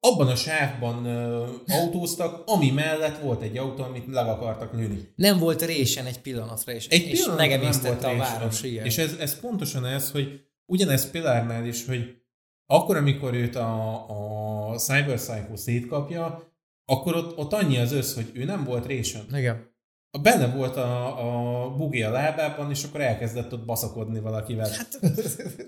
abban 0.00 0.28
a 0.28 0.36
sávban 0.36 1.04
ö, 1.04 1.46
autóztak, 1.66 2.42
ami 2.46 2.70
mellett 2.70 3.18
volt 3.18 3.42
egy 3.42 3.56
autó, 3.56 3.82
amit 3.82 4.06
le 4.06 4.20
akartak 4.20 4.72
lőni. 4.72 5.12
Nem 5.16 5.38
volt 5.38 5.62
résen 5.62 6.06
egy 6.06 6.20
pillanatra, 6.20 6.72
és, 6.72 6.86
Egy 6.86 7.08
és 7.08 7.26
megemésztette 7.36 8.06
a 8.06 8.14
volt 8.14 8.28
város, 8.28 8.62
igen. 8.62 8.84
És 8.84 8.98
ez, 8.98 9.12
ez 9.18 9.40
pontosan 9.40 9.86
ez, 9.86 10.10
hogy 10.10 10.40
ugyanez 10.66 11.10
Pilárnál 11.10 11.66
is, 11.66 11.86
hogy 11.86 12.23
akkor, 12.66 12.96
amikor 12.96 13.34
őt 13.34 13.56
a, 13.56 14.72
a 14.72 14.76
Cyber 14.76 15.16
Psycho 15.16 15.56
szétkapja, 15.56 16.52
akkor 16.84 17.16
ott, 17.16 17.38
ott 17.38 17.52
annyi 17.52 17.78
az 17.78 17.92
össz, 17.92 18.14
hogy 18.14 18.30
ő 18.34 18.44
nem 18.44 18.64
volt 18.64 18.86
résen. 18.86 19.24
Igen. 19.32 19.72
A 20.10 20.18
benne 20.18 20.46
volt 20.46 20.76
a, 20.76 21.64
a 21.64 21.70
bugi 21.70 22.02
a 22.02 22.10
lábában, 22.10 22.70
és 22.70 22.84
akkor 22.84 23.00
elkezdett 23.00 23.52
ott 23.52 23.64
baszakodni 23.64 24.20
valakivel. 24.20 24.68
Hát, 24.70 24.98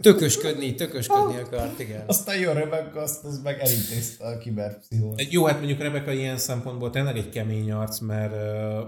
Tökösködni, 0.00 0.74
tökösködni 0.74 1.36
akart, 1.36 1.80
igen. 1.80 2.04
Aztán 2.06 2.38
jön 2.38 2.54
Rebecca, 2.54 3.00
azt 3.00 3.24
az 3.24 3.42
meg 3.42 3.60
elintézte 3.60 4.26
a 4.26 4.38
kiberpszichót. 4.38 5.22
jó, 5.30 5.44
hát 5.44 5.58
mondjuk 5.58 5.80
Rebecca 5.80 6.12
ilyen 6.12 6.36
szempontból 6.36 6.90
tényleg 6.90 7.16
egy 7.16 7.28
kemény 7.28 7.72
arc, 7.72 7.98
mert, 7.98 8.32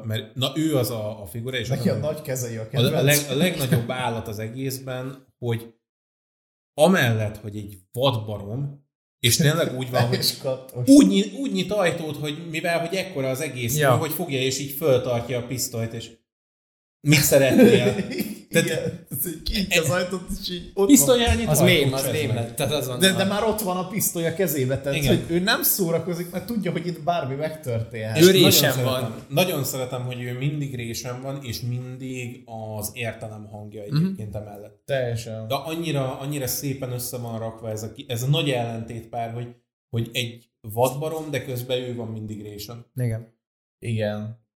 mert 0.04 0.34
na 0.34 0.52
ő 0.54 0.76
az 0.76 0.90
a, 0.90 1.22
a 1.22 1.26
figura, 1.26 1.56
és 1.56 1.68
Neki 1.68 1.88
az 1.88 1.96
a 1.96 2.00
nagy 2.00 2.22
kezei 2.22 2.56
a 2.56 2.62
a, 2.62 2.68
kedvenc. 2.68 2.94
a, 2.94 3.02
leg, 3.02 3.18
a 3.30 3.34
legnagyobb 3.34 3.90
állat 3.90 4.28
az 4.28 4.38
egészben, 4.38 5.26
hogy 5.38 5.74
amellett, 6.78 7.36
hogy 7.36 7.56
egy 7.56 7.78
vadbarom, 7.92 8.86
és 9.18 9.36
tényleg 9.36 9.76
úgy 9.76 9.90
van, 9.90 10.06
hogy 10.06 10.36
úgy, 10.96 11.06
nyit, 11.06 11.34
úgy 11.34 11.52
nyit 11.52 11.72
ajtót, 11.72 12.16
hogy 12.16 12.48
mivel, 12.50 12.80
hogy 12.80 12.96
ekkora 12.96 13.28
az 13.28 13.40
egész, 13.40 13.76
ja. 13.76 13.96
hogy 13.96 14.12
fogja 14.12 14.40
és 14.40 14.58
így 14.58 14.70
föltartja 14.70 15.38
a 15.38 15.46
pisztolyt, 15.46 15.92
és 15.92 16.10
mit 17.00 17.20
szeretnél? 17.20 17.94
Igen, 18.48 19.06
ez 19.10 19.26
így 19.50 19.78
az 19.78 19.90
ajtót, 19.90 20.22
és 20.40 20.50
így 20.50 20.70
ott 20.74 20.86
Pisztolyjal 20.86 21.34
nyit 21.34 21.48
Az 21.48 21.60
mém, 21.60 21.92
az 21.92 22.08
mém 22.10 22.34
lett. 22.34 22.56
Tehát 22.56 22.72
az 22.72 22.86
van. 22.86 22.98
De, 22.98 23.12
de 23.12 23.24
már 23.24 23.42
ott 23.42 23.60
van 23.60 23.76
a 23.76 23.88
pisztoly 23.88 24.26
a 24.26 24.34
kezébe, 24.34 24.80
tehát 24.80 24.98
Igen. 24.98 25.16
hogy 25.16 25.24
ő 25.36 25.38
nem 25.40 25.62
szórakozik, 25.62 26.30
mert 26.30 26.46
tudja, 26.46 26.72
hogy 26.72 26.86
itt 26.86 27.02
bármi 27.02 27.34
megtörténhet. 27.34 28.22
Ő 28.22 28.50
szeretem- 28.50 28.84
van. 28.84 29.14
Nagyon 29.28 29.64
szeretem, 29.64 30.02
hogy 30.02 30.22
ő 30.22 30.32
mindig 30.38 30.74
résen 30.74 31.22
van, 31.22 31.38
és 31.42 31.60
mindig 31.60 32.42
az 32.78 32.90
értelem 32.94 33.46
hangja 33.46 33.82
egyébként 33.82 34.34
emellett. 34.34 34.82
Teljesen. 34.84 35.48
De 35.48 35.54
annyira, 35.54 36.18
annyira 36.18 36.46
szépen 36.46 36.92
össze 36.92 37.16
van 37.16 37.38
rakva 37.38 37.70
ez 37.70 37.82
a, 37.82 37.92
ez 38.06 38.22
a 38.22 38.26
nagy 38.26 38.50
ellentétpár, 38.50 39.32
hogy, 39.32 39.54
hogy 39.90 40.10
egy 40.12 40.50
vadbarom, 40.60 41.30
de 41.30 41.44
közben 41.44 41.78
ő 41.78 41.94
van 41.94 42.08
mindig 42.08 42.42
résen. 42.42 42.86
Igen. 42.96 43.36
Igen. 43.78 44.46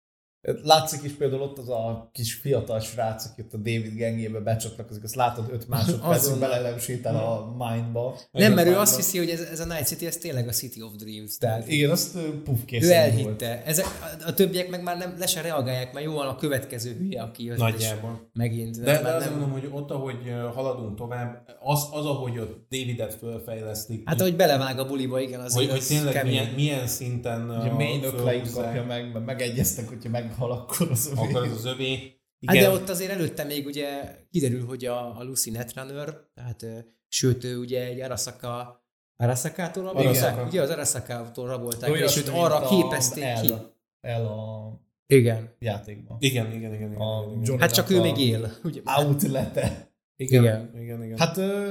Látszik 0.62 1.02
is 1.02 1.12
például 1.12 1.42
ott 1.42 1.58
az 1.58 1.68
a 1.68 2.10
kis 2.12 2.34
fiatal 2.34 2.80
srác, 2.80 3.24
aki 3.24 3.42
ott 3.42 3.52
a 3.52 3.56
David 3.56 3.94
gengébe 3.94 4.38
becsatlakozik, 4.38 5.02
azt 5.02 5.14
látod 5.14 5.48
5 5.52 5.68
másodpercig 5.68 6.34
sétál 6.78 7.16
a 7.16 7.54
mindba. 7.58 8.18
Nem, 8.32 8.52
mert 8.52 8.68
ő 8.68 8.76
azt 8.76 8.96
hiszi, 8.96 9.18
hogy 9.18 9.28
ez, 9.28 9.40
ez 9.40 9.60
a 9.60 9.64
Night 9.64 9.86
City, 9.86 10.06
ez 10.06 10.16
tényleg 10.16 10.48
a 10.48 10.52
City 10.52 10.82
of 10.82 10.90
Dreams. 10.96 11.36
Tehát 11.38 11.68
Igen, 11.68 11.90
azt 11.90 12.14
ö, 12.14 12.42
puff 12.42 12.58
ő 12.60 12.64
készen 12.64 12.88
volt. 12.88 13.12
elhitte. 13.12 13.62
Ezek, 13.64 13.84
a, 13.84 14.28
a 14.28 14.34
többiek 14.34 14.68
meg 14.68 14.82
már 14.82 14.98
nem, 14.98 15.14
le 15.18 15.26
se 15.26 15.40
reagálják, 15.40 15.92
mert 15.92 16.04
jó 16.06 16.12
van 16.12 16.26
a 16.26 16.36
következő 16.36 16.96
hülye, 16.98 17.22
aki 17.22 17.44
jött. 17.44 17.58
Nagyjából. 17.58 18.30
Megint. 18.32 18.80
De, 18.82 19.02
de 19.02 19.08
azt 19.08 19.30
mondom, 19.30 19.50
hogy 19.50 19.68
ott, 19.72 19.90
ahogy 19.90 20.16
haladunk 20.54 20.96
tovább, 20.96 21.48
az, 21.60 21.86
az 21.92 22.04
ahogy 22.06 22.38
ott 22.38 22.66
Davidet 22.70 23.14
fölfejlesztik, 23.14 24.08
Hát, 24.08 24.20
ahogy 24.20 24.36
belevág 24.36 24.78
a 24.78 24.86
buliba, 24.86 25.20
igen, 25.20 25.40
az 25.40 25.54
hogy, 25.54 25.70
hogy 25.70 25.86
tényleg 25.86 26.12
kemény. 26.12 26.32
milyen, 26.32 26.52
milyen 26.54 26.86
szinten 26.86 27.50
Ugye 27.50 27.70
ö, 27.70 27.72
main 27.72 28.52
kapja 28.54 28.84
meg, 28.84 29.12
mert 29.12 29.24
megegyeztek, 29.24 29.88
hogyha 29.88 30.10
meghal, 30.38 30.50
akkor 30.50 30.90
az 30.90 31.06
övé. 31.12 31.20
akkor 31.20 31.42
az 31.42 31.52
az 31.52 31.64
övé. 31.64 32.20
Hát 32.46 32.56
de 32.56 32.70
ott 32.70 32.88
azért 32.88 33.10
előtte 33.10 33.44
még 33.44 33.66
ugye 33.66 34.16
kiderül, 34.30 34.66
hogy 34.66 34.84
a, 34.84 35.18
a 35.18 35.22
Lucy 35.24 35.50
Netrunner, 35.50 36.14
tehát 36.34 36.64
sőt 37.08 37.44
ő 37.44 37.58
ugye 37.58 37.84
egy 37.86 38.00
Arasaka 38.00 38.80
Arasakától 39.16 39.82
rabolták, 39.84 40.06
Arasaka. 40.12 40.42
ugye 40.46 40.62
az 40.62 40.70
Arasakától 40.70 41.46
rabolták, 41.46 41.90
Olyasmi, 41.90 42.20
és 42.22 42.28
őt 42.28 42.34
arra 42.34 42.56
a- 42.56 42.68
képezték 42.68 43.22
el, 43.24 43.42
ki. 43.42 43.52
El 44.00 44.26
a 44.26 44.72
Igen. 45.06 45.54
játékban. 45.58 46.16
Igen, 46.20 46.46
igen, 46.52 46.74
igen. 46.74 46.90
igen, 46.90 47.00
A 47.00 47.24
igen, 47.30 47.42
igen. 47.42 47.58
Hát 47.58 47.72
csak 47.72 47.90
ő 47.90 48.00
még 48.00 48.18
él. 48.18 48.52
Ugye? 48.64 48.80
Outlete. 48.98 49.90
igen, 50.16 50.42
igen. 50.42 50.70
igen, 50.74 50.82
igen, 50.82 51.04
igen. 51.04 51.18
Hát, 51.18 51.36
ö, 51.36 51.70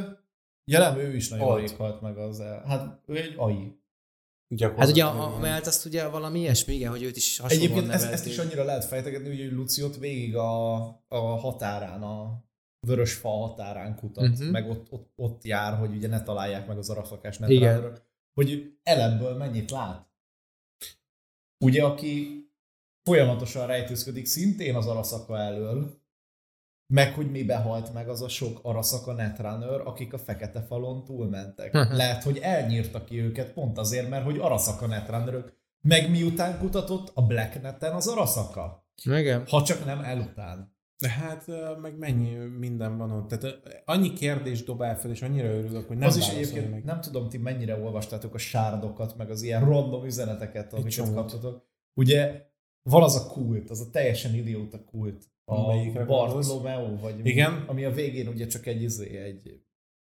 ja 0.63 0.79
nem, 0.79 0.97
ő 0.97 1.15
is 1.15 1.29
nagyon 1.29 1.57
rég 1.57 1.75
halt 1.77 2.01
meg 2.01 2.17
az 2.17 2.39
el. 2.39 2.63
Hát, 2.67 3.01
ő 3.07 3.15
egy 3.17 3.33
AI. 3.37 3.79
Hát 4.59 4.89
ugye 4.89 5.03
a, 5.03 5.35
a 5.35 5.39
mellett 5.39 5.65
azt 5.65 5.85
ugye 5.85 6.07
valami 6.07 6.39
ilyesmi, 6.39 6.73
igen, 6.73 6.89
hogy 6.89 7.03
őt 7.03 7.15
is 7.15 7.39
hasonlóan 7.39 7.69
Egyébként 7.69 7.93
ezt, 7.93 8.03
nevelték. 8.03 8.25
ezt 8.25 8.37
is 8.37 8.45
annyira 8.45 8.63
lehet 8.63 8.85
fejtegetni, 8.85 9.27
hogy 9.27 9.51
Luciot 9.51 9.97
végig 9.97 10.35
a, 10.35 10.75
a 11.07 11.17
határán, 11.17 12.03
a 12.03 12.43
vörös 12.87 13.13
fa 13.13 13.29
határán 13.29 13.95
kutat, 13.95 14.29
uh-huh. 14.29 14.49
meg 14.49 14.69
ott, 14.69 14.91
ott, 14.91 15.11
ott 15.15 15.43
jár, 15.43 15.77
hogy 15.77 15.95
ugye 15.95 16.07
ne 16.07 16.23
találják 16.23 16.67
meg 16.67 16.77
az 16.77 16.89
arafakás 16.89 17.37
ne 17.37 17.47
Igen. 17.49 17.75
találják, 17.75 18.03
hogy 18.33 18.77
elemből 18.83 19.35
mennyit 19.35 19.71
lát. 19.71 20.09
Ugye, 21.65 21.83
aki 21.83 22.45
folyamatosan 23.03 23.67
rejtőzködik 23.67 24.25
szintén 24.25 24.75
az 24.75 24.87
araszaka 24.87 25.37
elől, 25.37 26.00
meg 26.91 27.13
hogy 27.13 27.31
mi 27.31 27.43
behalt 27.43 27.93
meg 27.93 28.09
az 28.09 28.21
a 28.21 28.27
sok 28.27 28.59
araszaka 28.63 29.13
netrunner, 29.13 29.81
akik 29.85 30.13
a 30.13 30.17
fekete 30.17 30.61
falon 30.61 31.03
túlmentek. 31.03 31.73
Lehet, 32.01 32.23
hogy 32.23 32.37
elnyírta 32.37 33.03
ki 33.03 33.19
őket 33.21 33.53
pont 33.53 33.77
azért, 33.77 34.09
mert 34.09 34.23
hogy 34.23 34.37
araszaka 34.37 34.87
netrunnerök. 34.87 35.53
Meg 35.81 36.09
miután 36.09 36.59
kutatott 36.59 37.11
a 37.13 37.21
Blackneten 37.21 37.93
az 37.93 38.07
araszaka. 38.07 38.85
Igen. 39.03 39.43
Ha 39.47 39.63
csak 39.63 39.85
nem 39.85 39.99
elután. 39.99 40.75
De 40.97 41.09
hát 41.09 41.45
meg 41.81 41.97
mennyi 41.97 42.35
minden 42.35 42.97
van 42.97 43.11
ott. 43.11 43.27
Tehát 43.27 43.83
annyi 43.85 44.13
kérdést 44.13 44.65
dobál 44.65 44.97
fel, 44.97 45.11
és 45.11 45.21
annyira 45.21 45.47
örülök, 45.47 45.87
hogy 45.87 45.97
nem 45.97 46.07
az 46.07 46.17
is 46.17 46.29
egyébként, 46.29 46.71
meg. 46.71 46.83
nem 46.83 47.01
tudom, 47.01 47.29
ti 47.29 47.37
mennyire 47.37 47.79
olvastátok 47.79 48.33
a 48.33 48.37
sárdokat, 48.37 49.17
meg 49.17 49.29
az 49.29 49.41
ilyen 49.41 49.65
random 49.65 50.05
üzeneteket, 50.05 50.73
amiket 50.73 51.13
kaptatok. 51.13 51.65
Ugye 51.93 52.45
van 52.81 53.03
az 53.03 53.15
a 53.15 53.27
kult, 53.27 53.69
az 53.69 53.81
a 53.81 53.89
teljesen 53.89 54.35
idióta 54.35 54.83
kult. 54.83 55.29
A? 55.51 56.05
Bartolomeo, 56.05 56.97
vagy 56.97 57.25
Igen. 57.25 57.51
Mi, 57.51 57.63
ami 57.67 57.83
a 57.85 57.91
végén 57.91 58.27
ugye 58.27 58.47
csak 58.47 58.65
egy 58.65 58.81
izé, 58.81 59.17
egy 59.17 59.61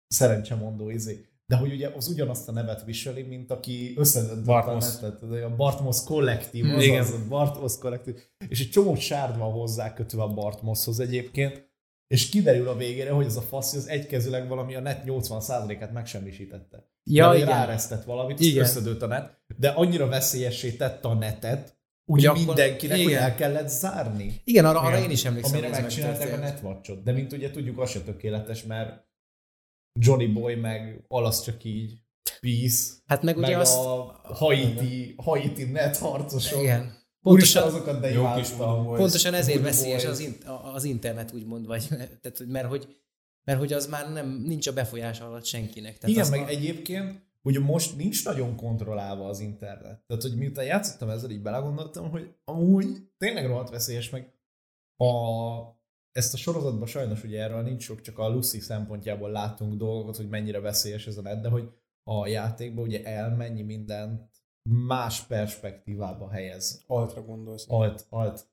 szerencsemondó 0.07 0.91
izé. 0.91 1.27
De 1.47 1.57
hogy 1.57 1.73
ugye 1.73 1.89
az 1.89 2.09
ugyanazt 2.09 2.49
a 2.49 2.53
nevet 2.53 2.85
viseli, 2.85 3.23
mint 3.23 3.51
aki 3.51 3.93
összedöntött 3.97 4.47
a 4.47 4.73
netet. 4.73 5.23
Ez 5.23 5.43
A 5.43 5.55
Bartmosz 5.57 6.05
kollektív, 6.05 6.65
Hmm, 6.65 6.75
az 6.75 6.83
igen. 6.83 7.01
az, 7.01 7.11
a 7.11 7.29
Bartmosz 7.29 7.79
kollektív. 7.79 8.15
És 8.49 8.61
egy 8.61 8.71
csomó 8.71 8.95
sárd 8.95 9.39
van 9.39 9.53
hozzá 9.53 9.95
kötve 9.95 10.23
a 10.23 10.35
Bartmoszhoz 10.35 11.01
egyébként. 11.01 11.71
És 12.07 12.29
kiderül 12.29 12.69
a 12.69 12.77
végére, 12.77 13.11
hogy 13.11 13.25
ez 13.27 13.37
a 13.37 13.41
faszi 13.41 13.77
az 13.77 13.89
egykezőleg 13.89 14.49
valami 14.49 14.75
a 14.75 14.81
net 14.81 15.03
80%-át 15.07 15.93
megsemmisítette. 15.93 16.91
Ja, 17.11 17.27
Mert 17.27 17.37
igen. 17.37 17.49
ráresztett 17.49 18.05
valamit, 18.05 18.41
igen. 18.41 18.63
összedőlt 18.63 19.03
a 19.03 19.07
net, 19.07 19.43
de 19.57 19.69
annyira 19.69 20.07
veszélyessé 20.07 20.73
tette 20.73 21.09
a 21.09 21.15
netet, 21.15 21.77
úgy 22.05 22.25
Hogy 22.25 22.25
akkor- 22.27 22.45
mindenkinek, 22.45 22.99
igen. 22.99 23.23
el 23.23 23.35
kellett 23.35 23.69
zárni. 23.69 24.41
Igen, 24.45 24.65
arra, 24.65 24.81
arra 24.81 24.99
én 24.99 25.11
is 25.11 25.25
emlékszem, 25.25 25.59
Amire 25.59 25.81
megcsinálták 25.81 26.33
a 26.33 26.37
netwatchot. 26.37 27.03
De 27.03 27.13
mint 27.13 27.33
ugye 27.33 27.51
tudjuk, 27.51 27.79
az 27.79 27.91
se 27.91 28.01
tökéletes, 28.01 28.63
mert 28.63 29.07
Johnny 30.01 30.27
Boy 30.27 30.55
meg 30.55 31.05
alasz 31.09 31.43
csak 31.45 31.65
így 31.65 32.01
peace, 32.41 32.93
Hát 33.07 33.23
meg 33.23 33.37
ugye 33.37 33.47
meg 33.51 33.59
azt... 33.61 33.77
a 33.79 34.21
Haiti, 34.25 35.15
Haiti 35.17 35.65
net 35.65 35.97
harcosok. 35.97 36.61
Igen. 36.61 37.01
Pontosan 37.23 37.63
azokat 37.63 38.01
de 38.01 38.11
Jó 38.11 38.33
kis 38.37 38.51
Boys. 38.51 38.99
pontosan 38.99 39.35
ezért 39.35 39.59
Good 39.61 39.69
veszélyes 39.69 40.05
az, 40.05 40.19
in, 40.19 40.37
az 40.75 40.85
internet, 40.85 41.33
úgymond, 41.33 41.67
vagy, 41.67 41.89
tehát, 42.21 42.45
mert 42.47 42.69
hogy, 42.69 42.97
mert 43.45 43.59
hogy 43.59 43.73
az 43.73 43.87
már 43.87 44.13
nem, 44.13 44.43
nincs 44.47 44.67
a 44.67 44.73
befolyás 44.73 45.21
alatt 45.21 45.45
senkinek. 45.45 45.99
Tehát 45.99 46.17
Igen, 46.17 46.29
meg 46.31 46.41
a, 46.41 46.47
egyébként, 46.49 47.31
ugye 47.43 47.61
most 47.61 47.97
nincs 47.97 48.25
nagyon 48.25 48.57
kontrollálva 48.57 49.29
az 49.29 49.41
internet. 49.41 50.05
Tehát, 50.07 50.23
hogy 50.23 50.37
miután 50.37 50.65
játszottam 50.65 51.09
ezzel, 51.09 51.31
így 51.31 51.43
belegondoltam, 51.43 52.11
hogy 52.11 52.35
amúgy 52.45 53.11
tényleg 53.19 53.47
rohadt 53.47 53.71
veszélyes, 53.71 54.11
meg 54.11 54.35
a, 54.97 55.11
ezt 56.13 56.35
a 56.35 56.37
sorozatban 56.37 56.87
sajnos 56.87 57.25
ugye 57.25 57.43
erről 57.43 57.63
nincs 57.63 57.83
sok, 57.83 58.01
csak 58.01 58.19
a 58.19 58.29
Lucy 58.29 58.61
szempontjából 58.61 59.31
látunk 59.31 59.75
dolgokat, 59.75 60.17
hogy 60.17 60.29
mennyire 60.29 60.61
veszélyes 60.61 61.07
ez 61.07 61.17
a 61.17 61.23
net, 61.23 61.41
de 61.41 61.49
hogy 61.49 61.73
a 62.11 62.27
játékban 62.27 62.85
ugye 62.85 63.05
elmennyi 63.05 63.63
mindent 63.63 64.31
más 64.71 65.23
perspektívába 65.27 66.31
helyez. 66.31 66.85
Altra 66.87 67.23
gondolsz. 67.23 67.65
Alt, 67.69 68.07
alt, 68.09 68.47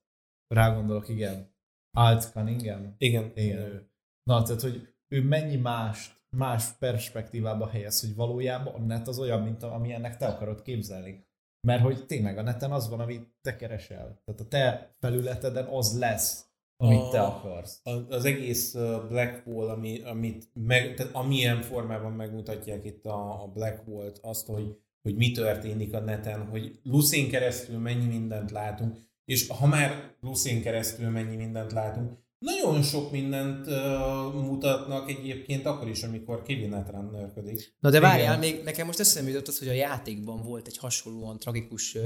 rágondolok, 0.48 1.10
igen. 1.10 1.54
Alt 1.98 2.32
Cunningham? 2.32 2.96
Igen. 2.98 3.32
Igen, 3.34 3.60
ő. 3.60 3.90
Na, 4.24 4.44
tehát, 4.44 4.62
hogy 4.62 4.94
ő 5.08 5.24
mennyi 5.24 5.56
mást, 5.56 6.19
más 6.38 6.72
perspektívába 6.80 7.68
helyez, 7.70 8.02
hogy 8.02 8.16
valójában 8.16 8.74
a 8.74 8.86
net 8.86 9.08
az 9.08 9.20
olyan, 9.20 9.42
mint 9.42 9.64
amilyennek 9.64 10.18
te 10.18 10.26
akarod 10.28 10.62
képzelni. 10.62 11.28
Mert 11.68 11.82
hogy 11.82 12.06
tényleg 12.06 12.38
a 12.38 12.42
neten 12.42 12.72
az 12.72 12.90
van, 12.90 13.00
amit 13.00 13.28
te 13.42 13.56
keresel. 13.56 14.22
Tehát 14.26 14.42
a 14.42 14.48
te 14.48 14.96
felületeden 15.00 15.66
az 15.66 15.98
lesz, 16.00 16.46
amit 16.78 17.10
te 17.10 17.22
A- 17.22 17.28
akarsz. 17.38 17.80
A- 17.84 18.14
Az 18.14 18.26
egész 18.26 18.74
Black 19.08 19.48
Wall, 19.48 19.70
ami, 19.70 20.02
amit 20.04 20.50
meg, 20.54 20.94
tehát 20.96 21.14
amilyen 21.16 21.62
formában 21.62 22.12
megmutatják 22.12 22.86
itt 22.86 23.06
a, 23.06 23.44
a 23.44 23.48
Black 23.48 23.88
Wall-t, 23.88 24.20
azt, 24.22 24.48
hogy, 24.48 24.78
hogy 25.02 25.16
mi 25.16 25.32
történik 25.32 25.94
a 25.94 26.00
neten, 26.00 26.48
hogy 26.48 26.80
Lucin 26.84 27.30
keresztül 27.30 27.80
mennyi 27.80 28.06
mindent 28.06 28.52
látunk, 28.52 28.98
és 29.26 29.48
ha 29.48 29.68
már 29.68 30.16
Lucin 30.22 30.62
keresztül 30.62 31.10
mennyi 31.10 31.36
mindent 31.36 31.72
látunk, 31.72 32.18
nagyon 32.40 32.84
sok 32.84 33.12
mindent 33.12 33.68
uh, 33.68 34.34
mutatnak 34.34 35.10
egyébként 35.10 35.66
akkor 35.66 35.88
is, 35.90 36.04
amikor 36.04 36.42
Kevin 36.42 36.70
netrunnerködik. 36.70 37.76
Na 37.80 37.90
de 37.90 38.00
várjál, 38.00 38.38
Igen. 38.38 38.54
még 38.54 38.64
nekem 38.64 38.86
most 38.86 39.00
eszembe 39.00 39.30
jutott 39.30 39.48
az, 39.48 39.60
hogy 39.60 39.68
a 39.68 39.74
játékban 39.74 40.42
volt 40.42 40.68
egy 40.68 40.78
hasonlóan 40.78 41.40
tragikus 41.40 41.98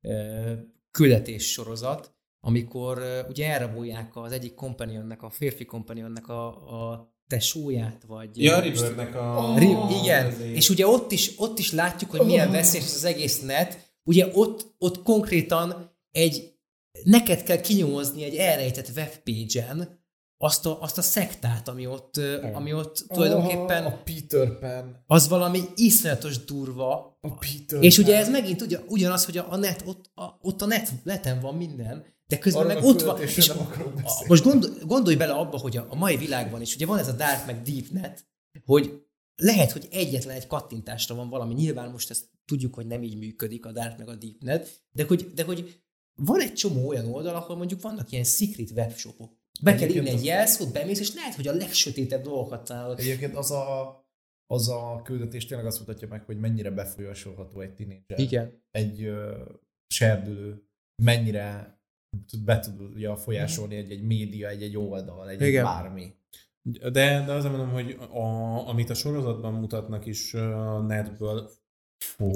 ö, 0.00 0.52
küldetés 0.90 1.50
sorozat, 1.52 2.14
amikor 2.40 2.98
ö, 2.98 3.20
ugye 3.28 3.52
elrabolják 3.52 4.16
az 4.16 4.32
egyik 4.32 4.54
kompanionnek, 4.54 5.22
a 5.22 5.30
férfi 5.30 5.64
kompanionnek 5.64 6.28
a, 6.28 6.46
a 6.90 7.12
tesóját, 7.26 8.04
vagy... 8.06 8.42
Ja, 8.42 8.60
Rivernek 8.60 9.14
a... 9.14 9.54
Ri- 9.58 10.00
igen, 10.02 10.26
ezért. 10.26 10.54
és 10.54 10.68
ugye 10.68 10.86
ott 10.86 11.12
is, 11.12 11.32
ott 11.36 11.58
is 11.58 11.72
látjuk, 11.72 12.10
hogy 12.10 12.26
milyen 12.26 12.50
veszélyes 12.50 12.94
az 12.94 13.04
egész 13.04 13.40
net. 13.40 13.92
Ugye 14.04 14.26
ott, 14.32 14.74
ott 14.78 15.02
konkrétan 15.02 15.96
egy, 16.10 16.57
neked 17.04 17.42
kell 17.42 17.60
kinyomozni 17.60 18.22
egy 18.24 18.34
elrejtett 18.36 18.90
webpage-en 18.96 20.06
azt 20.40 20.66
a, 20.66 20.80
azt 20.82 20.98
a 20.98 21.02
szektát, 21.02 21.68
ami 21.68 21.86
ott, 21.86 22.16
ö, 22.16 22.42
ami 22.52 22.72
ott 22.72 23.04
tulajdonképpen 23.08 23.84
A 23.84 24.02
Peter 24.04 24.58
Pan. 24.58 25.02
az 25.06 25.28
valami 25.28 25.60
iszonyatos 25.74 26.44
durva, 26.44 27.18
A 27.20 27.34
Peter 27.34 27.82
és 27.82 27.96
Pan. 27.96 28.04
ugye 28.04 28.16
ez 28.16 28.28
megint 28.28 28.62
ugye, 28.62 28.78
ugyanaz, 28.88 29.24
hogy 29.24 29.38
a, 29.38 29.46
a 29.52 29.56
net, 29.56 29.82
ott 29.86 30.10
a, 30.14 30.38
ott 30.40 30.62
a 30.62 30.66
net, 30.66 30.90
neten 31.04 31.40
van 31.40 31.54
minden, 31.56 32.04
de 32.26 32.38
közben 32.38 32.62
Arról 32.62 32.74
meg 32.74 32.84
ott 32.84 33.02
van. 33.02 33.20
És 33.20 33.46
nem 33.46 33.58
akarok 33.58 33.94
beszélni. 33.94 34.28
most 34.28 34.42
gondol, 34.42 34.70
gondolj 34.86 35.16
bele 35.16 35.32
abba, 35.32 35.58
hogy 35.58 35.76
a, 35.76 35.86
a 35.90 35.94
mai 35.96 36.16
világban 36.16 36.60
is, 36.60 36.74
ugye 36.74 36.86
van 36.86 36.98
ez 36.98 37.08
a 37.08 37.12
dark 37.12 37.46
meg 37.46 37.62
deep 37.62 37.88
net, 37.90 38.26
hogy 38.64 39.02
lehet, 39.36 39.72
hogy 39.72 39.88
egyetlen 39.90 40.36
egy 40.36 40.46
kattintásra 40.46 41.14
van 41.14 41.28
valami, 41.28 41.54
nyilván 41.54 41.90
most 41.90 42.10
ezt 42.10 42.24
tudjuk, 42.44 42.74
hogy 42.74 42.86
nem 42.86 43.02
így 43.02 43.18
működik 43.18 43.66
a 43.66 43.72
dark 43.72 43.98
meg 43.98 44.08
a 44.08 44.14
deep 44.14 44.36
net, 44.40 44.82
de 44.92 45.04
hogy, 45.08 45.30
de 45.34 45.42
hogy 45.44 45.80
van 46.22 46.40
egy 46.40 46.52
csomó 46.52 46.88
olyan 46.88 47.06
oldal, 47.06 47.34
ahol 47.34 47.56
mondjuk 47.56 47.80
vannak 47.80 48.10
ilyen 48.10 48.24
secret 48.24 48.70
webshopok. 48.70 49.36
Be 49.62 49.74
kell 49.74 49.88
írni 49.88 50.08
egy 50.08 50.24
jelszót, 50.24 50.72
bemész, 50.72 51.00
és 51.00 51.14
lehet, 51.14 51.34
hogy 51.34 51.48
a 51.48 51.52
legsötétebb 51.52 52.22
dolgokat 52.22 52.64
találod. 52.64 52.98
Egyébként 52.98 53.36
az 53.36 53.50
a, 53.50 53.96
az 54.46 54.68
a 54.68 55.00
küldetés 55.04 55.46
tényleg 55.46 55.66
azt 55.66 55.78
mutatja 55.78 56.08
meg, 56.08 56.24
hogy 56.24 56.38
mennyire 56.38 56.70
befolyásolható 56.70 57.60
egy 57.60 57.74
tinédzser. 57.74 58.18
Igen. 58.18 58.62
Egy 58.70 59.02
ö, 59.02 59.42
serdülő 59.86 60.68
mennyire 61.02 61.80
tud- 62.26 62.44
be 62.44 62.58
tudja 62.58 63.16
folyásolni 63.16 63.76
egy, 63.76 63.90
egy 63.90 64.02
média, 64.02 64.48
egy, 64.48 64.62
egy 64.62 64.76
oldal, 64.76 65.28
egy, 65.28 65.42
egy 65.42 65.48
Igen. 65.48 65.64
bármi. 65.64 66.16
De, 66.62 67.24
de 67.24 67.32
azért 67.32 67.56
mondom, 67.56 67.72
hogy 67.72 67.96
a, 68.10 68.68
amit 68.68 68.90
a 68.90 68.94
sorozatban 68.94 69.54
mutatnak 69.54 70.06
is 70.06 70.34
uh, 70.34 70.86
netből, 70.86 71.50
fú, 72.04 72.30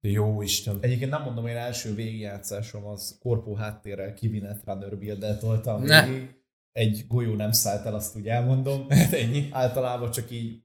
Jó 0.00 0.42
Isten. 0.42 0.78
Egyébként 0.80 1.10
nem 1.10 1.22
mondom, 1.22 1.46
én 1.46 1.56
első 1.56 1.94
végigjátszásom 1.94 2.84
az 2.84 3.18
korpó 3.20 3.54
háttérrel 3.54 4.14
kivinet 4.14 4.62
runner 4.64 4.98
build 4.98 5.38
toltam 5.38 5.82
Ne. 5.82 6.06
végig. 6.06 6.38
Egy 6.72 7.04
golyó 7.08 7.34
nem 7.34 7.52
szállt 7.52 7.86
el, 7.86 7.94
azt 7.94 8.16
úgy 8.16 8.28
elmondom. 8.28 8.88
Hát 8.88 9.12
ennyi. 9.12 9.48
Általában 9.50 10.10
csak 10.10 10.30
így 10.30 10.62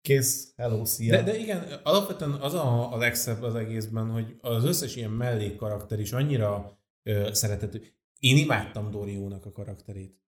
kész, 0.00 0.52
hello, 0.56 0.84
szia. 0.84 1.16
De, 1.16 1.22
de 1.22 1.38
igen, 1.38 1.80
alapvetően 1.82 2.30
az 2.32 2.54
a, 2.54 2.92
a 2.92 2.96
legszebb 2.96 3.42
az 3.42 3.54
egészben, 3.54 4.10
hogy 4.10 4.36
az 4.40 4.64
összes 4.64 4.96
ilyen 4.96 5.10
mellékkarakter 5.10 6.00
is 6.00 6.12
annyira 6.12 6.78
ö, 7.02 7.28
szerethető. 7.32 7.82
Én 8.18 8.36
imádtam 8.36 8.90
Doriónak 8.90 9.46
a 9.46 9.52
karakterét. 9.52 10.18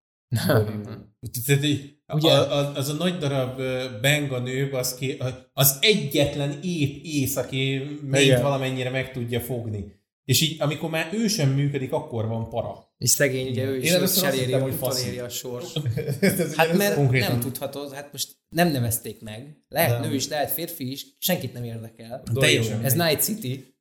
Ugye? 2.14 2.32
a, 2.32 2.76
az 2.76 2.88
a 2.88 2.92
nagy 2.92 3.18
darab 3.18 3.60
benga 4.00 4.38
nő, 4.38 4.70
az, 4.72 4.94
ki, 4.94 5.16
az 5.52 5.78
egyetlen 5.80 6.58
épp 6.62 7.04
ész, 7.04 7.36
aki 7.36 7.80
még 8.02 8.40
valamennyire 8.40 8.90
meg 8.90 9.12
tudja 9.12 9.40
fogni. 9.40 10.00
És 10.24 10.40
így, 10.40 10.56
amikor 10.60 10.90
már 10.90 11.08
ő 11.12 11.28
sem 11.28 11.50
működik, 11.50 11.92
akkor 11.92 12.26
van 12.26 12.48
para. 12.48 12.94
És 12.98 13.10
szegény, 13.10 13.48
ugye 13.48 13.64
ő 13.64 13.76
is 13.76 13.90
hittem, 14.30 14.60
hogy 14.60 14.74
faszi. 14.74 15.18
a 15.18 15.28
sors. 15.28 15.72
Ez 16.20 16.54
Hát 16.54 16.76
mert 16.76 16.94
konkrétan. 16.94 17.30
nem 17.30 17.40
tudhatod, 17.40 17.92
hát 17.92 18.12
most 18.12 18.36
nem 18.48 18.68
nevezték 18.68 19.20
meg. 19.20 19.56
Lehet 19.68 20.00
Nem. 20.00 20.08
nő 20.08 20.14
is, 20.14 20.28
lehet 20.28 20.50
férfi 20.50 20.90
is, 20.90 21.06
senkit 21.18 21.52
nem 21.52 21.64
érdekel. 21.64 22.22
Teljesen. 22.34 22.84
Ez 22.84 22.92
Night 22.92 23.20
City. 23.22 23.74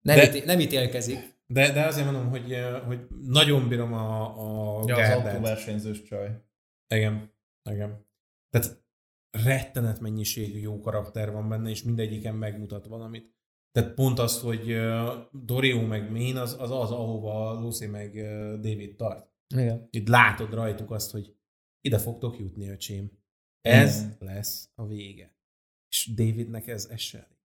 Nem, 0.00 0.16
De- 0.16 0.26
íté- 0.28 0.44
nem 0.44 0.60
ítélkezik. 0.60 1.35
De, 1.52 1.72
de 1.72 1.86
azért 1.86 2.10
mondom, 2.10 2.28
hogy, 2.28 2.54
hogy 2.86 3.06
nagyon 3.22 3.68
bírom 3.68 3.92
a, 3.92 4.26
a 4.80 4.84
Ja, 4.86 4.94
az 4.94 5.00
gárdát. 5.00 5.26
autóversenyzős 5.34 6.02
csaj. 6.02 6.42
Igen, 6.94 7.32
igen. 7.70 8.06
Tehát 8.50 8.84
rettenet 9.30 10.00
mennyiségű 10.00 10.58
jó 10.58 10.80
karakter 10.80 11.32
van 11.32 11.48
benne, 11.48 11.70
és 11.70 11.82
mindegyiken 11.82 12.34
megmutat 12.34 12.86
valamit. 12.86 13.34
Tehát 13.72 13.94
pont 13.94 14.18
azt, 14.18 14.40
hogy 14.40 14.76
Dorio 15.32 15.86
meg 15.86 16.10
Main 16.10 16.36
az, 16.36 16.52
az 16.52 16.70
az, 16.70 16.90
ahova 16.90 17.60
Lucy 17.60 17.86
meg 17.86 18.14
David 18.60 18.96
tart. 18.96 19.30
Igen. 19.54 19.88
Itt 19.90 20.08
látod 20.08 20.52
rajtuk 20.54 20.90
azt, 20.90 21.10
hogy 21.10 21.36
ide 21.80 21.98
fogtok 21.98 22.38
jutni, 22.38 22.68
öcsém. 22.68 23.10
Ez 23.60 23.96
Igen. 24.02 24.16
lesz 24.20 24.70
a 24.74 24.86
vége. 24.86 25.36
És 25.88 26.12
Davidnek 26.14 26.66
ez, 26.66 26.86
ez 26.86 27.00
se 27.00 27.18
elég. 27.18 27.36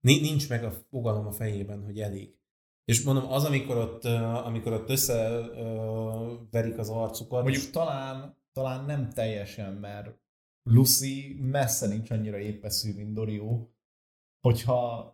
Ni- 0.00 0.20
Nincs 0.20 0.48
meg 0.48 0.64
a 0.64 0.70
fogalom 0.70 1.26
a 1.26 1.32
fejében, 1.32 1.84
hogy 1.84 2.00
elég. 2.00 2.36
És 2.84 3.02
mondom, 3.02 3.32
az, 3.32 3.44
amikor 3.44 3.76
ott, 3.76 4.04
amikor 4.44 4.72
ott 4.72 4.88
összeverik 4.88 6.78
az 6.78 6.88
arcukat, 6.88 7.42
Mondjuk 7.42 7.70
talán, 7.70 8.36
talán 8.52 8.84
nem 8.84 9.10
teljesen, 9.10 9.72
mert 9.72 10.20
Lucy 10.62 11.36
messze 11.40 11.86
nincs 11.86 12.10
annyira 12.10 12.38
épeszű, 12.38 12.94
mint 12.94 13.12
Dorio, 13.12 13.68
hogyha 14.40 15.10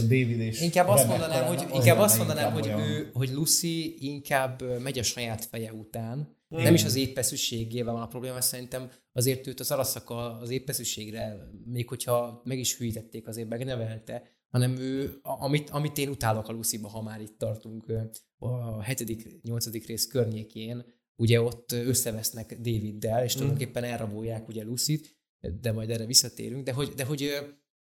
David 0.00 0.40
és 0.40 0.60
Inkább 0.60 0.88
azt 0.88 1.06
mondanám, 1.08 1.46
hogy, 1.46 1.66
inkább 1.72 1.98
azt 1.98 2.18
mondanám, 2.18 2.52
hogy, 2.52 2.66
olyan- 2.66 2.80
ő, 2.80 3.10
hogy 3.12 3.30
Lucy 3.30 3.96
inkább 3.98 4.80
megy 4.80 4.98
a 4.98 5.02
saját 5.02 5.44
feje 5.44 5.72
után. 5.72 6.40
Igen. 6.48 6.64
Nem 6.64 6.74
is 6.74 6.84
az 6.84 6.94
épeszűségével 6.94 7.92
van 7.92 8.02
a 8.02 8.06
probléma, 8.06 8.40
szerintem 8.40 8.90
azért 9.12 9.46
őt 9.46 9.60
az 9.60 9.70
araszaka 9.70 10.38
az 10.38 10.50
épeszűségre, 10.50 11.50
még 11.64 11.88
hogyha 11.88 12.42
meg 12.44 12.58
is 12.58 12.76
hűítették, 12.76 13.26
azért 13.26 13.48
megnevelte, 13.48 14.22
hanem 14.52 14.76
ő, 14.76 15.18
amit, 15.22 15.70
amit 15.70 15.98
én 15.98 16.08
utálok 16.08 16.48
a 16.48 16.52
Lucyba, 16.52 16.88
ha 16.88 17.02
már 17.02 17.20
itt 17.20 17.38
tartunk 17.38 17.92
a 18.38 18.82
hetedik, 18.82 19.42
nyolcadik 19.42 19.86
rész 19.86 20.06
környékén, 20.06 20.84
ugye 21.16 21.40
ott 21.40 21.72
összevesznek 21.72 22.56
Daviddel, 22.56 23.24
és 23.24 23.32
tulajdonképpen 23.32 23.84
elrabolják 23.84 24.48
ugye 24.48 24.64
Lucyt, 24.64 25.16
de 25.60 25.72
majd 25.72 25.90
erre 25.90 26.06
visszatérünk, 26.06 26.64
de 26.64 26.72
hogy, 26.72 26.88
de 26.88 27.04
hogy, 27.04 27.30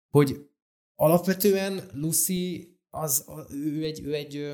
hogy 0.08 0.50
alapvetően 0.94 1.90
Lucy 1.92 2.76
az, 2.90 3.24
ő 3.50 3.84
egy, 3.84 4.00
ő 4.04 4.14
egy 4.14 4.52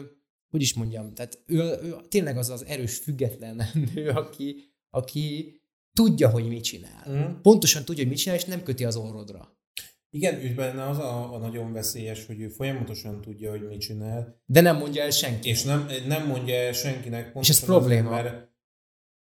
hogy 0.51 0.63
is 0.63 0.75
mondjam, 0.75 1.15
tehát 1.15 1.43
ő, 1.47 1.59
ő 1.59 1.97
tényleg 2.09 2.37
az 2.37 2.49
az 2.49 2.65
erős, 2.65 2.97
független 2.97 3.63
nő, 3.95 4.09
aki, 4.09 4.57
aki 4.91 5.55
tudja, 5.93 6.31
hogy 6.31 6.49
mit 6.49 6.63
csinál. 6.63 7.05
Mhm. 7.07 7.41
Pontosan 7.41 7.85
tudja, 7.85 8.03
hogy 8.03 8.13
mit 8.13 8.21
csinál, 8.21 8.39
és 8.39 8.45
nem 8.45 8.63
köti 8.63 8.85
az 8.85 8.97
orrodra. 8.97 9.58
Igen, 10.11 10.35
ő 10.35 10.55
benne 10.55 10.89
az 10.89 10.99
a, 10.99 11.35
a 11.35 11.39
nagyon 11.39 11.73
veszélyes, 11.73 12.27
hogy 12.27 12.41
ő 12.41 12.49
folyamatosan 12.49 13.21
tudja, 13.21 13.51
hogy 13.51 13.67
mit 13.67 13.81
csinál, 13.81 14.43
De 14.47 14.61
nem 14.61 14.77
mondja 14.77 15.03
el 15.03 15.11
senki. 15.11 15.49
és 15.49 15.63
nem, 15.63 15.87
nem 16.07 16.27
mondja 16.27 16.55
el 16.55 16.73
senkinek 16.73 17.37
És 17.41 17.49
ez 17.49 17.65
probléma. 17.65 18.11
Azért, 18.11 18.33
mert 18.33 18.49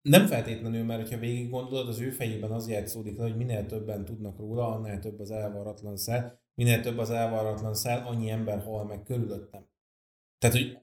nem 0.02 0.26
feltétlenül, 0.26 0.84
mert 0.84 1.00
hogyha 1.00 1.18
végig 1.18 1.50
gondolod, 1.50 1.88
az 1.88 2.00
ő 2.00 2.10
fejében 2.10 2.50
az 2.50 2.68
játszódik 2.68 3.16
le, 3.16 3.22
hogy 3.22 3.36
minél 3.36 3.66
többen 3.66 4.04
tudnak 4.04 4.38
róla, 4.38 4.68
annál 4.68 4.98
több 4.98 5.20
az 5.20 5.30
elvarratlan 5.30 5.96
szál, 5.96 6.40
minél 6.54 6.80
több 6.80 6.98
az 6.98 7.10
elvarratlan 7.10 7.74
szál, 7.74 8.06
annyi 8.06 8.30
ember 8.30 8.62
hal 8.62 8.84
meg 8.84 9.02
körülöttem. 9.02 9.66
Tehát, 10.38 10.56
hogy 10.56 10.78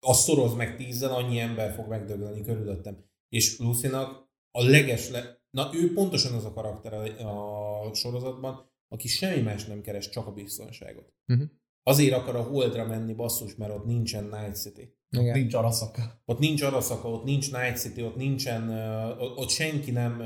azt 0.00 0.22
szoroz 0.22 0.54
meg 0.54 0.76
tízzel, 0.76 1.14
annyi 1.14 1.38
ember 1.38 1.74
fog 1.74 1.88
megdögleni 1.88 2.42
körülöttem. 2.42 3.04
És 3.28 3.58
Lucynak 3.58 4.28
a 4.50 4.62
leges, 4.62 5.10
le... 5.10 5.40
na 5.50 5.70
ő 5.74 5.92
pontosan 5.92 6.34
az 6.34 6.44
a 6.44 6.52
karakter 6.52 6.92
a 7.24 7.94
sorozatban, 7.94 8.69
aki 8.92 9.08
semmi 9.08 9.40
más 9.40 9.64
nem 9.64 9.80
keres, 9.80 10.08
csak 10.08 10.26
a 10.26 10.32
biztonságot. 10.32 11.12
Mhm. 11.26 11.42
Azért 11.82 12.14
akar 12.14 12.36
a 12.36 12.42
Holdra 12.42 12.86
menni 12.86 13.14
basszus, 13.14 13.54
mert 13.54 13.72
ott 13.74 13.84
nincsen 13.84 14.24
Night 14.24 14.56
City. 14.56 14.98
Igen. 15.10 15.38
Nincs 15.38 15.54
araszaka. 15.54 16.22
Ott 16.24 16.38
nincs 16.38 16.62
Arasaka, 16.62 17.10
ott 17.10 17.24
nincs 17.24 17.52
Night 17.52 17.76
City, 17.76 18.02
ott 18.02 18.16
nincsen, 18.16 18.68
uh, 18.68 19.22
ott, 19.22 19.36
ott 19.38 19.48
senki 19.48 19.90
nem 19.90 20.20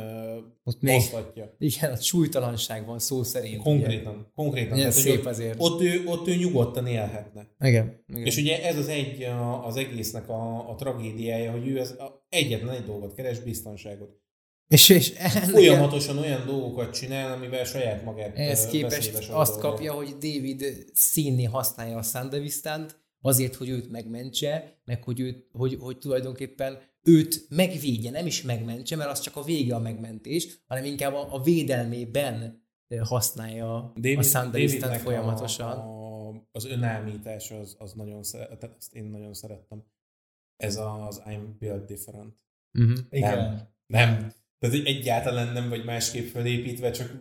Ott 0.65 0.75
uh, 0.77 0.83
még, 0.83 0.97
osztatja. 0.97 1.55
igen, 1.59 1.93
a 1.93 1.97
súlytalanság 1.97 2.87
van 2.87 2.99
szó 2.99 3.23
szerint. 3.23 3.63
Konkrétan, 3.63 4.31
konkrétan. 4.35 4.73
Ugye. 4.73 4.81
Tehát, 4.81 4.95
hogy 4.95 5.03
szép 5.03 5.19
ott, 5.19 5.27
azért. 5.27 5.55
ott, 5.59 5.81
ő, 5.81 6.03
ott 6.07 6.29
ő 6.29 6.35
nyugodtan 6.35 6.87
élhetne. 6.87 7.49
Igen. 7.61 8.05
igen. 8.09 8.25
És 8.25 8.37
ugye 8.37 8.65
ez 8.65 8.79
az 8.79 8.89
egy 8.89 9.23
a- 9.23 9.67
az 9.67 9.77
egésznek 9.77 10.29
a, 10.29 10.71
a 10.71 10.75
tragédiája, 10.75 11.51
hogy 11.51 11.69
ő 11.69 11.79
ez 11.79 11.91
a, 11.91 12.27
egyetlen 12.29 12.75
egy 12.75 12.85
dolgot 12.85 13.15
keres, 13.15 13.39
biztonságot. 13.41 14.23
És, 14.75 14.89
és 14.89 15.11
ennek- 15.11 15.51
Folyamatosan 15.51 16.19
olyan 16.19 16.47
dolgokat 16.47 16.95
csinál, 16.95 17.33
amivel 17.33 17.65
saját 17.65 18.05
magát 18.05 18.39
ö, 18.39 18.69
képest 18.71 19.31
azt 19.31 19.59
kapja, 19.59 19.93
hogy 19.93 20.09
David 20.09 20.65
színné 20.93 21.45
használja 21.45 21.97
a 21.97 22.03
Sandevistant, 22.03 23.03
azért, 23.21 23.55
hogy 23.55 23.69
őt 23.69 23.91
megmentse, 23.91 24.81
meg 24.85 25.03
hogy, 25.05 25.21
őt, 25.21 25.47
hogy, 25.53 25.77
hogy 25.81 25.99
tulajdonképpen 25.99 26.79
őt 27.03 27.47
megvédje, 27.49 28.11
nem 28.11 28.27
is 28.27 28.43
megmentse, 28.43 28.97
mert 28.97 29.11
az 29.11 29.21
csak 29.21 29.37
a 29.37 29.43
vége 29.43 29.75
a 29.75 29.79
megmentés, 29.79 30.49
hanem 30.67 30.85
inkább 30.85 31.15
a, 31.15 31.35
a 31.35 31.43
védelmében 31.43 32.63
használja 33.01 33.93
David, 33.95 34.19
a 34.19 34.23
Sandevistant 34.23 34.97
folyamatosan. 34.97 35.71
A, 35.79 36.29
a, 36.29 36.49
az 36.53 36.65
önállítás 36.65 37.51
az, 37.51 37.77
az 37.79 37.93
nagyon 37.93 38.23
szeret, 38.23 38.71
ezt 38.79 38.95
én 38.95 39.05
nagyon 39.05 39.35
szerettem. 39.35 39.85
Ez 40.57 40.77
az 40.77 41.23
I'm 41.27 41.45
built 41.59 41.85
different. 41.85 42.35
Uh-huh. 42.79 42.99
Igen. 43.11 43.39
Nem. 43.39 44.11
Nem. 44.11 44.33
Tehát 44.69 44.79
egy- 44.79 44.87
egyáltalán 44.87 45.53
nem 45.53 45.69
vagy 45.69 45.85
másképp 45.85 46.29
felépítve, 46.33 46.91
csak 46.91 47.13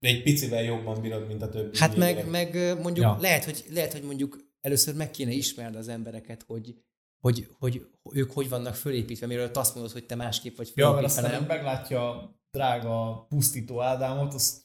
egy 0.00 0.22
picivel 0.22 0.62
jobban 0.62 1.00
bírod, 1.00 1.26
mint 1.26 1.42
a 1.42 1.48
többi. 1.48 1.78
Hát 1.78 1.96
meg, 1.96 2.28
meg 2.30 2.54
mondjuk 2.82 3.06
Ja. 3.06 3.16
lehet, 3.20 3.44
hogy, 3.44 3.64
lehet, 3.70 3.92
hogy 3.92 4.02
mondjuk 4.02 4.38
először 4.60 4.94
meg 4.94 5.10
kéne 5.10 5.30
ismerd 5.30 5.76
az 5.76 5.88
embereket, 5.88 6.42
hogy, 6.46 6.74
hogy, 7.20 7.48
hogy 7.58 7.86
ők 8.12 8.30
hogy 8.30 8.48
vannak 8.48 8.74
fölépítve, 8.74 9.26
miről 9.26 9.50
azt 9.54 9.74
mondod, 9.74 9.92
hogy 9.92 10.06
te 10.06 10.14
másképp 10.14 10.56
vagy 10.56 10.72
Ja, 10.74 10.84
mert 10.92 10.96
fölépítve, 10.96 11.22
aztán 11.26 11.40
nem? 11.40 11.56
meglátja 11.56 12.34
drága 12.50 13.26
pusztító 13.28 13.80
Ádámot, 13.82 14.34
azt 14.34 14.64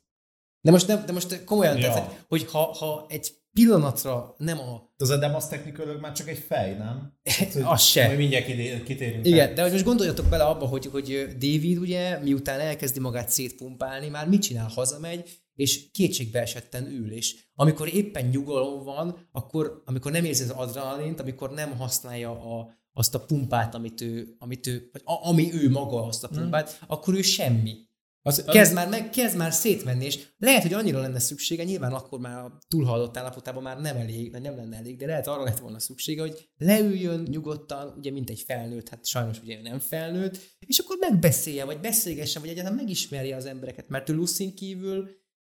De 0.62 0.72
most, 0.72 0.88
nem, 0.88 1.06
de 1.06 1.12
most 1.12 1.44
komolyan, 1.44 1.78
Ja. 1.78 1.86
ja. 1.88 1.94
tehát, 1.94 2.26
hogy 2.28 2.46
ha, 2.46 2.60
ha 2.60 3.06
egy 3.10 3.32
pillanatra 3.54 4.36
nem 4.38 4.60
a... 4.60 4.94
az 4.98 5.10
az 5.10 5.48
technikailag 5.48 6.02
már 6.02 6.12
csak 6.12 6.30
egy 6.30 6.38
fej, 6.38 6.78
nem? 6.78 7.14
Hogy- 7.38 7.48
Az 7.56 7.64
Majd 7.64 7.80
se. 7.80 8.16
mindjárt 8.16 8.46
kidé- 8.46 8.84
kitérünk. 8.84 9.26
Igen, 9.26 9.56
de 9.56 9.62
hogy 9.62 9.72
most 9.72 9.84
gondoljatok 9.84 10.26
bele 10.26 10.44
abba, 10.44 10.66
hogy, 10.66 10.86
hogy 10.86 11.28
David 11.40 11.78
ugye, 11.78 12.20
miután 12.20 12.60
elkezdi 12.60 13.00
magát 13.00 13.30
szétpumpálni, 13.30 14.08
már 14.08 14.28
mit 14.28 14.42
csinál? 14.42 14.68
Hazamegy, 14.68 15.30
és 15.56 15.92
kétségbe 15.92 16.40
esetten 16.42 16.86
ül, 16.86 17.12
és 17.12 17.36
amikor 17.56 17.94
éppen 17.94 18.26
nyugalom 18.26 18.84
van, 18.84 19.28
akkor, 19.32 19.82
amikor 19.86 20.12
nem 20.12 20.26
érzi 20.26 20.44
az 20.44 20.50
adrenalint, 20.50 21.20
amikor 21.20 21.52
nem 21.52 21.78
használja 21.78 22.30
a, 22.32 22.70
azt 22.94 23.16
a 23.16 23.20
pumpát, 23.20 23.76
amit 23.76 24.02
ő, 24.02 24.36
amit 24.40 24.68
ő 24.68 24.90
vagy 24.92 25.02
a, 25.06 25.28
ami 25.28 25.54
ő 25.54 25.70
maga 25.70 26.06
azt 26.06 26.24
a 26.24 26.28
pumpát, 26.28 26.70
mm. 26.72 26.86
akkor 26.88 27.14
ő 27.14 27.22
semmi. 27.22 27.76
Az, 28.24 28.44
az, 28.48 28.54
Kezd 28.54 28.74
már, 28.74 28.90
meg, 28.90 29.10
kezd 29.10 29.38
már 29.38 29.54
szétmenni, 29.54 30.06
és 30.06 30.28
lehet, 30.38 30.62
hogy 30.62 30.74
annyira 30.74 31.00
lenne 31.00 31.20
szüksége, 31.20 31.64
nyilván 31.64 31.94
akkor 31.94 32.20
már 32.20 32.38
a 32.38 32.58
túlhaladott 32.68 33.18
állapotában 33.18 33.64
már 33.64 33.82
nem 33.82 33.98
elég, 33.98 34.32
nem 34.32 34.56
lenne 34.56 34.78
elég, 34.78 34.98
de 34.98 35.06
lehet 35.06 35.28
arra 35.28 35.44
lett 35.44 35.60
volna 35.60 35.80
szüksége, 35.80 36.22
hogy 36.22 36.50
leüljön 36.58 37.28
nyugodtan, 37.30 37.94
ugye 37.98 38.12
mint 38.12 38.30
egy 38.30 38.44
felnőtt, 38.48 38.90
hát 38.90 39.06
sajnos 39.06 39.42
ugye 39.42 39.62
nem 39.62 39.80
felnőtt, 39.80 40.40
és 40.60 40.80
akkor 40.80 40.98
megbeszélje, 41.00 41.66
vagy 41.66 41.80
beszélgessen, 41.80 42.42
vagy 42.42 42.52
egyáltalán 42.52 42.78
megismerje 42.78 43.36
az 43.36 43.46
embereket, 43.46 43.90
mert 43.90 44.10
ő 44.10 44.14
Lucin 44.14 44.56
kívül 44.56 45.10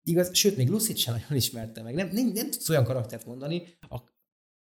igaz, 0.03 0.29
sőt, 0.33 0.57
még 0.57 0.69
Lucit 0.69 0.97
sem 0.97 1.13
nagyon 1.13 1.37
ismerte 1.37 1.81
meg. 1.81 1.93
Nem, 1.93 2.09
nem, 2.11 2.27
nem 2.27 2.51
tudsz 2.51 2.69
olyan 2.69 2.83
karaktert 2.83 3.25
mondani, 3.25 3.63
a, 3.89 3.97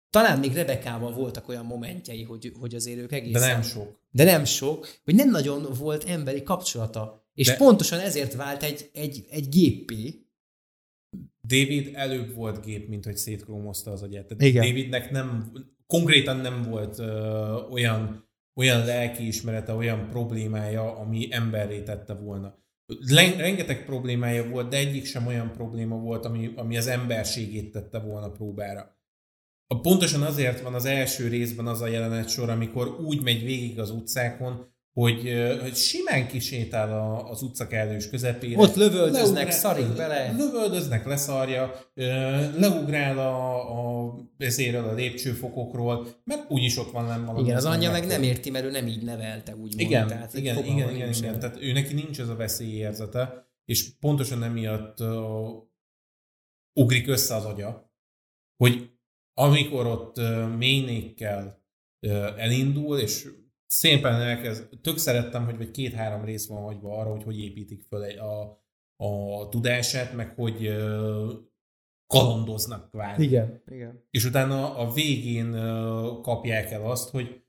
talán 0.09 0.39
még 0.39 0.53
Rebekával 0.53 1.13
voltak 1.13 1.47
olyan 1.47 1.65
momentjei, 1.65 2.23
hogy, 2.23 2.51
hogy 2.59 2.75
azért 2.75 2.99
ők 2.99 3.09
de 3.09 3.15
egészen... 3.15 3.49
nem 3.49 3.61
sok. 3.61 3.99
De 4.09 4.23
nem 4.23 4.45
sok, 4.45 4.87
hogy 5.03 5.15
nem 5.15 5.29
nagyon 5.29 5.67
volt 5.73 6.03
emberi 6.03 6.43
kapcsolata. 6.43 7.20
És 7.33 7.47
De- 7.47 7.55
pontosan 7.55 7.99
ezért 7.99 8.33
vált 8.33 8.63
egy, 8.63 8.89
egy, 8.93 9.25
egy 9.29 9.49
géppé, 9.49 10.25
David 11.47 11.89
előbb 11.93 12.33
volt 12.33 12.65
gép, 12.65 12.87
mint 12.87 13.05
hogy 13.05 13.17
szétkrómozta 13.17 13.91
az 13.91 14.01
agyát. 14.03 14.25
Tehát 14.27 14.43
Igen. 14.43 14.65
Davidnek 14.65 15.11
nem, 15.11 15.51
konkrétan 15.87 16.37
nem 16.37 16.61
volt 16.61 16.99
ö, 16.99 17.07
olyan, 17.69 18.29
olyan 18.55 18.85
lelkiismerete, 18.85 19.73
olyan 19.73 20.09
problémája, 20.09 20.97
ami 20.97 21.27
emberré 21.31 21.81
tette 21.83 22.13
volna. 22.13 22.59
Rengeteg 23.37 23.85
problémája 23.85 24.49
volt, 24.49 24.69
de 24.69 24.77
egyik 24.77 25.05
sem 25.05 25.27
olyan 25.27 25.51
probléma 25.51 25.95
volt, 25.97 26.25
ami, 26.25 26.53
ami 26.55 26.77
az 26.77 26.87
emberségét 26.87 27.71
tette 27.71 27.99
volna 27.99 28.31
próbára. 28.31 28.99
A- 29.67 29.79
Pontosan 29.81 30.21
azért 30.21 30.61
van 30.61 30.73
az 30.73 30.85
első 30.85 31.27
részben 31.27 31.67
az 31.67 31.81
a 31.81 31.87
jelenet 31.87 32.29
sor, 32.29 32.49
amikor 32.49 32.87
úgy 32.99 33.21
megy 33.21 33.43
végig 33.43 33.79
az 33.79 33.89
utcákon, 33.89 34.73
hogy, 34.93 35.33
hogy 35.61 35.75
simán 35.75 36.27
kisétál 36.27 36.93
a, 36.93 37.29
az 37.29 37.41
utcakellős 37.41 38.09
közepére. 38.09 38.57
Ott 38.57 38.75
lövöldöznek, 38.75 39.23
Leugrál- 39.33 39.51
szarik 39.51 39.87
bele. 39.95 40.31
Lövöldöznek, 40.37 41.05
leszarja, 41.05 41.73
leugrál 42.57 43.17
a, 43.17 44.05
a, 44.05 44.15
ezéről 44.37 44.87
a 44.87 44.93
lépcsőfokokról, 44.93 46.07
mert 46.23 46.51
úgyis 46.51 46.77
ott 46.77 46.91
van 46.91 47.05
nem 47.05 47.25
valami. 47.25 47.43
Igen, 47.43 47.57
az 47.57 47.65
anyja 47.65 47.91
meg 47.91 48.07
nem 48.07 48.23
érti, 48.23 48.49
mert 48.49 48.65
ő 48.65 48.71
nem 48.71 48.87
így 48.87 49.03
nevelte, 49.03 49.51
úgymond. 49.51 49.79
Igen, 49.79 50.07
Tehát, 50.07 50.33
igen, 50.33 50.57
igen, 50.57 50.75
igen, 50.75 50.87
nincsen. 50.87 51.23
igen. 51.23 51.39
Tehát 51.39 51.61
ő 51.61 51.71
neki 51.71 51.93
nincs 51.93 52.19
ez 52.19 52.29
a 52.29 52.35
veszélyérzete, 52.35 53.49
és 53.65 53.97
pontosan 53.99 54.43
emiatt 54.43 54.99
uh, 54.99 55.07
ugrik 56.73 57.07
össze 57.07 57.35
az 57.35 57.45
agya, 57.45 57.91
hogy 58.57 58.89
amikor 59.33 59.85
ott 59.85 60.17
uh, 60.17 60.55
mélynékkel 60.57 61.63
uh, 62.07 62.41
elindul, 62.41 62.97
és 62.97 63.27
szépen 63.71 64.13
elkezd, 64.13 64.69
tök 64.81 64.97
szerettem, 64.97 65.45
hogy 65.45 65.57
vagy 65.57 65.71
két-három 65.71 66.25
rész 66.25 66.47
van 66.47 66.61
hagyva 66.63 66.97
arra, 66.97 67.09
hogy 67.09 67.23
hogy 67.23 67.39
építik 67.39 67.83
föl 67.83 68.03
egy- 68.03 68.17
a, 68.17 68.63
a 69.05 69.49
tudását, 69.49 70.13
meg 70.13 70.35
hogy 70.35 70.67
kalandoznak 72.07 72.89
kvázi. 72.89 73.23
Igen, 73.23 73.61
igen. 73.67 74.03
És 74.09 74.25
utána 74.25 74.75
a 74.77 74.91
végén 74.93 75.51
kapják 76.21 76.71
el 76.71 76.85
azt, 76.85 77.09
hogy 77.09 77.43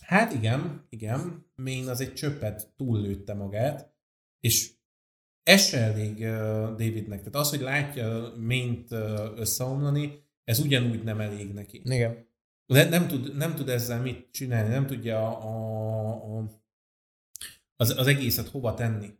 hát 0.00 0.32
igen, 0.32 0.86
igen, 0.88 1.46
Main 1.54 1.88
az 1.88 2.00
egy 2.00 2.14
csöppet 2.14 2.72
túllőtte 2.76 3.34
magát, 3.34 3.94
és 4.40 4.72
ez 5.42 5.66
se 5.66 5.78
elég 5.78 6.18
Davidnek. 6.76 7.18
Tehát 7.18 7.34
az, 7.34 7.50
hogy 7.50 7.60
látja 7.60 8.32
Main-t 8.36 8.92
ö, 8.92 9.32
összeomlani, 9.36 10.22
ez 10.44 10.58
ugyanúgy 10.58 11.02
nem 11.02 11.20
elég 11.20 11.52
neki. 11.52 11.80
Igen. 11.84 12.32
Nem 12.66 13.08
tud, 13.08 13.36
nem 13.36 13.54
tud 13.54 13.68
ezzel 13.68 14.00
mit 14.00 14.30
csinálni, 14.30 14.68
nem 14.68 14.86
tudja 14.86 15.38
a, 15.38 16.38
a, 16.38 16.44
az, 17.76 17.98
az 17.98 18.06
egészet 18.06 18.48
hova 18.48 18.74
tenni. 18.74 19.10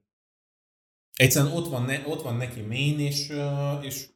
Egyszerűen 1.14 1.52
ott 1.52 1.68
van, 1.68 1.82
ne, 1.82 2.06
ott 2.06 2.22
van 2.22 2.36
neki 2.36 2.60
Main, 2.60 2.98
és, 2.98 3.32
és 3.80 4.08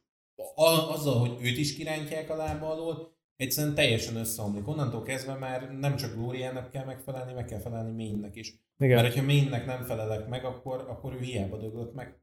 a, 0.55 0.93
azzal, 0.93 1.19
hogy 1.19 1.45
őt 1.45 1.57
is 1.57 1.75
kirántják 1.75 2.29
a 2.29 2.35
lába 2.35 2.69
alól, 2.69 3.17
egyszerűen 3.35 3.75
teljesen 3.75 4.15
összeomlik. 4.15 4.67
Onnantól 4.67 5.03
kezdve 5.03 5.33
már 5.33 5.71
nem 5.71 5.95
csak 5.95 6.13
Glóriának 6.13 6.69
kell 6.69 6.85
megfelelni, 6.85 7.33
meg 7.33 7.45
kell 7.45 7.59
felelni 7.59 7.91
Mainnek 7.91 8.35
is. 8.35 8.53
Igen. 8.77 9.01
Mert 9.01 9.13
hogyha 9.13 9.25
Mainnek 9.25 9.65
nem 9.65 9.83
felelek 9.83 10.27
meg, 10.27 10.45
akkor, 10.45 10.79
akkor 10.89 11.13
ő 11.13 11.19
hiába 11.19 11.57
döglött 11.57 11.93
meg. 11.93 12.19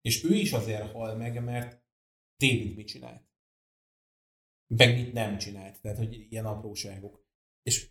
És 0.00 0.24
ő 0.24 0.34
is 0.34 0.52
azért 0.52 0.92
hal 0.92 1.16
meg, 1.16 1.44
mert 1.44 1.82
David 2.36 2.76
mit 2.76 2.86
csinált. 2.86 3.29
Meg 4.76 4.94
mit 4.94 5.12
nem 5.12 5.38
csinált. 5.38 5.80
Tehát, 5.80 5.98
hogy 5.98 6.26
ilyen 6.30 6.46
apróságok. 6.46 7.24
És 7.62 7.90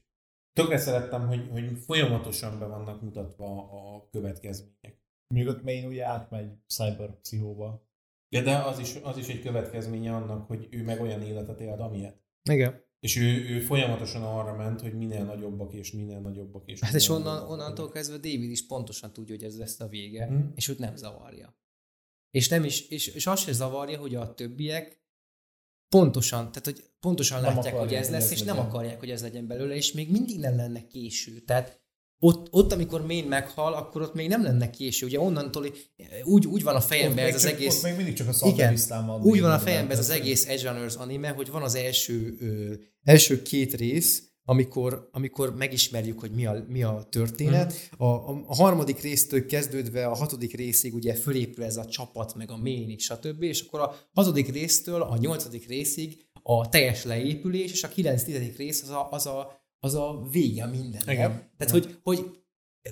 tökre 0.54 0.78
szerettem, 0.78 1.28
hogy, 1.28 1.48
hogy 1.52 1.78
folyamatosan 1.78 2.60
be 2.60 2.66
vannak 2.66 3.02
mutatva 3.02 3.70
a 3.72 4.10
következmények. 4.12 5.02
Még 5.34 5.48
ott 5.48 5.64
Main 5.64 5.86
ugye 5.86 6.06
átmegy 6.06 6.52
cyberpszichóba. 6.68 7.88
Ja, 8.36 8.42
de 8.42 8.58
az 8.58 8.80
is, 8.80 8.96
az 8.96 9.18
is 9.18 9.28
egy 9.28 9.42
következménye 9.42 10.16
annak, 10.16 10.48
hogy 10.48 10.68
ő 10.72 10.84
meg 10.84 11.02
olyan 11.02 11.22
életet 11.22 11.60
élt, 11.60 11.80
amilyet. 11.80 12.22
Igen. 12.50 12.84
És 13.00 13.18
ő, 13.18 13.50
ő 13.50 13.60
folyamatosan 13.60 14.24
arra 14.24 14.56
ment, 14.56 14.82
hogy 14.82 14.94
minél 14.94 15.24
nagyobbak 15.24 15.74
és 15.74 15.92
minél 15.92 16.20
nagyobbak 16.20 16.68
és 16.68 16.80
Hát 16.80 16.94
és 16.94 17.10
onnan, 17.10 17.24
nagyobbak 17.24 17.50
onnantól 17.50 17.90
kezdve 17.90 18.16
David 18.16 18.50
is 18.50 18.66
pontosan 18.66 19.14
tudja, 19.14 19.36
hogy 19.36 19.44
ez 19.44 19.58
lesz 19.58 19.80
a 19.80 19.88
vége, 19.88 20.26
Mhm. 20.26 20.48
és 20.56 20.68
őt 20.68 20.80
nem 20.80 20.96
zavarja. 20.96 21.58
És 22.32 22.48
nem 22.48 22.64
is, 22.64 22.88
és, 22.90 23.08
és 23.08 23.28
azt 23.28 23.44
se 23.44 23.52
zavarja, 23.52 24.00
hogy 24.00 24.16
a 24.16 24.34
többiek 24.34 25.02
pontosan, 25.90 26.40
tehát 26.40 26.66
hogy 26.66 26.84
pontosan 27.00 27.42
Nem 27.42 27.56
látják, 27.56 27.76
hogy 27.76 27.94
ez 27.94 28.10
lesz, 28.10 28.24
ez 28.26 28.32
és 28.32 28.40
nem 28.42 28.56
legyen. 28.56 28.70
akarják, 28.70 29.00
hogy 29.00 29.10
ez 29.10 29.22
legyen 29.22 29.48
belőle, 29.48 29.76
és 29.76 29.92
még 29.92 30.12
mindig 30.12 30.40
nem 30.40 30.56
lenne 30.56 30.88
késő. 30.88 31.40
Tehát 31.40 31.80
ott, 32.22 32.48
ott 32.54 32.72
amikor 32.72 33.06
Main 33.06 33.26
meghal, 33.26 33.74
akkor 33.74 34.02
ott 34.02 34.14
még 34.14 34.28
nem 34.28 34.44
lenne 34.44 34.70
késő. 34.70 35.06
Ugye 35.06 35.20
onnantól 35.20 35.66
úgy, 36.24 36.46
úgy 36.46 36.64
van 36.64 36.76
a 36.76 36.82
fejemben 36.82 37.26
ez 37.26 37.36
az 37.36 37.42
csak- 37.42 37.52
egész... 37.52 37.76
Ott 37.76 37.84
még 37.84 37.96
mindig 37.96 38.14
csak 38.14 38.28
a 38.28 38.48
Igen, 38.48 38.78
úgy 39.22 39.42
van 39.42 39.52
a 39.52 39.60
fejemben 39.60 39.98
ez 39.98 40.04
az 40.04 40.10
egész 40.10 40.48
Edge 40.48 40.72
Runners 40.72 40.96
anime, 40.96 41.30
hogy 41.30 41.50
van 41.52 41.62
az 41.62 41.76
első, 41.76 42.36
ö, 42.40 42.74
első 43.04 43.42
két 43.42 43.74
rész, 43.74 44.29
amikor, 44.50 45.10
amikor 45.12 45.56
megismerjük, 45.56 46.20
hogy 46.20 46.32
mi 46.32 46.46
a, 46.46 46.66
mi 46.68 46.84
a 46.84 47.08
történet. 47.10 47.90
A, 47.98 48.06
a, 48.06 48.44
a 48.48 48.56
harmadik 48.56 49.02
résztől 49.02 49.46
kezdődve 49.46 50.06
a 50.06 50.16
hatodik 50.16 50.56
részig 50.56 50.94
ugye 50.94 51.14
fölépül 51.14 51.64
ez 51.64 51.78
a 51.78 51.86
csapat, 51.86 52.36
meg 52.36 52.52
a 52.52 52.58
ménik, 52.58 53.00
stb. 53.00 53.44
És 53.44 53.62
akkor 53.62 53.80
a 53.80 53.96
hatodik 54.14 54.52
résztől 54.52 55.02
a 55.02 55.18
nyolcadik 55.18 55.68
részig 55.68 56.26
a 56.44 56.70
teljes 56.70 57.04
leépülés, 57.04 57.72
és 57.72 57.84
a 57.84 57.88
kilenc 57.88 58.24
tizedik 58.24 58.58
rész 58.58 58.82
az 58.82 58.90
a, 58.90 59.08
az 59.12 59.26
a, 59.26 59.62
az 59.80 59.96
a 59.96 60.28
vége 60.32 60.66
mindennek. 60.66 61.16
Igen. 61.16 61.52
Tehát, 61.58 61.74
hogy, 61.74 62.00
hogy 62.04 62.39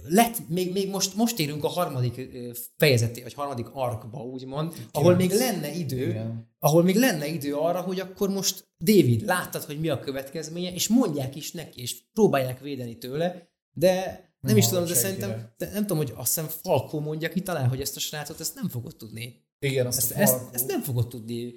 lett, 0.04 0.50
még, 0.50 0.72
még 0.72 0.90
most, 0.90 1.16
most 1.16 1.40
érünk 1.40 1.64
a 1.64 1.68
harmadik 1.68 2.30
fejezeté, 2.78 3.22
vagy 3.22 3.34
harmadik 3.34 3.68
arkba, 3.74 4.20
úgymond, 4.24 4.74
ahol 4.92 5.16
még 5.16 5.32
lenne 5.32 5.72
idő, 5.74 6.10
Igen. 6.10 6.56
ahol 6.60 6.84
még 6.84 6.96
lenne 6.96 7.28
idő 7.28 7.56
arra, 7.56 7.82
hogy 7.82 8.00
akkor 8.00 8.30
most 8.30 8.68
David, 8.84 9.26
láttad, 9.26 9.64
hogy 9.64 9.80
mi 9.80 9.90
a 9.90 10.00
következménye, 10.00 10.74
és 10.74 10.88
mondják 10.88 11.36
is 11.36 11.52
neki, 11.52 11.82
és 11.82 12.04
próbálják 12.14 12.60
védeni 12.60 12.98
tőle, 12.98 13.50
de 13.72 13.96
nem, 14.40 14.56
Nem 14.56 14.58
is 14.58 14.68
tudom, 14.68 14.84
de 14.84 14.86
hallgat 14.94 15.04
szerintem, 15.04 15.30
senkire. 15.30 15.54
de 15.58 15.70
nem 15.74 15.82
tudom, 15.82 15.98
hogy 15.98 16.14
azt 16.16 16.28
hiszem 16.36 16.50
Falkó 16.62 17.00
mondja 17.00 17.30
ki 17.30 17.42
talán, 17.42 17.70
hogy 17.70 17.82
ezt 17.82 17.96
a 17.96 18.00
srácot 18.00 18.40
ezt 18.40 18.56
nem 18.56 18.70
fogod 18.70 18.96
tudni. 18.96 19.46
Igen, 19.60 19.86
azt 19.88 19.98
Ezt, 19.98 20.12
a 20.12 20.20
ezt, 20.20 20.34
Falkó- 20.34 20.54
ezt 20.54 20.68
nem 20.68 20.82
fogod 20.82 21.08
tudni 21.08 21.54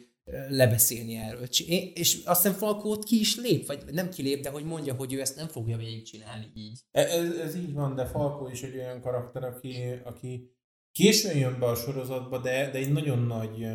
lebeszélni 0.48 1.16
erről. 1.16 1.48
És 1.94 2.22
azt 2.24 2.42
hiszem 2.42 2.58
Falkó 2.58 2.90
ott 2.90 3.04
ki 3.04 3.18
is 3.18 3.36
lép, 3.36 3.66
vagy 3.66 3.84
nem 3.92 4.08
kilép, 4.10 4.42
de 4.42 4.50
hogy 4.50 4.64
mondja, 4.64 4.94
hogy 4.94 5.12
ő 5.12 5.20
ezt 5.20 5.36
nem 5.36 5.48
fogja 5.48 5.76
végigcsinálni 5.76 6.50
így. 6.54 6.80
E- 6.90 7.00
Ez, 7.00 7.34
ez 7.34 7.56
így 7.56 7.72
van, 7.72 7.94
de 7.94 8.06
Falco 8.06 8.48
is 8.48 8.62
egy 8.62 8.74
olyan 8.74 9.00
karakter, 9.00 9.44
aki, 9.44 9.74
aki 10.04 10.54
későn 10.92 11.38
jön 11.38 11.58
be 11.58 11.66
a 11.66 11.74
sorozatba, 11.74 12.38
de, 12.38 12.70
de 12.70 12.78
egy 12.78 12.92
nagyon 12.92 13.18
nagy 13.18 13.66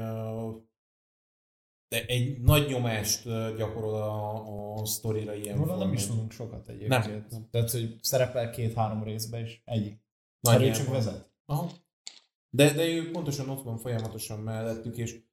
de 1.87 2.05
egy 2.05 2.41
nagy 2.41 2.67
nyomást 2.67 3.23
gyakorol 3.57 3.93
a, 3.93 4.81
a 4.81 4.85
sztorira 4.85 5.33
ilyen 5.33 5.57
Róla 5.57 5.77
nem 5.77 5.93
is 5.93 6.05
tudunk 6.05 6.31
sokat 6.31 6.67
egyébként. 6.69 7.05
Nem. 7.05 7.25
Nem. 7.29 7.47
Tehát, 7.51 7.71
hogy 7.71 7.95
szerepel 8.01 8.49
két-három 8.49 9.03
részben, 9.03 9.41
és 9.41 9.61
egy. 9.65 9.97
Nagyjából. 10.39 10.67
Mert 10.67 10.79
ő 10.79 10.83
csak 10.83 10.93
vezet. 10.93 11.31
Aha. 11.45 11.71
De, 12.49 12.73
de 12.73 12.85
ő 12.85 13.11
pontosan 13.11 13.49
ott 13.49 13.63
van 13.63 13.77
folyamatosan 13.77 14.39
mellettük, 14.39 14.97
és 14.97 15.23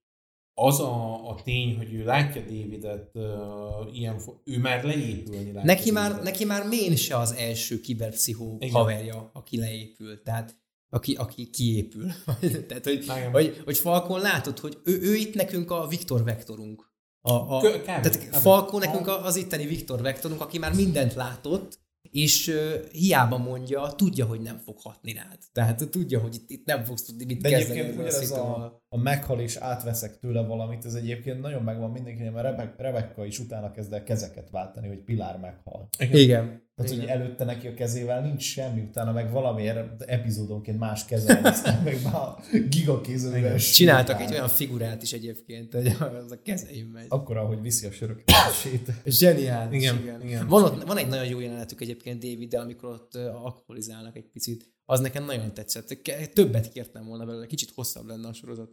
az 0.54 0.80
a, 0.80 1.28
a 1.30 1.40
tény, 1.44 1.76
hogy 1.76 1.92
ő 1.94 2.04
látja 2.04 2.40
Davidet 2.40 3.10
uh, 3.14 3.96
ilyen, 3.96 4.20
ő 4.44 4.58
már 4.58 4.84
leépülni 4.84 5.44
látja 5.52 5.62
Neki 5.64 5.90
már, 5.90 6.08
Davidet. 6.10 6.24
neki 6.30 6.44
már 6.44 6.66
Mén 6.66 6.96
se 6.96 7.16
az 7.16 7.32
első 7.32 7.80
kiberpszichó 7.80 8.56
Igen. 8.60 8.74
haverja, 8.74 9.30
aki 9.32 9.58
leépül. 9.58 10.22
Tehát 10.22 10.60
aki, 10.88 11.14
aki 11.14 11.50
kiépül. 11.50 12.06
Tehát, 12.68 12.84
hogy, 12.84 13.02
Igen. 13.02 13.30
hogy, 13.30 13.60
hogy 13.64 13.78
Falkon 13.78 14.20
látod, 14.20 14.58
hogy 14.58 14.78
ő, 14.84 14.98
ő 15.02 15.14
itt 15.14 15.34
nekünk 15.34 15.70
a 15.70 15.86
Viktor 15.86 16.24
Vektorunk. 16.24 16.90
A, 17.20 17.32
a, 17.32 17.60
Kö- 17.60 17.80
kb. 17.80 17.84
tehát 17.84 18.28
kb. 18.28 18.34
Falkon 18.34 18.80
nekünk 18.80 19.06
a- 19.06 19.24
az 19.24 19.36
itteni 19.36 19.66
Viktor 19.66 20.00
Vektorunk, 20.02 20.40
aki 20.40 20.58
már 20.58 20.74
mindent 20.74 21.14
látott, 21.14 21.80
és 22.10 22.48
uh, 22.48 22.84
hiába 22.90 23.38
mondja, 23.38 23.92
tudja, 23.96 24.26
hogy 24.26 24.40
nem 24.40 24.56
fog 24.56 24.78
hatni 24.78 25.12
rád. 25.12 25.38
Tehát 25.52 25.90
tudja, 25.90 26.20
hogy 26.20 26.34
itt, 26.34 26.50
itt 26.50 26.66
nem 26.66 26.84
fogsz 26.84 27.02
tudni 27.04 27.24
mit 27.24 27.40
De 27.40 27.48
kezdeni. 27.48 27.78
egyébként 27.78 28.00
ugyanez 28.00 28.30
a, 28.30 28.82
a 28.88 28.96
meghal 28.96 29.40
és 29.40 29.56
átveszek 29.56 30.18
tőle 30.18 30.42
valamit, 30.46 30.84
ez 30.84 30.94
egyébként 30.94 31.40
nagyon 31.40 31.62
megvan 31.62 31.90
mindenkinél, 31.90 32.30
mert 32.30 32.46
Rebe- 32.46 32.80
Rebecca 32.80 33.24
is 33.24 33.38
utána 33.38 33.70
kezd 33.70 33.92
el 33.92 34.02
kezeket 34.02 34.50
váltani, 34.50 34.88
hogy 34.88 34.98
Pilár 35.04 35.38
meghal. 35.38 35.88
Igen. 35.98 36.70
Tehát, 36.82 36.96
Igen. 36.96 37.08
hogy 37.16 37.20
előtte 37.20 37.44
neki 37.44 37.66
a 37.66 37.74
kezével 37.74 38.20
nincs 38.20 38.42
semmi, 38.42 38.80
utána 38.80 39.12
meg 39.12 39.30
valamiért 39.30 40.02
epizódonként 40.02 40.78
más 40.78 41.04
kezel, 41.04 41.44
aztán 41.52 41.82
meg 41.82 42.02
már 42.02 42.14
a 42.14 42.38
gigakézővel. 42.68 43.58
Csináltak 43.58 44.20
egy 44.20 44.30
olyan 44.30 44.48
figurát 44.48 45.02
is 45.02 45.12
egyébként, 45.12 45.72
hogy 45.74 45.86
az 46.24 46.30
a 46.30 46.42
kezeim 46.42 46.86
megy. 46.86 47.06
Akkor, 47.08 47.36
ahogy 47.36 47.60
viszi 47.60 47.86
a 47.86 47.90
söröket, 47.90 48.28
a 48.28 48.52
sétál. 48.62 48.96
Zseniális. 49.04 49.82
Igen, 49.82 49.98
igen. 49.98 50.22
igen. 50.22 50.48
Van, 50.48 50.62
ott, 50.62 50.82
van 50.82 50.96
egy 50.96 51.08
nagyon 51.08 51.26
jó 51.26 51.40
jelenetük 51.40 51.80
egyébként 51.80 52.22
Daviddel, 52.22 52.60
amikor 52.62 52.90
ott 52.90 53.14
alkoholizálnak 53.14 54.16
egy 54.16 54.28
picit. 54.32 54.70
Az 54.84 55.00
nekem 55.00 55.24
nagyon 55.24 55.54
tetszett. 55.54 55.98
Többet 56.32 56.72
kértem 56.72 57.04
volna 57.06 57.24
belőle, 57.24 57.46
kicsit 57.46 57.70
hosszabb 57.74 58.06
lenne 58.06 58.28
a 58.28 58.32
sorozat. 58.32 58.70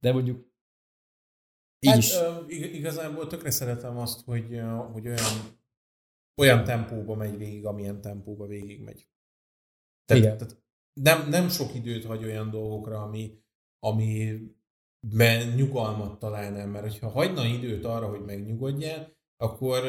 De 0.00 0.12
mondjuk 0.12 0.50
így 1.78 1.90
Hát, 1.90 1.98
is. 1.98 2.14
igazából 2.72 3.26
tökre 3.26 3.50
szeretem 3.50 3.98
azt, 3.98 4.20
hogy, 4.24 4.60
hogy 4.92 5.06
olyan, 5.06 5.60
olyan 6.36 6.64
tempóba 6.64 7.14
megy 7.14 7.38
végig, 7.38 7.66
amilyen 7.66 8.00
tempóba 8.00 8.46
végig 8.46 8.80
megy. 8.80 9.08
Tehát, 10.04 10.22
Igen. 10.22 10.36
tehát 10.38 10.62
nem, 11.00 11.28
nem 11.28 11.48
sok 11.48 11.74
időt 11.74 12.04
hagy 12.04 12.24
olyan 12.24 12.50
dolgokra, 12.50 13.02
ami, 13.02 13.38
ami 13.78 14.40
nyugalmat 15.56 16.18
találnál, 16.18 16.66
mert 16.66 16.84
hogyha 16.84 17.08
hagyna 17.08 17.44
időt 17.44 17.84
arra, 17.84 18.08
hogy 18.08 18.24
megnyugodjál, 18.24 19.20
akkor 19.36 19.82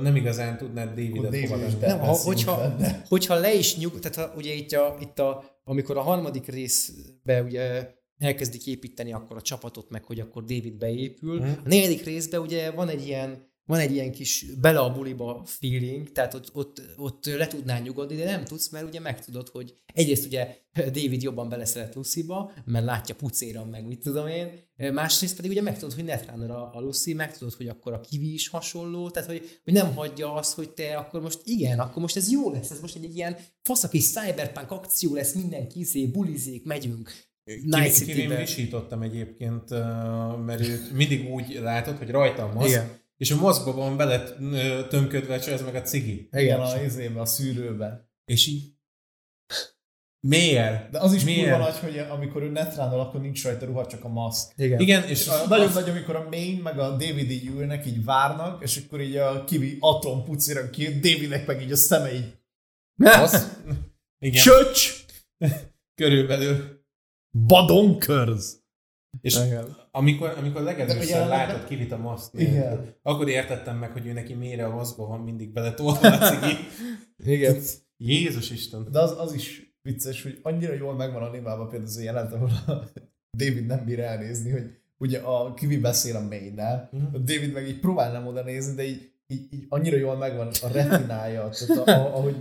nem 0.00 0.16
igazán 0.16 0.56
tudnád 0.56 0.88
Davidet 0.88 1.30
tenni. 1.30 1.74
Nem, 1.80 1.98
ha, 1.98 2.12
hogyha, 2.12 2.76
hogyha 3.08 3.34
le 3.34 3.54
is 3.54 3.76
nyug, 3.76 3.98
tehát 3.98 4.30
ha, 4.30 4.36
ugye 4.36 4.52
itt 4.52 4.72
a, 4.72 4.96
itt 5.00 5.18
a, 5.18 5.60
amikor 5.64 5.96
a 5.96 6.00
harmadik 6.00 6.46
részbe 6.46 7.42
ugye 7.42 7.96
elkezdik 8.18 8.66
építeni 8.66 9.12
akkor 9.12 9.36
a 9.36 9.40
csapatot, 9.42 9.90
meg 9.90 10.04
hogy 10.04 10.20
akkor 10.20 10.44
David 10.44 10.76
beépül. 10.76 11.40
Mhm. 11.40 11.48
A 11.64 11.68
negyedik 11.68 12.04
részben 12.04 12.40
ugye 12.40 12.70
van 12.70 12.88
egy 12.88 13.06
ilyen 13.06 13.47
van 13.68 13.78
egy 13.78 13.92
ilyen 13.92 14.12
kis 14.12 14.44
bele 14.60 14.78
a 14.78 14.92
buliba 14.92 15.42
feeling, 15.44 16.12
tehát 16.12 16.34
ott, 16.34 16.50
ott, 16.52 16.82
ott 16.96 17.26
le 17.26 17.46
tudnál 17.46 17.80
nyugodni, 17.80 18.16
de 18.16 18.24
nem 18.24 18.44
tudsz, 18.44 18.68
mert 18.68 18.86
ugye 18.86 19.00
megtudod, 19.00 19.48
hogy 19.48 19.74
egyrészt 19.94 20.26
ugye 20.26 20.56
David 20.72 21.22
jobban 21.22 21.48
beleszeret 21.48 21.94
Lucy-ba, 21.94 22.52
mert 22.64 22.84
látja 22.84 23.14
pucéran 23.14 23.68
meg, 23.68 23.86
mit 23.86 24.02
tudom 24.02 24.26
én, 24.26 24.50
másrészt 24.92 25.36
pedig 25.36 25.50
ugye 25.50 25.62
megtudod, 25.62 25.94
hogy 25.94 26.04
Netrunner 26.04 26.50
a, 26.50 26.74
a 26.74 26.80
Lucy, 26.80 27.12
megtudod, 27.12 27.54
hogy 27.54 27.68
akkor 27.68 27.92
a 27.92 28.00
Kiwi 28.00 28.32
is 28.32 28.48
hasonló, 28.48 29.10
tehát 29.10 29.28
hogy, 29.28 29.60
hogy 29.64 29.72
nem 29.72 29.94
hagyja 29.94 30.34
azt, 30.34 30.54
hogy 30.54 30.70
te 30.70 30.96
akkor 30.96 31.20
most 31.20 31.40
igen, 31.44 31.78
akkor 31.78 32.02
most 32.02 32.16
ez 32.16 32.30
jó 32.30 32.50
lesz, 32.50 32.70
ez 32.70 32.80
most 32.80 32.96
egy, 32.96 33.04
egy 33.04 33.16
ilyen 33.16 33.36
faszaki 33.62 33.98
cyberpunk 33.98 34.70
akció 34.70 35.14
lesz, 35.14 35.34
mindenki 35.34 35.78
izé, 35.78 36.06
bulizik, 36.06 36.64
megyünk. 36.64 37.12
Night 37.64 37.92
City-be. 37.92 38.36
visítottam 38.36 39.02
egyébként, 39.02 39.70
mert 40.44 40.60
őt 40.60 40.92
mindig 40.92 41.30
úgy 41.30 41.58
látod, 41.62 41.98
hogy 41.98 42.10
rajtam 42.10 42.52
maszk, 42.52 42.68
Igen. 42.68 43.06
És 43.20 43.30
a 43.30 43.36
maszkba 43.36 43.72
van 43.72 43.96
bele 43.96 44.30
tömködve 44.88 45.34
a 45.34 45.50
ez 45.50 45.62
meg 45.62 45.74
a 45.74 45.82
cigi. 45.82 46.28
Igen, 46.32 46.60
a 46.60 46.82
izébe, 46.82 47.20
a 47.20 47.26
szűrőbe. 47.26 48.10
És 48.24 48.46
így 48.46 48.76
miért? 50.26 50.90
De 50.90 50.98
az 50.98 51.12
is 51.12 51.24
Miért? 51.24 51.50
kurva 51.50 51.64
nagy, 51.64 51.78
hogy 51.78 51.98
amikor 51.98 52.42
ő 52.42 52.50
netránol, 52.50 53.00
akkor 53.00 53.20
nincs 53.20 53.44
rajta 53.44 53.66
ruha, 53.66 53.86
csak 53.86 54.04
a 54.04 54.08
maszk. 54.08 54.52
Igen. 54.56 54.80
Igen, 54.80 55.02
és 55.02 55.20
És 55.20 55.28
a, 55.28 55.46
nagyon 55.48 55.72
nagy, 55.72 55.88
amikor 55.88 56.16
a 56.16 56.28
Main 56.30 56.56
meg 56.56 56.78
a 56.78 56.90
David 56.90 57.30
így 57.30 57.46
ülnek, 57.46 57.86
így 57.86 58.04
várnak, 58.04 58.62
és 58.62 58.82
akkor 58.84 59.00
így 59.00 59.16
a 59.16 59.44
Kiwi 59.44 59.76
atom 59.80 60.24
pucira 60.24 60.70
ki, 60.70 60.84
Davidnek 60.84 61.46
meg 61.46 61.62
így 61.62 61.72
a 61.72 61.76
szeme 61.76 62.14
így 62.14 62.36
az, 62.96 63.60
igen, 64.26 64.42
Csöcs! 64.42 65.04
körülbelül. 65.94 66.84
Badonkörz! 67.46 68.62
És 69.20 69.34
Igen. 69.34 69.76
Amikor, 69.98 70.34
amikor 70.38 70.62
legelőször 70.62 71.20
a- 71.20 71.26
látod 71.26 71.64
kivit 71.64 71.92
a 71.92 71.96
maszk 71.96 72.32
Igen. 72.40 72.94
akkor 73.02 73.28
értettem 73.28 73.76
meg, 73.76 73.90
hogy 73.90 74.06
ő 74.06 74.12
neki 74.12 74.34
mélyre 74.34 74.64
a 74.64 74.74
maszkba 74.74 75.06
van 75.06 75.20
mindig 75.20 75.52
beletolva 75.52 75.98
a 76.08 76.18
cigi. 76.30 76.56
Igen. 77.24 77.56
Jézus 77.96 78.50
Isten. 78.50 78.86
De 78.90 79.00
az, 79.00 79.14
az 79.18 79.32
is 79.32 79.76
vicces, 79.82 80.22
hogy 80.22 80.38
annyira 80.42 80.74
jól 80.74 80.94
megvan 80.94 81.22
animálva 81.22 81.62
például 81.66 81.88
az 81.90 81.96
a 81.96 82.02
jelent, 82.02 82.32
ahol 82.32 82.50
a 82.66 82.72
David 83.36 83.66
nem 83.66 83.84
bír 83.84 84.00
elnézni, 84.00 84.50
hogy 84.50 84.70
ugye 84.98 85.18
a 85.18 85.54
Kiwi 85.54 85.76
beszél 85.78 86.16
a 86.16 86.20
Maine-nel, 86.28 86.88
Mhm. 86.92 87.04
a 87.14 87.18
David 87.18 87.52
meg 87.52 87.68
így 87.68 87.80
próbál 87.80 88.12
nem 88.12 88.26
oda 88.26 88.42
nézni, 88.42 88.74
de 88.74 88.82
így, 88.82 89.12
így, 89.30 89.46
így 89.52 89.66
annyira 89.68 89.96
jól 89.96 90.16
megvan 90.16 90.48
a 90.62 90.68
retinája, 90.72 91.48
tehát 91.48 91.88
a, 91.88 91.90
a, 91.90 92.16
ahogy 92.16 92.36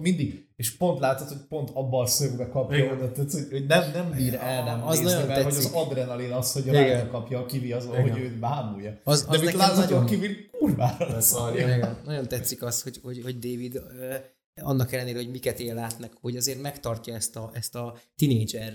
mindig, 0.00 0.46
és 0.56 0.76
pont 0.76 0.98
látod, 1.00 1.28
hogy 1.28 1.40
pont 1.48 1.70
abban 1.74 2.02
a 2.02 2.06
szögbe 2.06 2.48
kapja 2.48 2.76
Igen. 2.78 2.92
oda, 2.96 3.12
tehát 3.12 3.32
hogy- 3.32 3.46
hogy 3.50 3.66
nem, 3.66 3.90
nem 3.92 4.10
bír 4.16 4.34
el 4.34 4.64
nem 4.64 4.86
Az 4.86 4.98
nézni, 4.98 5.12
nagyon 5.12 5.26
mert 5.26 5.42
hogy 5.42 5.52
tetszik. 5.52 5.74
az 5.74 5.80
adrenalin 5.86 6.30
az, 6.32 6.52
hogy 6.52 6.66
rajta 6.66 7.06
kapja 7.10 7.38
a 7.38 7.46
Kiwi 7.46 7.72
az, 7.72 7.84
Igen. 7.84 8.00
hogy 8.10 8.18
őt 8.20 8.38
bámulja. 8.38 9.00
Az, 9.04 9.22
De 9.24 9.28
az 9.30 9.34
mit 9.36 9.44
nekem 9.44 9.60
látod, 9.60 9.76
nagyon, 9.78 10.02
a 10.02 10.04
Kiwi 10.04 10.48
kurvára. 10.58 11.18
Igen, 11.54 11.96
nagyon 12.04 12.28
tetszik 12.28 12.62
az, 12.62 12.82
hogy, 12.82 12.98
hogy, 13.02 13.20
hogy 13.22 13.38
David 13.38 13.74
ö, 13.74 14.14
annak 14.62 14.92
ellenére, 14.92 15.18
hogy 15.18 15.30
miket 15.30 15.60
él 15.60 15.78
át, 15.78 15.98
meg 15.98 16.10
hogy 16.20 16.36
azért 16.36 16.60
megtartja 16.62 17.14
ezt 17.14 17.36
a, 17.36 17.50
ezt 17.54 17.74
a 17.74 17.94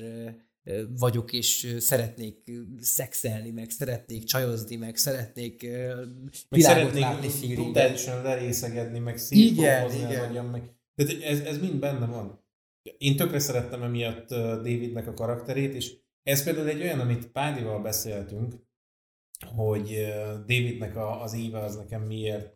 ö, 0.02 0.30
vagyok, 0.98 1.34
és 1.34 1.76
szeretnék 1.80 2.52
szexelni, 2.80 3.52
meg 3.52 3.70
szeretnék 3.70 4.24
csajozni, 4.24 4.76
meg 4.76 4.96
szeretnék 4.96 5.62
világot 6.50 6.94
látni 6.94 7.30
szeretnék 7.30 7.32
feelinget. 7.32 7.64
brutálisan 7.64 8.22
lerészegedni, 8.22 9.00
meg 9.00 9.20
Igen, 9.30 9.86
szétfokozni 9.86 10.16
az 10.16 10.30
agyam, 10.30 10.46
meg... 10.46 10.74
Tehát 10.96 11.24
ez, 11.24 11.40
ez 11.40 11.60
mind 11.60 11.80
benne 11.80 12.06
van. 12.06 12.44
Én 12.98 13.16
tökre 13.16 13.40
szerettem 13.40 13.84
emiatt 13.84 14.28
Davidnek 14.30 15.08
a 15.08 15.14
karakterét, 15.14 15.74
és 15.74 15.98
ez 16.24 16.44
például 16.44 16.68
egy 16.68 16.82
olyan, 16.82 17.00
amit 17.00 17.28
Pádival 17.28 17.82
beszéltünk, 17.82 18.56
hogy 19.56 20.06
Davidnek 20.46 20.96
a, 20.96 21.22
az 21.22 21.34
éve 21.34 21.60
az 21.60 21.76
nekem 21.76 22.02
miért 22.02 22.54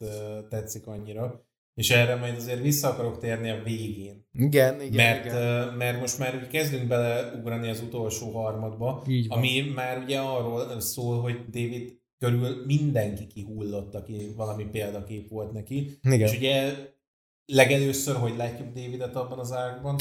tetszik 0.49 0.87
annyira, 0.87 1.48
és 1.79 1.89
erre 1.89 2.15
majd 2.15 2.35
azért 2.35 2.61
vissza 2.61 2.89
akarok 2.89 3.19
térni 3.19 3.49
a 3.49 3.61
végén. 3.63 4.27
Igen, 4.33 4.81
igen, 4.81 4.95
mert, 4.95 5.25
igen. 5.25 5.73
mert 5.73 5.99
most 5.99 6.19
már 6.19 6.35
úgy 6.35 6.47
kezdünk 6.47 6.87
beleugrani 6.87 7.69
az 7.69 7.81
utolsó 7.81 8.31
harmadba, 8.31 9.03
ami 9.27 9.71
már 9.75 9.97
ugye 9.97 10.19
arról 10.19 10.79
szól, 10.79 11.21
hogy 11.21 11.45
David 11.49 11.97
körül 12.17 12.65
mindenki 12.65 13.27
kihullott, 13.27 13.95
aki 13.95 14.33
valami 14.35 14.63
példakép 14.63 15.29
volt 15.29 15.51
neki. 15.51 15.99
Igen. 16.01 16.19
És 16.19 16.35
ugye 16.35 16.73
legelőször, 17.45 18.15
hogy 18.15 18.35
látjuk 18.37 18.67
Davidet 18.67 19.15
abban 19.15 19.39
az 19.39 19.51
árkban, 19.51 19.95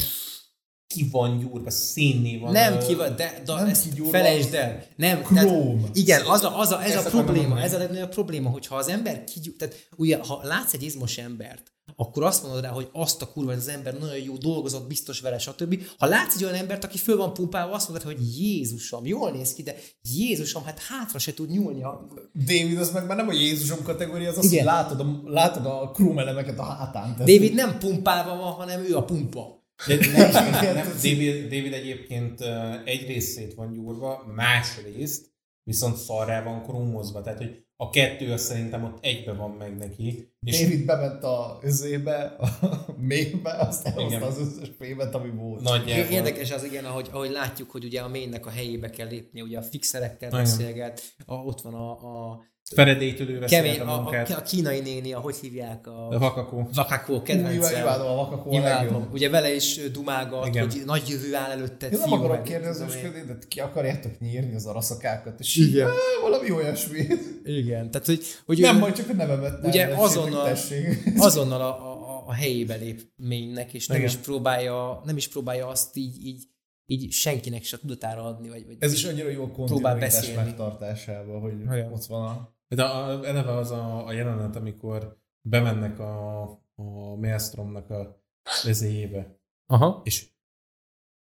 ki 0.89 1.09
van 1.11 1.39
gyúrva, 1.39 1.71
színné 1.71 2.39
van. 2.39 2.53
Nem 2.53 2.79
ki 2.79 2.95
van, 2.95 3.17
de, 3.17 3.43
de 3.47 3.55
nem 3.55 3.67
ezt 3.67 3.83
kigyúrva. 3.83 4.11
felejtsd 4.11 4.55
el. 4.55 4.85
Nem, 4.97 5.23
Chrome. 5.23 5.89
igen, 5.93 6.27
az 6.27 6.45
a, 6.45 6.59
az 6.59 6.71
a, 6.71 6.83
ez 6.83 6.95
Ezt 6.95 7.07
a 7.07 7.11
probléma, 7.11 7.61
ez 7.61 7.75
a 7.75 7.79
legnagyobb 7.79 8.11
probléma, 8.11 8.51
hogyha 8.51 8.77
az 8.77 8.89
ember 8.89 9.25
kigyú, 9.25 9.57
tehát 9.57 9.89
ugye, 9.97 10.19
ha 10.27 10.41
látsz 10.43 10.73
egy 10.73 10.83
izmos 10.83 11.19
embert, 11.19 11.73
akkor 11.97 12.23
azt 12.23 12.43
mondod 12.43 12.63
rá, 12.63 12.69
hogy 12.69 12.89
azt 12.93 13.23
a 13.23 13.33
kurva, 13.33 13.53
ez 13.53 13.59
az 13.59 13.69
ember 13.69 13.99
nagyon 13.99 14.19
jó, 14.19 14.37
dolgozott, 14.37 14.87
biztos 14.87 15.21
vele, 15.21 15.39
stb. 15.39 15.83
Ha 15.99 16.07
látsz 16.07 16.35
egy 16.35 16.45
olyan 16.45 16.55
embert, 16.55 16.85
aki 16.85 16.99
föl 16.99 17.17
van 17.17 17.33
pumpálva, 17.33 17.75
azt 17.75 17.89
mondod, 17.89 18.07
hogy 18.07 18.39
Jézusom, 18.39 19.07
jól 19.07 19.31
néz 19.31 19.55
ki, 19.55 19.63
de 19.63 19.77
Jézusom, 20.03 20.65
hát 20.65 20.79
hátra 20.79 21.19
se 21.19 21.35
tud 21.35 21.51
nyúlni. 21.51 21.83
A... 21.83 22.09
David 22.35 22.79
az 22.79 22.91
meg 22.91 23.07
már 23.07 23.17
nem 23.17 23.29
a 23.29 23.33
Jézusom 23.33 23.83
kategória, 23.83 24.31
az 24.31 24.39
az, 24.39 24.45
Igen. 24.45 24.65
hogy 24.65 24.75
látod 24.75 25.01
a, 25.01 25.23
látod 25.25 25.67
a 25.67 25.91
chrome 25.95 26.21
elemeket 26.21 26.59
a 26.59 26.63
hátán. 26.63 27.13
Tehát 27.13 27.19
David 27.19 27.55
nem 27.55 27.79
pumpálva 27.79 28.37
van, 28.37 28.53
hanem 28.53 28.81
ő 28.81 28.97
a 28.97 29.05
pumpa. 29.05 29.58
De 29.87 29.97
nem, 30.13 30.31
nem, 30.31 30.75
nem, 30.75 30.87
David, 31.03 31.43
David 31.43 31.73
egyébként 31.73 32.41
egy 32.85 33.07
részét 33.07 33.55
van 33.55 33.73
gyúrva, 33.73 34.33
másrészt 34.35 35.37
viszont 35.63 35.97
szarrá 35.97 36.43
van 36.43 36.63
krómozva, 36.63 37.23
tehát 37.23 37.39
hogy 37.39 37.67
a 37.77 37.91
kettő 37.91 38.33
az 38.33 38.41
szerintem 38.41 38.85
ott 38.85 38.99
egybe 39.05 39.33
van 39.33 39.51
meg 39.51 39.77
neki. 39.77 40.33
És 40.41 40.61
David 40.61 40.85
bement 40.85 41.25
a 41.25 41.59
özébe, 41.63 42.37
a 42.39 42.49
mélybe, 42.97 43.51
azt 43.51 43.87
elhozta 43.87 44.27
az 44.27 44.39
összes 44.39 44.71
fémet, 44.79 45.15
ami 45.15 45.31
volt. 45.31 45.61
nagyjából. 45.61 46.13
Érdekes 46.13 46.51
az 46.51 46.65
igen, 46.65 46.85
ahogy, 46.85 47.09
ahogy 47.13 47.31
látjuk, 47.31 47.71
hogy 47.71 47.85
ugye 47.85 48.01
a 48.01 48.09
mainnek 48.09 48.47
a 48.47 48.51
helyébe 48.51 48.91
kell 48.91 49.09
lépni, 49.09 49.41
ugye 49.41 49.59
a 49.59 49.63
fixerekkel 49.63 50.31
beszélget, 50.31 51.03
a, 51.27 51.35
ott 51.35 51.61
van 51.61 51.75
a, 51.75 51.91
a 51.91 52.41
Feredélytől 52.75 53.39
veszi 53.41 53.55
kemény, 53.55 53.81
a 53.81 53.89
a, 53.89 53.93
a, 53.99 54.01
munkát. 54.01 54.31
a, 54.31 54.43
kínai 54.43 54.81
néni, 54.81 55.13
ahogy 55.13 55.37
hívják 55.37 55.87
a 55.87 56.09
A 56.09 56.19
vakakó. 56.19 56.69
Vakakó 56.75 57.15
Hú, 57.17 57.23
kedvencem. 57.23 57.81
Imádom 57.83 58.07
a 58.07 58.15
vakakó 58.15 58.51
a 58.51 58.55
Imádom. 58.55 58.93
legjobb. 58.93 59.13
Ugye 59.13 59.31
vele 59.31 59.55
is 59.55 59.81
dumágat, 59.93 60.47
Igen. 60.47 60.71
hogy 60.71 60.83
nagy 60.87 61.03
jövő 61.09 61.35
áll 61.35 61.51
előtted. 61.51 61.93
Én 61.93 61.99
nem 61.99 62.13
akarok 62.13 62.43
kérdezősködni, 62.45 63.21
de 63.27 63.39
ki 63.49 63.61
akarjátok 63.61 64.19
nyírni 64.19 64.55
az 64.55 64.67
araszakákat, 64.67 65.41
és 65.41 65.57
Igen. 65.57 65.69
így, 65.69 65.79
"Á, 65.81 65.89
valami 66.23 66.51
olyasmi. 66.51 67.07
Igen, 67.45 67.91
tehát 67.91 68.07
hogy, 68.07 68.25
hogy 68.47 68.59
Nem, 68.59 68.77
ő 68.77 68.79
majd 68.79 68.95
csak 68.95 69.09
a 69.09 69.13
nevemet 69.13 69.67
Ugye 69.67 69.87
nevezsétek, 69.87 70.05
azonnal- 70.05 70.59
azonnal 71.19 71.61
a, 71.61 71.93
a, 71.93 72.23
a 72.27 72.33
helyébe 72.33 72.75
lép 72.75 73.01
mainnek, 73.17 73.75
és 73.75 73.87
nem 73.87 73.97
Igen. 73.97 74.09
is, 74.09 74.17
próbálja, 74.17 75.01
nem 75.05 75.17
is 75.17 75.29
próbálja 75.29 75.67
azt 75.67 75.97
így, 75.97 76.27
így, 76.27 76.43
így 76.87 77.13
senkinek 77.13 77.65
se 77.65 77.79
tudatára 77.79 78.23
adni. 78.25 78.49
Vagy, 78.49 78.67
vagy 78.67 78.77
Ez 78.79 78.93
is 78.93 79.05
annyira 79.05 79.29
jó 79.29 79.47
Próbál 79.47 79.93
kontinuitás 79.93 80.35
megtartásában, 80.35 81.41
hogy 81.41 81.53
Igen. 81.61 81.93
ott 81.93 82.05
van 82.05 82.23
a... 82.25 82.57
De 82.69 82.85
a, 82.85 83.25
eleve 83.25 83.57
az 83.57 83.71
a, 83.71 84.07
a 84.07 84.13
jelenet, 84.13 84.57
amikor 84.57 85.19
bemennek 85.41 85.99
a, 85.99 86.41
a 86.75 87.15
Maelstromnak 87.17 87.91
a 87.91 88.23
vezéjébe, 88.65 89.41
Aha. 89.67 90.01
és 90.05 90.27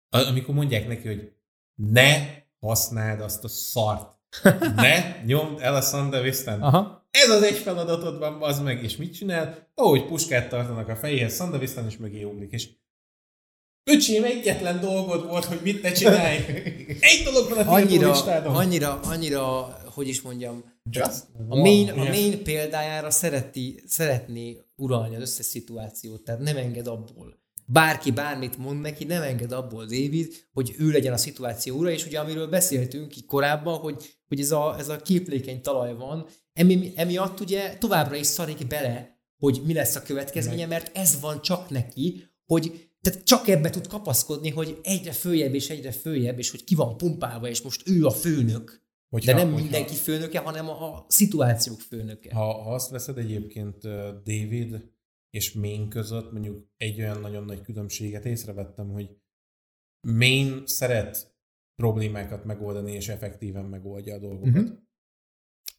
a, 0.09 0.17
amikor 0.17 0.55
mondják 0.55 0.87
neki, 0.87 1.07
hogy 1.07 1.33
ne 1.75 2.39
használd 2.59 3.21
azt 3.21 3.43
a 3.43 3.47
szart, 3.47 4.19
ne 4.75 5.23
nyomd 5.25 5.59
el 5.61 5.75
a 5.75 5.81
Sandavisten. 5.81 6.61
Aha. 6.61 7.07
Ez 7.11 7.29
az 7.29 7.43
egy 7.43 7.57
feladatod 7.57 8.19
van, 8.19 8.41
az 8.41 8.59
meg, 8.59 8.83
és 8.83 8.97
mit 8.97 9.13
csinál? 9.13 9.71
Ahogy 9.75 10.05
puskát 10.05 10.49
tartanak 10.49 10.87
a 10.87 10.95
fejéhez, 10.95 11.35
Sandavisten 11.35 11.85
is 11.87 11.97
mögé 11.97 12.23
ugrik, 12.23 12.51
és 12.51 12.69
Öcsém, 13.83 14.23
egyetlen 14.23 14.79
dolgod 14.79 15.27
volt, 15.27 15.45
hogy 15.45 15.59
mit 15.63 15.81
ne 15.81 15.91
csinálj. 15.91 16.37
Egy 16.99 17.21
dolog 17.23 17.49
van 17.49 17.67
a 17.67 17.71
Annyira, 17.71 18.09
listádon. 18.09 18.55
annyira, 18.55 18.99
annyira, 18.99 19.77
hogy 19.85 20.07
is 20.07 20.21
mondjam, 20.21 20.70
Just 20.89 21.23
a 21.47 21.55
main, 21.55 21.89
a 21.89 21.95
main 21.95 22.43
példájára 22.43 23.09
szereti, 23.09 23.83
szeretné 23.85 24.57
uralni 24.75 25.15
az 25.15 25.21
összes 25.21 25.45
szituációt, 25.45 26.23
tehát 26.23 26.41
nem 26.41 26.57
enged 26.57 26.87
abból. 26.87 27.39
Bárki 27.65 28.11
bármit 28.11 28.57
mond 28.57 28.81
neki, 28.81 29.03
nem 29.03 29.21
enged 29.21 29.51
abból 29.51 29.85
David, 29.85 30.33
hogy 30.53 30.75
ő 30.77 30.91
legyen 30.91 31.13
a 31.13 31.17
szituáció 31.17 31.77
ura, 31.77 31.91
és 31.91 32.05
ugye 32.05 32.19
amiről 32.19 32.47
beszéltünk 32.47 33.17
így 33.17 33.25
korábban, 33.25 33.77
hogy, 33.77 34.15
hogy 34.27 34.39
ez, 34.39 34.51
a, 34.51 34.75
ez 34.79 34.89
a 34.89 34.97
képlékeny 34.97 35.61
talaj 35.61 35.95
van, 35.95 36.27
emi, 36.53 36.91
emiatt 36.95 37.39
ugye 37.39 37.77
továbbra 37.77 38.15
is 38.15 38.27
szarik 38.27 38.67
bele, 38.67 39.19
hogy 39.37 39.61
mi 39.65 39.73
lesz 39.73 39.95
a 39.95 40.01
következménye, 40.01 40.65
mert 40.65 40.97
ez 40.97 41.19
van 41.19 41.41
csak 41.41 41.69
neki, 41.69 42.23
hogy 42.45 42.89
tehát 43.01 43.23
csak 43.23 43.47
ebbe 43.47 43.69
tud 43.69 43.87
kapaszkodni, 43.87 44.49
hogy 44.49 44.79
egyre 44.83 45.11
följebb 45.11 45.53
és 45.53 45.69
egyre 45.69 45.91
följebb, 45.91 46.39
és 46.39 46.51
hogy 46.51 46.63
ki 46.63 46.75
van 46.75 46.97
pumpálva, 46.97 47.49
és 47.49 47.61
most 47.61 47.89
ő 47.89 48.05
a 48.05 48.11
főnök. 48.11 48.80
Hogyha, 49.11 49.31
De 49.31 49.37
nem 49.37 49.47
hogyha, 49.47 49.61
mindenki 49.63 49.95
főnöke, 49.95 50.39
hanem 50.39 50.69
a, 50.69 50.95
a 50.95 51.05
szituációk 51.07 51.79
főnöke. 51.79 52.33
Ha, 52.33 52.61
ha 52.61 52.73
azt 52.73 52.89
veszed 52.89 53.17
egyébként 53.17 53.81
David 54.23 54.91
és 55.29 55.53
Main 55.53 55.89
között, 55.89 56.31
mondjuk 56.31 56.67
egy 56.77 56.99
olyan 56.99 57.19
nagyon 57.19 57.45
nagy 57.45 57.61
különbséget 57.61 58.25
észrevettem, 58.25 58.89
hogy 58.89 59.17
Main 60.07 60.65
szeret 60.65 61.35
problémákat 61.75 62.45
megoldani, 62.45 62.91
és 62.91 63.07
effektíven 63.07 63.65
megoldja 63.65 64.15
a 64.15 64.19
dolgokat. 64.19 64.63
Mhm. 64.63 64.73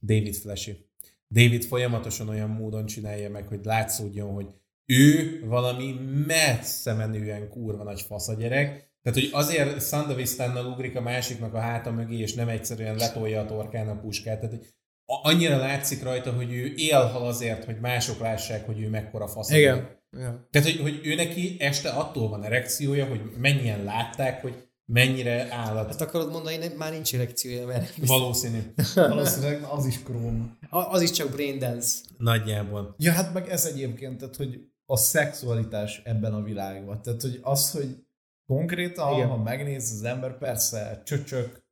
David 0.00 0.34
flashy. 0.34 0.90
David 1.28 1.64
folyamatosan 1.64 2.28
olyan 2.28 2.50
módon 2.50 2.86
csinálja 2.86 3.30
meg, 3.30 3.48
hogy 3.48 3.64
látszódjon, 3.64 4.32
hogy 4.32 4.54
ő 4.86 5.40
valami 5.46 5.92
messze 6.26 6.92
menően 6.92 7.48
kurva 7.48 7.82
nagy 7.82 8.00
fasz 8.00 8.28
a 8.28 8.34
gyerek, 8.34 8.91
tehát, 9.02 9.18
hogy 9.18 9.28
azért 9.32 9.86
Sandavisztánnal 9.86 10.66
ugrik 10.66 10.96
a 10.96 11.00
másiknak 11.00 11.54
a 11.54 11.60
háta 11.60 11.90
mögé, 11.90 12.18
és 12.18 12.34
nem 12.34 12.48
egyszerűen 12.48 12.96
letolja 12.96 13.40
a 13.40 13.46
torkán 13.46 13.88
a 13.88 14.00
puskát. 14.00 14.40
Tehát, 14.40 14.56
hogy 14.56 14.66
annyira 15.04 15.56
látszik 15.56 16.02
rajta, 16.02 16.32
hogy 16.32 16.52
ő 16.52 16.72
élhal 16.76 17.26
azért, 17.26 17.64
hogy 17.64 17.80
mások 17.80 18.20
lássák, 18.20 18.66
hogy 18.66 18.80
ő 18.80 18.88
mekkora 18.88 19.28
fasz. 19.28 19.50
Igen. 19.50 20.00
Ja. 20.10 20.48
Tehát, 20.50 20.68
hogy, 20.70 20.80
hogy 20.80 21.00
ő 21.02 21.14
neki 21.14 21.56
este 21.58 21.90
attól 21.90 22.28
van 22.28 22.44
erekciója, 22.44 23.06
hogy 23.06 23.20
mennyien 23.36 23.84
látták, 23.84 24.42
hogy 24.42 24.54
mennyire 24.92 25.46
állat. 25.50 25.90
Hát 25.90 26.00
akarod 26.00 26.30
mondani, 26.30 26.56
hogy 26.56 26.74
már 26.76 26.92
nincs 26.92 27.14
erekciója, 27.14 27.66
mert 27.66 27.94
Valószínű. 28.06 28.58
Valószínűleg 28.94 29.62
az 29.62 29.86
is 29.86 30.02
króm. 30.02 30.58
A- 30.70 30.90
az 30.90 31.02
is 31.02 31.10
csak 31.10 31.30
brain 31.30 31.58
dance. 31.58 31.98
Nagyjából. 32.16 32.94
Ja, 32.98 33.12
hát 33.12 33.32
meg 33.32 33.48
ez 33.48 33.64
egyébként, 33.64 34.18
tehát, 34.18 34.36
hogy 34.36 34.60
a 34.86 34.96
szexualitás 34.96 36.02
ebben 36.04 36.34
a 36.34 36.42
világban. 36.42 37.02
Tehát, 37.02 37.20
hogy 37.20 37.38
az, 37.42 37.70
hogy 37.70 37.96
konkrétan, 38.56 39.06
Igen. 39.06 39.16
Igen. 39.18 39.28
ha 39.28 39.36
megnéz 39.42 39.92
az 39.92 40.02
ember, 40.04 40.38
persze 40.38 41.02
csöcsök, 41.04 41.62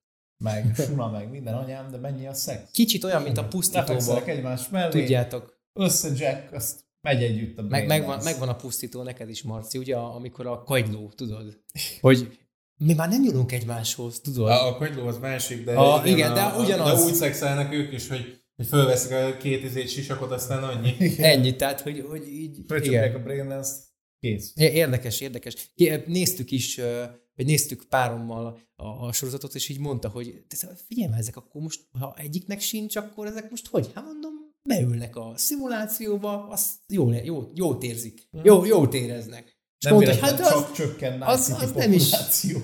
meg 0.44 0.74
suna, 0.86 1.10
meg 1.10 1.30
minden 1.30 1.54
anyám, 1.54 1.90
de 1.90 1.96
mennyi 1.96 2.26
a 2.26 2.34
szex? 2.34 2.70
Kicsit 2.72 3.04
olyan, 3.04 3.22
mint 3.22 3.38
a 3.38 3.44
pusztítóban. 3.48 4.22
egymás 4.24 4.68
mellé, 4.68 5.00
Tudjátok, 5.00 5.58
össze 5.72 6.08
Jack, 6.16 6.52
azt 6.52 6.80
megy 7.00 7.22
együtt 7.22 7.58
a 7.58 7.62
meg, 7.62 7.86
megvan, 7.86 8.10
dance. 8.10 8.30
megvan 8.30 8.48
a 8.48 8.56
pusztító 8.56 9.02
neked 9.02 9.28
is, 9.28 9.42
Marci, 9.42 9.78
ugye, 9.78 9.96
amikor 9.96 10.46
a 10.46 10.62
kagyló, 10.62 11.12
tudod? 11.16 11.60
Hogy 12.00 12.38
mi 12.76 12.94
már 12.94 13.08
nem 13.08 13.22
nyúlunk 13.22 13.52
egymáshoz, 13.52 14.20
tudod? 14.20 14.48
A, 14.48 14.68
a 14.68 14.76
kagyló 14.76 15.06
az 15.06 15.18
másik, 15.18 15.64
de, 15.64 15.74
A- 15.74 16.06
igen, 16.06 16.34
de 16.34 16.40
a, 16.40 16.60
ugyanaz. 16.62 16.98
De 16.98 17.04
úgy 17.04 17.14
szexelnek 17.14 17.72
ők 17.72 17.92
is, 17.92 18.08
hogy, 18.08 18.42
hogy 18.56 18.66
fölveszik 18.66 19.12
a 19.12 19.36
két 19.36 19.64
izét 19.64 19.88
sisakot, 19.88 20.30
aztán 20.30 20.62
annyi. 20.62 20.96
Ennyi, 21.18 21.56
tehát, 21.56 21.80
hogy, 21.80 22.04
hogy 22.08 22.28
így... 22.28 22.58
Fölcsapják 22.68 23.14
a 23.14 23.18
brain 23.18 23.48
dance 23.48 23.70
kész. 24.20 24.52
Érdekes, 24.56 25.20
érdekes. 25.20 25.72
Ki- 25.74 25.90
Néztük 26.06 26.50
is, 26.50 26.78
ö, 26.78 27.04
vagy 27.36 27.46
néztük 27.46 27.84
párommal 27.88 28.58
a, 28.76 28.86
a 28.86 29.12
sorozatot, 29.12 29.54
és 29.54 29.68
így 29.68 29.78
mondta, 29.78 30.08
hogy 30.08 30.44
szóval 30.48 30.76
figyelj 30.86 31.12
ezek 31.16 31.36
akkor 31.36 31.62
most, 31.62 31.80
ha 31.98 32.14
egyiknek 32.18 32.60
sincs, 32.60 32.96
akkor 32.96 33.26
ezek 33.26 33.50
most 33.50 33.66
hogy? 33.68 33.90
Hát 33.94 34.04
mondom, 34.04 34.32
beülnek 34.68 35.16
a 35.16 35.32
szimulációba, 35.36 36.48
azt 36.48 36.74
jól, 36.88 37.14
jó, 37.14 37.50
jót 37.54 37.82
érzik. 37.82 38.28
Jó, 38.42 38.64
jót 38.64 38.94
éreznek. 38.94 39.49
Nem 39.80 39.94
mondta, 39.94 40.10
hogy 40.10 40.20
hát 40.20 40.40
az, 40.40 40.48
csak 40.48 40.72
csökken 40.72 41.22
az, 41.22 41.56
az, 41.60 41.72
nem 41.72 41.92
is, 41.92 42.12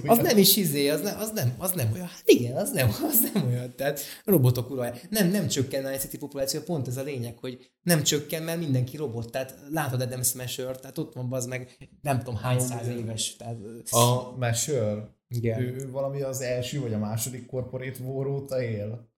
az 0.07 0.19
nem 0.19 0.39
is 0.39 0.57
izé, 0.57 0.89
az 0.89 1.01
nem, 1.01 1.19
az 1.19 1.31
nem, 1.35 1.55
az 1.59 1.73
nem 1.73 1.93
olyan. 1.93 2.07
Hát 2.07 2.23
igen, 2.25 2.57
az 2.57 2.71
nem, 2.71 2.89
az 2.89 3.31
nem 3.33 3.47
olyan. 3.47 3.77
Tehát 3.77 4.01
robotok 4.25 4.71
uralja. 4.71 4.95
Nem, 5.11 5.31
nem 5.31 5.49
csökken 5.49 5.85
a 5.85 5.97
City 5.97 6.19
populáció, 6.19 6.61
pont 6.61 6.89
ez 6.89 6.97
a 6.97 7.03
lényeg, 7.03 7.39
hogy 7.39 7.71
nem 7.83 8.03
csökken, 8.03 8.43
mert 8.43 8.59
mindenki 8.59 8.97
robot. 8.97 9.31
Tehát 9.31 9.59
látod 9.71 10.01
Adam 10.01 10.23
Smasher, 10.23 10.77
tehát 10.77 10.99
ott 10.99 11.15
van 11.15 11.33
az 11.33 11.47
meg 11.47 11.89
nem 12.03 12.19
tudom 12.19 12.37
hány 12.37 12.61
száz 12.61 12.89
éves. 12.89 13.37
Tehát, 13.37 13.57
A 13.91 14.37
Mesher, 14.39 15.09
igen. 15.29 15.61
ő, 15.61 15.75
ő 15.75 15.91
valami 15.91 16.23
az 16.23 16.41
első 16.41 16.81
vagy 16.81 16.93
a 16.93 16.99
második 16.99 17.47
corporate 17.47 18.03
war 18.03 18.27
óta 18.27 18.63
él. 18.63 19.15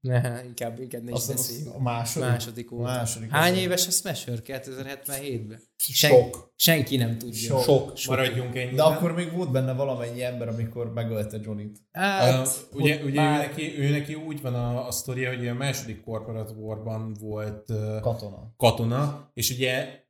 Ne, 0.00 0.44
inkább, 0.44 0.80
inkább 0.80 1.02
ne 1.02 1.10
is 1.12 1.26
beszéljünk. 1.26 1.68
az 1.68 1.74
a 1.74 1.78
második. 1.82 2.28
Második 2.28 2.72
óta. 2.72 2.82
Második. 2.82 3.30
Hány 3.30 3.52
Az- 3.52 3.58
éves 3.58 3.86
a 3.86 3.90
Smasher 3.90 4.38
2077-ben? 4.42 5.60
Sok. 5.76 6.52
Senki 6.56 6.96
nem 6.96 7.18
tudja. 7.18 7.60
Sok. 7.60 7.96
Sok, 7.96 8.16
maradjunk 8.16 8.56
ennyi. 8.56 8.74
De 8.74 8.82
akkor 8.82 9.12
még 9.14 9.32
volt 9.32 9.50
benne 9.50 9.72
valamennyi 9.72 10.22
ember, 10.22 10.48
amikor 10.48 10.92
megölte 10.92 11.38
Johnnyt. 11.42 11.78
Hát, 11.92 12.46
Uh, 12.46 12.80
ugye 12.80 12.96
ugye 13.04 13.20
ő, 13.20 13.24
már- 13.24 13.46
neki, 13.48 13.78
ő 13.78 13.90
neki 13.90 14.14
úgy 14.14 14.40
van 14.40 14.54
a, 14.54 14.86
a 14.86 14.90
sztoria, 14.90 15.28
hogy 15.36 15.46
a 15.48 15.54
második 15.54 16.00
Corporate 16.04 16.52
Warban 16.52 17.12
volt 17.20 17.70
uh, 17.70 18.00
Katona. 18.00 18.54
katona, 18.56 19.30
és 19.34 19.50
ugye 19.50 20.02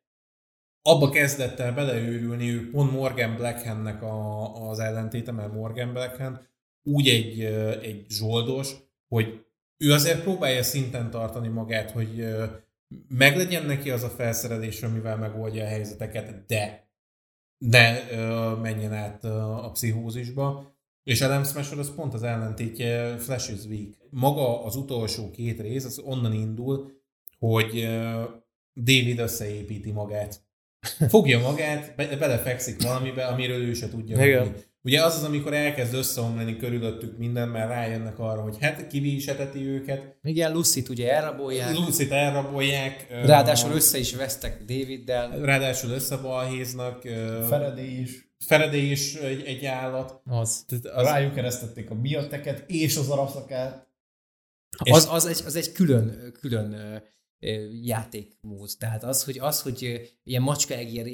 abba 0.82 1.10
kezdett 1.10 1.58
el 1.58 1.72
beleőrülni, 1.72 2.48
ő 2.50 2.70
pont 2.70 2.92
Morgan 2.92 3.36
Blackhandnek 3.36 4.02
a, 4.02 4.52
az 4.68 4.78
ellentéte, 4.78 5.32
mert 5.32 5.52
Morgan 5.52 5.92
Blackhand 5.92 6.38
úgy 6.82 7.08
egy, 7.08 7.40
egy 7.82 8.06
zsoldos, 8.08 8.74
hogy 9.08 9.46
ő 9.78 9.92
azért 9.92 10.22
próbálja 10.22 10.62
szinten 10.62 11.10
tartani 11.10 11.48
magát, 11.48 11.90
hogy 11.90 12.36
meglegyen 13.08 13.64
neki 13.64 13.90
az 13.90 14.02
a 14.02 14.08
felszerelés, 14.08 14.82
amivel 14.82 15.16
megoldja 15.16 15.64
a 15.64 15.68
helyzeteket, 15.68 16.46
de 16.46 16.88
ne 17.58 18.00
menjen 18.54 18.92
át 18.92 19.24
a 19.24 19.70
pszichózisba. 19.72 20.76
És 21.02 21.20
Adam 21.20 21.44
Smasher 21.44 21.78
az 21.78 21.94
pont 21.94 22.14
az 22.14 22.22
ellentétje 22.22 23.16
Flash 23.16 23.52
is 23.52 23.64
Weak. 23.64 23.94
Maga 24.10 24.64
az 24.64 24.76
utolsó 24.76 25.30
két 25.30 25.60
rész, 25.60 25.84
az 25.84 25.98
onnan 25.98 26.32
indul, 26.32 26.90
hogy 27.38 27.88
David 28.74 29.18
összeépíti 29.18 29.90
magát. 29.90 30.40
Fogja 31.08 31.38
magát, 31.38 31.94
be, 31.96 32.16
belefekszik 32.16 32.82
valamibe, 32.82 33.26
amiről 33.26 33.62
ő 33.62 33.74
se 33.74 33.88
tudja. 33.88 34.18
Hogy. 34.18 34.67
Ugye 34.82 35.04
az 35.04 35.14
az, 35.14 35.22
amikor 35.22 35.54
elkezd 35.54 35.94
összeomlani 35.94 36.56
körülöttük 36.56 37.18
minden, 37.18 37.48
mert 37.48 37.68
rájönnek 37.68 38.18
arra, 38.18 38.42
hogy 38.42 38.56
hát 38.60 38.86
kivíseteti 38.86 39.66
őket, 39.66 40.16
igen, 40.22 40.52
Lucy-t 40.52 40.88
ugye 40.88 41.12
elrabolják. 41.12 41.76
Lucit 41.76 42.10
elrabolják, 42.10 43.06
Ráadásul 43.10 43.72
össze 43.72 43.98
is 43.98 44.14
vesztek 44.14 44.64
Daviddel. 44.64 45.40
ráadásul 45.40 45.90
összebalhéznak, 45.90 47.02
Faraday 47.48 48.00
is. 48.00 48.30
Faraday 48.38 48.90
is 48.90 49.14
egy, 49.14 49.42
egy 49.42 49.64
állat. 49.64 50.20
Az. 50.24 50.64
Tehát 50.66 50.84
az, 50.84 51.06
Rájuk 51.06 51.34
keresztették 51.34 51.90
a 51.90 51.94
miateket 51.94 52.64
és 52.70 52.96
az 52.96 53.08
araszakát. 53.08 53.88
Az, 54.78 55.08
az, 55.10 55.26
egy, 55.26 55.42
az 55.46 55.56
egy 55.56 55.72
külön, 55.72 56.32
külön 56.40 57.02
játékmód. 57.82 58.70
Tehát 58.78 59.04
az, 59.04 59.24
hogy, 59.24 59.38
az, 59.38 59.62
hogy 59.62 60.10
ilyen 60.24 60.42
macskaegér 60.42 61.06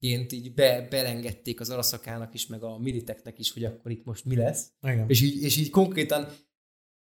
játékként 0.00 0.32
így 0.32 0.54
be, 0.54 0.86
belengedték 0.90 1.60
az 1.60 1.70
araszakának 1.70 2.34
is, 2.34 2.46
meg 2.46 2.62
a 2.62 2.78
militeknek 2.78 3.38
is, 3.38 3.52
hogy 3.52 3.64
akkor 3.64 3.90
itt 3.90 4.04
most 4.04 4.24
mi 4.24 4.36
lesz. 4.36 4.72
igen. 4.82 5.04
És 5.08 5.20
így, 5.20 5.42
és 5.42 5.56
így 5.56 5.70
konkrétan 5.70 6.28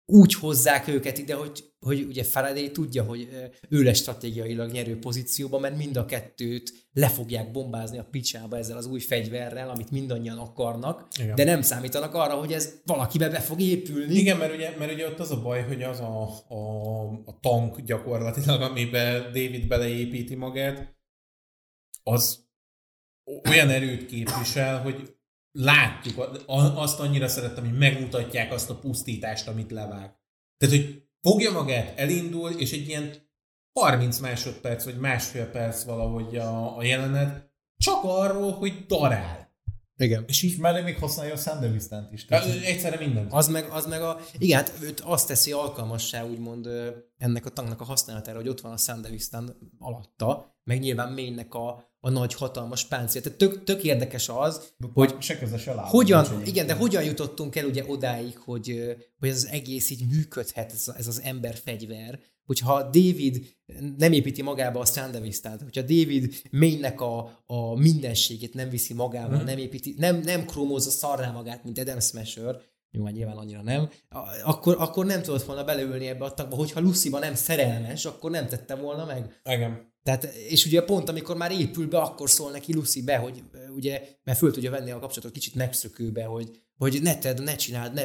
úgy 0.09 0.35
hozzák 0.35 0.89
őket 0.89 1.19
ide, 1.19 1.35
hogy, 1.35 1.65
hogy 1.81 2.03
ugye 2.03 2.25
Faraday 2.25 2.71
tudja, 2.71 3.03
hogy 3.03 3.29
ő 3.69 3.83
lesz 3.83 3.99
stratégiailag 3.99 4.71
nyerő 4.71 4.99
pozícióban, 4.99 5.61
mert 5.61 5.77
mind 5.77 5.97
a 5.97 6.05
kettőt 6.05 6.89
le 6.93 7.09
fogják 7.09 7.51
bombázni 7.51 7.99
a 7.99 8.09
picsába 8.11 8.57
ezzel 8.57 8.77
az 8.77 8.87
új 8.87 9.01
fegyverrel, 9.01 9.71
amit 9.71 9.91
mindannyian 9.91 10.39
akarnak, 10.39 11.09
Igen. 11.19 11.35
de 11.35 11.45
nem 11.45 11.63
számítanak 11.63 12.15
arra, 12.15 12.35
hogy 12.35 12.53
ez 12.53 12.81
valakibe 12.85 13.29
be 13.29 13.41
fog 13.41 13.61
épülni. 13.61 14.15
Igen, 14.15 14.37
mert 14.37 14.55
ugye, 14.55 14.77
mert 14.79 14.93
ugye 14.93 15.07
ott 15.07 15.19
az 15.19 15.31
a 15.31 15.43
baj, 15.43 15.63
hogy 15.63 15.83
az 15.83 16.01
a, 16.01 16.29
a, 16.49 17.03
a 17.25 17.39
tank 17.41 17.81
gyakorlatilag, 17.81 18.61
amiben 18.61 19.23
David 19.23 19.67
beleépíti 19.67 20.35
magát, 20.35 20.97
az 22.03 22.46
olyan 23.49 23.69
erőt 23.69 24.07
képvisel, 24.07 24.83
hogy 24.83 25.17
látjuk, 25.53 26.43
azt 26.75 27.01
annyira 27.01 27.29
szerettem, 27.29 27.65
hogy 27.69 27.79
megmutatják 27.79 28.53
azt 28.53 28.71
a 28.71 28.79
pusztítást, 28.79 29.49
amit 29.49 29.71
levág. 29.71 30.15
Tehát, 30.57 30.75
hogy 30.77 31.03
fogja 31.21 31.53
magát, 31.53 31.99
elindul, 31.99 32.51
és 32.51 32.73
egy 32.73 32.89
ilyen 32.89 33.15
30 33.81 34.19
másodperc, 34.19 34.85
vagy 34.85 34.99
másfél 34.99 35.51
perc 35.51 35.83
valahogy 35.83 36.37
a, 36.37 36.77
a 36.77 36.83
jelenet, 36.83 37.51
csak 37.77 38.01
arról, 38.03 38.53
hogy 38.53 38.87
darál. 38.87 39.47
Igen. 39.99 40.25
És 40.27 40.43
így 40.43 40.59
mellé 40.59 40.83
még 40.83 40.99
használja 40.99 41.33
a 41.33 41.37
Sandevistant 41.37 42.13
is. 42.13 42.25
Tehát, 42.25 42.63
egyszerre 42.65 42.99
mindent. 42.99 43.33
Az 43.33 43.49
meg, 43.49 43.69
az 43.71 43.87
meg 43.87 44.03
a, 44.03 44.21
igen, 44.39 44.59
hát 44.59 44.73
őt 44.83 45.01
azt 45.01 45.29
teszi 45.29 45.53
alkalmassá, 45.53 46.25
úgymond 46.25 46.67
ö, 46.67 46.91
ennek 47.19 47.47
a 47.47 47.51
tanknak 47.51 47.81
a 47.81 47.85
használatára, 47.85 48.37
hogy 48.39 48.49
ott 48.49 48.61
van 48.61 48.73
a 48.73 48.77
Sandevistan 48.77 49.57
alatta, 49.79 50.59
meg 50.65 50.81
nyilván 50.81 51.13
Mainnek 51.13 51.55
a, 51.55 51.96
a 52.07 52.11
nagy 52.11 52.35
hatalmas 52.35 52.85
páncél. 52.85 53.23
Tehát 53.23 53.39
tök, 53.39 53.65
tök 53.65 53.83
érdekes 53.85 54.29
az, 54.29 54.73
hogy 54.95 55.15
se 55.19 55.39
köze 55.39 55.59
se 55.59 55.75
lába 55.75 55.89
hogyan, 55.89 56.27
igen, 56.45 56.67
de 56.67 56.75
hogyan 56.75 57.05
jutottunk 57.05 57.57
el 57.57 57.65
ugye 57.67 57.85
odáig, 57.87 58.37
hogy, 58.39 58.97
hogy 59.19 59.29
ez 59.29 59.37
az 59.37 59.49
egész 59.51 59.91
így 59.91 60.07
működhet, 60.09 60.73
ez, 60.73 60.85
ez 60.97 61.07
az 61.07 61.21
emberfegyver, 61.25 62.19
hogyha 62.45 62.83
David 62.91 63.47
nem 63.97 64.13
építi 64.13 64.43
magába 64.43 64.81
a 64.81 64.85
Sandevistant, 64.85 65.63
hogyha 65.63 65.81
David 65.83 66.35
Mainnek 66.51 67.01
a, 67.01 67.43
a 67.47 67.75
mindenségét 67.79 68.55
nem 68.55 68.69
viszi 68.69 68.95
magával, 68.95 69.37
Mhm. 69.37 69.47
nem 69.47 69.59
építi, 69.59 69.95
nem, 69.99 70.21
nem 70.21 70.45
kromózza 70.47 70.91
szarrá 70.91 71.31
magát, 71.31 71.65
mint 71.65 71.79
Adam 71.79 72.01
Smasher, 72.01 72.61
jó, 72.91 73.05
hát 73.05 73.15
nyilván 73.15 73.37
annyira 73.37 73.63
nem, 73.63 73.89
a- 74.09 74.19
akkor, 74.45 74.77
akkor 74.79 75.07
nem 75.07 75.23
tudott 75.23 75.43
volna 75.43 75.65
beleülni 75.65 76.07
ebbe 76.07 76.25
a 76.25 76.35
tagba, 76.35 76.57
hogyha 76.57 76.81
Lucy-ba 76.81 77.19
nem 77.19 77.35
szerelmes, 77.35 78.05
akkor 78.05 78.31
nem 78.31 78.47
tette 78.47 78.75
volna 78.75 79.05
meg. 79.05 79.41
Igen. 79.45 79.95
Tehát, 80.07 80.25
és 80.49 80.67
ugye 80.67 80.83
pont 80.83 81.09
amikor 81.09 81.37
már 81.37 81.53
épül 81.53 81.89
be, 81.89 81.99
akkor 81.99 82.31
szól 82.31 82.51
neki 82.51 82.75
Lucy 82.75 83.03
be, 83.03 83.17
hogy 83.17 83.43
ugye, 83.75 84.03
mert 84.25 84.39
föl 84.39 84.53
tudja 84.53 84.71
venni 84.71 84.91
a 84.91 84.99
kapcsolatot 84.99 85.33
kicsit 85.33 85.55
megszökőbe, 85.55 86.25
hogy, 86.25 86.51
hogy 86.79 86.99
ne 87.03 87.19
tedd, 87.19 87.43
ne 87.43 87.57
csináld, 87.57 87.93
ne... 87.95 88.03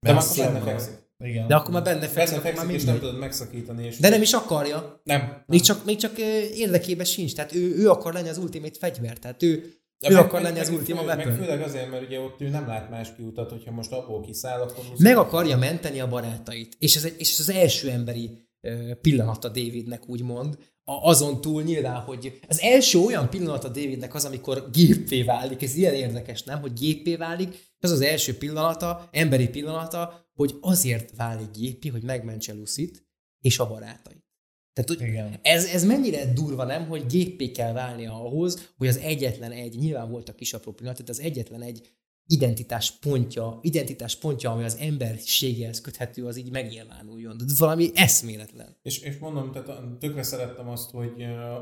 De 0.00 0.12
már 0.12 0.24
magad. 0.36 0.62
fekszik. 0.62 0.92
Igen. 1.18 1.46
De 1.46 1.54
akkor 1.54 1.70
már 1.72 1.82
benne 1.82 2.08
fekszik, 2.08 2.42
Benne 2.42 2.54
fekszik, 2.54 2.74
és 2.76 2.84
nem 2.84 2.98
tudod 2.98 3.18
megszakítani. 3.18 3.86
És 3.86 3.98
De 3.98 4.08
nem 4.08 4.22
is 4.22 4.32
akarja. 4.32 5.00
nem. 5.04 5.20
nem. 5.20 5.42
Még 5.46 5.60
csak, 5.60 5.84
még 5.84 5.96
csak 5.96 6.18
érdekében 6.54 7.06
sincs. 7.06 7.34
Tehát 7.34 7.54
ő, 7.54 7.74
ő 7.76 7.90
akar 7.90 8.12
lenni 8.12 8.28
az 8.28 8.38
ultimate 8.38 8.78
fegyver. 8.78 9.18
Tehát 9.18 9.42
ő, 9.42 9.70
Ja, 10.00 10.10
ő 10.10 10.14
meg- 10.14 10.24
akar 10.24 10.40
meg- 10.42 10.42
lenni 10.42 10.60
az 10.64 10.68
ultima 10.68 11.00
fő- 11.00 11.06
Meg 11.06 11.16
weapon. 11.16 11.36
főleg 11.36 11.62
azért, 11.62 11.90
mert 11.90 12.06
ugye 12.06 12.20
ott 12.20 12.40
ő 12.40 12.48
nem 12.48 12.66
lát 12.66 12.90
más 12.90 13.08
kiutat, 13.16 13.50
hogyha 13.50 13.70
most 13.70 13.92
abból 13.92 14.20
kiszáll, 14.20 14.60
akkor. 14.60 14.84
Meg 14.98 15.16
akarja 15.16 15.56
menteni 15.56 16.00
a 16.00 16.08
barátait. 16.08 16.76
És 16.78 16.96
ez, 16.96 17.04
egy, 17.04 17.14
és 17.18 17.32
ez 17.32 17.40
az 17.48 17.50
első 17.50 17.90
emberi 17.90 18.45
ö, 18.66 18.94
pillanata 18.94 19.48
Davidnek, 19.48 20.08
úgymond. 20.08 20.58
A, 20.84 20.92
azon 20.92 21.40
túl 21.40 21.62
nyilván, 21.62 22.00
hogy 22.00 22.38
az 22.48 22.60
első 22.60 22.98
olyan 22.98 23.30
pillanata 23.30 23.68
Davidnek 23.68 24.14
az, 24.14 24.24
amikor 24.24 24.70
géppé 24.72 25.22
válik. 25.22 25.62
Ez 25.62 25.74
ilyen 25.76 25.94
érdekes, 25.94 26.42
nem? 26.42 26.60
Hogy 26.60 26.72
géppé 26.72 27.16
válik. 27.16 27.54
Ez 27.78 27.90
az 27.90 28.00
első 28.00 28.36
pillanata, 28.36 29.08
emberi 29.12 29.48
pillanata, 29.48 30.30
hogy 30.34 30.54
azért 30.60 31.16
válik 31.16 31.50
gépi, 31.58 31.88
hogy 31.88 32.02
megmentse 32.02 32.52
Lucit 32.52 33.06
és 33.40 33.58
a 33.58 33.68
barátait. 33.68 34.24
Tehát, 34.72 34.90
hogy 34.90 35.08
Igen. 35.08 35.38
ez, 35.42 35.64
ez 35.64 35.84
mennyire 35.84 36.32
durva, 36.32 36.64
nem, 36.64 36.86
hogy 36.86 37.06
géppé 37.06 37.50
kell 37.50 37.72
válnia 37.72 38.12
ahhoz, 38.24 38.72
hogy 38.76 38.88
az 38.88 38.96
egyetlen 38.96 39.52
egy, 39.52 39.76
nyilván 39.76 40.10
voltak 40.10 40.36
kis 40.36 40.52
apró 40.52 40.72
pillanatok, 40.72 41.06
de 41.06 41.12
az 41.12 41.20
egyetlen 41.20 41.62
egy 41.62 41.90
identitás 42.26 42.90
pontja, 42.90 43.58
identitás 43.62 44.16
pontja, 44.16 44.50
ami 44.50 44.64
az 44.64 44.76
emberiséghez 44.80 45.80
köthető, 45.80 46.26
az 46.26 46.36
így 46.36 46.50
megnyilvánuljon. 46.50 47.36
De 47.36 47.44
ez 47.44 47.58
valami 47.58 47.90
eszméletlen. 47.94 48.76
És, 48.82 48.98
és 48.98 49.18
mondom, 49.18 49.52
tehát 49.52 49.68
a- 49.68 49.96
tökre 50.00 50.22
szerettem 50.22 50.68
azt, 50.68 50.90
hogy, 50.90 51.12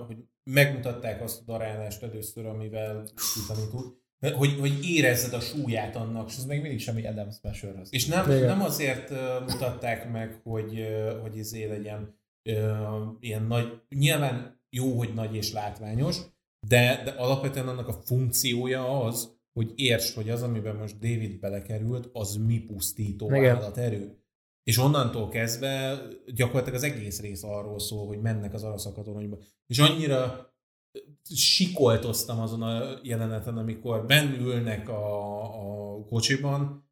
hogy 0.07 0.17
megmutatták 0.51 1.23
azt 1.23 1.41
a 1.41 1.45
darálást 1.45 2.03
először, 2.03 2.47
amivel. 2.47 3.05
De 4.19 4.33
Hogy, 4.35 4.59
hogy 4.61 4.89
érezzed 4.89 5.33
a 5.33 5.41
súlyát 5.41 5.97
annak. 5.97 6.29
És 6.29 6.37
ez 6.37 6.45
még 6.45 6.61
mindig 6.61 6.81
semmi 6.81 7.07
Adam 7.07 7.31
Smasherhez. 7.31 7.89
És 7.91 8.07
nem, 8.07 8.31
Igen. 8.31 8.45
nem 8.47 8.61
azért 8.61 9.11
mutatták 9.41 10.11
meg, 10.11 10.41
hogy, 10.43 10.87
hogy 11.23 11.37
izé 11.37 11.65
legyen 11.65 12.19
ilyen 13.21 13.43
nagy, 13.43 13.81
nyilván 13.89 14.61
jó, 14.71 14.99
hogy 14.99 15.15
nagy 15.15 15.35
és 15.35 15.53
látványos, 15.53 16.17
de, 16.69 17.03
de 17.05 17.11
alapvetően 17.11 17.69
annak 17.69 17.89
a 17.89 17.93
funkciója 17.93 19.01
az, 19.05 19.34
hogy 19.55 19.73
értsd, 19.75 20.15
hogy 20.15 20.31
az, 20.31 20.43
amiben 20.43 20.77
most 20.77 20.99
David 20.99 21.41
belekerült, 21.41 22.11
az 22.13 22.37
mi 22.37 22.59
pusztító 22.59 23.35
Igen. 23.35 23.57
állaterő. 23.57 24.19
És 24.63 24.79
onnantól 24.79 25.29
kezdve 25.29 26.03
gyakorlatilag 26.35 26.79
az 26.79 26.83
egész 26.83 27.21
rész 27.21 27.43
arról 27.43 27.79
szól, 27.79 28.07
hogy 28.07 28.21
mennek 28.21 28.55
az 28.55 28.63
araszakatoronyba. 28.63 29.39
És 29.67 29.79
annyira 29.79 30.53
sikoltoztam 31.35 32.41
azon 32.41 32.63
a 32.63 32.99
jeleneten, 33.03 33.57
amikor 33.59 34.07
benn 34.07 34.41
ülnek 34.41 34.89
a, 34.89 35.43
a 35.97 36.05
kocsiban, 36.05 36.89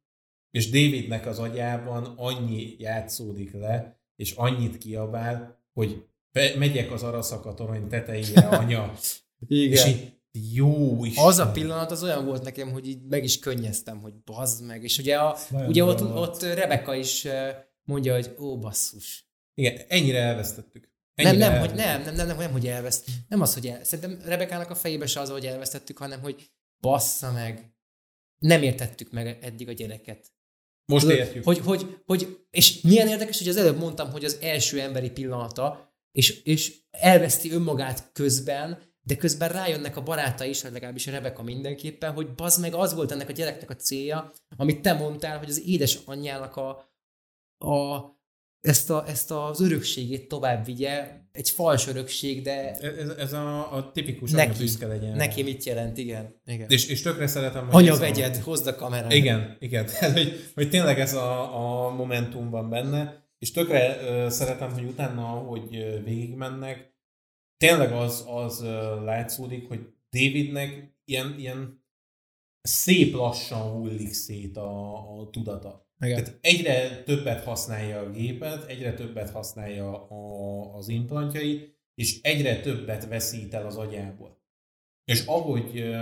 és 0.51 0.69
Davidnek 0.69 1.25
az 1.25 1.39
agyában 1.39 2.13
annyi 2.15 2.75
játszódik 2.77 3.53
le, 3.53 4.01
és 4.15 4.31
annyit 4.31 4.77
kiabál, 4.77 5.63
hogy 5.73 6.07
megyek 6.57 6.91
az 6.91 7.03
araszakatorony 7.03 7.87
tetejére, 7.87 8.47
anya. 8.47 8.93
és 9.47 9.85
így, 9.85 10.13
jó 10.53 11.05
is. 11.05 11.17
Az 11.17 11.39
a 11.39 11.51
pillanat 11.51 11.91
az 11.91 12.03
olyan 12.03 12.25
volt 12.25 12.43
nekem, 12.43 12.71
hogy 12.71 12.87
így 12.87 13.01
meg 13.01 13.23
is 13.23 13.39
könnyeztem, 13.39 14.01
hogy 14.01 14.13
bazd 14.13 14.65
meg. 14.65 14.83
És 14.83 14.97
ugye, 14.97 15.17
a, 15.17 15.37
ugye 15.51 15.83
ott, 15.83 15.99
volt. 15.99 16.17
ott 16.17 16.41
Rebecca 16.41 16.95
is 16.95 17.27
mondja, 17.83 18.13
hogy 18.13 18.35
ó, 18.39 18.59
basszus. 18.59 19.27
Igen, 19.53 19.81
ennyire 19.87 20.19
elvesztettük. 20.19 20.91
Nem, 21.15 21.25
Ennyire 21.25 21.47
nem, 21.47 21.59
hogy 21.59 21.69
elvesztettük. 21.69 22.05
nem, 22.05 22.15
nem, 22.15 22.15
nem, 22.15 22.27
nem, 22.27 22.37
nem, 22.37 22.51
hogy 22.51 22.67
elveszt. 22.67 23.09
Nem 23.27 23.41
az, 23.41 23.53
hogy 23.53 23.67
el, 23.67 23.83
szerintem 23.83 24.27
Rebekának 24.27 24.69
a 24.69 24.75
fejébe 24.75 25.05
se 25.05 25.19
az, 25.19 25.29
hogy 25.29 25.45
elvesztettük, 25.45 25.97
hanem 25.97 26.21
hogy 26.21 26.51
bassza 26.79 27.31
meg. 27.31 27.73
Nem 28.37 28.61
értettük 28.61 29.11
meg 29.11 29.37
eddig 29.41 29.67
a 29.67 29.71
gyereket. 29.71 30.31
Most 30.85 31.03
Tudod, 31.03 31.19
értjük. 31.19 31.43
Hogy, 31.43 31.59
hogy, 31.59 31.97
hogy, 32.05 32.45
és 32.49 32.81
milyen 32.81 33.07
érdekes, 33.07 33.37
hogy 33.37 33.47
az 33.47 33.57
előbb 33.57 33.77
mondtam, 33.77 34.11
hogy 34.11 34.25
az 34.25 34.37
első 34.41 34.79
emberi 34.79 35.11
pillanata, 35.11 35.93
és, 36.11 36.41
és 36.43 36.75
elveszti 36.91 37.51
önmagát 37.51 38.09
közben, 38.13 38.92
de 39.03 39.15
közben 39.15 39.49
rájönnek 39.49 39.97
a 39.97 40.01
barátai 40.03 40.49
is, 40.49 40.61
vagy 40.61 40.71
legalábbis 40.71 41.07
a 41.07 41.11
Rebeka 41.11 41.43
mindenképpen, 41.43 42.13
hogy 42.13 42.33
bazd 42.35 42.61
meg, 42.61 42.73
az 42.73 42.93
volt 42.93 43.11
ennek 43.11 43.29
a 43.29 43.33
gyereknek 43.33 43.69
a 43.69 43.75
célja, 43.75 44.31
amit 44.57 44.81
te 44.81 44.93
mondtál, 44.93 45.37
hogy 45.37 45.49
az 45.49 45.67
édesanyjának 45.67 46.55
a, 46.55 46.69
a 47.67 48.01
ezt, 48.61 48.89
a, 48.89 49.03
ezt 49.07 49.31
az 49.31 49.61
örökségét 49.61 50.27
tovább 50.27 50.65
vigye, 50.65 51.21
egy 51.31 51.49
fals 51.49 51.87
örökség, 51.87 52.41
de 52.41 52.71
Ez, 52.75 53.09
ez 53.09 53.33
a, 53.33 53.75
a 53.75 53.91
tipikus 53.91 54.31
Neki. 54.31 54.57
büszke 54.57 54.87
legyen. 54.87 55.15
neki 55.15 55.43
mit 55.43 55.63
jelent, 55.63 55.97
igen. 55.97 56.41
igen. 56.45 56.69
És, 56.69 56.87
és 56.87 57.01
tökre 57.01 57.27
szeretem, 57.27 57.65
hogy 57.65 57.75
Anya 57.75 57.91
ez 57.91 57.97
a- 57.97 58.01
vegyed, 58.01 58.35
hozd 58.37 58.67
a 58.67 58.75
kamerát. 58.75 59.13
Igen, 59.13 59.57
igen. 59.59 59.85
Tehát, 59.99 60.17
hogy, 60.17 60.51
hogy 60.53 60.69
tényleg 60.69 60.99
ez 60.99 61.13
a, 61.13 61.85
a 61.85 61.89
momentum 61.89 62.49
van 62.49 62.69
benne, 62.69 63.25
és 63.39 63.51
tökre 63.51 63.97
ö, 64.01 64.29
szeretem, 64.29 64.71
hogy 64.73 64.83
utána, 64.83 65.21
hogy 65.23 65.69
végigmennek, 66.03 66.92
tényleg 67.57 67.91
az, 67.91 68.23
az 68.27 68.61
látszódik, 69.03 69.67
hogy 69.67 69.79
Davidnek 70.09 70.95
ilyen, 71.05 71.35
ilyen 71.37 71.83
szép 72.61 73.13
lassan 73.13 73.71
hullik 73.71 74.13
szét 74.13 74.57
a, 74.57 75.19
a 75.19 75.29
tudata. 75.29 75.87
Igen. 75.99 76.23
Tehát 76.23 76.39
egyre 76.41 77.03
többet 77.03 77.43
használja 77.43 77.99
a 77.99 78.09
gépet, 78.09 78.63
egyre 78.63 78.93
többet 78.93 79.29
használja 79.29 80.07
a, 80.07 80.75
az 80.75 80.87
implantjait, 80.87 81.77
és 81.95 82.21
egyre 82.21 82.59
többet 82.59 83.05
veszít 83.05 83.53
el 83.53 83.65
az 83.65 83.77
agyából. 83.77 84.41
És 85.05 85.25
ahogy 85.25 85.95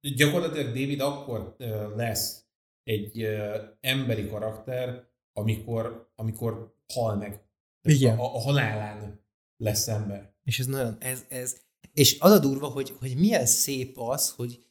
gyakorlatilag 0.00 0.66
David 0.66 1.00
akkor 1.00 1.56
lesz 1.96 2.46
egy 2.82 3.22
emberi 3.80 4.28
karakter, 4.28 5.10
amikor, 5.32 6.12
amikor 6.14 6.76
hal 6.92 7.16
meg. 7.16 7.44
Igen. 7.88 8.18
A, 8.18 8.34
a 8.34 8.38
halálán 8.38 9.26
lesz 9.56 9.88
ember. 9.88 10.31
És 10.44 10.58
ez 10.58 10.66
nagyon, 10.66 10.96
ez, 11.00 11.24
ez, 11.28 11.56
és 11.92 12.16
az 12.20 12.30
a 12.30 12.38
durva, 12.38 12.66
hogy, 12.66 12.94
hogy 12.98 13.16
milyen 13.16 13.46
szép 13.46 13.98
az, 13.98 14.30
hogy, 14.30 14.64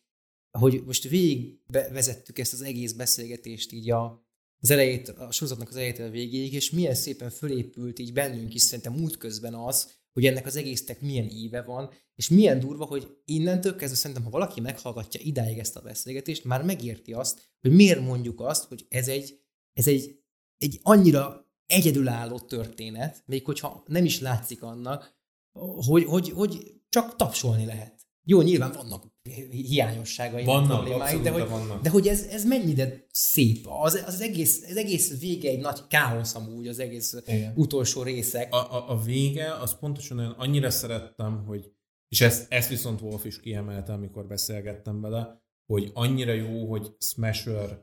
hogy 0.51 0.83
most 0.85 1.07
végig 1.07 1.59
vezettük 1.67 2.39
ezt 2.39 2.53
az 2.53 2.61
egész 2.61 2.91
beszélgetést 2.91 3.71
így 3.71 3.91
a, 3.91 4.25
az 4.59 4.69
elejét, 4.69 5.09
a 5.09 5.31
sorozatnak 5.31 5.69
az 5.69 5.75
elejétől 5.75 6.07
a 6.07 6.11
végéig, 6.11 6.53
és 6.53 6.69
milyen 6.69 6.95
szépen 6.95 7.29
fölépült 7.29 7.99
így 7.99 8.13
bennünk 8.13 8.53
is 8.53 8.61
szerintem 8.61 9.01
út 9.01 9.17
közben 9.17 9.53
az, 9.53 9.99
hogy 10.13 10.25
ennek 10.25 10.45
az 10.45 10.55
egésznek 10.55 11.01
milyen 11.01 11.29
íve 11.29 11.61
van, 11.61 11.89
és 12.15 12.29
milyen 12.29 12.59
durva, 12.59 12.85
hogy 12.85 13.17
innentől 13.25 13.75
kezdve 13.75 13.97
szerintem, 13.97 14.25
ha 14.25 14.31
valaki 14.31 14.61
meghallgatja 14.61 15.19
idáig 15.23 15.57
ezt 15.57 15.75
a 15.75 15.81
beszélgetést, 15.81 16.43
már 16.43 16.63
megérti 16.63 17.13
azt, 17.13 17.51
hogy 17.61 17.71
miért 17.71 18.01
mondjuk 18.01 18.39
azt, 18.39 18.63
hogy 18.63 18.85
ez 18.89 19.07
egy, 19.07 19.39
ez 19.73 19.87
egy, 19.87 20.19
egy 20.57 20.79
annyira 20.81 21.51
egyedülálló 21.65 22.39
történet, 22.39 23.23
még 23.25 23.45
hogyha 23.45 23.83
nem 23.87 24.05
is 24.05 24.19
látszik 24.19 24.63
annak, 24.63 25.20
hogy, 25.59 26.03
hogy, 26.03 26.29
hogy 26.29 26.81
csak 26.89 27.15
tapsolni 27.15 27.65
lehet. 27.65 27.99
Jó, 28.23 28.41
nyilván 28.41 28.71
vannak 28.71 29.05
hiányosságai, 29.51 30.43
Vannak, 30.43 30.79
problémái, 30.79 31.19
de 31.19 31.31
hogy, 31.31 31.49
vannak. 31.49 31.81
de 31.81 31.89
hogy 31.89 32.07
ez, 32.07 32.25
ez 32.25 32.45
mennyire 32.45 33.05
szép. 33.11 33.65
Az, 33.67 34.03
az, 34.05 34.21
egész, 34.21 34.65
az 34.69 34.77
egész 34.77 35.19
vége 35.19 35.49
egy 35.49 35.59
nagy 35.59 35.87
káosz 35.87 36.35
amúgy, 36.35 36.67
az 36.67 36.79
egész 36.79 37.15
Igen. 37.25 37.53
utolsó 37.55 38.03
részek. 38.03 38.53
A, 38.53 38.73
a, 38.73 38.89
a 38.89 39.01
vége, 39.01 39.53
az 39.53 39.79
pontosan 39.79 40.17
olyan, 40.17 40.31
annyira 40.31 40.69
szerettem, 40.69 41.45
hogy, 41.45 41.71
és 42.07 42.21
ezt, 42.21 42.51
ezt 42.51 42.69
viszont 42.69 43.01
Wolf 43.01 43.25
is 43.25 43.39
kiemelte, 43.39 43.93
amikor 43.93 44.27
beszélgettem 44.27 45.01
vele, 45.01 45.43
hogy 45.65 45.91
annyira 45.93 46.33
jó, 46.33 46.69
hogy 46.69 46.95
Smasher 46.99 47.79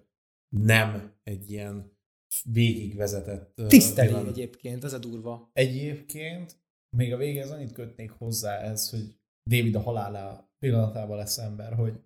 nem 0.49 1.19
egy 1.23 1.51
ilyen 1.51 1.99
végigvezetett 2.43 3.61
Tiszteli 3.69 4.09
villan. 4.09 4.27
egyébként, 4.27 4.85
az 4.85 4.93
a 4.93 4.99
durva. 4.99 5.51
Egyébként 5.53 6.57
még 6.97 7.13
a 7.13 7.17
végéhez 7.17 7.51
annyit 7.51 7.73
kötnék 7.73 8.11
hozzá 8.11 8.59
ez, 8.59 8.91
hogy 8.91 9.21
David 9.51 9.75
a 9.75 9.81
halálá 9.81 10.51
pillanatában 10.59 11.17
lesz 11.17 11.39
ember, 11.39 11.75
hogy 11.75 12.01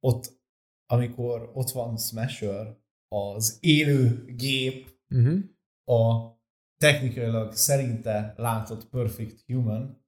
ott, 0.00 0.40
amikor 0.86 1.50
ott 1.54 1.70
van 1.70 1.96
Smasher, 1.96 2.76
az 3.08 3.58
élő 3.60 4.24
gép, 4.24 4.96
Uh-huh. 5.10 5.38
a 5.84 6.32
technikailag 6.76 7.52
szerinte 7.52 8.34
látott 8.36 8.88
Perfect 8.88 9.40
Human, 9.46 10.04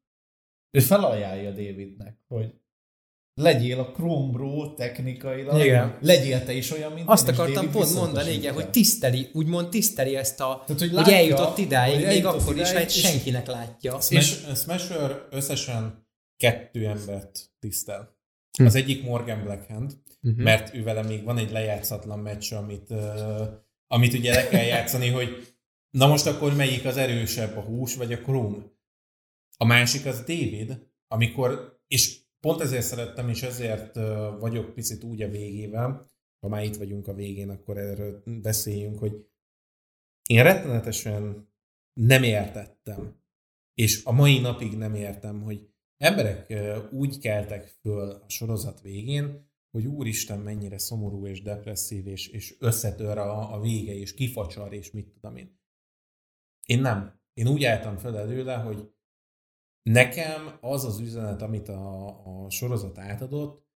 ő 0.70 0.80
felajánlja 0.80 1.50
Davidnek, 1.50 2.20
hogy 2.26 2.60
legyél 3.40 3.78
a 3.78 3.90
Chrome 3.92 4.32
Bro 4.32 4.74
technikailag, 4.74 5.60
Igen. 5.60 5.98
legyél 6.00 6.44
te 6.44 6.52
is 6.52 6.70
olyan, 6.70 6.92
mint 6.92 7.08
Azt 7.08 7.26
én, 7.28 7.32
és 7.32 7.38
akartam 7.38 7.64
David 7.64 7.80
pont 7.80 7.94
mondani, 7.94 8.30
igen, 8.32 8.54
hogy 8.54 8.70
tiszteli, 8.70 9.28
úgymond 9.32 9.68
tiszteli 9.68 10.16
ezt 10.16 10.40
a, 10.40 10.62
Tehát, 10.66 10.66
hogy 10.66 10.78
hogy, 10.78 10.92
látja, 10.92 11.14
eljutott 11.14 11.58
idáig, 11.58 11.94
hogy 11.94 12.04
még 12.06 12.26
akkor 12.26 12.56
is, 12.58 12.72
ha 12.72 12.80
és- 12.80 12.92
senkinek 13.00 13.46
látja. 13.46 14.00
Smash, 14.00 14.54
Smasher 14.54 15.26
összesen 15.30 16.06
kettő 16.36 16.86
embert 16.86 17.50
tisztel. 17.58 18.18
Hm. 18.58 18.64
Az 18.64 18.74
egyik 18.74 19.04
Morgan 19.04 19.42
Blackhand, 19.42 19.98
Uh-huh. 20.22 20.42
mert 20.42 20.74
ő 20.74 20.82
vele 20.82 21.02
még 21.02 21.24
van 21.24 21.38
egy 21.38 21.50
lejátszatlan 21.50 22.18
meccs, 22.18 22.52
amit, 22.52 22.90
uh, 22.90 23.40
amit 23.86 24.12
ugye 24.14 24.34
le 24.34 24.48
kell 24.48 24.64
játszani, 24.64 25.08
hogy 25.08 25.54
na 25.90 26.06
most 26.06 26.26
akkor 26.26 26.54
melyik 26.54 26.84
az 26.84 26.96
erősebb, 26.96 27.56
a 27.56 27.60
hús 27.60 27.96
vagy 27.96 28.12
a 28.12 28.18
Chrome? 28.18 28.56
A 29.56 29.64
másik 29.64 30.06
az 30.06 30.18
David, 30.18 30.78
amikor, 31.08 31.80
és 31.86 32.18
pont 32.40 32.60
ezért 32.60 32.84
szerettem, 32.84 33.28
és 33.28 33.42
ezért 33.42 33.94
vagyok 34.38 34.74
picit 34.74 35.04
úgy 35.04 35.22
a 35.22 35.28
végével, 35.28 36.10
ha 36.40 36.48
már 36.48 36.64
itt 36.64 36.76
vagyunk 36.76 37.08
a 37.08 37.14
végén, 37.14 37.50
akkor 37.50 37.78
erről 37.78 38.22
beszéljünk, 38.24 38.98
hogy 38.98 39.26
én 40.28 40.42
rettenetesen 40.42 41.48
nem 41.92 42.22
értettem, 42.22 43.20
és 43.74 44.04
a 44.04 44.12
mai 44.12 44.40
napig 44.40 44.76
nem 44.76 44.94
értem, 44.94 45.42
hogy 45.42 45.70
emberek 45.96 46.54
úgy 46.92 47.18
keltek 47.18 47.66
föl 47.66 48.10
a 48.10 48.28
sorozat 48.28 48.80
végén, 48.80 49.48
hogy 49.70 49.86
úristen 49.86 50.38
mennyire 50.38 50.78
szomorú 50.78 51.26
és 51.26 51.42
depresszív, 51.42 52.06
és, 52.06 52.28
és 52.28 52.56
összetör 52.58 53.18
a, 53.18 53.54
a 53.54 53.60
vége, 53.60 53.94
és 53.94 54.14
kifacsar, 54.14 54.72
és 54.72 54.90
mit 54.90 55.08
tudom 55.08 55.36
én. 55.36 55.58
Én 56.66 56.80
nem. 56.80 57.20
Én 57.32 57.48
úgy 57.48 57.64
álltam 57.64 57.96
fel 57.96 58.18
előle, 58.18 58.56
hogy 58.56 58.92
nekem 59.82 60.58
az 60.60 60.84
az 60.84 61.00
üzenet, 61.00 61.42
amit 61.42 61.68
a, 61.68 62.44
a 62.44 62.50
sorozat 62.50 62.98
átadott, 62.98 63.68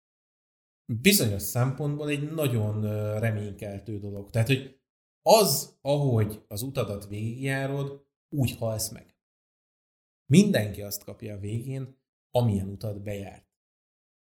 bizonyos 1.03 1.43
szempontból 1.43 2.09
egy 2.09 2.33
nagyon 2.33 2.83
reménykeltő 3.19 3.99
dolog. 3.99 4.31
Tehát, 4.31 4.49
hogy 4.49 4.81
az, 5.23 5.79
ahogy 5.81 6.45
az 6.49 6.63
utadat 6.63 7.07
végigjárod, 7.07 8.07
úgy 8.37 8.57
halsz 8.57 8.91
meg. 8.91 9.17
Mindenki 10.33 10.83
azt 10.83 11.05
kapja 11.05 11.35
a 11.35 11.39
végén, 11.39 11.99
amilyen 12.31 12.69
utat 12.69 13.03
bejárt. 13.03 13.47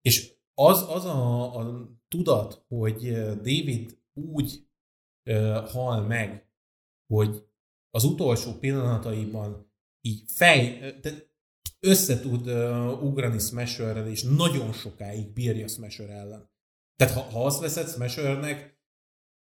És 0.01 0.35
az, 0.55 0.83
az 0.89 1.05
a, 1.05 1.57
a 1.57 1.89
tudat, 2.09 2.65
hogy 2.69 3.13
David 3.23 3.99
úgy 4.13 4.69
uh, 5.31 5.69
hal 5.69 6.07
meg, 6.07 6.51
hogy 7.07 7.49
az 7.91 8.05
utolsó 8.05 8.53
pillanataiban 8.53 9.73
így 10.01 10.23
fej, 10.27 10.79
de 11.01 11.32
össze 11.87 12.21
tud 12.21 12.47
uh, 12.47 13.03
ugrani 13.03 13.39
Smasherrel, 13.39 14.09
és 14.09 14.23
nagyon 14.23 14.73
sokáig 14.73 15.33
bírja 15.33 15.69
Smasher 15.69 16.11
ellen. 16.11 16.51
Tehát 16.97 17.15
ha, 17.15 17.21
ha 17.21 17.45
azt 17.45 17.61
veszed 17.61 17.89
Smashernek, 17.89 18.79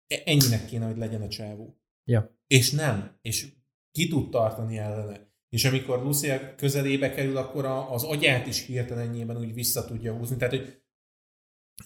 e, 0.06 0.22
ennyinek 0.24 0.66
kéne, 0.66 0.86
hogy 0.86 0.96
legyen 0.96 1.22
a 1.22 1.28
csávó. 1.28 1.80
Ja. 2.04 2.38
És 2.46 2.70
nem. 2.70 3.18
És 3.22 3.52
ki 3.90 4.08
tud 4.08 4.30
tartani 4.30 4.78
ellene. 4.78 5.32
És 5.48 5.64
amikor 5.64 6.02
Lucia 6.02 6.54
közelébe 6.54 7.10
kerül, 7.10 7.36
akkor 7.36 7.64
a, 7.64 7.92
az 7.92 8.04
agyát 8.04 8.46
is 8.46 8.66
hirtelenjében 8.66 9.36
úgy 9.36 9.54
vissza 9.54 9.84
tudja 9.84 10.16
húzni. 10.16 10.36
Tehát, 10.36 10.54
hogy 10.54 10.82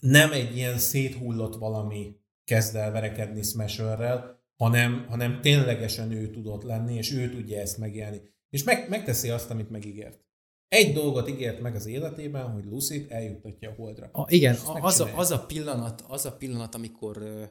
nem 0.01 0.33
egy 0.33 0.57
ilyen 0.57 0.79
széthullott 0.79 1.55
valami 1.55 2.17
kezd 2.45 2.77
el 2.77 2.93
verekedni 2.93 3.43
Smasherrel, 3.43 4.43
hanem, 4.57 5.07
hanem 5.09 5.41
ténylegesen 5.41 6.13
ő 6.13 6.31
tudott 6.31 6.63
lenni, 6.63 6.95
és 6.95 7.13
ő 7.13 7.31
tudja 7.31 7.61
ezt 7.61 7.79
megélni. 7.79 8.21
És 8.51 8.63
meg, 8.63 8.89
megteszi 8.89 9.31
azt, 9.31 9.51
amit 9.51 9.71
megígért. 9.71 10.28
Egy 10.69 10.93
dolgot 10.93 11.29
ígért 11.29 11.61
meg 11.61 11.75
az 11.75 11.87
életében, 11.87 12.51
hogy 12.51 12.65
Lucit 12.65 13.11
eljuttatja 13.11 13.71
a 13.71 13.75
holdra. 13.75 14.09
A, 14.13 14.27
igen, 14.29 14.57
az 14.81 15.01
a, 15.01 15.17
az, 15.17 15.31
a 15.31 15.47
pillanat, 15.47 16.05
az 16.09 16.27
a 16.27 16.37
pillanat, 16.37 16.75
amikor 16.75 17.17
ö, 17.17 17.45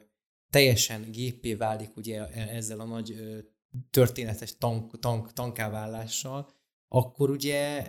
teljesen 0.50 1.10
gépé 1.10 1.54
válik 1.54 1.96
ugye 1.96 2.26
e, 2.26 2.56
ezzel 2.56 2.80
a 2.80 2.84
nagy 2.84 3.10
ö, 3.10 3.38
történetes 3.90 4.56
tank, 4.56 4.98
tank, 4.98 5.32
tankáválással, 5.32 6.50
akkor 6.88 7.30
ugye 7.30 7.86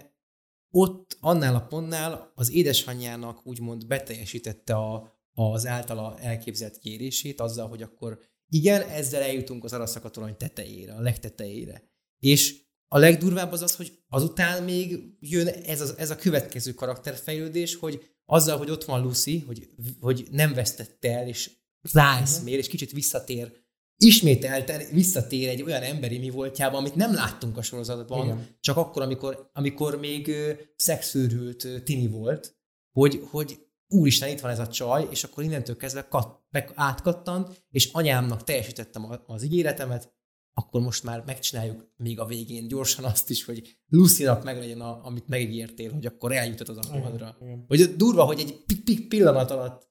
ott 0.72 1.18
annál 1.20 1.56
a 1.56 1.66
pontnál 1.66 2.32
az 2.36 2.52
édesanyjának 2.52 3.48
úgymond 3.48 3.88
beteljesítette 3.88 4.76
a, 4.76 5.18
az 5.34 5.66
általa 5.66 6.20
elképzelt 6.20 6.78
kérését 6.78 7.40
azzal, 7.40 7.68
hogy 7.68 7.82
akkor 7.82 8.20
igen, 8.50 8.82
ezzel 8.82 9.22
eljutunk 9.22 9.64
az 9.64 9.74
araszakatorony 9.74 10.38
tetejére, 10.38 10.94
a 10.94 11.02
legtetejére. 11.02 11.84
És 12.20 12.68
a 12.92 12.98
legdurvább 12.98 13.52
az 13.52 13.62
az, 13.62 13.76
hogy 13.76 14.00
azután 14.08 14.64
még 14.64 15.00
jön 15.20 15.48
ez 15.48 15.82
a, 15.82 15.94
ez 15.98 16.10
a 16.10 16.16
következő 16.16 16.74
karakterfejlődés, 16.74 17.76
hogy 17.76 18.10
azzal, 18.26 18.58
hogy 18.58 18.70
ott 18.70 18.84
van 18.84 19.02
Lucy, 19.02 19.44
hogy, 19.48 19.70
hogy 20.00 20.28
nem 20.32 20.54
vesztette 20.54 21.18
el, 21.18 21.28
és 21.28 21.52
ráeszmél, 21.92 22.44
uh-huh. 22.44 22.60
és 22.60 22.68
kicsit 22.68 22.92
visszatér, 22.92 23.52
ismételten 23.98 24.82
visszatér 24.92 25.50
egy 25.50 25.62
olyan 25.62 25.82
emberi 25.82 26.18
mi 26.18 26.30
voltjába, 26.30 26.78
amit 26.78 26.96
nem 26.96 27.14
láttunk 27.14 27.58
a 27.58 27.62
sorozatban, 27.62 28.26
Igen. 28.26 28.48
csak 28.60 28.78
akkor, 28.78 29.02
amikor, 29.02 29.50
amikor 29.54 30.00
még 30.00 30.28
uh, 30.28 30.50
szexőrült 30.76 31.68
tini 31.84 32.08
volt, 32.08 32.58
hogy, 32.92 33.22
hogy 33.30 33.60
úristen, 33.88 34.30
itt 34.30 34.40
van 34.40 34.52
ez 34.52 34.60
a 34.60 34.68
csaj, 34.68 35.08
és 35.10 35.24
akkor 35.24 35.44
innentől 35.44 35.78
kezdve 35.78 36.08
kat, 36.08 36.40
átkattant, 36.74 37.66
és 37.70 37.90
anyámnak 37.92 38.44
teljesítettem 38.44 39.22
az 39.26 39.44
ígéretemet, 39.44 40.14
akkor 40.60 40.82
most 40.82 41.04
már 41.04 41.24
megcsináljuk 41.26 41.88
még 41.98 42.20
a 42.20 42.26
végén 42.26 42.68
gyorsan 42.68 43.06
azt 43.06 43.30
is, 43.30 43.46
hogy 43.46 43.78
Lucy-nak 43.90 44.44
meglegyen, 44.44 44.82
a, 44.82 45.06
amit 45.06 45.28
megígértél, 45.28 45.94
hogy 45.94 46.06
akkor 46.06 46.32
eljutott 46.32 46.68
az 46.68 46.90
akadra. 46.90 47.38
Hogy 47.68 47.96
durva, 47.96 48.24
hogy 48.24 48.40
egy 48.40 49.08
pillanat 49.08 49.52
alatt 49.52 49.88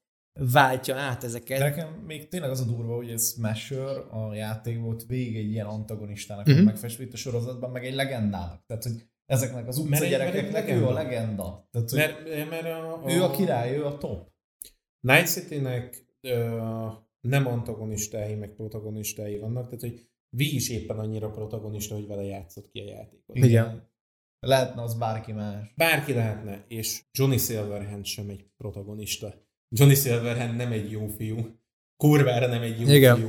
váltja 0.53 0.97
át 0.97 1.25
ezeket. 1.25 1.59
De 1.59 1.65
nekem 1.65 1.89
még 2.07 2.29
tényleg 2.29 2.51
az 2.51 2.61
a 2.61 2.65
durva, 2.65 2.97
hogy 2.97 3.11
ez 3.11 3.33
Smasher 3.33 3.97
a 4.11 4.35
játék 4.35 4.81
volt 4.81 5.07
végig 5.07 5.37
egy 5.37 5.51
ilyen 5.51 5.67
antagonistának 5.67 6.47
uh-huh. 6.47 6.65
megfestve 6.65 7.05
itt 7.05 7.13
a 7.13 7.17
sorozatban, 7.17 7.71
meg 7.71 7.87
egy 7.87 7.95
legendának. 7.95 8.67
Tehát, 8.67 8.83
hogy 8.83 9.09
ezeknek 9.27 9.69
az 9.69 9.79
utca 9.79 10.05
gyerekeknek 10.05 10.69
ő 10.69 10.87
a 10.87 10.93
legenda. 10.93 11.69
Tehát, 11.71 11.91
hogy 11.91 11.99
mert, 11.99 12.51
mert 12.51 12.65
a, 12.65 13.05
a, 13.05 13.13
ő 13.13 13.23
a 13.23 13.31
király, 13.31 13.77
ő 13.77 13.85
a 13.85 13.99
top. 13.99 14.31
Night 15.01 15.27
City-nek 15.27 16.07
ö, 16.21 16.61
nem 17.21 17.47
antagonistái, 17.47 18.35
meg 18.35 18.55
protagonistái 18.55 19.39
vannak, 19.39 19.65
tehát 19.65 19.81
hogy 19.81 20.09
Vi 20.31 20.55
is 20.55 20.69
éppen 20.71 20.99
annyira 20.99 21.31
protagonista, 21.31 21.95
hogy 21.95 22.07
vele 22.07 22.23
játszott 22.23 22.71
ki 22.71 22.79
a 22.79 22.85
játékot. 22.85 23.37
Igen. 23.37 23.89
Lehetne 24.41 24.83
az 24.83 24.95
bárki 24.95 25.33
más. 25.33 25.73
Bárki 25.77 26.13
lehetne, 26.13 26.65
és 26.69 27.03
Johnny 27.13 27.39
Silverhand 27.39 28.05
sem 28.05 28.29
egy 28.29 28.45
protagonista. 28.57 29.35
Johnny 29.69 29.95
Silverhand 29.95 30.57
nem 30.57 30.73
egy 30.73 30.91
jó 30.91 31.07
fiú. 31.07 31.37
Kurvára 31.97 32.47
nem 32.47 32.63
egy 32.63 32.81
jó 32.81 32.89
Igen. 32.89 33.17
fiú. 33.17 33.29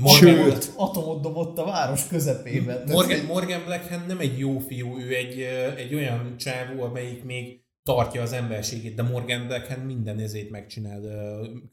Morgan, 0.00 0.34
Sőt, 0.34 0.72
atomot 0.76 1.22
dobott 1.22 1.58
a 1.58 1.64
város 1.64 2.06
közepében. 2.08 2.88
Morgan, 2.88 3.24
Morgan 3.24 3.64
Blackhand 3.64 4.06
nem 4.06 4.18
egy 4.18 4.38
jó 4.38 4.58
fiú, 4.58 4.98
ő 4.98 5.14
egy, 5.14 5.40
egy 5.76 5.94
olyan 5.94 6.36
csávó, 6.36 6.82
amelyik 6.82 7.24
még 7.24 7.64
tartja 7.82 8.22
az 8.22 8.32
emberségét, 8.32 8.94
de 8.94 9.02
Morgan 9.02 9.46
Blackhand 9.46 9.86
minden 9.86 10.18
ezét 10.18 10.50
megcsinál 10.50 11.00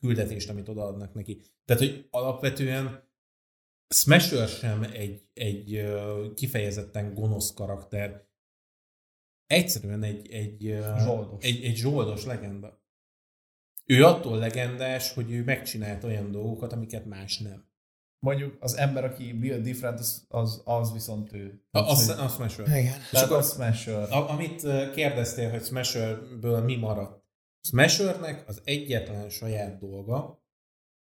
küldetést, 0.01 0.49
amit 0.49 0.69
odaadnak 0.69 1.13
neki. 1.13 1.41
Tehát, 1.65 1.81
hogy 1.81 2.07
alapvetően 2.09 3.03
Smasher 3.93 4.47
sem 4.47 4.83
egy, 4.83 5.27
egy 5.33 5.93
kifejezetten 6.35 7.13
gonosz 7.13 7.53
karakter. 7.53 8.27
Egyszerűen 9.45 10.03
egy, 10.03 10.31
egy, 10.31 10.83
zsoldos. 11.03 11.43
egy, 11.43 11.63
egy 11.63 11.75
zsoldos 11.75 12.25
legenda. 12.25 12.81
Ő 13.85 14.05
attól 14.05 14.37
legendás, 14.37 15.13
hogy 15.13 15.31
ő 15.31 15.43
megcsinált 15.43 16.03
olyan 16.03 16.31
dolgokat, 16.31 16.73
amiket 16.73 17.05
más 17.05 17.39
nem. 17.39 17.71
Mondjuk 18.19 18.57
az 18.59 18.75
ember, 18.75 19.03
aki 19.03 19.33
Bill 19.33 19.59
Different, 19.59 19.99
az, 19.99 20.25
az, 20.27 20.61
az 20.65 20.91
viszont 20.91 21.33
ő. 21.33 21.65
A, 21.71 21.79
az, 21.79 22.09
az 22.09 22.33
Smasher. 22.33 22.67
Igen. 22.67 22.99
És 23.11 23.21
akkor 23.21 23.37
a 23.37 23.41
Smasher. 23.41 24.11
A, 24.11 24.29
amit 24.29 24.61
kérdeztél, 24.91 25.49
hogy 25.49 25.63
Smasherből 25.63 26.61
mi 26.61 26.75
maradt. 26.75 27.23
Smashernek 27.61 28.47
az 28.47 28.61
egyetlen 28.63 29.29
saját 29.29 29.77
dolga 29.79 30.45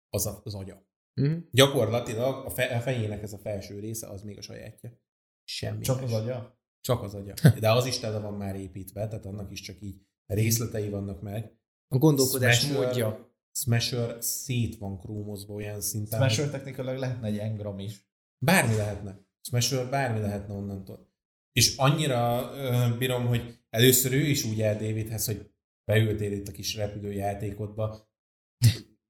az 0.10 0.26
a, 0.26 0.42
az 0.44 0.56
agya. 0.56 0.90
Mm. 1.22 1.38
Gyakorlatilag 1.52 2.46
a, 2.46 2.50
fe, 2.50 2.64
a 2.64 2.80
fejének 2.80 3.22
ez 3.22 3.34
a 3.34 3.38
felső 3.38 3.80
része, 3.80 4.08
az 4.08 4.22
még 4.22 4.38
a 4.38 4.42
sajátja. 4.42 5.00
Semmi. 5.44 5.84
Csak 5.84 6.02
az 6.02 6.14
agya? 6.14 6.60
Csak 6.82 7.04
az 7.04 7.16
agya. 7.16 7.34
De 7.60 7.72
az 7.72 7.86
is 7.86 8.00
tele 8.00 8.20
van 8.20 8.34
már 8.34 8.56
építve, 8.56 9.08
tehát 9.08 9.26
annak 9.26 9.52
is 9.52 9.62
csak 9.62 9.82
így 9.82 10.02
részletei 10.26 10.90
vannak 10.90 11.22
meg. 11.22 11.60
A 11.88 11.98
gondolkodás 11.98 12.60
Smasher, 12.60 12.86
módja. 12.86 13.34
Smasher 13.52 14.24
szét 14.24 14.78
van 14.78 15.00
krómozva 15.00 15.54
olyan 15.54 15.82
szinten. 15.82 16.20
Smasher 16.20 16.44
hogy... 16.44 16.54
technikailag 16.54 16.98
lehetne 16.98 17.28
egy 17.28 17.38
engram 17.38 17.80
is. 17.80 18.10
Bármi 18.46 18.76
lehetne. 18.76 19.20
Smasher 19.42 19.90
bármi 19.90 20.20
lehetne 20.20 20.54
onnantól. 20.54 21.10
És 21.52 21.78
annyira 21.78 22.52
uh, 22.52 22.98
bírom, 22.98 23.26
hogy 23.26 23.60
először 23.70 24.14
ő 24.14 24.20
is 24.20 24.44
úgy 24.44 24.62
el 24.62 24.78
Davidhez, 24.78 25.26
hogy 25.26 25.52
beültél 25.84 26.32
itt 26.32 26.48
a 26.48 26.52
kis 26.52 26.76
repülőjátékodba. 26.76 28.10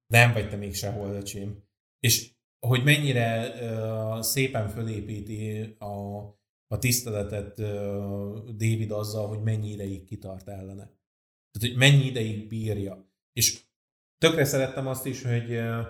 Nem 0.07 0.33
vagy 0.33 0.49
te 0.49 0.55
még 0.55 0.75
sehol, 0.75 1.13
öcsém. 1.13 1.69
És 2.01 2.33
hogy 2.67 2.83
mennyire 2.83 3.49
uh, 3.49 4.21
szépen 4.21 4.69
fölépíti 4.69 5.75
a, 5.79 6.19
a 6.67 6.77
tiszteletet 6.79 7.59
uh, 7.59 7.65
David 8.49 8.91
azzal, 8.91 9.27
hogy 9.27 9.41
mennyi 9.41 9.69
ideig 9.69 10.05
kitart 10.05 10.47
ellene. 10.47 10.83
Tehát, 10.83 11.67
hogy 11.67 11.75
mennyi 11.75 12.05
ideig 12.05 12.47
bírja. 12.47 13.09
És 13.33 13.63
tökre 14.17 14.45
szerettem 14.45 14.87
azt 14.87 15.05
is, 15.05 15.23
hogy 15.23 15.51
uh, 15.51 15.85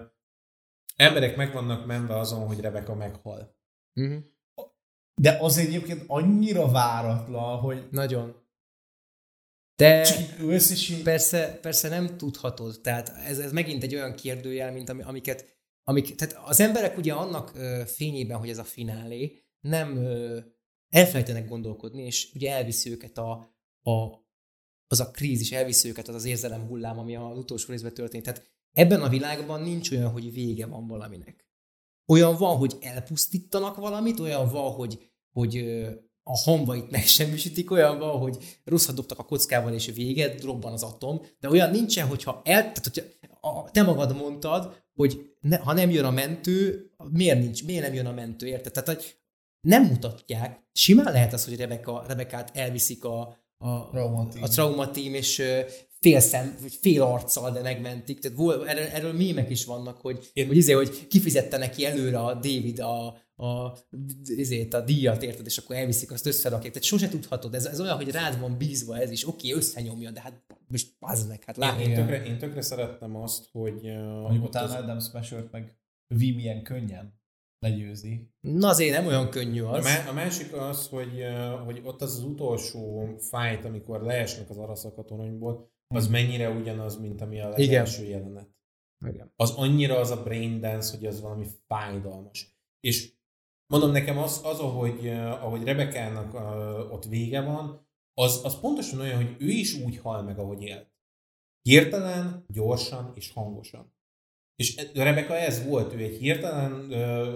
emberek 0.96 1.36
meg 1.36 1.54
vannak 1.54 1.86
menve 1.86 2.18
azon, 2.18 2.48
hogy 2.48 2.60
Rebecca 2.60 2.96
meghal. 2.96 3.56
Uh-huh. 3.96 4.24
De 5.22 5.38
az 5.40 5.58
egyébként 5.58 6.04
annyira 6.08 6.72
váratlan, 6.72 7.60
hogy... 7.60 7.88
Nagyon. 7.92 8.40
De 9.76 10.08
persze, 11.04 11.60
persze 11.62 11.90
nem 11.90 12.18
tudhatod. 12.18 12.82
Tehát 12.82 13.10
ez, 13.10 13.40
ez 13.40 13.52
megint 13.52 13.84
egy 13.84 13.96
olyan 13.96 14.16
kérdőjel, 14.16 14.72
mint 14.72 14.90
ami, 14.90 15.02
amiket 15.02 15.61
amik, 15.92 16.16
tehát 16.16 16.40
az 16.46 16.60
emberek 16.60 16.98
ugye 16.98 17.14
annak 17.14 17.52
ö, 17.56 17.82
fényében, 17.86 18.38
hogy 18.38 18.50
ez 18.50 18.58
a 18.58 18.64
finálé, 18.64 19.44
nem 19.60 19.98
ö, 19.98 20.40
elfelejtenek 20.90 21.48
gondolkodni, 21.48 22.02
és 22.02 22.32
ugye 22.34 22.52
elviszi 22.52 22.92
őket 22.92 23.18
a, 23.18 23.32
a, 23.82 23.92
az 24.88 25.00
a 25.00 25.12
krízis, 25.12 25.52
elviszi 25.52 25.90
őket 25.90 26.08
az 26.08 26.16
az 26.16 26.26
érzelem 26.26 26.68
hullám, 26.68 27.00
ami 27.00 27.16
az 27.16 27.38
utolsó 27.38 27.70
részben 27.70 27.94
történt. 27.94 28.24
Tehát 28.24 28.52
ebben 28.72 29.02
a 29.02 29.10
világban 29.10 29.62
nincs 29.62 29.92
olyan, 29.92 30.12
hogy 30.12 30.34
vége 30.34 30.66
van 30.66 30.88
valaminek. 30.88 31.50
olyan 32.08 32.38
van, 32.38 32.58
hogy 32.58 32.78
elpusztítanak 32.82 33.76
valamit, 33.76 34.20
olyan 34.20 34.50
van, 34.50 34.72
hogy, 34.72 35.12
hogy 35.34 35.56
a 36.24 36.38
hamvait 36.38 36.92
megsemmisítik, 36.92 37.72
olyan 37.72 38.00
van, 38.00 38.20
hogy 38.20 38.38
rosszat 38.64 38.96
dobtak 38.96 39.20
a 39.20 39.24
kockával, 39.24 39.74
és 39.74 39.92
véget, 39.96 40.44
robban 40.44 40.74
az 40.74 40.84
atom, 40.84 41.22
de 41.40 41.50
olyan 41.50 41.70
nincsen, 41.70 42.08
hogyha 42.08 42.42
el, 42.44 42.62
tehát 42.62 42.84
hogyha 42.84 43.04
a, 43.42 43.72
te 43.72 43.84
magad 43.84 44.16
mondtad, 44.16 44.84
hogy 44.94 45.36
ne, 45.40 45.58
ha 45.58 45.74
nem 45.74 45.90
jön 45.90 46.06
a 46.06 46.12
mentő, 46.12 46.90
miért 47.10 47.40
nincs, 47.40 47.66
miért 47.66 47.84
nem 47.84 47.94
jön 47.94 48.06
a 48.06 48.12
mentő, 48.12 48.48
érted? 48.48 48.72
Tehát, 48.72 48.90
hogy 48.90 49.16
nem 49.62 49.84
mutatják, 49.84 50.60
simán 50.74 51.14
lehet 51.14 51.34
az, 51.34 51.46
hogy 51.46 51.56
Rebecca, 51.56 52.04
Rebekát 52.08 52.58
elviszik 52.58 53.06
a, 53.06 53.20
a, 53.58 53.90
Traumatím. 53.90 54.44
a 54.44 54.48
traumatím, 54.48 55.14
és 55.14 55.44
fél 56.00 56.20
szem, 56.20 56.58
vagy 56.62 56.78
fél 56.82 57.02
arccal, 57.02 57.52
de 57.52 57.62
megmentik. 57.62 58.20
Tehát 58.20 58.68
erről, 58.68 58.84
erről 58.84 59.14
mémek 59.14 59.50
is 59.50 59.66
vannak, 59.66 59.98
hogy, 59.98 60.30
Én- 60.34 60.48
hogy, 60.48 60.58
izé, 60.58 60.72
hogy 60.72 61.08
kifizette 61.08 61.58
neki 61.58 61.86
előre 61.86 62.20
a 62.20 62.34
David 62.34 62.80
a, 62.80 63.18
a, 63.42 63.78
izét, 64.24 64.74
a 64.74 64.82
díjat, 64.82 65.24
érted, 65.24 65.46
és 65.46 65.58
akkor 65.58 65.76
elviszik, 65.76 66.12
azt 66.12 66.26
összerakják. 66.26 66.72
Tehát 66.74 66.88
sose 66.88 67.10
tudhatod, 67.10 67.54
ez, 67.56 67.66
ez 67.66 67.80
olyan, 67.82 67.96
hogy 67.96 68.12
rád 68.12 68.40
van 68.40 68.58
bízva 68.58 68.98
ez 68.98 69.12
is, 69.12 69.28
oké, 69.28 69.52
összenyomja, 69.52 70.12
de 70.12 70.22
hát 70.22 70.42
most 70.68 70.96
az 71.00 71.28
meg, 71.28 71.44
hát 71.44 71.58
Én, 71.58 71.64
látni. 71.64 71.84
én, 71.84 71.96
tökre, 71.96 72.24
én 72.26 72.38
tökre 72.38 72.62
szerettem 72.62 73.16
azt, 73.16 73.50
hogy... 73.52 73.82
Mondjuk 74.22 74.44
utána 74.46 74.66
az- 74.68 74.84
Adam 74.84 75.00
Smasher-t 75.00 75.52
meg 75.52 75.76
Vi 76.16 76.32
milyen 76.32 76.64
könnyen 76.64 77.20
legyőzi. 77.60 78.30
Na 78.40 78.68
azért 78.68 78.98
nem 78.98 79.06
olyan 79.06 79.30
könnyű 79.30 79.62
az. 79.62 79.86
a 80.10 80.14
másik 80.14 80.54
az, 80.54 80.88
hogy, 80.88 81.24
hogy 81.66 81.82
ott 81.84 82.02
az 82.02 82.16
az 82.18 82.24
utolsó 82.24 83.06
fight, 83.18 83.66
amikor 83.66 84.02
leesnek 84.02 84.50
az 84.50 84.58
araszak 84.58 84.98
a 84.98 85.04
toronyból, 85.04 85.72
az 85.88 86.08
mennyire 86.08 86.50
ugyanaz, 86.50 87.00
mint 87.00 87.22
ami 87.22 87.42
a 87.42 87.50
legelső 87.50 88.06
jelenet. 88.06 88.50
Igen. 89.06 89.34
Az 89.36 89.52
annyira 89.52 89.98
az 90.00 90.10
a 90.12 90.24
brain 90.24 90.60
dance, 90.60 90.96
hogy 90.98 91.06
az 91.06 91.22
valami 91.22 91.46
fájdalmas. 91.68 92.60
És 92.80 93.14
mondom 93.72 93.92
nekem 93.92 94.18
az, 94.18 94.42
az 94.44 94.60
ahogy, 94.60 95.08
ahogy 95.18 95.64
Rebekának 95.64 96.34
ott 96.92 97.06
vége 97.06 97.42
van, 97.42 97.88
az, 98.14 98.40
az 98.44 98.60
pontosan 98.60 99.00
olyan, 99.00 99.16
hogy 99.16 99.36
ő 99.40 99.50
is 99.50 99.74
úgy 99.74 99.98
hal 99.98 100.22
meg, 100.22 100.40
ahogy 100.40 100.62
élt. 100.62 100.92
Hirtelen, 101.62 102.46
gyorsan 102.48 103.12
és 103.16 103.32
hangosan. 103.32 103.94
És 104.56 104.78
e- 104.78 105.04
Rebecca 105.04 105.36
ez 105.36 105.66
volt, 105.66 105.94
ő 105.94 105.98
egy 105.98 106.18
hirtelen 106.18 106.90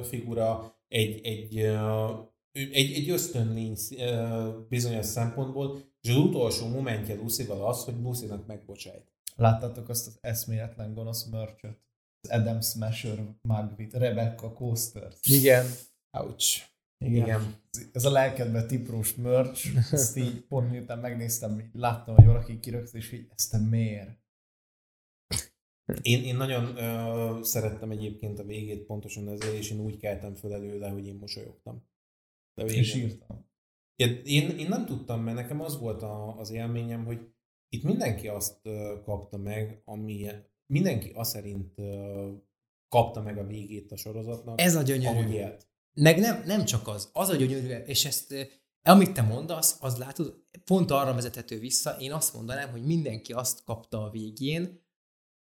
figura, 0.04 0.78
egy, 0.88 1.26
egy, 1.26 1.58
egy, 2.52 2.94
egy 2.94 3.10
ösztönlény 3.10 3.78
bizonyos 4.70 5.06
szempontból, 5.06 5.80
és 6.02 6.10
az 6.10 6.16
utolsó 6.16 6.68
momentje 6.68 7.16
Lucy-val 7.16 7.68
az, 7.68 7.84
hogy 7.84 7.96
Lucy-nak 8.02 8.48
megbocsájt. 8.48 9.12
Láttátok 9.36 9.90
azt 9.90 10.08
az 10.08 10.18
eszméletlen 10.22 10.94
gonosz 10.94 11.26
mörcsöt? 11.26 11.78
Az 12.22 12.30
Adam 12.30 12.62
Smasher 12.62 13.20
Magvit, 13.42 13.94
Rebecca 13.94 14.54
Coaster. 14.54 15.14
Igen. 15.24 15.66
Ouch. 16.18 16.64
Igen. 17.06 17.24
Igen. 17.26 17.56
Ez 17.94 18.06
a 18.06 18.12
lelkedbe 18.12 18.66
tiprós 18.66 19.16
mörcs, 19.16 19.76
ezt 19.92 20.18
így 20.18 20.42
pont 20.42 20.72
miután 20.72 21.00
megnéztem, 21.00 21.60
így 21.60 21.70
láttam, 21.74 22.16
hogy 22.16 22.26
valaki 22.26 22.60
kirögzt, 22.60 22.96
és 22.96 23.12
így 23.12 23.28
ezt 23.36 23.52
te 23.52 23.58
miért? 23.58 24.24
Én, 26.02 26.24
én 26.24 26.36
nagyon 26.36 26.78
ö, 26.78 27.40
szerettem 27.44 27.92
egyébként 27.92 28.40
a 28.40 28.44
végét 28.44 28.86
pontosan 28.86 29.28
ezért, 29.30 29.54
és 29.54 29.72
én 29.72 29.80
úgy 29.80 29.98
keltem 29.98 30.34
föl 30.34 30.54
előle, 30.54 30.90
hogy 30.90 31.06
én 31.06 31.16
mosolyogtam. 31.16 31.88
De 32.54 32.64
végén. 32.64 32.80
És 32.80 32.96
írtam. 32.96 33.46
Én, 33.96 34.22
én, 34.58 34.68
nem 34.68 34.86
tudtam, 34.86 35.22
mert 35.22 35.38
nekem 35.38 35.62
az 35.62 35.80
volt 35.80 36.02
a, 36.02 36.40
az 36.40 36.50
élményem, 36.50 37.06
hogy 37.06 37.34
itt 37.70 37.84
mindenki 37.84 38.28
azt 38.28 38.62
kapta 39.04 39.38
meg, 39.38 39.82
ami 39.86 40.28
mindenki 40.74 41.10
azt 41.10 41.32
szerint 41.32 41.74
kapta 42.88 43.22
meg 43.22 43.38
a 43.38 43.48
végét 43.48 43.92
a 43.92 43.96
sorozatnak, 43.96 44.62
Ez 44.62 44.76
a 44.76 44.80
ahogy 44.80 44.88
gyönyörű. 45.00 45.34
élt. 45.34 45.68
Meg 45.96 46.20
nem, 46.20 46.44
nem 46.46 46.66
csak 46.66 46.88
az, 46.88 47.10
az 47.14 47.30
a 47.30 47.36
gyönyörű, 47.36 47.68
és 47.68 48.06
ezt, 48.06 48.32
eh, 48.32 48.48
amit 48.82 49.14
te 49.14 49.22
mondasz, 49.22 49.78
az 49.80 49.98
látod, 49.98 50.44
pont 50.66 50.92
arra 50.92 51.14
vezethető 51.14 51.60
vissza, 51.60 51.98
én 52.00 52.14
azt 52.14 52.34
mondanám, 52.34 52.72
hogy 52.72 52.84
mindenki 52.84 53.34
azt 53.34 53.64
kapta 53.64 54.04
a 54.04 54.10
végén, 54.10 54.84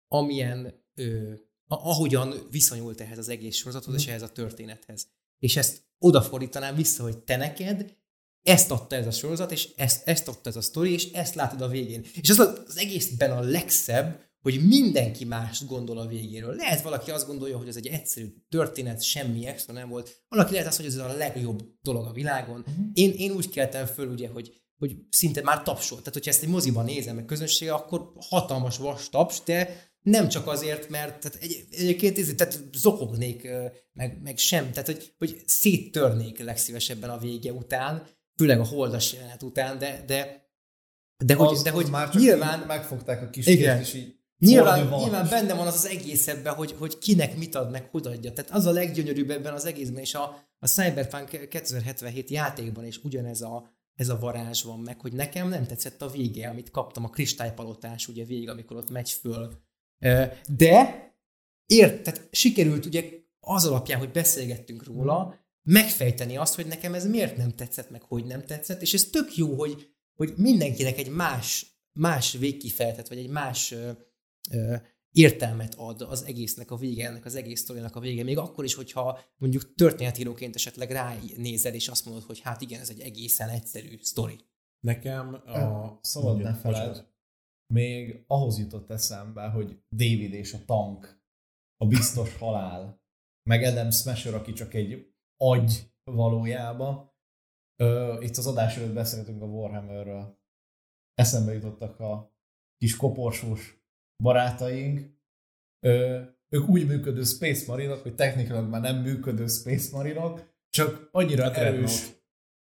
amilyen, 0.07 0.83
ö, 0.95 1.33
ahogyan 1.67 2.47
viszonyult 2.49 3.01
ehhez 3.01 3.17
az 3.17 3.29
egész 3.29 3.55
sorozathoz 3.55 3.95
és 3.95 4.07
ehhez 4.07 4.21
a 4.21 4.31
történethez. 4.31 5.07
És 5.39 5.55
ezt 5.55 5.83
odafordítanám 5.99 6.75
vissza, 6.75 7.03
hogy 7.03 7.17
te 7.17 7.35
neked 7.35 7.95
ezt 8.41 8.71
adta 8.71 8.95
ez 8.95 9.07
a 9.07 9.11
sorozat, 9.11 9.51
és 9.51 9.73
ezt, 9.75 10.07
ezt 10.07 10.27
adta 10.27 10.49
ez 10.49 10.55
a 10.55 10.61
sztori, 10.61 10.91
és 10.91 11.11
ezt 11.11 11.35
látod 11.35 11.61
a 11.61 11.67
végén. 11.67 12.05
És 12.21 12.29
az 12.29 12.39
az 12.39 12.77
egészben 12.77 13.31
a 13.31 13.39
legszebb, 13.39 14.29
hogy 14.41 14.67
mindenki 14.67 15.25
más 15.25 15.65
gondol 15.65 15.97
a 15.97 16.07
végéről. 16.07 16.55
Lehet 16.55 16.81
valaki 16.81 17.11
azt 17.11 17.27
gondolja, 17.27 17.57
hogy 17.57 17.67
ez 17.67 17.75
egy 17.75 17.87
egyszerű 17.87 18.33
történet, 18.49 19.03
semmi 19.03 19.45
extra 19.45 19.73
nem 19.73 19.89
volt. 19.89 20.23
Valaki 20.27 20.51
lehet 20.51 20.67
azt, 20.67 20.77
hogy 20.77 20.85
ez 20.85 20.95
a 20.95 21.15
legjobb 21.17 21.63
dolog 21.81 22.05
a 22.05 22.11
világon. 22.11 22.59
Uh-huh. 22.59 22.85
Én, 22.93 23.13
én 23.17 23.31
úgy 23.31 23.49
keltem 23.49 23.85
föl, 23.85 24.07
ugye, 24.07 24.27
hogy, 24.27 24.61
hogy 24.77 24.95
szinte 25.09 25.41
már 25.41 25.63
tapsol. 25.63 25.97
Tehát, 25.97 26.13
hogyha 26.13 26.29
ezt 26.29 26.43
egy 26.43 26.49
moziban 26.49 26.85
nézem, 26.85 27.15
meg 27.15 27.25
közönsége, 27.25 27.73
akkor 27.73 28.11
hatalmas 28.29 28.77
vas 28.77 29.09
taps, 29.09 29.43
de 29.45 29.89
nem 30.01 30.29
csak 30.29 30.47
azért, 30.47 30.89
mert 30.89 31.19
tehát 31.21 31.37
egy, 31.41 31.65
egyébként 31.71 32.35
tehát 32.35 32.59
zokognék, 32.73 33.47
meg, 33.93 34.19
meg 34.23 34.37
sem, 34.37 34.71
tehát 34.71 34.85
hogy, 34.85 35.13
hogy 35.17 35.41
széttörnék 35.45 36.43
legszívesebben 36.43 37.09
a 37.09 37.17
vége 37.17 37.51
után, 37.51 38.07
főleg 38.35 38.59
a 38.59 38.65
holdas 38.65 39.13
jelenet 39.13 39.43
után, 39.43 39.77
de, 39.77 40.03
de, 40.07 40.49
de 41.25 41.33
hogy, 41.33 41.47
Az- 41.47 41.61
de 41.61 41.69
az 41.69 41.75
hogy 41.75 41.89
már 41.89 42.09
csak 42.09 42.21
nyilván, 42.21 42.59
megfogták 42.59 43.21
a 43.21 43.29
kis 43.29 43.47
Igen. 43.47 43.79
és 43.79 43.93
így 43.93 44.19
Nyilván, 44.45 44.87
nyilván 44.87 45.29
benne 45.29 45.53
van 45.53 45.67
az 45.67 45.73
az 45.73 45.85
egész 45.85 46.27
ebben, 46.27 46.53
hogy, 46.53 46.75
hogy 46.77 46.97
kinek 46.97 47.37
mit 47.37 47.55
ad, 47.55 47.71
meg 47.71 47.89
hogy 47.91 48.07
adja. 48.07 48.33
Tehát 48.33 48.51
az 48.51 48.65
a 48.65 48.71
leggyönyörűbb 48.71 49.29
ebben 49.29 49.53
az 49.53 49.65
egészben, 49.65 50.01
és 50.01 50.13
a, 50.13 50.47
a 50.59 50.67
Cyberpunk 50.67 51.47
2077 51.49 52.29
játékban 52.29 52.85
is 52.85 52.97
ugyanez 53.03 53.41
a, 53.41 53.69
ez 53.95 54.09
a 54.09 54.19
varázs 54.19 54.63
van 54.63 54.79
meg, 54.79 55.01
hogy 55.01 55.13
nekem 55.13 55.49
nem 55.49 55.65
tetszett 55.65 56.01
a 56.01 56.09
vége, 56.09 56.49
amit 56.49 56.71
kaptam, 56.71 57.03
a 57.03 57.09
kristálypalotás 57.09 58.07
ugye 58.07 58.25
vég, 58.25 58.49
amikor 58.49 58.77
ott 58.77 58.89
megy 58.89 59.09
föl. 59.09 59.51
De 60.57 61.05
ért, 61.65 62.03
tehát 62.03 62.27
sikerült 62.31 62.85
ugye 62.85 63.03
az 63.39 63.65
alapján, 63.65 63.99
hogy 63.99 64.11
beszélgettünk 64.11 64.83
róla, 64.83 65.39
megfejteni 65.63 66.37
azt, 66.37 66.55
hogy 66.55 66.65
nekem 66.65 66.93
ez 66.93 67.07
miért 67.07 67.37
nem 67.37 67.55
tetszett, 67.55 67.89
meg 67.89 68.01
hogy 68.01 68.25
nem 68.25 68.45
tetszett, 68.45 68.81
és 68.81 68.93
ez 68.93 69.03
tök 69.03 69.35
jó, 69.35 69.53
hogy, 69.53 69.89
hogy 70.15 70.33
mindenkinek 70.37 70.97
egy 70.97 71.09
más, 71.09 71.65
más 71.99 72.31
végkifejtet, 72.31 73.07
vagy 73.07 73.17
egy 73.17 73.29
más 73.29 73.75
értelmet 75.11 75.73
ad 75.77 76.01
az 76.01 76.23
egésznek 76.23 76.71
a 76.71 76.75
vége, 76.75 77.07
ennek 77.07 77.25
az 77.25 77.35
egész 77.35 77.59
sztorinak 77.59 77.95
a 77.95 77.99
vége, 77.99 78.23
még 78.23 78.37
akkor 78.37 78.63
is, 78.63 78.73
hogyha 78.73 79.19
mondjuk 79.37 79.73
történetíróként 79.75 80.55
esetleg 80.55 80.91
ránézel, 80.91 81.73
és 81.73 81.87
azt 81.87 82.05
mondod, 82.05 82.23
hogy 82.23 82.39
hát 82.39 82.61
igen, 82.61 82.79
ez 82.79 82.89
egy 82.89 82.99
egészen 82.99 83.49
egyszerű 83.49 83.97
sztori. 84.01 84.39
Nekem 84.79 85.33
a... 85.33 85.99
Szabad 86.01 86.37
ne 86.37 86.53
feled. 86.53 87.09
Még 87.73 88.23
ahhoz 88.27 88.59
jutott 88.59 88.89
eszembe, 88.89 89.47
hogy 89.47 89.83
David 89.89 90.33
és 90.33 90.53
a 90.53 90.65
tank, 90.65 91.21
a 91.77 91.87
biztos 91.87 92.35
halál, 92.35 93.01
meg 93.49 93.63
Adam 93.63 93.91
Smasher, 93.91 94.33
aki 94.33 94.53
csak 94.53 94.73
egy 94.73 95.13
agy 95.37 95.91
valójában. 96.03 97.11
Ö, 97.75 98.21
itt 98.21 98.37
az 98.37 98.47
adás 98.47 98.77
előtt 98.77 98.93
beszéltünk 98.93 99.41
a 99.41 99.45
Warhammerről. 99.45 100.39
Eszembe 101.13 101.53
jutottak 101.53 101.99
a 101.99 102.35
kis 102.77 102.95
koporsós 102.95 103.80
barátaink. 104.21 105.19
Ők 106.49 106.67
úgy 106.67 106.87
működő 106.87 107.23
Space 107.23 107.63
Marinok, 107.67 108.01
hogy 108.01 108.15
technikailag 108.15 108.69
már 108.69 108.81
nem 108.81 108.95
működő 108.95 109.47
Space 109.47 109.89
Marinok, 109.97 110.49
csak 110.69 111.09
annyira 111.11 111.45
A 111.45 111.49
Dreadnought. 111.49 111.77
erős 111.77 112.19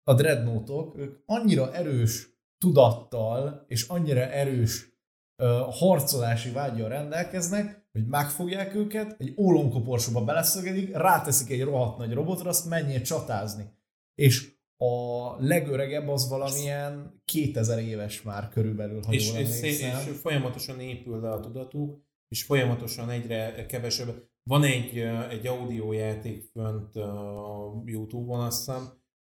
a 0.04 0.14
dreadnoughtok, 0.14 0.98
ők 0.98 1.20
annyira 1.26 1.74
erős 1.74 2.30
tudattal 2.58 3.66
és 3.68 3.88
annyira 3.88 4.22
erős 4.22 4.90
ö, 5.36 5.66
harcolási 5.70 6.52
vágyjal 6.52 6.90
rendelkeznek, 6.90 7.86
hogy 7.92 8.08
megfogják 8.08 8.76
őket, 8.76 9.16
egy 9.20 9.34
ólomkoporsóba 9.38 10.24
beleszögedik, 10.24 10.96
ráteszik 10.96 11.50
egy 11.50 11.64
rohadt 11.64 11.98
nagy 11.98 12.14
robotra, 12.14 12.50
azt 12.50 12.70
menjél 12.70 13.02
csatázni. 13.02 13.74
És 14.16 14.54
a 14.82 15.36
legöregebb 15.40 16.08
az 16.08 16.30
valamilyen 16.30 17.22
2000 17.26 17.80
éves 17.80 18.22
már 18.22 18.50
körülbelül, 18.50 19.02
ha 19.06 19.14
és, 19.14 19.30
jól 19.30 19.40
és, 19.40 19.62
és 19.62 19.86
folyamatosan 20.22 20.80
épül 20.80 21.20
le 21.20 21.32
a 21.32 21.40
tudatuk, 21.40 22.02
és 22.28 22.44
folyamatosan 22.44 23.10
egyre 23.10 23.66
kevesebb. 23.66 24.30
Van 24.44 24.64
egy, 24.64 24.98
egy 25.30 25.48
audiojáték 25.48 26.44
fönt 26.44 26.96
a 26.96 27.84
Youtube-on, 27.86 28.40
azt 28.40 28.58
hiszem, 28.58 28.90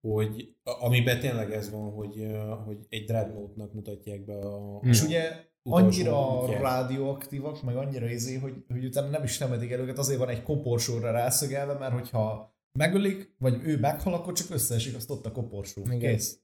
hogy, 0.07 0.55
amiben 0.63 1.19
tényleg 1.19 1.51
ez 1.51 1.71
van, 1.71 1.91
hogy, 1.91 2.27
hogy 2.65 2.77
egy 2.89 3.05
Dreadnought-nak 3.05 3.73
mutatják 3.73 4.26
be 4.26 4.39
a... 4.39 4.80
És 4.84 5.03
ugye 5.03 5.47
annyira 5.63 6.41
útját. 6.41 6.61
rádióaktívak, 6.61 7.63
meg 7.63 7.76
annyira 7.76 8.09
izé, 8.09 8.35
hogy, 8.35 8.63
hogy 8.67 8.85
utána 8.85 9.09
nem 9.09 9.23
is 9.23 9.38
temetik 9.38 9.71
el 9.71 9.80
őket, 9.80 9.97
azért 9.97 10.19
van 10.19 10.30
egy 10.30 10.43
koporsóra 10.43 11.11
rászögelve, 11.11 11.73
mert 11.73 11.93
hogyha 11.93 12.57
megölik, 12.71 13.35
vagy 13.37 13.61
ő 13.63 13.79
meghal, 13.79 14.13
akkor 14.13 14.33
csak 14.33 14.49
összeesik 14.49 14.95
azt 14.95 15.09
ott 15.09 15.25
a 15.25 15.31
koporsó. 15.31 15.81
Igen. 15.85 15.99
Kész. 15.99 16.39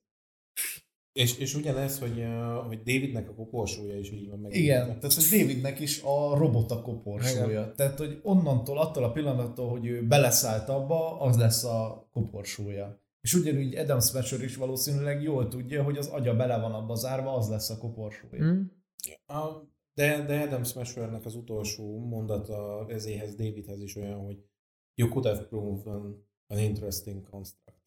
És, 1.11 1.38
és 1.38 1.56
ugyanez, 1.56 1.99
hogy, 1.99 2.23
hogy 2.68 2.77
Davidnek 2.77 3.30
a 3.30 3.34
koporsója 3.34 3.97
is 3.97 4.11
így 4.11 4.30
van 4.30 4.39
meg. 4.39 4.56
Igen, 4.56 4.85
tehát 4.85 5.14
hogy 5.14 5.39
Davidnek 5.39 5.80
is 5.80 6.02
a 6.02 6.38
robot 6.38 6.72
a 6.72 6.81
koporsója. 6.81 7.49
Igen. 7.49 7.76
Tehát, 7.76 7.97
hogy 7.97 8.19
onnantól, 8.23 8.80
attól 8.80 9.03
a 9.03 9.11
pillanattól, 9.11 9.69
hogy 9.69 9.85
ő 9.85 10.07
beleszállt 10.07 10.69
abba, 10.69 11.19
az 11.19 11.38
lesz 11.38 11.64
a 11.64 12.10
koporsója. 12.11 13.03
És 13.22 13.34
ugyanúgy 13.34 13.76
Adam 13.76 13.99
Smasher 13.99 14.43
is 14.43 14.56
valószínűleg 14.56 15.22
jól 15.22 15.47
tudja, 15.47 15.84
hogy 15.84 15.97
az 15.97 16.07
agya 16.07 16.35
bele 16.35 16.60
van 16.60 16.72
abba 16.72 16.95
zárva, 16.95 17.34
az 17.34 17.49
lesz 17.49 17.69
a 17.69 17.77
koporsója. 17.77 18.43
Mm. 18.43 18.61
De, 19.93 20.26
de 20.26 20.39
Adam 20.41 20.64
Smashernek 20.64 21.26
az 21.26 21.35
utolsó 21.35 21.99
mondata 21.99 22.85
ezéhez 22.89 23.35
Davidhez 23.35 23.81
is 23.81 23.95
olyan, 23.95 24.19
hogy 24.19 24.38
you 24.95 25.09
could 25.09 25.26
have 25.26 25.47
proven 25.47 26.26
an 26.47 26.57
interesting 26.57 27.30
construct. 27.30 27.84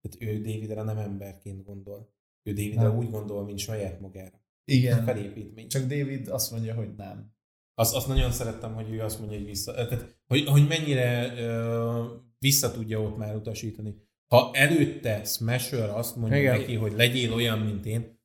Tehát 0.00 0.34
ő 0.34 0.40
Davidre 0.40 0.82
nem 0.82 0.98
emberként 0.98 1.64
gondol. 1.64 2.14
Ő 2.42 2.52
Davidre 2.52 2.82
nem. 2.82 2.96
úgy 2.96 3.10
gondol, 3.10 3.44
mint 3.44 3.58
saját 3.58 4.00
magára. 4.00 4.44
Igen. 4.64 5.04
Felépítmény. 5.04 5.68
Csak 5.68 5.82
David 5.82 6.28
azt 6.28 6.50
mondja, 6.50 6.74
hogy 6.74 6.94
nem. 6.94 7.34
Azt, 7.74 7.94
azt 7.94 8.08
nagyon 8.08 8.30
szerettem, 8.30 8.74
hogy 8.74 8.90
ő 8.90 9.02
azt 9.02 9.18
mondja, 9.18 9.36
hogy 9.38 9.46
vissza. 9.46 9.72
Tehát, 9.72 10.18
hogy, 10.26 10.44
hogy 10.44 10.66
mennyire 10.66 11.32
uh, 11.32 12.06
vissza 12.38 12.70
tudja 12.70 13.00
ott 13.00 13.16
már 13.16 13.36
utasítani. 13.36 14.04
Ha 14.26 14.50
előtte 14.52 15.24
Smasher 15.24 15.90
azt 15.90 16.16
mondja 16.16 16.38
Igen. 16.38 16.58
neki, 16.58 16.74
hogy 16.74 16.92
legyél 16.92 17.32
olyan, 17.32 17.58
mint 17.58 17.86
én, 17.86 18.20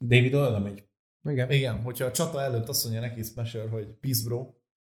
David 0.00 0.34
oda 0.34 0.58
megy. 0.58 0.88
Igen. 1.28 1.50
Igen, 1.50 1.82
hogyha 1.82 2.04
a 2.04 2.10
csata 2.10 2.40
előtt 2.40 2.68
azt 2.68 2.84
mondja 2.84 3.00
neki 3.00 3.22
Smasher, 3.22 3.68
hogy 3.68 3.86
peace 3.86 4.24
bro, 4.24 4.38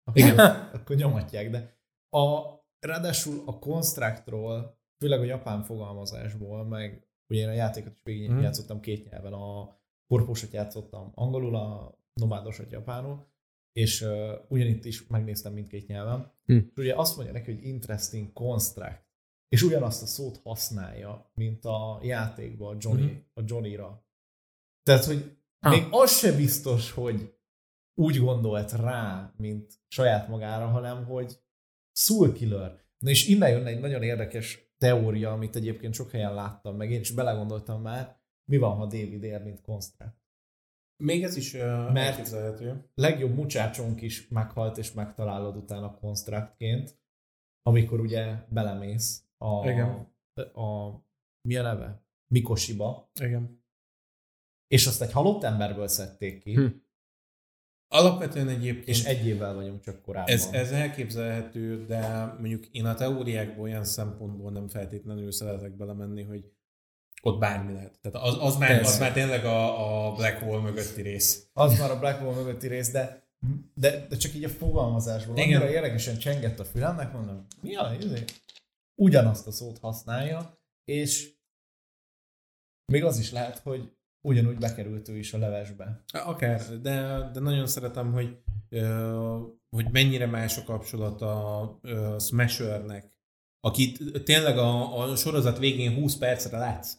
akkor, 0.05 0.23
Igen. 0.23 0.39
akkor 0.77 0.97
nyomatják, 0.97 1.51
de 1.51 1.80
a, 2.11 2.59
ráadásul 2.81 3.43
a 3.47 3.59
Constructról, 3.59 4.79
főleg 4.99 5.21
a 5.21 5.25
japán 5.25 5.63
fogalmazásból, 5.63 6.65
meg 6.65 7.07
ugye 7.29 7.41
én 7.41 7.49
a 7.49 7.53
játékot 7.53 7.93
is 7.93 8.03
végig 8.03 8.29
hmm. 8.29 8.41
játszottam 8.41 8.81
két 8.81 9.11
nyelven, 9.11 9.33
a 9.33 9.79
korpósot 10.07 10.53
játszottam 10.53 11.13
angolul, 11.15 11.57
a 11.57 11.99
nomádosat 12.13 12.71
japánul, 12.71 13.27
és 13.73 14.01
uh, 14.01 14.33
ugyanitt 14.49 14.85
is 14.85 15.07
megnéztem 15.07 15.53
mindkét 15.53 15.87
nyelven, 15.87 16.33
hmm. 16.45 16.57
és 16.57 16.77
ugye 16.77 16.95
azt 16.95 17.17
mondja 17.17 17.35
neki, 17.35 17.53
hogy 17.53 17.65
interesting 17.65 18.33
construct, 18.33 19.09
és 19.49 19.63
ugyanazt 19.63 20.03
a 20.03 20.07
szót 20.07 20.41
használja, 20.43 21.31
mint 21.35 21.65
a 21.65 21.99
játékban 22.03 22.75
a, 22.75 22.79
Johnny, 22.81 23.07
hmm. 23.07 23.25
a 23.35 23.41
Johnny-ra. 23.45 24.05
Tehát, 24.83 25.05
hogy 25.05 25.39
ha. 25.61 25.71
még 25.71 25.87
az 25.91 26.19
se 26.19 26.37
biztos, 26.37 26.91
hogy 26.91 27.35
úgy 27.95 28.19
gondolt 28.19 28.73
rá, 28.73 29.35
mint 29.37 29.81
saját 29.89 30.29
magára, 30.29 30.67
hanem 30.67 31.05
hogy 31.05 31.39
Soul 32.01 32.33
Killer. 32.33 32.81
Na 32.99 33.11
és 33.11 33.27
innen 33.27 33.51
jön 33.51 33.67
egy 33.67 33.81
nagyon 33.81 34.03
érdekes 34.03 34.73
teória, 34.79 35.33
amit 35.33 35.57
egyébként 35.57 35.95
sok 35.95 36.11
helyen 36.11 36.35
láttam, 36.35 36.77
meg 36.77 36.91
én 36.91 37.01
is 37.01 37.11
belegondoltam 37.11 37.83
már, 37.83 38.21
mi 38.51 38.57
van, 38.57 38.77
ha 38.77 38.87
David 38.87 39.23
ér, 39.23 39.43
mint 39.43 39.61
Construct. 39.61 40.19
Még 40.97 41.23
ez 41.23 41.37
is 41.37 41.55
uh, 41.55 41.93
Mert 41.93 42.35
legjobb 42.95 43.35
mucsácsonk 43.35 44.01
is 44.01 44.29
meghalt, 44.29 44.79
és 44.79 44.93
megtalálod 44.93 45.57
utána 45.57 45.99
Constructként, 45.99 46.99
amikor 47.63 48.01
ugye 48.01 48.45
belemész 48.49 49.25
a, 49.37 49.71
Igen. 49.71 50.13
a, 50.35 50.61
a 50.61 51.01
mi 51.49 51.57
a 51.57 51.63
neve? 51.63 52.05
Mikosiba. 52.27 53.11
Igen. 53.21 53.65
És 54.67 54.87
azt 54.87 55.03
egy 55.03 55.13
halott 55.13 55.43
emberből 55.43 55.89
szedték 55.89 56.43
ki. 56.43 56.55
Hm. 56.55 56.67
Alapvetően 57.93 58.49
egyébként... 58.49 58.89
És 58.89 59.05
egy 59.05 59.27
évvel 59.27 59.55
vagyunk 59.55 59.81
csak 59.81 60.03
korábban. 60.03 60.35
Ez, 60.35 60.49
ez 60.53 60.71
elképzelhető, 60.73 61.87
de 61.87 62.25
mondjuk 62.39 62.67
én 62.67 62.85
a 62.85 62.95
teóriákból 62.95 63.63
olyan 63.63 63.85
szempontból 63.85 64.51
nem 64.51 64.69
feltétlenül 64.69 65.33
szeretek 65.33 65.77
belemenni, 65.77 66.23
hogy 66.23 66.45
ott 67.23 67.39
bármi 67.39 67.73
lehet. 67.73 67.99
Tehát 68.01 68.29
az, 68.29 68.37
az, 68.41 68.57
már, 68.57 68.81
az 68.81 68.99
már 68.99 69.13
tényleg 69.13 69.45
a, 69.45 70.07
a 70.09 70.13
Black 70.13 70.39
Hole 70.39 70.61
mögötti 70.61 71.03
rész. 71.03 71.49
Az 71.53 71.79
már 71.79 71.91
a 71.91 71.99
Black 71.99 72.19
Hole 72.19 72.37
mögötti 72.37 72.69
rész, 72.69 72.91
de, 72.91 73.29
de, 73.75 74.07
de 74.09 74.17
csak 74.17 74.35
így 74.35 74.45
a 74.45 74.49
fogalmazásból. 74.49 75.37
Igen. 75.37 75.61
Annyira 75.61 75.71
érdekesen 75.71 76.19
csengett 76.19 76.59
a 76.59 76.65
fülemnek, 76.65 77.13
mondom, 77.13 77.47
mi 77.61 77.77
a 77.77 77.97
izé? 78.01 78.25
Ugyanazt 78.95 79.47
a 79.47 79.51
szót 79.53 79.79
használja, 79.79 80.59
és 80.85 81.33
még 82.93 83.05
az 83.05 83.19
is 83.19 83.31
lehet, 83.31 83.59
hogy 83.59 83.93
ugyanúgy 84.21 84.59
bekerült 84.59 85.09
ő 85.09 85.19
is 85.19 85.33
a 85.33 85.39
levesbe. 85.39 86.05
Akár, 86.13 86.81
de, 86.81 87.29
de 87.33 87.41
nagyon 87.41 87.67
szeretem, 87.67 88.13
hogy, 88.13 88.39
hogy 89.69 89.87
mennyire 89.93 90.27
más 90.27 90.59
a 90.59 90.65
kapcsolat 90.65 91.23
a 91.23 91.81
Smashernek, 92.19 93.13
akit 93.61 94.23
tényleg 94.25 94.59
a, 94.59 94.99
a 94.99 95.17
sorozat 95.17 95.59
végén 95.59 95.95
20 95.95 96.17
percre 96.17 96.59
látsz. 96.59 96.99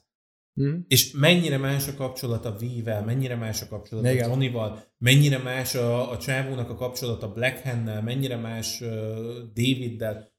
Mm. 0.61 0.79
És 0.87 1.11
mennyire 1.11 1.57
más 1.57 1.87
a 1.87 1.95
kapcsolat 1.95 2.45
a 2.45 2.55
V-vel, 2.55 3.03
mennyire 3.03 3.35
más 3.35 3.61
a 3.61 3.67
kapcsolat 3.67 4.05
Igen. 4.05 4.25
a 4.25 4.27
Johnny-val, 4.27 4.83
mennyire 4.97 5.37
más 5.37 5.75
a, 5.75 6.11
a 6.11 6.17
csávónak 6.17 6.69
a 6.69 6.75
kapcsolat 6.75 7.23
a 7.23 7.33
Black 7.33 7.63
Hand-nel, 7.63 8.01
mennyire 8.01 8.35
más 8.35 8.81
uh, 8.81 8.89
Daviddel, 9.53 10.31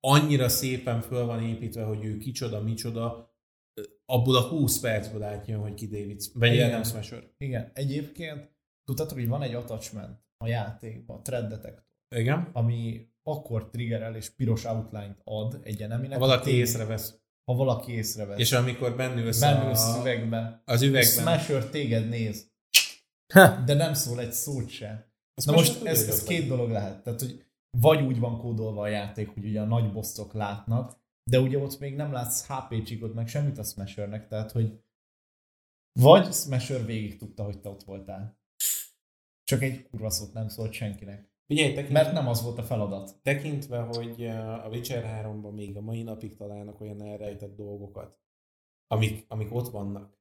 annyira 0.00 0.48
szépen 0.48 1.00
föl 1.00 1.24
van 1.24 1.42
építve, 1.42 1.82
hogy 1.82 2.04
ő 2.04 2.16
kicsoda, 2.16 2.62
micsoda, 2.62 3.33
abból 4.06 4.36
a 4.36 4.48
20 4.48 4.80
percből 4.80 5.22
átjön, 5.22 5.60
hogy 5.60 5.74
ki 5.74 5.86
David, 5.86 6.22
vagy 6.34 6.52
Igen. 6.52 6.68
Adam 6.68 6.82
Smasher. 6.82 7.30
Igen, 7.38 7.70
egyébként 7.74 8.50
tudtátok, 8.84 9.18
hogy 9.18 9.28
van 9.28 9.42
egy 9.42 9.54
attachment 9.54 10.18
a 10.36 10.46
játékban, 10.46 11.16
a 11.16 11.22
thread 11.22 11.48
detector. 11.48 11.84
Igen. 12.16 12.48
Ami 12.52 13.08
akkor 13.22 13.70
triggerel 13.70 14.16
és 14.16 14.30
piros 14.30 14.64
outline-t 14.64 15.20
ad 15.24 15.60
egy 15.62 15.82
eneminek. 15.82 16.18
Ha 16.18 16.26
valaki 16.26 16.50
észrevesz. 16.50 17.18
Ha 17.44 17.54
valaki 17.54 17.92
észrevesz. 17.92 18.38
És 18.38 18.52
amikor 18.52 18.96
bennülsz, 18.96 19.40
bennülsz 19.40 19.94
a... 19.94 20.00
üvegbe. 20.00 20.62
Az 20.64 20.82
üvegben. 20.82 21.22
Smasher 21.22 21.64
téged 21.64 22.08
néz. 22.08 22.52
De 23.64 23.74
nem 23.74 23.94
szól 23.94 24.20
egy 24.20 24.32
szót 24.32 24.68
se. 24.68 25.12
Na 25.44 25.52
most 25.52 25.84
ez, 25.84 26.08
ez 26.08 26.22
két 26.22 26.48
dolog 26.48 26.70
lehet. 26.70 27.02
Tehát, 27.02 27.20
hogy 27.20 27.44
vagy 27.78 28.02
úgy 28.02 28.18
van 28.18 28.38
kódolva 28.38 28.82
a 28.82 28.88
játék, 28.88 29.28
hogy 29.28 29.44
ugye 29.44 29.60
a 29.60 29.64
nagy 29.64 29.92
bosszok 29.92 30.32
látnak, 30.32 31.02
de 31.30 31.40
ugye 31.40 31.58
ott 31.58 31.78
még 31.78 31.94
nem 31.94 32.12
látsz 32.12 32.46
HP 32.46 32.82
csíkot, 32.82 33.14
meg 33.14 33.28
semmit 33.28 33.58
a 33.58 33.62
Smashernek, 33.62 34.28
tehát 34.28 34.50
hogy 34.50 34.82
vagy 36.00 36.32
Smasher 36.32 36.84
végig 36.84 37.16
tudta, 37.16 37.44
hogy 37.44 37.60
te 37.60 37.68
ott 37.68 37.82
voltál. 37.82 38.38
Csak 39.44 39.62
egy 39.62 39.88
kurva 39.88 40.10
szót 40.10 40.32
nem 40.32 40.48
szólt 40.48 40.72
senkinek. 40.72 41.32
Figyelj, 41.46 41.74
tekintve, 41.74 42.02
Mert 42.02 42.12
nem 42.12 42.28
az 42.28 42.42
volt 42.42 42.58
a 42.58 42.62
feladat. 42.62 43.18
Tekintve, 43.22 43.80
hogy 43.80 44.26
a 44.26 44.68
Witcher 44.68 45.24
3-ban 45.26 45.54
még 45.54 45.76
a 45.76 45.80
mai 45.80 46.02
napig 46.02 46.36
találnak 46.36 46.80
olyan 46.80 47.02
elrejtett 47.02 47.56
dolgokat, 47.56 48.18
amik, 48.86 49.24
amik 49.28 49.54
ott 49.54 49.68
vannak, 49.68 50.18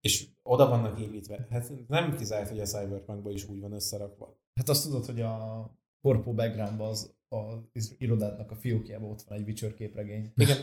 és 0.00 0.28
oda 0.42 0.68
vannak 0.68 1.00
építve. 1.00 1.46
Hát 1.50 1.86
nem 1.88 2.16
kizárt, 2.16 2.48
hogy 2.48 2.60
a 2.60 2.64
Cyberpunkban 2.64 3.32
is 3.32 3.48
úgy 3.48 3.60
van 3.60 3.72
összerakva. 3.72 4.38
Hát 4.54 4.68
azt 4.68 4.84
tudod, 4.84 5.04
hogy 5.04 5.20
a 5.20 5.70
korpó 6.00 6.34
backgroundban 6.34 6.88
az 6.88 7.17
az 7.28 7.94
irodádnak 7.98 8.50
a 8.50 8.56
fiókjában 8.56 9.10
ott 9.10 9.22
van 9.22 9.38
egy 9.38 9.46
Witcher 9.46 9.74
képregény. 9.74 10.32
Igen. 10.36 10.56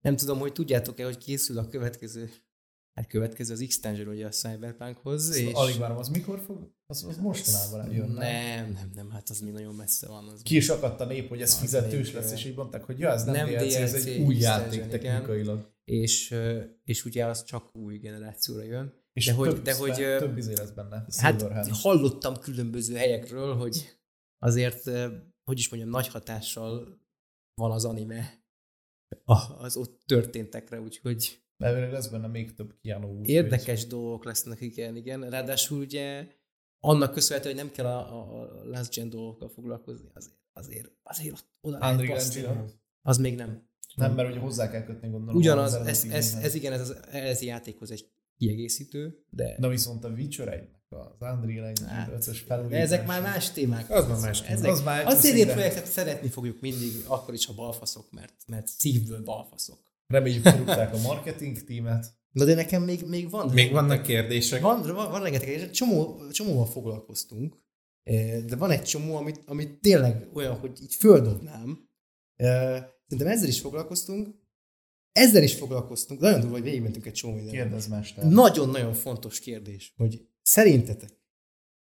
Nem 0.00 0.16
tudom, 0.16 0.38
hogy 0.38 0.52
tudjátok-e, 0.52 1.04
hogy 1.04 1.18
készül 1.18 1.58
a 1.58 1.68
következő 1.68 2.30
Hát 2.94 3.08
következő 3.08 3.52
az 3.52 3.60
extension 3.60 4.08
ugye 4.08 4.26
a 4.26 4.28
Cyberpunkhoz. 4.28 5.24
Szóval 5.24 5.50
és... 5.50 5.54
Alig 5.54 5.78
várom, 5.78 5.96
az 5.96 6.08
mikor 6.08 6.38
fog? 6.38 6.72
Az, 6.86 7.04
az 7.08 7.16
mostanában 7.16 7.92
jön, 7.92 8.08
nem? 8.08 8.72
Nem, 8.72 8.90
nem, 8.94 9.10
hát 9.10 9.28
az 9.28 9.40
még 9.40 9.52
nagyon 9.52 9.74
messze 9.74 10.06
van. 10.06 10.28
Az 10.28 10.42
Ki 10.42 10.56
is 10.56 10.68
akadt 10.68 11.00
a 11.00 11.04
nép, 11.04 11.28
hogy 11.28 11.40
ez 11.40 11.54
fizetős 11.54 12.12
lesz, 12.12 12.32
és 12.32 12.44
így 12.44 12.56
mondták, 12.56 12.84
hogy 12.84 12.98
ja, 12.98 13.10
ez 13.10 13.24
nem, 13.24 13.34
nem 13.34 13.46
DLC, 13.46 13.58
DLC, 13.58 13.74
ez 13.74 14.06
egy 14.06 14.20
új 14.22 14.36
játék 14.36 14.86
technikailag. 14.86 15.72
És, 15.84 16.34
és 16.84 17.04
ugye 17.04 17.26
az 17.26 17.44
csak 17.44 17.76
új 17.76 17.98
generációra 17.98 18.62
jön. 18.62 18.92
És 19.12 19.26
de 19.26 19.32
hogy, 19.32 19.62
de 19.62 19.74
hogy, 19.74 19.94
több 19.94 20.36
izé 20.36 20.54
lesz 20.54 20.70
benne. 20.70 21.06
Hát 21.16 21.68
hallottam 21.70 22.36
különböző 22.36 22.94
helyekről, 22.94 23.54
hogy 23.54 23.98
azért 24.38 24.90
hogy 25.44 25.58
is 25.58 25.68
mondjam, 25.68 25.92
nagy 25.92 26.08
hatással 26.08 27.00
van 27.54 27.70
az 27.70 27.84
anime 27.84 28.44
az 29.58 29.76
ott 29.76 30.02
történtekre, 30.06 30.80
úgyhogy... 30.80 31.42
Elvileg 31.56 31.92
lesz 31.92 32.08
benne 32.08 32.26
még 32.26 32.54
több 32.54 32.74
Keanu 32.82 33.24
Érdekes 33.24 33.86
dolgok 33.86 34.24
lesznek, 34.24 34.60
igen, 34.60 34.96
igen. 34.96 35.30
Ráadásul 35.30 35.78
ugye 35.78 36.26
annak 36.80 37.12
köszönhető, 37.12 37.48
hogy 37.48 37.58
nem 37.58 37.70
kell 37.70 37.86
a, 37.86 38.40
a 38.40 38.64
Last 38.64 38.94
Gen 38.94 39.10
dolgokkal 39.10 39.48
foglalkozni, 39.48 40.10
azért, 40.14 40.36
azért, 40.52 40.92
azért 41.02 41.32
ott 41.32 41.48
oda 41.60 41.92
Unreal 41.92 42.70
Az 43.02 43.18
még 43.18 43.34
nem. 43.34 43.68
Nem, 43.94 44.14
mert 44.14 44.30
ugye 44.30 44.38
hozzá 44.38 44.70
kell 44.70 44.84
kötni, 44.84 45.08
gondolom. 45.08 45.36
Ugyanaz, 45.36 45.74
ez, 45.74 46.04
ez, 46.04 46.34
ez, 46.34 46.54
igen, 46.54 46.72
ez 46.72 46.80
az 46.80 47.06
ez 47.06 47.42
játékhoz 47.42 47.90
egy 47.90 48.10
kiegészítő, 48.40 49.24
de... 49.30 49.56
De 49.58 49.68
viszont 49.68 50.04
a 50.04 50.08
Witcher 50.08 50.48
1 50.48 50.68
az 50.88 50.98
Unreal 51.20 51.66
Engine 51.66 51.88
hát, 51.88 52.10
5-ös 52.18 52.66
De 52.68 52.76
ezek 52.76 53.06
már 53.06 53.22
más 53.22 53.50
témák. 53.50 53.90
Az 53.90 54.06
már 54.08 54.20
más 54.20 54.42
témák. 54.42 54.64
Az 54.64 54.82
már 54.82 55.06
az 55.06 55.20
CD 55.20 55.52
projektet 55.52 55.86
szeretni 55.86 56.28
fogjuk 56.28 56.60
mindig, 56.60 56.92
akkor 57.06 57.34
is, 57.34 57.46
ha 57.46 57.54
balfaszok, 57.54 58.10
mert, 58.10 58.34
mert 58.46 58.66
szívből 58.66 59.22
balfaszok. 59.22 59.78
Reméljük, 60.06 60.48
hogy 60.48 60.68
a 60.68 61.00
marketing 61.02 61.64
tímet. 61.64 62.06
Na 62.32 62.44
de 62.44 62.54
nekem 62.54 62.82
még, 62.82 63.06
még 63.06 63.30
van. 63.30 63.48
Még 63.48 63.72
vannak 63.72 64.02
kérdések. 64.02 64.60
Van, 64.60 64.82
van, 64.82 65.10
van 65.10 65.22
rengeteg 65.22 65.70
csomó, 65.70 66.28
csomóval 66.32 66.66
foglalkoztunk, 66.66 67.56
eh, 68.02 68.42
de 68.46 68.56
van 68.56 68.70
egy 68.70 68.82
csomó, 68.82 69.16
amit, 69.16 69.40
amit 69.46 69.80
tényleg 69.80 70.28
olyan, 70.32 70.58
hogy 70.58 70.78
így 70.82 70.94
földobnám. 70.94 71.88
Eh, 72.36 72.84
szerintem 73.08 73.32
ezzel 73.32 73.48
is 73.48 73.60
foglalkoztunk, 73.60 74.39
ezzel 75.12 75.42
is 75.42 75.54
foglalkoztunk. 75.54 76.20
Nagyon 76.20 76.40
durva, 76.40 76.54
hogy 76.54 76.64
végigmentünk 76.64 77.06
egy 77.06 77.12
csomó 77.12 77.34
mindent. 77.34 77.56
Kérdezz, 77.56 77.86
mester. 77.86 78.24
Nagyon-nagyon 78.24 78.94
fontos 78.94 79.40
kérdés, 79.40 79.92
hogy 79.96 80.28
szerintetek 80.42 81.20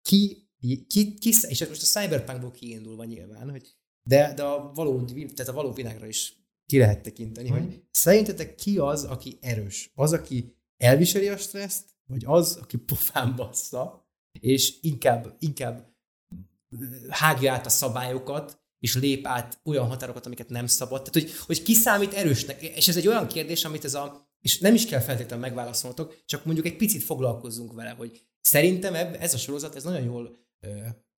ki, 0.02 0.48
ki, 0.86 1.14
ki 1.14 1.32
és 1.48 1.66
most 1.68 1.82
a 1.82 2.01
Cyberpunkból 2.01 2.51
kiindulva 2.51 3.05
nyilván, 3.05 3.51
hogy 3.51 3.76
de, 4.09 4.34
de 4.34 4.42
a, 4.42 4.72
való, 4.74 5.05
tehát 5.05 5.48
a 5.48 5.52
való 5.52 5.72
világra 5.72 6.06
is 6.06 6.44
ki 6.66 6.78
lehet 6.78 7.02
tekinteni, 7.02 7.48
hmm. 7.48 7.59
hogy 7.59 7.82
szerintetek 7.90 8.55
ki 8.55 8.78
az, 8.78 9.05
aki 9.05 9.38
erős? 9.40 9.92
Az, 9.94 10.12
aki 10.12 10.56
elviseli 10.76 11.28
a 11.28 11.36
stresszt, 11.36 11.84
vagy 12.06 12.24
az, 12.26 12.56
aki 12.56 12.76
pofán 12.76 13.36
bassza, 13.36 14.09
és 14.40 14.78
inkább, 14.80 15.36
inkább 15.38 15.94
hágja 17.09 17.52
át 17.52 17.66
a 17.66 17.68
szabályokat, 17.68 18.63
és 18.85 18.94
lép 18.94 19.27
át 19.27 19.61
olyan 19.65 19.86
határokat, 19.86 20.27
amiket 20.27 20.48
nem 20.48 20.66
szabad. 20.66 21.02
Tehát, 21.02 21.28
hogy, 21.28 21.39
hogy 21.47 21.62
ki 21.62 21.74
számít 21.74 22.12
erősnek. 22.12 22.62
És 22.62 22.89
ez 22.89 22.97
egy 22.97 23.09
olyan 23.09 23.27
kérdés, 23.27 23.65
amit 23.65 23.85
ez 23.85 23.94
a, 23.94 24.28
és 24.40 24.59
nem 24.59 24.74
is 24.74 24.86
kell 24.86 25.01
feltétlenül 25.01 25.44
megválaszolnotok, 25.44 26.23
csak 26.24 26.44
mondjuk 26.44 26.66
egy 26.66 26.77
picit 26.77 27.02
foglalkozzunk 27.02 27.73
vele, 27.73 27.90
hogy 27.90 28.27
szerintem 28.40 28.94
ez 28.94 29.35
a 29.35 29.39
sorozat, 29.39 29.74
ez 29.74 29.85
nagyon 29.85 30.05
jól 30.05 30.39
ö, 30.66 30.69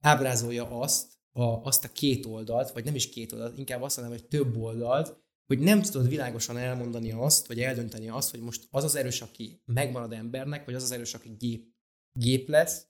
ábrázolja 0.01 0.81
azt, 0.81 1.13
a, 1.33 1.43
azt 1.43 1.85
a 1.85 1.93
két 1.93 2.27
oldalt, 2.27 2.73
vagy 2.73 2.85
nem 2.85 2.95
is 2.95 3.09
két 3.09 3.33
oldalt, 3.33 3.59
inkább 3.59 3.83
azt 3.83 3.97
mondom, 3.97 4.17
hogy 4.17 4.29
több 4.29 4.57
oldalt, 4.57 5.17
hogy 5.47 5.59
nem 5.59 5.83
tudod 5.83 6.09
világosan 6.09 6.57
elmondani 6.57 7.13
azt, 7.13 7.47
vagy 7.47 7.61
eldönteni 7.61 8.09
azt, 8.09 8.31
hogy 8.31 8.41
most 8.41 8.67
az 8.71 8.85
az 8.85 8.97
erős, 8.97 9.21
aki 9.21 9.63
megmarad 9.65 10.13
embernek, 10.13 10.65
vagy 10.65 10.75
az 10.75 10.83
az 10.83 10.93
erős, 10.93 11.15
aki 11.15 11.29
gép, 11.39 11.75
gép 12.19 12.49
lesz, 12.49 12.87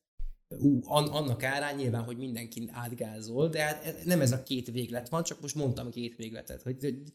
ú, 0.48 0.80
an, 0.84 1.08
annak 1.08 1.42
árán 1.42 1.76
nyilván, 1.76 2.04
hogy 2.04 2.16
mindenki 2.16 2.68
átgázol, 2.72 3.48
de 3.48 3.62
hát 3.62 4.04
nem 4.04 4.20
ez 4.20 4.32
a 4.32 4.42
két 4.42 4.70
véglet 4.70 5.08
van, 5.08 5.22
csak 5.22 5.40
most 5.40 5.54
mondtam 5.54 5.90
két 5.90 6.16
végletet. 6.16 6.62
Hogy, 6.62 6.80
hogy 6.80 7.14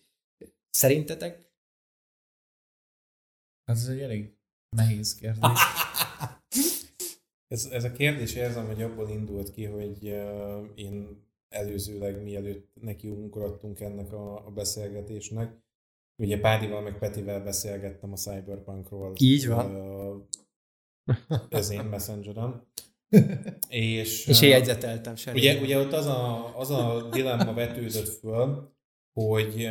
szerintetek? 0.69 1.49
Hát 3.65 3.77
ez 3.77 3.87
egy 3.87 3.99
elég 3.99 4.37
nehéz 4.75 5.15
kérdés. 5.15 5.59
ez, 7.47 7.65
ez 7.65 7.83
a 7.83 7.91
kérdés 7.91 8.35
érzem, 8.35 8.65
hogy 8.65 8.81
abból 8.81 9.09
indult 9.09 9.51
ki, 9.51 9.65
hogy 9.65 9.97
uh, 10.07 10.69
én 10.75 11.23
előzőleg 11.49 12.23
mielőtt 12.23 12.71
neki 12.81 13.09
ugrottunk 13.09 13.79
ennek 13.79 14.11
a, 14.11 14.45
a 14.45 14.51
beszélgetésnek, 14.51 15.59
ugye 16.21 16.39
Pádival 16.39 16.81
meg 16.81 16.97
Petivel 16.97 17.43
beszélgettem 17.43 18.11
a 18.11 18.15
Cyberpunkról. 18.15 19.13
Így 19.19 19.47
van. 19.47 19.75
Uh, 19.75 20.23
ez 21.49 21.69
én 21.69 21.83
messengerem. 21.83 22.67
És, 23.69 24.27
és 24.27 24.41
én 24.41 24.49
jegyzeteltem 24.49 25.15
sem. 25.15 25.33
Ugye, 25.33 25.59
ugye 25.61 25.77
ott 25.77 25.93
az 25.93 26.05
a, 26.05 26.57
az 26.57 26.69
a 26.69 27.09
dilemma 27.11 27.53
vetődött 27.53 28.07
föl, 28.07 28.73
hogy, 29.13 29.69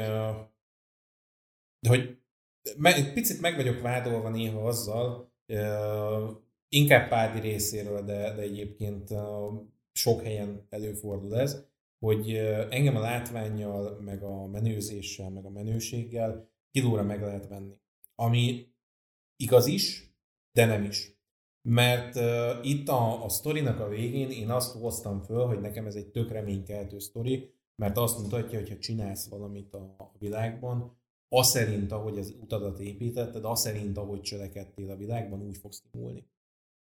hogy 1.89 2.19
egy 2.83 3.13
picit 3.13 3.41
meg 3.41 3.57
vagyok 3.57 3.81
vádolva 3.81 4.29
néha 4.29 4.67
azzal, 4.67 5.33
inkább 6.69 7.09
Pádi 7.09 7.41
részéről, 7.41 8.05
de, 8.05 8.35
de 8.35 8.43
egyébként 8.43 9.09
sok 9.93 10.23
helyen 10.23 10.67
előfordul 10.69 11.37
ez, 11.37 11.69
hogy 11.99 12.35
engem 12.71 12.97
a 12.97 13.01
látványjal, 13.01 14.01
meg 14.01 14.23
a 14.23 14.47
menőzéssel, 14.47 15.31
meg 15.31 15.45
a 15.45 15.51
menőséggel 15.51 16.49
kilóra 16.71 17.03
meg 17.03 17.21
lehet 17.21 17.49
venni. 17.49 17.75
Ami 18.15 18.67
igaz 19.37 19.67
is, 19.67 20.15
de 20.53 20.65
nem 20.65 20.85
is. 20.85 21.20
Mert 21.63 22.17
uh, 22.17 22.67
itt 22.67 22.89
a, 22.89 23.25
a 23.25 23.29
sztorinak 23.29 23.81
a 23.81 23.89
végén 23.89 24.31
én 24.31 24.51
azt 24.51 24.77
hoztam 24.77 25.21
föl, 25.21 25.47
hogy 25.47 25.61
nekem 25.61 25.87
ez 25.87 25.95
egy 25.95 26.09
tök 26.09 26.31
reménykeltő 26.31 26.99
sztori, 26.99 27.55
mert 27.75 27.97
azt 27.97 28.19
mutatja, 28.19 28.59
hogy 28.59 28.69
ha 28.69 28.79
csinálsz 28.79 29.29
valamit 29.29 29.75
a, 29.75 29.95
a 29.99 30.13
világban, 30.19 30.99
az 31.29 31.49
szerint, 31.49 31.93
ahogy 31.93 32.19
az 32.19 32.35
utadat 32.41 32.81
építetted, 32.81 33.45
az 33.45 33.61
szerint, 33.61 33.99
ahogy 33.99 34.21
cselekedtél 34.21 34.91
a 34.91 34.97
világban, 34.97 35.43
úgy 35.43 35.57
fogsz 35.57 35.83
kimúlni. 35.91 36.27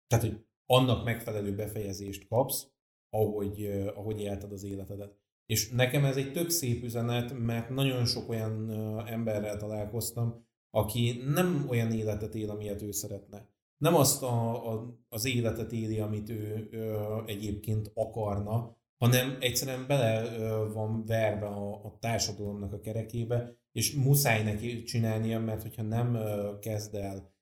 Tehát, 0.07 0.25
hogy 0.25 0.45
annak 0.67 1.05
megfelelő 1.05 1.55
befejezést 1.55 2.29
kapsz, 2.29 2.67
ahogy, 3.11 3.67
uh, 3.67 3.99
ahogy 3.99 4.21
élted 4.21 4.53
az 4.53 4.65
életedet. 4.65 5.19
És 5.47 5.71
nekem 5.71 6.05
ez 6.05 6.17
egy 6.17 6.33
tök 6.33 6.51
szép 6.51 6.83
üzenet, 6.83 7.39
mert 7.39 7.69
nagyon 7.69 8.05
sok 8.05 8.29
olyan 8.29 8.71
uh, 8.71 9.13
emberrel 9.13 9.57
találkoztam, 9.57 10.47
aki 10.71 11.23
nem 11.25 11.67
olyan 11.69 11.93
életet 11.93 12.35
él, 12.35 12.51
amilyet 12.51 12.83
ő 12.83 12.91
szeretne 12.91 13.55
nem 13.79 13.95
azt 13.95 14.23
a, 14.23 14.73
a, 14.73 14.97
az 15.09 15.25
életet 15.25 15.73
éli, 15.73 15.99
amit 15.99 16.29
ő 16.29 16.69
ö, 16.71 17.17
egyébként 17.27 17.91
akarna, 17.95 18.77
hanem 18.97 19.37
egyszerűen 19.41 19.87
bele 19.87 20.37
ö, 20.39 20.73
van 20.73 21.05
verve 21.05 21.47
a, 21.47 21.85
a 21.85 21.97
társadalomnak 22.01 22.73
a 22.73 22.81
kerekébe, 22.81 23.57
és 23.73 23.93
muszáj 23.93 24.43
neki 24.43 24.83
csinálnia, 24.83 25.41
mert 25.41 25.63
hogyha 25.63 25.83
nem 25.83 26.15
ö, 26.15 26.59
kezd 26.59 26.95
el 26.95 27.35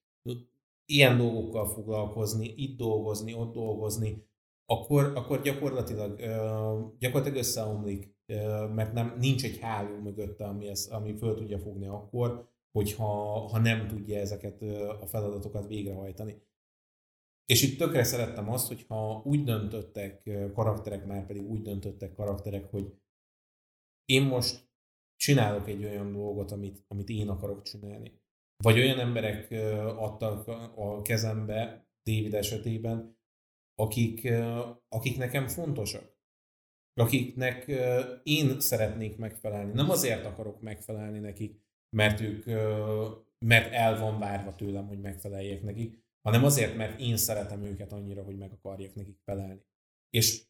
ilyen 0.87 1.17
dolgokkal 1.17 1.69
foglalkozni, 1.69 2.55
itt 2.57 2.77
dolgozni, 2.77 3.35
ott 3.35 3.53
dolgozni, 3.53 4.27
akkor, 4.67 5.13
akkor 5.15 5.43
gyakorlatilag, 5.43 6.21
ö, 6.21 6.81
gyakorlatilag 6.99 7.39
összeomlik, 7.39 8.17
ö, 8.27 8.67
mert 8.69 8.93
nem, 8.93 9.17
nincs 9.19 9.45
egy 9.45 9.59
háló 9.59 10.01
mögötte, 10.01 10.45
ami, 10.45 10.69
ezt, 10.69 10.91
ami 10.93 11.17
föl 11.17 11.35
tudja 11.35 11.59
fogni 11.59 11.87
akkor, 11.87 12.53
hogyha 12.79 13.07
ha 13.49 13.59
nem 13.59 13.89
tudja 13.89 14.19
ezeket 14.19 14.63
a 15.01 15.07
feladatokat 15.07 15.67
végrehajtani. 15.67 16.43
És 17.45 17.63
itt 17.63 17.79
tökre 17.79 18.05
szerettem 18.05 18.51
azt, 18.51 18.69
hogyha 18.69 19.23
úgy 19.25 19.45
döntöttek 19.45 20.31
karakterek, 20.53 21.07
már 21.07 21.27
pedig 21.27 21.51
úgy 21.51 21.63
döntöttek 21.63 22.13
karakterek, 22.13 22.71
hogy 22.71 22.95
én 24.05 24.23
most 24.23 24.69
csinálok 25.17 25.69
egy 25.69 25.85
olyan 25.85 26.13
dolgot, 26.13 26.51
amit, 26.51 26.85
amit 26.89 27.09
én 27.09 27.29
akarok 27.29 27.63
csinálni. 27.63 28.23
Vagy 28.57 28.79
olyan 28.79 28.99
emberek 28.99 29.51
adtak 29.97 30.49
a 30.77 31.03
kezembe, 31.03 31.89
David 32.03 32.35
esetében, 32.35 33.19
akik, 33.75 34.31
akik 34.89 35.17
nekem 35.17 35.47
fontosak. 35.47 36.13
Akiknek 37.01 37.67
én 38.23 38.61
szeretnék 38.61 39.17
megfelelni. 39.17 39.73
Nem 39.73 39.91
azért 39.91 40.25
akarok 40.25 40.61
megfelelni 40.61 41.19
nekik, 41.19 41.64
mert 41.95 42.21
ők, 42.21 42.45
mert 43.39 43.73
el 43.73 43.99
van 43.99 44.19
várva 44.19 44.55
tőlem, 44.55 44.87
hogy 44.87 45.01
megfeleljek 45.01 45.63
nekik, 45.63 46.03
hanem 46.23 46.45
azért, 46.45 46.77
mert 46.77 47.01
én 47.01 47.17
szeretem 47.17 47.63
őket 47.63 47.93
annyira, 47.93 48.23
hogy 48.23 48.37
meg 48.37 48.53
akarjak 48.53 48.95
nekik 48.95 49.19
felelni. 49.25 49.61
És 50.11 50.43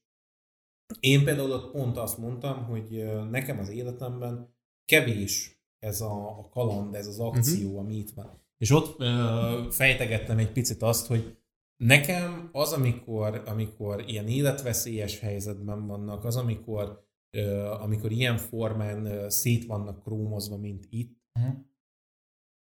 én 1.01 1.25
például 1.25 1.53
ott 1.53 1.71
pont 1.71 1.97
azt 1.97 2.19
mondtam, 2.19 2.65
hogy 2.65 3.05
nekem 3.31 3.59
az 3.59 3.69
életemben 3.69 4.55
kevés 4.85 5.63
ez 5.79 6.01
a, 6.01 6.39
a 6.39 6.49
kaland, 6.49 6.95
ez 6.95 7.07
az 7.07 7.21
akció, 7.21 7.67
uh-huh. 7.67 7.81
ami 7.81 7.95
itt 7.95 8.11
van. 8.11 8.43
És 8.59 8.71
ott 8.71 9.01
ö, 9.01 9.67
fejtegettem 9.71 10.39
egy 10.39 10.53
picit 10.53 10.83
azt, 10.83 11.07
hogy 11.07 11.39
nekem 11.77 12.49
az, 12.53 12.73
amikor, 12.73 13.43
amikor 13.47 14.05
ilyen 14.07 14.29
életveszélyes 14.29 15.19
helyzetben 15.19 15.87
vannak, 15.87 16.25
az, 16.25 16.37
amikor, 16.37 17.05
ö, 17.31 17.65
amikor 17.71 18.13
ilyen 18.13 18.37
formán 18.37 19.07
ö, 19.07 19.29
szét 19.29 19.67
vannak 19.67 20.03
krómozva, 20.03 20.57
mint 20.57 20.87
itt, 20.91 21.24
Uh-huh. 21.39 21.55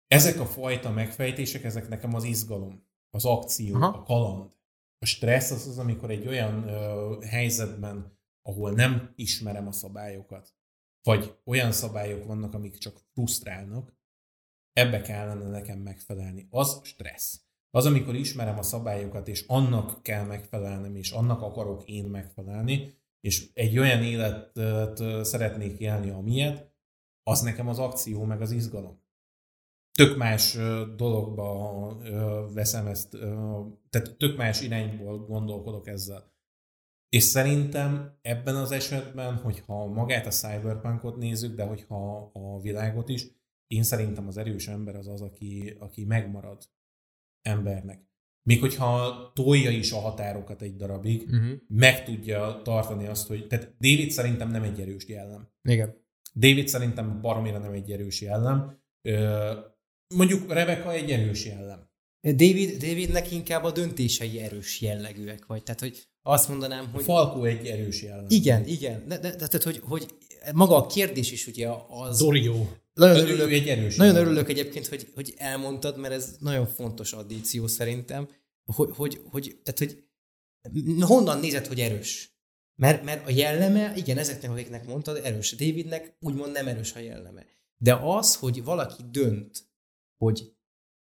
Ezek 0.07 0.39
a 0.39 0.45
fajta 0.45 0.91
megfejtések, 0.91 1.63
ezek 1.63 1.87
nekem 1.87 2.13
az 2.13 2.23
izgalom, 2.23 2.87
az 3.09 3.25
akció, 3.25 3.75
Aha. 3.75 3.97
a 3.97 4.03
kaland. 4.03 4.51
A 4.97 5.05
stressz 5.05 5.51
az 5.51 5.67
az, 5.67 5.77
amikor 5.77 6.09
egy 6.09 6.27
olyan 6.27 6.67
ö, 6.67 7.17
helyzetben, 7.21 8.17
ahol 8.41 8.71
nem 8.71 9.13
ismerem 9.15 9.67
a 9.67 9.71
szabályokat, 9.71 10.53
vagy 11.03 11.39
olyan 11.45 11.71
szabályok 11.71 12.25
vannak, 12.25 12.53
amik 12.53 12.77
csak 12.77 13.01
frusztrálnak, 13.13 13.95
ebbe 14.71 15.01
kellene 15.01 15.49
nekem 15.49 15.79
megfelelni. 15.79 16.47
Az 16.49 16.79
stressz. 16.83 17.41
Az, 17.69 17.85
amikor 17.85 18.15
ismerem 18.15 18.57
a 18.57 18.63
szabályokat, 18.63 19.27
és 19.27 19.45
annak 19.47 20.03
kell 20.03 20.25
megfelelnem, 20.25 20.95
és 20.95 21.11
annak 21.11 21.41
akarok 21.41 21.83
én 21.85 22.05
megfelelni, 22.05 22.93
és 23.19 23.49
egy 23.53 23.77
olyan 23.77 24.03
életet 24.03 25.25
szeretnék 25.25 25.79
élni, 25.79 26.09
amilyet, 26.09 26.72
az 27.23 27.41
nekem 27.41 27.67
az 27.67 27.79
akció, 27.79 28.23
meg 28.23 28.41
az 28.41 28.51
izgalom. 28.51 29.01
Tök 29.97 30.17
más 30.17 30.57
dologba 30.95 31.97
veszem 32.53 32.87
ezt, 32.87 33.09
tehát 33.89 34.15
tök 34.17 34.37
más 34.37 34.61
irányból 34.61 35.25
gondolkodok 35.25 35.87
ezzel. 35.87 36.31
És 37.09 37.23
szerintem 37.23 38.17
ebben 38.21 38.55
az 38.55 38.71
esetben, 38.71 39.35
hogyha 39.35 39.85
magát 39.85 40.25
a 40.25 40.29
cyberpunkot 40.29 41.17
nézzük, 41.17 41.55
de 41.55 41.63
hogyha 41.63 42.29
a 42.33 42.61
világot 42.61 43.09
is, 43.09 43.27
én 43.67 43.83
szerintem 43.83 44.27
az 44.27 44.37
erős 44.37 44.67
ember 44.67 44.95
az 44.95 45.07
az, 45.07 45.21
aki, 45.21 45.75
aki 45.79 46.05
megmarad 46.05 46.69
embernek. 47.41 48.07
Még 48.47 48.59
hogyha 48.59 49.31
tolja 49.33 49.69
is 49.69 49.91
a 49.91 49.99
határokat 49.99 50.61
egy 50.61 50.75
darabig, 50.75 51.23
uh-huh. 51.23 51.51
meg 51.67 52.03
tudja 52.03 52.61
tartani 52.63 53.07
azt, 53.07 53.27
hogy... 53.27 53.47
Tehát 53.47 53.75
David 53.79 54.09
szerintem 54.09 54.49
nem 54.49 54.63
egy 54.63 54.81
erős 54.81 55.07
jellem. 55.07 55.49
Igen. 55.61 56.02
David 56.34 56.68
szerintem 56.68 57.22
baromira 57.22 57.57
nem 57.57 57.72
egy 57.72 57.91
erős 57.91 58.22
jellem. 58.22 58.81
Mondjuk 60.15 60.53
Rebecca 60.53 60.91
egy 60.91 61.11
erős 61.11 61.45
jellem. 61.45 61.91
David, 62.22 62.77
Davidnek 62.77 63.31
inkább 63.31 63.64
a 63.64 63.72
döntései 63.72 64.39
erős 64.39 64.81
jellegűek 64.81 65.45
vagy. 65.45 65.64
Tehát, 65.64 65.80
hogy 65.80 66.07
azt 66.22 66.49
mondanám, 66.49 66.89
hogy... 66.91 67.03
Falkó 67.03 67.43
egy 67.43 67.65
erős 67.65 68.01
jellem. 68.01 68.26
Igen, 68.27 68.65
igen. 68.65 69.03
De, 69.07 69.18
de, 69.18 69.30
de 69.30 69.35
tehát, 69.35 69.64
hogy, 69.64 69.81
hogy 69.84 70.05
maga 70.53 70.76
a 70.76 70.85
kérdés 70.85 71.31
is 71.31 71.47
ugye 71.47 71.69
az... 71.88 72.18
Dorio. 72.18 72.65
nagyon 72.93 73.18
örülök, 73.18 73.51
egy 73.51 73.68
erős 73.68 73.95
nagyon 73.95 74.15
ember. 74.15 74.27
örülök 74.27 74.49
egyébként, 74.49 74.88
hogy, 74.88 75.07
hogy 75.15 75.34
elmondtad, 75.38 75.97
mert 75.97 76.14
ez 76.14 76.35
nagyon 76.39 76.68
fontos 76.68 77.14
addíció 77.14 77.68
szerintem, 77.68 78.27
hogy, 78.65 78.89
hogy, 78.95 79.22
hogy, 79.31 79.57
tehát, 79.64 79.80
hogy 79.80 80.03
honnan 80.99 81.39
nézed, 81.39 81.68
hogy 81.68 81.80
erős? 81.80 82.32
Mert, 82.75 83.03
mert 83.03 83.27
a 83.27 83.29
jelleme, 83.29 83.93
igen, 83.95 84.17
ezeknek, 84.17 84.51
akiknek 84.51 84.85
mondtad, 84.85 85.19
erős. 85.23 85.51
Davidnek 85.51 86.15
úgymond 86.19 86.51
nem 86.51 86.67
erős 86.67 86.93
a 86.93 86.99
jelleme. 86.99 87.45
De 87.77 87.95
az, 87.95 88.35
hogy 88.35 88.63
valaki 88.63 89.03
dönt, 89.11 89.63
hogy, 90.17 90.53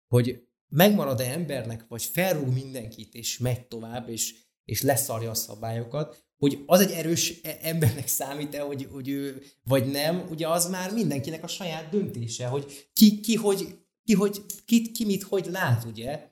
hogy 0.08 0.46
megmarad-e 0.68 1.30
embernek, 1.30 1.84
vagy 1.88 2.02
felrúg 2.02 2.52
mindenkit, 2.52 3.14
és 3.14 3.38
megy 3.38 3.66
tovább, 3.66 4.08
és, 4.08 4.34
és 4.64 4.82
leszarja 4.82 5.30
a 5.30 5.34
szabályokat, 5.34 6.24
hogy 6.42 6.62
az 6.66 6.80
egy 6.80 6.90
erős 6.90 7.40
e- 7.42 7.58
embernek 7.62 8.06
számít-e, 8.06 8.60
hogy, 8.60 8.88
hogy 8.92 9.08
ő, 9.08 9.42
vagy 9.64 9.90
nem, 9.90 10.26
ugye 10.30 10.48
az 10.48 10.70
már 10.70 10.92
mindenkinek 10.92 11.42
a 11.42 11.46
saját 11.46 11.90
döntése, 11.90 12.46
hogy 12.46 12.88
ki, 12.92 13.20
ki, 13.20 13.34
hogy, 13.34 13.78
ki, 14.04 14.14
hogy, 14.14 14.42
ki, 14.64 14.90
ki 14.90 15.04
mit 15.04 15.22
hogy 15.22 15.46
lát, 15.46 15.84
ugye? 15.84 16.30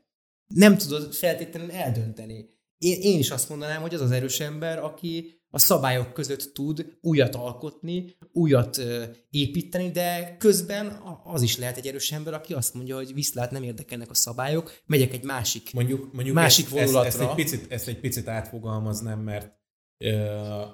Nem 0.54 0.76
tudod 0.76 1.14
feltétlenül 1.14 1.70
eldönteni. 1.70 2.48
Én, 2.84 3.00
én 3.00 3.18
is 3.18 3.30
azt 3.30 3.48
mondanám, 3.48 3.80
hogy 3.80 3.94
az 3.94 4.00
az 4.00 4.10
erős 4.10 4.40
ember, 4.40 4.78
aki 4.78 5.38
a 5.50 5.58
szabályok 5.58 6.12
között 6.12 6.54
tud 6.54 6.98
újat 7.00 7.34
alkotni, 7.34 8.16
újat 8.32 8.76
ö, 8.78 9.04
építeni, 9.30 9.90
de 9.90 10.36
közben 10.36 11.00
az 11.24 11.42
is 11.42 11.58
lehet 11.58 11.76
egy 11.76 11.86
erős 11.86 12.12
ember, 12.12 12.34
aki 12.34 12.54
azt 12.54 12.74
mondja, 12.74 12.96
hogy 12.96 13.14
viszlát 13.14 13.50
nem 13.50 13.62
érdekelnek 13.62 14.10
a 14.10 14.14
szabályok, 14.14 14.82
megyek 14.86 15.12
egy 15.12 15.24
másik 15.24 15.72
Mondjuk, 15.72 16.12
mondjuk 16.12 16.34
Másik 16.34 16.64
ezt, 16.64 16.74
ezt, 16.74 16.82
ezt, 16.96 17.16
vonulatra. 17.16 17.28
egy 17.28 17.34
picit, 17.34 17.72
ezt 17.72 17.88
egy 17.88 18.00
picit 18.00 18.28
átfogalmaznám, 18.28 19.20
mert, 19.20 19.58
ö, 20.04 20.64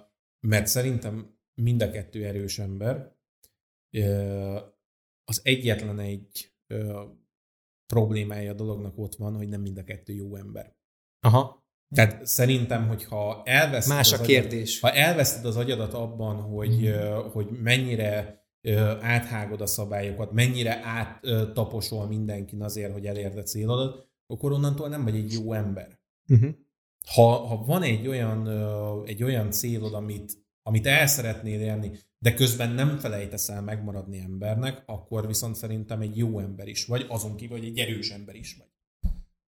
mert 0.40 0.66
szerintem 0.66 1.38
mind 1.54 1.82
a 1.82 1.90
kettő 1.90 2.24
erős 2.24 2.58
ember. 2.58 3.16
Ö, 3.90 4.58
Az 5.24 5.40
egyetlen 5.42 5.98
egy 5.98 6.52
ö, 6.66 7.02
problémája 7.86 8.50
a 8.50 8.54
dolognak 8.54 8.98
ott 8.98 9.14
van, 9.14 9.36
hogy 9.36 9.48
nem 9.48 9.60
mind 9.60 9.78
a 9.78 9.84
kettő 9.84 10.12
jó 10.12 10.36
ember. 10.36 10.76
Aha. 11.20 11.64
Tehát 11.94 12.26
szerintem, 12.26 12.86
hogyha 12.88 13.42
elveszted 13.44 13.96
Más 13.96 14.12
az 14.12 14.18
a 14.18 14.22
agyad- 14.22 14.28
kérdés. 14.28 14.80
ha 14.80 14.90
elveszted 14.92 15.44
az 15.44 15.56
agyadat 15.56 15.92
abban, 15.94 16.36
hogy, 16.36 16.86
ö, 16.86 17.28
hogy 17.32 17.46
mennyire 17.62 18.44
áthágod 19.00 19.60
a 19.60 19.66
szabályokat, 19.66 20.32
mennyire 20.32 20.80
áttaposol 20.84 22.06
mindenkin 22.06 22.62
azért, 22.62 22.92
hogy 22.92 23.06
elérd 23.06 23.38
a 23.38 23.42
célodat, 23.42 24.08
akkor 24.26 24.52
onnantól 24.52 24.88
nem 24.88 25.04
vagy 25.04 25.14
egy 25.16 25.32
jó 25.32 25.52
ember. 25.52 25.98
Uh-huh. 26.28 26.50
Ha, 27.14 27.22
ha 27.36 27.64
van 27.64 27.82
egy 27.82 28.08
olyan, 28.08 28.48
egy 29.06 29.22
olyan 29.22 29.50
célod, 29.50 29.94
amit, 29.94 30.32
amit 30.62 30.86
el 30.86 31.06
szeretnél 31.06 31.60
érni, 31.60 31.98
de 32.18 32.34
közben 32.34 32.70
nem 32.70 32.98
felejtesz 32.98 33.48
el 33.48 33.62
megmaradni 33.62 34.18
embernek, 34.18 34.82
akkor 34.86 35.26
viszont 35.26 35.54
szerintem 35.54 36.00
egy 36.00 36.16
jó 36.16 36.38
ember 36.38 36.68
is 36.68 36.84
vagy, 36.86 37.06
azon 37.08 37.36
kívül, 37.36 37.58
hogy 37.58 37.66
egy 37.66 37.78
erős 37.78 38.10
ember 38.10 38.34
is 38.34 38.56
vagy. 38.58 38.68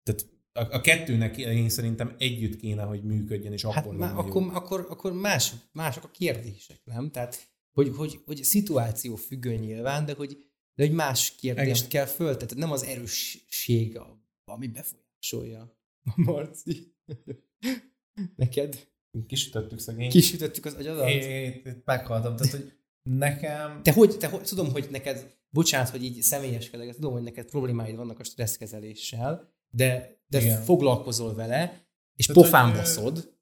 Tehát 0.02 0.26
a, 0.58 0.74
a 0.74 0.80
kettőnek 0.80 1.36
én 1.36 1.68
szerintem 1.68 2.14
együtt 2.18 2.56
kéne, 2.56 2.82
hogy 2.82 3.02
működjön, 3.02 3.52
és 3.52 3.64
akkor 3.64 3.76
Hát 3.76 3.84
lenne 3.86 3.98
má, 3.98 4.10
jó. 4.12 4.18
akkor, 4.18 4.42
akkor, 4.52 4.86
akkor 4.90 5.12
más, 5.12 5.52
mások 5.72 6.04
a 6.04 6.10
kérdések, 6.10 6.80
nem? 6.84 7.10
Tehát, 7.10 7.48
hogy, 7.72 7.92
hogy, 7.96 8.20
hogy 8.24 8.44
szituáció 8.44 9.16
függő 9.16 9.54
nyilván, 9.56 10.04
de 10.04 10.14
hogy, 10.14 10.38
de 10.74 10.86
hogy 10.86 10.94
más 10.94 11.34
kérdést 11.34 11.86
Igen. 11.86 11.88
kell 11.88 12.14
föltetni. 12.14 12.58
Nem 12.60 12.72
az 12.72 12.82
erősség, 12.82 13.98
a- 13.98 14.22
ami 14.44 14.66
befolyásolja. 14.68 15.78
Marci. 16.16 16.94
Neked? 18.36 18.88
Kisütöttük 19.26 19.78
szegény. 19.78 20.10
Kisütöttük 20.10 20.64
az 20.64 20.74
agyadat? 20.74 21.08
Én 21.08 21.82
meghaltam, 21.84 22.36
tehát 22.36 22.52
hogy 22.52 22.72
nekem... 23.02 23.82
Te 23.82 23.92
hogy, 23.92 24.16
te 24.18 24.28
hogy, 24.28 24.42
tudom, 24.42 24.70
hogy 24.70 24.88
neked, 24.90 25.36
bocsánat, 25.50 25.88
hogy 25.88 26.04
így 26.04 26.22
személyeskedek, 26.22 26.86
de 26.86 26.94
tudom, 26.94 27.12
hogy 27.12 27.22
neked 27.22 27.50
problémáid 27.50 27.96
vannak 27.96 28.18
a 28.18 28.24
stresszkezeléssel, 28.24 29.52
de, 29.70 30.13
de 30.26 30.40
Igen. 30.40 30.62
foglalkozol 30.62 31.34
vele, 31.34 31.86
és 32.14 32.26
Tehát, 32.26 32.42
pofán 32.42 32.68
hogy, 32.68 32.76
baszod. 32.78 33.38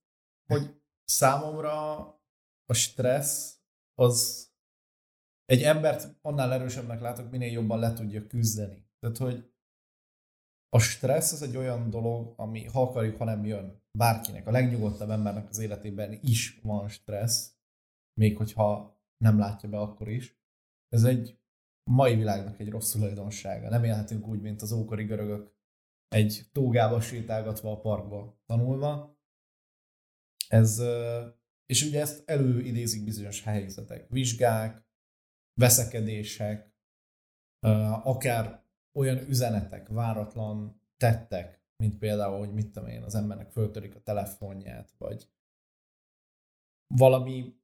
hogy 0.47 0.81
számomra 1.05 1.99
a 2.65 2.73
stressz 2.73 3.61
az 3.95 4.47
egy 5.45 5.63
embert 5.63 6.19
annál 6.23 6.53
erősebbnek 6.53 7.01
látok, 7.01 7.31
minél 7.31 7.53
jobban 7.53 7.79
le 7.79 7.93
tudja 7.93 8.27
küzdeni. 8.27 8.87
Tehát, 8.99 9.17
hogy 9.17 9.53
a 10.69 10.79
stressz 10.79 11.33
az 11.33 11.43
egy 11.43 11.57
olyan 11.57 11.91
dolog, 11.91 12.35
ami 12.37 12.65
ha 12.65 12.83
akarjuk, 12.83 13.17
ha 13.17 13.25
nem 13.25 13.45
jön 13.45 13.83
bárkinek, 13.99 14.47
a 14.47 14.51
legnyugodtabb 14.51 15.11
embernek 15.11 15.49
az 15.49 15.59
életében 15.59 16.19
is 16.23 16.61
van 16.63 16.89
stressz, 16.89 17.57
még 18.21 18.37
hogyha 18.37 19.01
nem 19.17 19.39
látja 19.39 19.69
be 19.69 19.79
akkor 19.79 20.09
is. 20.09 20.41
Ez 20.89 21.05
egy 21.05 21.39
mai 21.91 22.17
világnak 22.17 22.61
egy 22.61 22.69
rossz 22.69 22.91
tulajdonsága. 22.93 23.69
Nem 23.69 23.85
élhetünk 23.85 24.27
úgy, 24.27 24.41
mint 24.41 24.63
az 24.63 24.73
ókori 24.73 25.05
görögök 25.05 25.52
egy 26.12 26.43
tógába 26.52 27.01
sétálgatva 27.01 27.70
a 27.70 27.80
parkba 27.80 28.40
tanulva. 28.47 29.20
Ez, 30.48 30.82
és 31.66 31.82
ugye 31.82 32.01
ezt 32.01 32.28
előidézik 32.28 33.05
bizonyos 33.05 33.43
helyzetek, 33.43 34.09
vizsgák, 34.09 34.86
veszekedések, 35.60 36.72
akár 38.02 38.64
olyan 38.93 39.28
üzenetek, 39.28 39.89
váratlan 39.89 40.82
tettek, 40.97 41.62
mint 41.76 41.98
például, 41.98 42.39
hogy 42.39 42.52
mit 42.52 42.72
tudom 42.72 42.89
én, 42.89 43.02
az 43.02 43.14
embernek 43.14 43.51
föltörik 43.51 43.94
a 43.94 44.02
telefonját, 44.02 44.94
vagy 44.98 45.30
valami 46.94 47.60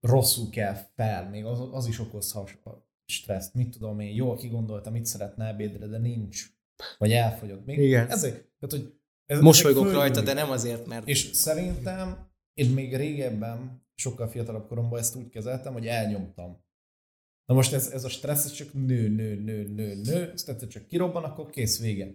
rosszul 0.00 0.50
kell 0.50 0.74
fel, 0.74 1.28
még 1.28 1.44
az, 1.44 1.60
az 1.72 1.86
is 1.86 1.98
okozhat 1.98 2.58
stresszt. 3.04 3.54
Mit 3.54 3.70
tudom 3.70 4.00
én, 4.00 4.14
jól 4.14 4.36
kigondoltam, 4.36 4.92
mit 4.92 5.06
szeretne 5.06 5.46
ebédre, 5.46 5.86
de 5.86 5.98
nincs. 5.98 6.59
Vagy 6.98 7.12
elfogyott. 7.12 7.64
Még 7.64 7.78
Igen. 7.78 8.08
Ezek, 8.08 8.32
tehát, 8.32 8.70
hogy 8.70 8.94
ez, 9.26 9.40
Mosolygok 9.40 9.84
ezek 9.84 9.96
rajta, 9.96 10.20
de 10.20 10.32
nem 10.32 10.50
azért, 10.50 10.86
mert... 10.86 11.08
És 11.08 11.30
szerintem 11.32 12.30
én 12.54 12.70
még 12.70 12.96
régebben, 12.96 13.86
sokkal 13.94 14.28
fiatalabb 14.28 14.68
koromban 14.68 14.98
ezt 14.98 15.16
úgy 15.16 15.28
kezeltem, 15.28 15.72
hogy 15.72 15.86
elnyomtam. 15.86 16.64
Na 17.44 17.54
most 17.54 17.72
ez, 17.72 17.90
ez 17.90 18.04
a 18.04 18.08
stressz 18.08 18.44
ez 18.44 18.52
csak 18.52 18.72
nő, 18.72 19.08
nő, 19.08 19.34
nő, 19.34 19.68
nő, 19.68 19.94
nő, 19.94 20.30
ezt 20.32 20.46
tehát 20.46 20.68
csak 20.68 20.86
kirobban, 20.86 21.24
akkor 21.24 21.50
kész 21.50 21.80
vége. 21.80 22.08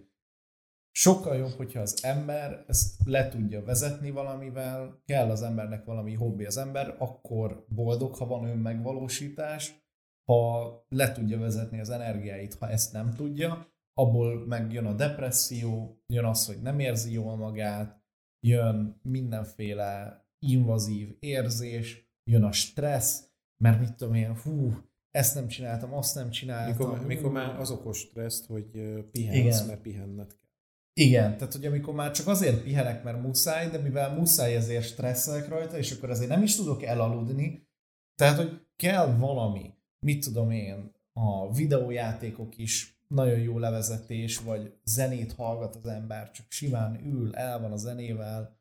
Sokkal 0.90 1.36
jobb, 1.36 1.52
hogyha 1.52 1.80
az 1.80 2.04
ember 2.04 2.64
ezt 2.66 2.94
le 3.04 3.28
tudja 3.28 3.62
vezetni 3.62 4.10
valamivel, 4.10 5.02
kell 5.04 5.30
az 5.30 5.42
embernek 5.42 5.84
valami 5.84 6.14
hobbi 6.14 6.44
az 6.44 6.56
ember, 6.56 6.96
akkor 6.98 7.66
boldog, 7.68 8.14
ha 8.14 8.26
van 8.26 8.48
önmegvalósítás, 8.48 9.84
ha 10.24 10.70
le 10.88 11.12
tudja 11.12 11.38
vezetni 11.38 11.80
az 11.80 11.90
energiáit, 11.90 12.54
ha 12.54 12.68
ezt 12.68 12.92
nem 12.92 13.14
tudja, 13.14 13.75
abból 13.98 14.46
meg 14.46 14.72
jön 14.72 14.86
a 14.86 14.92
depresszió, 14.92 16.02
jön 16.06 16.24
az, 16.24 16.46
hogy 16.46 16.62
nem 16.62 16.78
érzi 16.78 17.12
jól 17.12 17.36
magát, 17.36 18.02
jön 18.46 19.00
mindenféle 19.02 20.24
invazív 20.38 21.16
érzés, 21.18 22.10
jön 22.30 22.42
a 22.42 22.52
stressz, 22.52 23.30
mert 23.64 23.80
mit 23.80 23.94
tudom 23.94 24.14
én, 24.14 24.36
hú, 24.36 24.72
ezt 25.10 25.34
nem 25.34 25.48
csináltam, 25.48 25.94
azt 25.94 26.14
nem 26.14 26.30
csináltam. 26.30 26.88
Mikor, 26.88 27.06
mikor 27.06 27.30
már 27.30 27.60
az 27.60 27.70
okos 27.70 27.98
stresszt, 27.98 28.46
hogy 28.46 28.70
pihensz, 29.10 29.36
Igen. 29.36 29.66
mert 29.66 29.80
pihenned 29.80 30.26
kell. 30.26 30.50
Igen, 30.92 31.36
tehát 31.36 31.52
hogy 31.52 31.66
amikor 31.66 31.94
már 31.94 32.10
csak 32.10 32.26
azért 32.26 32.62
pihenek, 32.62 33.04
mert 33.04 33.22
muszáj, 33.22 33.70
de 33.70 33.78
mivel 33.78 34.14
muszáj, 34.14 34.54
ezért 34.54 34.84
stresszelek 34.84 35.48
rajta, 35.48 35.78
és 35.78 35.92
akkor 35.92 36.10
azért 36.10 36.30
nem 36.30 36.42
is 36.42 36.56
tudok 36.56 36.82
elaludni, 36.82 37.68
tehát 38.14 38.36
hogy 38.36 38.66
kell 38.76 39.16
valami, 39.16 39.74
mit 40.06 40.24
tudom 40.24 40.50
én, 40.50 40.94
a 41.12 41.52
videójátékok 41.52 42.58
is 42.58 42.95
nagyon 43.08 43.38
jó 43.38 43.58
levezetés, 43.58 44.38
vagy 44.38 44.72
zenét 44.84 45.32
hallgat 45.32 45.76
az 45.76 45.86
ember, 45.86 46.30
csak 46.30 46.46
simán 46.48 47.06
ül, 47.06 47.34
el 47.34 47.60
van 47.60 47.72
a 47.72 47.76
zenével. 47.76 48.58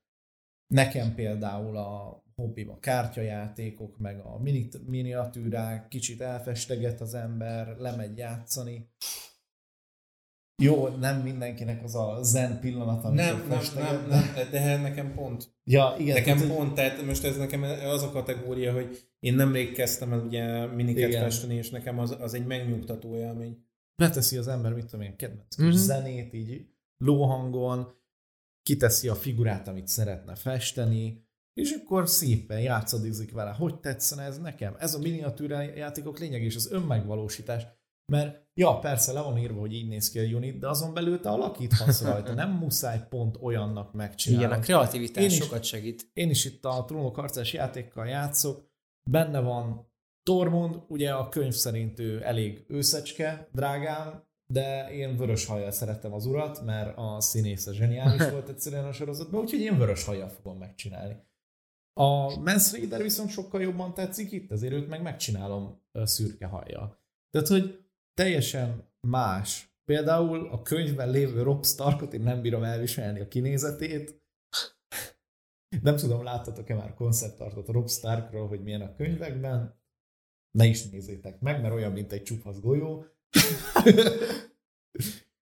Nekem 0.68 1.16
például 1.16 1.78
a 1.78 2.24
hobbim 2.36 2.70
a 2.70 2.80
kártyajátékok, 2.80 3.98
meg 3.98 4.20
a 4.20 4.40
mini, 4.40 4.70
miniatűrák, 4.86 5.88
kicsit 5.88 6.22
elfesteget 6.22 7.02
az 7.02 7.14
ember, 7.14 7.78
lemegy 7.78 8.18
játszani. 8.18 8.90
Jó, 10.64 10.88
nem 10.88 11.22
mindenkinek 11.22 11.84
az 11.84 11.96
a 11.96 12.20
zen 12.24 12.60
pillanat, 12.60 13.04
amikor 13.04 13.26
Nem, 13.26 13.48
nem, 13.48 13.60
nem, 13.76 14.08
de- 14.08 14.16
nem, 14.16 14.50
de 14.52 14.78
nekem 14.78 15.14
pont. 15.14 15.56
Ja, 15.64 15.96
igen. 16.00 16.16
Nekem 16.16 16.38
tehát, 16.38 16.54
pont, 16.54 16.74
tehát 16.74 17.06
most 17.06 17.24
ez 17.24 17.38
nekem 17.38 17.64
az 17.64 18.04
a 18.04 18.12
kategória, 18.12 18.74
hogy 18.74 19.10
én 19.20 19.36
nemrég 19.36 19.74
kezdtem 19.74 20.14
el 20.14 20.20
ugye 20.20 20.66
miniket 20.66 21.10
Igen. 21.10 21.22
festeni, 21.22 21.56
és 21.56 21.70
nekem 21.70 22.00
az, 22.00 22.16
az 22.20 22.34
egy 22.34 22.46
megnyugtató 22.46 23.16
élmény. 23.16 23.65
Leteszi 23.96 24.38
az 24.38 24.48
ember, 24.48 24.74
mit 24.74 24.86
tudom 24.86 25.06
én, 25.06 25.16
kedvenc 25.16 25.56
Mhm. 25.58 25.68
mm-hmm. 25.68 25.78
zenét, 25.78 26.34
így 26.34 26.68
lóhangon, 26.98 27.94
kiteszi 28.62 29.08
a 29.08 29.16
figurát, 29.16 29.68
amit 29.68 29.88
szeretne 29.88 30.36
festeni, 30.36 31.24
és 31.54 31.72
akkor 31.72 32.10
szépen 32.10 32.62
játszadizik 32.62 33.32
vele, 33.32 33.52
hogy 33.52 33.80
tetszene 33.80 34.24
ez 34.24 34.40
nekem. 34.40 34.76
Ez 34.80 34.94
a 34.94 35.00
miniatűra 35.00 35.62
játékok 35.62 36.20
lényeg, 36.20 36.42
és 36.44 36.56
az 36.56 36.72
önmegvalósítás. 36.72 37.64
Mert 38.12 38.48
ja, 38.54 38.80
persze 38.80 39.12
le 39.12 39.22
van 39.22 39.38
írva, 39.38 39.60
hogy 39.60 39.74
így 39.74 39.88
néz 39.88 40.10
ki 40.12 40.20
a 40.20 40.24
unit, 40.24 40.60
de 40.60 40.68
azon 40.70 40.94
belül 40.94 41.20
te 41.20 41.30
alakíthatsz 41.30 42.02
rajta. 42.02 42.34
Nem 42.34 42.52
muszáj 42.64 43.08
pont 43.10 43.38
olyannak 43.42 43.94
megcsinálni. 43.94 44.46
Igen, 44.46 44.58
a 44.60 44.62
kreativitás 44.62 45.24
Én 45.24 45.30
is- 45.30 45.36
sokat 45.44 45.64
segít. 45.64 46.10
Én 46.14 46.30
is 46.30 46.46
itt 46.46 46.66
a 46.66 46.84
trónok 46.88 47.16
harcás 47.16 47.54
játékkal 47.54 48.08
játszok, 48.08 48.70
benne 49.10 49.40
van 49.40 49.94
Tormund, 50.30 50.82
ugye 50.88 51.14
a 51.14 51.30
könyv 51.30 51.54
szerint 51.54 52.00
ő 52.00 52.24
elég 52.24 52.66
őszecske, 52.68 53.50
drágám, 53.52 54.24
de 54.54 54.92
én 54.92 55.18
vörös 55.18 55.46
hajjal 55.46 55.72
szerettem 55.72 56.14
az 56.14 56.26
urat, 56.26 56.62
mert 56.62 56.98
a 56.98 57.22
színész 57.22 57.68
a 57.68 57.74
zseniális 57.74 58.30
volt 58.32 58.50
egyszerűen 58.50 58.86
a 58.86 58.92
sorozatban, 58.92 59.42
úgyhogy 59.42 59.60
én 59.60 59.78
vörös 59.78 60.04
hajjal 60.04 60.30
fogom 60.30 60.58
megcsinálni. 60.58 61.16
A 62.00 62.38
Mans 62.40 62.72
Raider 62.72 63.02
viszont 63.02 63.30
sokkal 63.30 63.62
jobban 63.62 63.94
tetszik 63.94 64.32
itt, 64.32 64.52
azért 64.52 64.74
őt 64.74 64.88
meg 64.88 65.02
megcsinálom 65.02 65.82
szürke 65.92 66.46
hajjal. 66.46 67.00
Tehát, 67.30 67.48
hogy 67.48 67.86
teljesen 68.14 68.94
más. 69.08 69.74
Például 69.86 70.48
a 70.48 70.62
könyvben 70.62 71.10
lévő 71.10 71.42
Rob 71.42 71.66
Starkot 71.66 72.14
én 72.14 72.22
nem 72.22 72.42
bírom 72.42 72.64
elviselni 72.64 73.20
a 73.20 73.28
kinézetét. 73.28 74.24
Nem 75.82 75.96
tudom, 75.96 76.24
láttatok-e 76.24 76.76
már 76.76 76.94
konceptartot 76.94 77.68
Rob 77.68 77.90
Starkról, 77.90 78.48
hogy 78.48 78.64
milyen 78.64 78.82
a 78.82 78.96
könyvekben. 78.96 79.84
Ne 80.56 80.66
is 80.66 80.90
nézzétek 80.90 81.40
meg, 81.40 81.62
mert 81.62 81.74
olyan, 81.74 81.92
mint 81.92 82.12
egy 82.12 82.24
csupasz 82.24 82.60
golyó. 82.60 83.06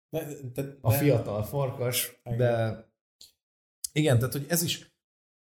De, 0.09 0.25
de, 0.25 0.63
de, 0.63 0.77
a 0.81 0.91
fiatal 0.91 1.43
farkas, 1.43 2.21
de 2.37 2.85
igen, 3.93 4.19
tehát 4.19 4.33
hogy 4.33 4.47
ez 4.49 4.63
is 4.63 4.97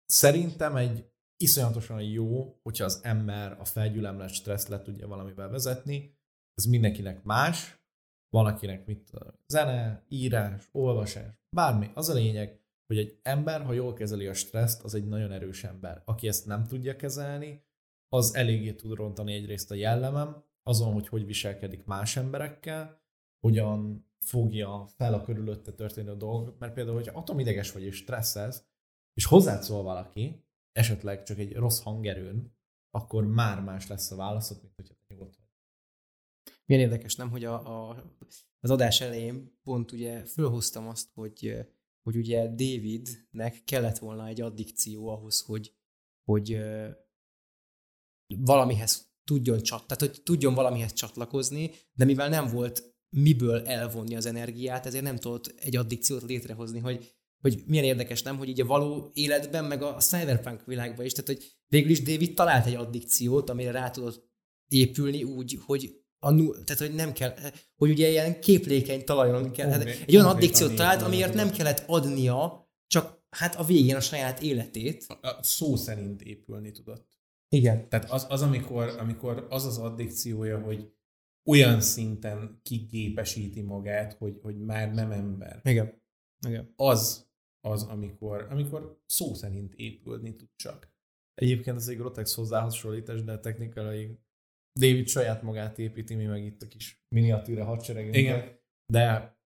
szerintem 0.04 0.76
egy 0.76 1.10
iszonyatosan 1.36 2.02
jó, 2.02 2.58
hogyha 2.62 2.84
az 2.84 3.00
ember 3.02 3.56
a 3.60 3.64
felgyülemlet 3.64 4.28
stressz 4.28 4.68
le 4.68 4.82
tudja 4.82 5.06
valamivel 5.06 5.48
vezetni. 5.48 6.18
Ez 6.54 6.64
mindenkinek 6.64 7.22
más, 7.22 7.80
valakinek 8.28 8.86
mit 8.86 9.10
zene, 9.46 10.04
írás, 10.08 10.68
olvasás, 10.72 11.32
bármi. 11.56 11.90
Az 11.94 12.08
a 12.08 12.14
lényeg, 12.14 12.60
hogy 12.86 12.98
egy 12.98 13.18
ember, 13.22 13.62
ha 13.62 13.72
jól 13.72 13.92
kezeli 13.92 14.26
a 14.26 14.34
stresszt, 14.34 14.82
az 14.84 14.94
egy 14.94 15.06
nagyon 15.08 15.32
erős 15.32 15.64
ember. 15.64 16.02
Aki 16.04 16.28
ezt 16.28 16.46
nem 16.46 16.66
tudja 16.66 16.96
kezelni, 16.96 17.65
az 18.08 18.34
eléggé 18.34 18.72
tud 18.72 18.94
rontani 18.94 19.32
egyrészt 19.32 19.70
a 19.70 19.74
jellemem, 19.74 20.44
azon, 20.62 20.92
hogy 20.92 21.08
hogy 21.08 21.26
viselkedik 21.26 21.84
más 21.84 22.16
emberekkel, 22.16 23.00
hogyan 23.40 24.06
fogja 24.18 24.86
fel 24.96 25.14
a 25.14 25.22
körülötte 25.22 25.72
történő 25.72 26.16
dolgok, 26.16 26.58
mert 26.58 26.72
például, 26.72 26.96
hogy 26.96 27.10
atomideges 27.12 27.72
vagy 27.72 27.82
és 27.82 27.96
stresszelsz, 27.96 28.64
és 29.14 29.24
hozzád 29.24 29.62
szól 29.62 29.82
valaki, 29.82 30.44
esetleg 30.72 31.22
csak 31.22 31.38
egy 31.38 31.54
rossz 31.54 31.82
hangerőn, 31.82 32.54
akkor 32.90 33.26
már 33.26 33.62
más 33.62 33.86
lesz 33.86 34.10
a 34.10 34.16
válaszod, 34.16 34.58
mint 34.62 34.74
hogyha 34.74 34.94
nyugodt 35.08 35.36
vagy. 35.36 35.46
Milyen 36.64 36.82
érdekes, 36.82 37.16
nem, 37.16 37.30
hogy 37.30 37.44
a, 37.44 37.88
a, 37.88 38.04
az 38.60 38.70
adás 38.70 39.00
elején 39.00 39.58
pont 39.62 39.92
ugye 39.92 40.24
fölhoztam 40.24 40.88
azt, 40.88 41.10
hogy, 41.14 41.66
hogy 42.02 42.16
ugye 42.16 42.46
Davidnek 42.46 43.64
kellett 43.64 43.98
volna 43.98 44.26
egy 44.26 44.40
addikció 44.40 45.08
ahhoz, 45.08 45.40
hogy, 45.40 45.74
hogy 46.24 46.58
valamihez 48.26 49.14
tudjon, 49.24 49.62
csat, 49.62 49.86
tehát 49.86 50.00
hogy 50.00 50.22
tudjon 50.22 50.54
valamihez 50.54 50.92
csatlakozni, 50.92 51.70
de 51.92 52.04
mivel 52.04 52.28
nem 52.28 52.48
volt 52.48 52.94
miből 53.08 53.66
elvonni 53.66 54.16
az 54.16 54.26
energiát, 54.26 54.86
ezért 54.86 55.04
nem 55.04 55.16
tudott 55.16 55.54
egy 55.56 55.76
addikciót 55.76 56.22
létrehozni, 56.22 56.78
hogy, 56.78 57.14
hogy 57.40 57.62
milyen 57.66 57.84
érdekes, 57.84 58.22
nem, 58.22 58.36
hogy 58.36 58.48
így 58.48 58.60
a 58.60 58.66
való 58.66 59.10
életben, 59.12 59.64
meg 59.64 59.82
a 59.82 59.96
cyberpunk 59.96 60.64
világban 60.64 61.04
is, 61.04 61.12
tehát 61.12 61.26
hogy 61.26 61.56
végül 61.66 61.90
is 61.90 62.02
David 62.02 62.34
talált 62.34 62.66
egy 62.66 62.74
addikciót, 62.74 63.50
amire 63.50 63.70
rá 63.70 63.90
tudott 63.90 64.30
épülni 64.68 65.22
úgy, 65.22 65.58
hogy 65.64 66.04
a, 66.18 66.34
tehát, 66.34 66.78
hogy 66.78 66.94
nem 66.94 67.12
kell, 67.12 67.34
hogy 67.76 67.90
ugye 67.90 68.08
ilyen 68.08 68.40
képlékeny 68.40 69.04
talajon 69.04 69.52
kell, 69.52 69.70
hát 69.70 69.84
egy 69.84 70.16
olyan 70.16 70.28
addikciót 70.28 70.74
talált, 70.74 71.02
amiért 71.02 71.34
nem 71.34 71.50
kellett 71.50 71.84
adnia, 71.86 72.70
csak 72.86 73.24
hát 73.30 73.54
a 73.54 73.64
végén 73.64 73.96
a 73.96 74.00
saját 74.00 74.42
életét. 74.42 75.04
A, 75.08 75.26
a 75.26 75.42
szó 75.42 75.76
szerint 75.76 76.22
épülni 76.22 76.70
tudott. 76.70 77.08
Igen. 77.48 77.88
Tehát 77.88 78.10
az, 78.10 78.26
az 78.28 78.42
amikor, 78.42 78.88
amikor 78.98 79.46
az 79.50 79.64
az 79.64 79.78
addikciója, 79.78 80.60
hogy 80.60 80.94
olyan 81.48 81.80
szinten 81.80 82.60
kigépesíti 82.62 83.62
magát, 83.62 84.12
hogy, 84.12 84.38
hogy 84.42 84.58
már 84.58 84.94
nem 84.94 85.10
ember. 85.10 85.60
Igen. 85.64 86.02
Igen. 86.46 86.72
Az 86.76 87.30
az, 87.60 87.82
amikor, 87.82 88.46
amikor 88.50 89.02
szó 89.06 89.34
szerint 89.34 89.74
épülni 89.74 90.36
tud 90.36 90.48
csak. 90.56 90.94
Egyébként 91.34 91.76
ez 91.76 91.88
egy 91.88 91.96
grotex 91.96 92.34
hozzáhasonlítás, 92.34 93.24
de 93.24 93.38
technikai 93.38 94.18
David 94.80 95.06
saját 95.06 95.42
magát 95.42 95.78
építi, 95.78 96.14
mi 96.14 96.24
meg 96.24 96.44
itt 96.44 96.62
a 96.62 96.68
kis 96.68 97.04
miniatűre 97.08 97.62
hadseregünk. 97.62 98.16
Igen. 98.16 98.58
De 98.92 99.38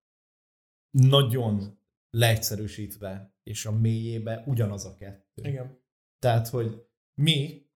nagyon 0.91 1.79
leegyszerűsítve, 2.11 3.35
és 3.43 3.67
a 3.67 3.73
mélyébe 3.73 4.45
ugyanaz 4.47 4.85
a 4.85 4.95
kettő. 4.95 5.49
Igen. 5.49 5.83
Tehát, 6.19 6.49
hogy 6.49 6.87
mi 7.21 7.70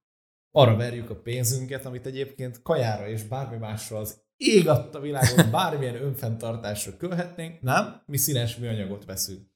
arra 0.56 0.76
verjük 0.76 1.10
a 1.10 1.16
pénzünket, 1.16 1.84
amit 1.84 2.06
egyébként 2.06 2.62
kajára 2.62 3.08
és 3.08 3.22
bármi 3.22 3.56
másra 3.56 3.98
az 3.98 4.22
ég 4.36 4.68
adta 4.68 5.00
világon 5.00 5.50
bármilyen 5.60 6.02
önfenntartásra 6.02 6.96
kölhetnénk, 6.96 7.60
nem? 7.60 8.02
Mi 8.06 8.16
színes 8.16 8.56
műanyagot 8.56 9.04
veszünk. 9.04 9.48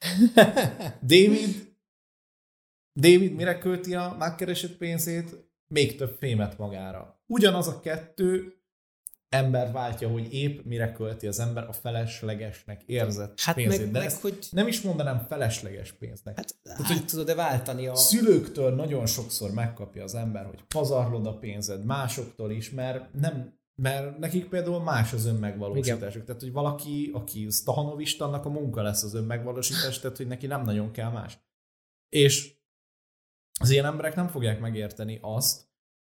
David, 1.12 1.76
David 3.00 3.34
mire 3.34 3.58
költi 3.58 3.94
a 3.94 4.16
megkeresett 4.18 4.76
pénzét? 4.76 5.46
Még 5.66 5.96
több 5.96 6.16
fémet 6.18 6.58
magára. 6.58 7.22
Ugyanaz 7.26 7.68
a 7.68 7.80
kettő 7.80 8.57
ember 9.28 9.72
váltja, 9.72 10.08
hogy 10.08 10.32
épp 10.32 10.64
mire 10.64 10.92
költi 10.92 11.26
az 11.26 11.38
ember 11.38 11.68
a 11.68 11.72
feleslegesnek 11.72 12.82
érzett 12.86 13.40
hát 13.40 13.54
pénzét. 13.54 13.80
Meg, 13.80 13.90
De 13.90 13.98
meg, 13.98 14.12
hogy... 14.20 14.46
nem 14.50 14.66
is 14.66 14.80
mondanám 14.80 15.26
felesleges 15.28 15.92
pénznek. 15.92 16.36
Hát, 16.36 16.56
Tehát, 16.62 16.82
hát 16.82 17.04
tudod-e 17.04 17.34
váltani 17.34 17.86
a... 17.86 17.94
Szülőktől 17.94 18.74
nagyon 18.74 19.06
sokszor 19.06 19.50
megkapja 19.50 20.02
az 20.02 20.14
ember, 20.14 20.46
hogy 20.46 20.62
pazarlod 20.68 21.26
a 21.26 21.38
pénzed, 21.38 21.84
másoktól 21.84 22.50
is, 22.50 22.70
mert 22.70 23.12
nem 23.14 23.56
mert 23.82 24.18
nekik 24.18 24.48
például 24.48 24.82
más 24.82 25.12
az 25.12 25.24
önmegvalósításuk. 25.24 26.24
Tehát, 26.24 26.40
hogy 26.40 26.52
valaki, 26.52 27.10
aki 27.14 27.46
Stahanovist, 27.50 28.20
annak 28.20 28.44
a 28.44 28.48
munka 28.48 28.82
lesz 28.82 29.02
az 29.02 29.14
önmegvalósítás, 29.14 29.98
tehát, 29.98 30.16
hogy 30.16 30.26
neki 30.26 30.46
nem 30.46 30.64
nagyon 30.64 30.90
kell 30.90 31.10
más. 31.10 31.38
És 32.08 32.56
az 33.60 33.70
ilyen 33.70 33.84
emberek 33.84 34.14
nem 34.14 34.28
fogják 34.28 34.60
megérteni 34.60 35.18
azt, 35.22 35.68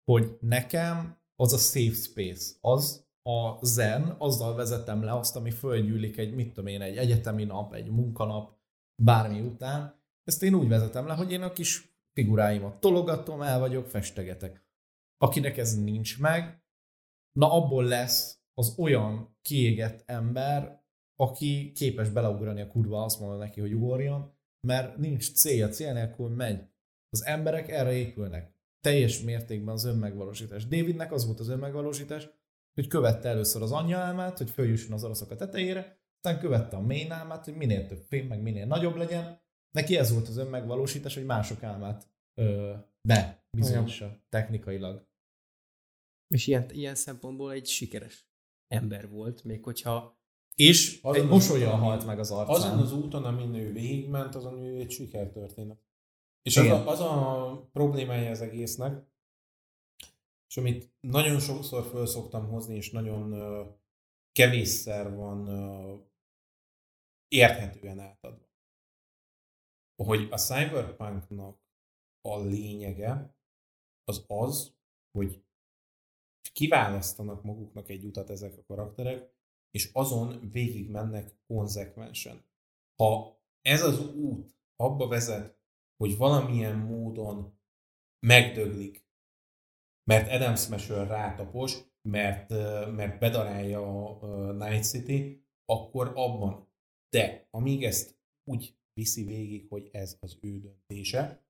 hogy 0.05 0.37
nekem 0.41 1.19
az 1.37 1.53
a 1.53 1.57
safe 1.57 1.95
space, 1.95 2.55
az 2.61 3.04
a 3.29 3.59
zen, 3.61 4.15
azzal 4.19 4.55
vezetem 4.55 5.03
le 5.03 5.13
azt, 5.13 5.37
ami 5.37 5.51
fölgyűlik 5.51 6.17
egy, 6.17 6.35
mit 6.35 6.49
tudom 6.49 6.67
én, 6.67 6.81
egy 6.81 6.97
egyetemi 6.97 7.45
nap, 7.45 7.75
egy 7.75 7.91
munkanap, 7.91 8.59
bármi 9.03 9.41
után. 9.41 10.03
Ezt 10.25 10.43
én 10.43 10.55
úgy 10.55 10.69
vezetem 10.69 11.07
le, 11.07 11.15
hogy 11.15 11.33
én 11.33 11.43
a 11.43 11.53
kis 11.53 11.97
figuráimat 12.13 12.81
tologatom, 12.81 13.43
el 13.43 13.59
vagyok, 13.59 13.87
festegetek. 13.87 14.67
Akinek 15.17 15.57
ez 15.57 15.83
nincs 15.83 16.21
meg, 16.21 16.63
na 17.33 17.53
abból 17.53 17.85
lesz 17.85 18.39
az 18.55 18.79
olyan 18.79 19.37
kiégett 19.43 20.03
ember, 20.07 20.83
aki 21.17 21.73
képes 21.73 22.09
beleugrani 22.09 22.61
a 22.61 22.69
kurva, 22.69 23.03
azt 23.03 23.21
mondja 23.21 23.39
neki, 23.39 23.61
hogy 23.61 23.73
ugorjon, 23.73 24.33
mert 24.67 24.97
nincs 24.97 25.33
célja, 25.33 25.69
cél 25.69 25.93
nélkül 25.93 26.29
megy. 26.29 26.69
Az 27.09 27.25
emberek 27.25 27.69
erre 27.69 27.93
épülnek. 27.93 28.55
Teljes 28.81 29.21
mértékben 29.21 29.75
az 29.75 29.85
önmegvalósítás. 29.85 30.67
Davidnek 30.67 31.13
az 31.13 31.27
volt 31.27 31.41
az 31.41 31.49
önmegvalósítás, 31.49 32.29
hogy 32.75 32.87
követte 32.87 33.29
először 33.29 33.63
az 33.63 33.73
anyja 33.73 33.99
álmát, 33.99 34.39
hogy 34.39 34.51
följusson 34.51 34.93
az 34.93 35.05
oroszok 35.05 35.31
a 35.31 35.37
tetejére, 35.37 35.99
aztán 36.17 36.41
követte 36.41 36.77
a 36.77 36.81
main 36.81 37.11
álmát, 37.11 37.45
hogy 37.45 37.57
minél 37.57 37.87
több 37.87 38.03
fém, 38.09 38.27
meg 38.27 38.43
minél 38.43 38.67
nagyobb 38.67 38.97
legyen. 38.97 39.43
Neki 39.71 39.97
ez 39.97 40.13
volt 40.13 40.29
az 40.29 40.37
önmegvalósítás, 40.37 41.15
hogy 41.15 41.25
mások 41.25 41.63
álmát 41.63 42.09
ö, 42.35 42.75
be 43.09 43.47
bizonyítsa 43.57 44.25
technikailag. 44.29 45.07
És 46.35 46.47
ilyen, 46.47 46.71
ilyen 46.71 46.95
szempontból 46.95 47.53
egy 47.53 47.67
sikeres 47.67 48.29
ember 48.69 49.09
volt, 49.09 49.45
még 49.45 49.65
hogyha... 49.65 50.23
És 50.55 50.99
Azon 51.03 51.23
egy 51.23 51.29
mosolya 51.29 51.77
halt 51.77 52.07
meg 52.07 52.19
az 52.19 52.31
arcán. 52.31 52.55
Azon 52.55 52.79
az 52.79 52.93
úton, 52.93 53.25
amin 53.25 53.55
ő 53.55 53.73
végigment, 53.73 54.35
azon 54.35 54.59
ő 54.59 54.79
egy 54.79 54.91
sikertörténet. 54.91 55.79
És 56.43 56.57
Igen. 56.57 56.71
az 56.71 56.87
a, 56.87 56.91
az 56.91 57.01
a 57.01 57.69
problémája 57.73 58.31
az 58.31 58.41
egésznek, 58.41 59.07
és 60.55 60.61
amit 60.61 60.93
nagyon 61.01 61.41
sokszor 61.41 61.85
föl 61.85 62.07
szoktam 62.07 62.49
hozni, 62.49 62.75
és 62.75 62.91
nagyon 62.91 63.33
kevésszer 64.33 65.15
van 65.15 65.49
érthetően 67.29 67.99
átadva, 67.99 68.49
hogy 70.03 70.29
a 70.31 70.37
cyberpunknak 70.37 71.63
a 72.21 72.39
lényege 72.39 73.37
az 74.05 74.25
az, 74.27 74.77
hogy 75.19 75.45
kiválasztanak 76.53 77.43
maguknak 77.43 77.89
egy 77.89 78.05
utat 78.05 78.31
ezek 78.31 78.59
a 78.59 78.65
karakterek, 78.65 79.35
és 79.71 79.91
azon 79.93 80.51
végig 80.51 80.91
mennek 80.91 81.37
konzekvensen. 81.47 82.45
Ha 82.97 83.41
ez 83.61 83.83
az 83.83 84.15
út 84.15 84.55
abba 84.77 85.09
vezet, 85.09 85.59
hogy 85.97 86.17
valamilyen 86.17 86.79
módon 86.79 87.59
megdöglik, 88.27 89.04
mert 90.05 90.31
Adam 90.31 90.57
Smasher 90.57 91.07
rátapos, 91.07 91.79
mert, 92.09 92.51
mert 92.91 93.19
bedarálja 93.19 94.09
a 94.21 94.53
Night 94.53 94.85
City, 94.85 95.47
akkor 95.65 96.13
abban. 96.15 96.69
De 97.09 97.49
amíg 97.51 97.85
ezt 97.85 98.19
úgy 98.45 98.77
viszi 98.93 99.25
végig, 99.25 99.67
hogy 99.69 99.89
ez 99.93 100.17
az 100.21 100.39
ő 100.41 100.59
döntése, 100.59 101.45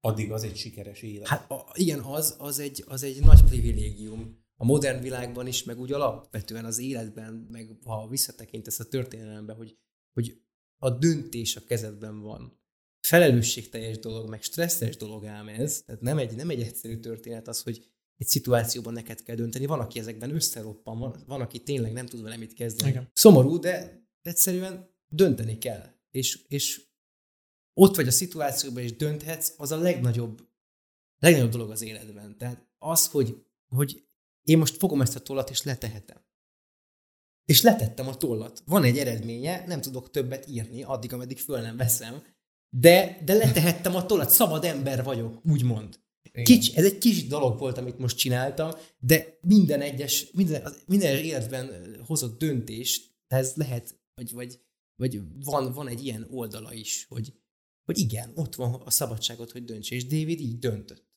addig 0.00 0.32
az 0.32 0.42
egy 0.42 0.56
sikeres 0.56 1.02
élet. 1.02 1.26
Hát 1.26 1.50
a, 1.50 1.70
igen, 1.74 2.00
az, 2.00 2.36
az, 2.38 2.58
egy, 2.58 2.84
az 2.86 3.02
egy 3.02 3.24
nagy 3.24 3.44
privilégium. 3.44 4.38
A 4.56 4.64
modern 4.64 5.02
világban 5.02 5.46
is, 5.46 5.64
meg 5.64 5.78
úgy 5.78 5.92
alapvetően 5.92 6.64
az 6.64 6.78
életben, 6.78 7.34
meg 7.50 7.76
ha 7.84 8.08
visszatekintesz 8.08 8.80
a 8.80 8.88
történelembe, 8.88 9.52
hogy, 9.52 9.78
hogy 10.12 10.42
a 10.82 10.90
döntés 10.90 11.56
a 11.56 11.64
kezedben 11.64 12.20
van. 12.20 12.59
Felelősségteljes 13.00 13.98
dolog, 13.98 14.28
meg 14.28 14.42
stresszes 14.42 14.96
dolog 14.96 15.24
ám 15.24 15.48
ez. 15.48 15.82
Tehát 15.82 16.00
nem 16.00 16.18
egy, 16.18 16.36
nem 16.36 16.50
egy 16.50 16.62
egyszerű 16.62 16.96
történet 16.96 17.48
az, 17.48 17.62
hogy 17.62 17.90
egy 18.16 18.26
szituációban 18.26 18.92
neked 18.92 19.22
kell 19.22 19.36
dönteni. 19.36 19.66
Van, 19.66 19.80
aki 19.80 19.98
ezekben 19.98 20.34
összeroppan, 20.34 20.98
van, 20.98 21.22
van 21.26 21.40
aki 21.40 21.62
tényleg 21.62 21.92
nem 21.92 22.06
tud 22.06 22.22
vele 22.22 22.36
mit 22.36 22.52
kezdeni. 22.52 22.90
Igen. 22.90 23.10
Szomorú, 23.12 23.58
de 23.58 24.04
egyszerűen 24.22 24.90
dönteni 25.08 25.58
kell. 25.58 25.94
És, 26.10 26.44
és 26.48 26.88
ott 27.74 27.96
vagy 27.96 28.06
a 28.06 28.10
szituációban, 28.10 28.82
és 28.82 28.96
dönthetsz, 28.96 29.52
az 29.56 29.72
a 29.72 29.76
legnagyobb, 29.76 30.48
legnagyobb 31.18 31.50
dolog 31.50 31.70
az 31.70 31.82
életben. 31.82 32.38
Tehát 32.38 32.68
az, 32.78 33.06
hogy, 33.06 33.44
hogy 33.68 34.08
én 34.42 34.58
most 34.58 34.76
fogom 34.76 35.00
ezt 35.00 35.16
a 35.16 35.20
tollat, 35.20 35.50
és 35.50 35.62
letehetem. 35.62 36.24
És 37.44 37.62
letettem 37.62 38.08
a 38.08 38.16
tollat. 38.16 38.62
Van 38.66 38.84
egy 38.84 38.98
eredménye, 38.98 39.66
nem 39.66 39.80
tudok 39.80 40.10
többet 40.10 40.48
írni, 40.48 40.82
addig, 40.82 41.12
ameddig 41.12 41.38
föl 41.38 41.60
nem 41.60 41.76
veszem, 41.76 42.22
de, 42.70 43.22
de 43.24 43.34
letehettem 43.34 43.94
a 43.94 44.06
tollat, 44.06 44.30
szabad 44.30 44.64
ember 44.64 45.04
vagyok, 45.04 45.40
úgymond. 45.44 46.00
Kics, 46.42 46.76
ez 46.76 46.84
egy 46.84 46.98
kis 46.98 47.26
dolog 47.26 47.58
volt, 47.58 47.78
amit 47.78 47.98
most 47.98 48.16
csináltam, 48.16 48.70
de 48.98 49.38
minden 49.40 49.80
egyes, 49.80 50.30
minden, 50.32 50.72
minden 50.86 51.16
életben 51.16 51.96
hozott 52.06 52.38
döntés, 52.38 53.10
ez 53.26 53.54
lehet, 53.54 54.00
vagy, 54.14 54.32
vagy, 54.32 54.60
vagy 54.96 55.20
van, 55.44 55.72
van 55.72 55.88
egy 55.88 56.04
ilyen 56.04 56.26
oldala 56.30 56.72
is, 56.72 57.06
hogy, 57.08 57.32
hogy 57.84 57.98
igen, 57.98 58.32
ott 58.34 58.54
van 58.54 58.74
a 58.74 58.90
szabadságot, 58.90 59.50
hogy 59.50 59.64
dönts, 59.64 59.90
és 59.90 60.06
David 60.06 60.40
így 60.40 60.58
döntött. 60.58 61.08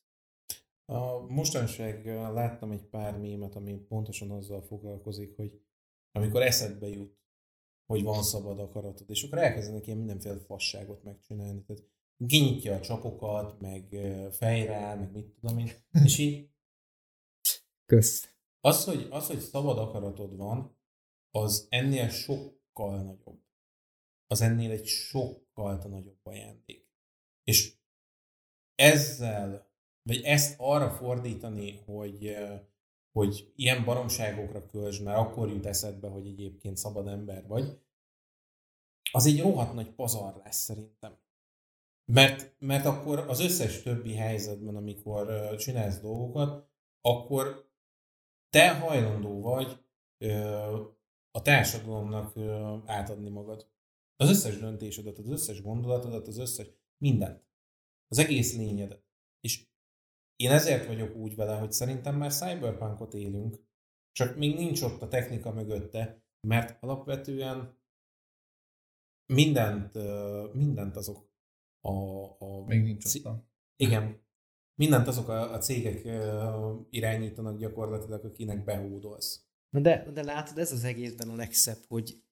A 0.84 1.26
mostanság 1.26 2.06
láttam 2.06 2.70
egy 2.70 2.84
pár 2.84 3.18
mémet, 3.18 3.56
ami 3.56 3.74
pontosan 3.74 4.30
azzal 4.30 4.62
foglalkozik, 4.62 5.36
hogy 5.36 5.60
amikor 6.12 6.42
eszedbe 6.42 6.88
jut, 6.88 7.23
hogy 7.86 8.02
van 8.02 8.22
szabad 8.22 8.58
akaratod, 8.58 9.10
és 9.10 9.22
akkor 9.22 9.38
elkezdenek 9.38 9.86
ilyen 9.86 9.98
mindenféle 9.98 10.38
fasságot 10.38 11.02
megcsinálni. 11.02 11.64
Tehát 11.64 11.82
kinyitja 12.26 12.74
a 12.74 12.80
csapokat, 12.80 13.60
meg 13.60 13.88
fejre 14.30 14.94
meg 14.94 15.12
mit 15.12 15.26
tudom 15.26 15.58
én, 15.58 15.70
és 16.04 16.18
így 16.18 16.52
Kösz. 17.86 18.34
Az, 18.60 18.84
hogy, 18.84 19.06
az, 19.10 19.26
hogy 19.26 19.38
szabad 19.38 19.78
akaratod 19.78 20.36
van, 20.36 20.78
az 21.30 21.66
ennél 21.70 22.08
sokkal 22.08 23.02
nagyobb. 23.02 23.42
Az 24.26 24.40
ennél 24.40 24.70
egy 24.70 24.86
sokkal 24.86 25.76
nagyobb 25.76 26.26
ajándék. 26.26 26.88
És 27.44 27.76
ezzel, 28.74 29.72
vagy 30.02 30.22
ezt 30.22 30.54
arra 30.58 30.90
fordítani, 30.90 31.76
hogy, 31.76 32.36
hogy 33.14 33.52
ilyen 33.56 33.84
baromságokra 33.84 34.66
költsd, 34.66 35.02
mert 35.02 35.18
akkor 35.18 35.48
jut 35.48 35.66
eszedbe, 35.66 36.08
hogy 36.08 36.26
egyébként 36.26 36.76
szabad 36.76 37.06
ember 37.06 37.46
vagy, 37.46 37.80
az 39.12 39.26
egy 39.26 39.40
rohadt 39.40 39.74
nagy 39.74 39.90
pazar 39.90 40.40
lesz 40.44 40.56
szerintem. 40.56 41.18
Mert, 42.12 42.54
mert 42.58 42.84
akkor 42.84 43.18
az 43.18 43.40
összes 43.40 43.82
többi 43.82 44.14
helyzetben, 44.14 44.76
amikor 44.76 45.54
csinálsz 45.56 46.00
dolgokat, 46.00 46.68
akkor 47.00 47.70
te 48.50 48.78
hajlandó 48.78 49.40
vagy 49.40 49.84
a 51.30 51.42
társadalomnak 51.42 52.36
átadni 52.86 53.30
magad. 53.30 53.68
Az 54.16 54.28
összes 54.28 54.58
döntésedet, 54.58 55.18
az 55.18 55.28
összes 55.28 55.62
gondolatodat, 55.62 56.26
az 56.26 56.38
összes 56.38 56.66
mindent. 56.98 57.44
Az 58.08 58.18
egész 58.18 58.56
lényedet. 58.56 59.04
És 59.40 59.66
én 60.36 60.50
ezért 60.50 60.86
vagyok 60.86 61.16
úgy 61.16 61.34
vele, 61.34 61.58
hogy 61.58 61.72
szerintem 61.72 62.16
már 62.16 62.32
cyberpunkot 62.32 63.14
élünk, 63.14 63.62
csak 64.12 64.36
még 64.36 64.54
nincs 64.54 64.82
ott 64.82 65.02
a 65.02 65.08
technika 65.08 65.52
mögötte, 65.52 66.22
mert 66.48 66.82
alapvetően 66.82 67.78
mindent, 69.32 69.98
mindent 70.54 70.96
azok 70.96 71.30
a... 71.80 71.90
a 72.44 72.64
még 72.66 72.82
nincs 72.82 73.04
c- 73.06 73.26
ott. 73.26 73.44
Igen. 73.76 74.22
Mindent 74.74 75.06
azok 75.06 75.28
a, 75.28 75.52
a 75.52 75.58
cégek 75.58 76.04
irányítanak 76.90 77.58
gyakorlatilag, 77.58 78.24
akinek 78.24 78.64
behódolsz. 78.64 79.46
De, 79.70 80.10
de 80.12 80.22
látod, 80.22 80.58
ez 80.58 80.72
az 80.72 80.84
egészben 80.84 81.28
a 81.28 81.34
legszebb, 81.34 81.78
hogy 81.88 82.22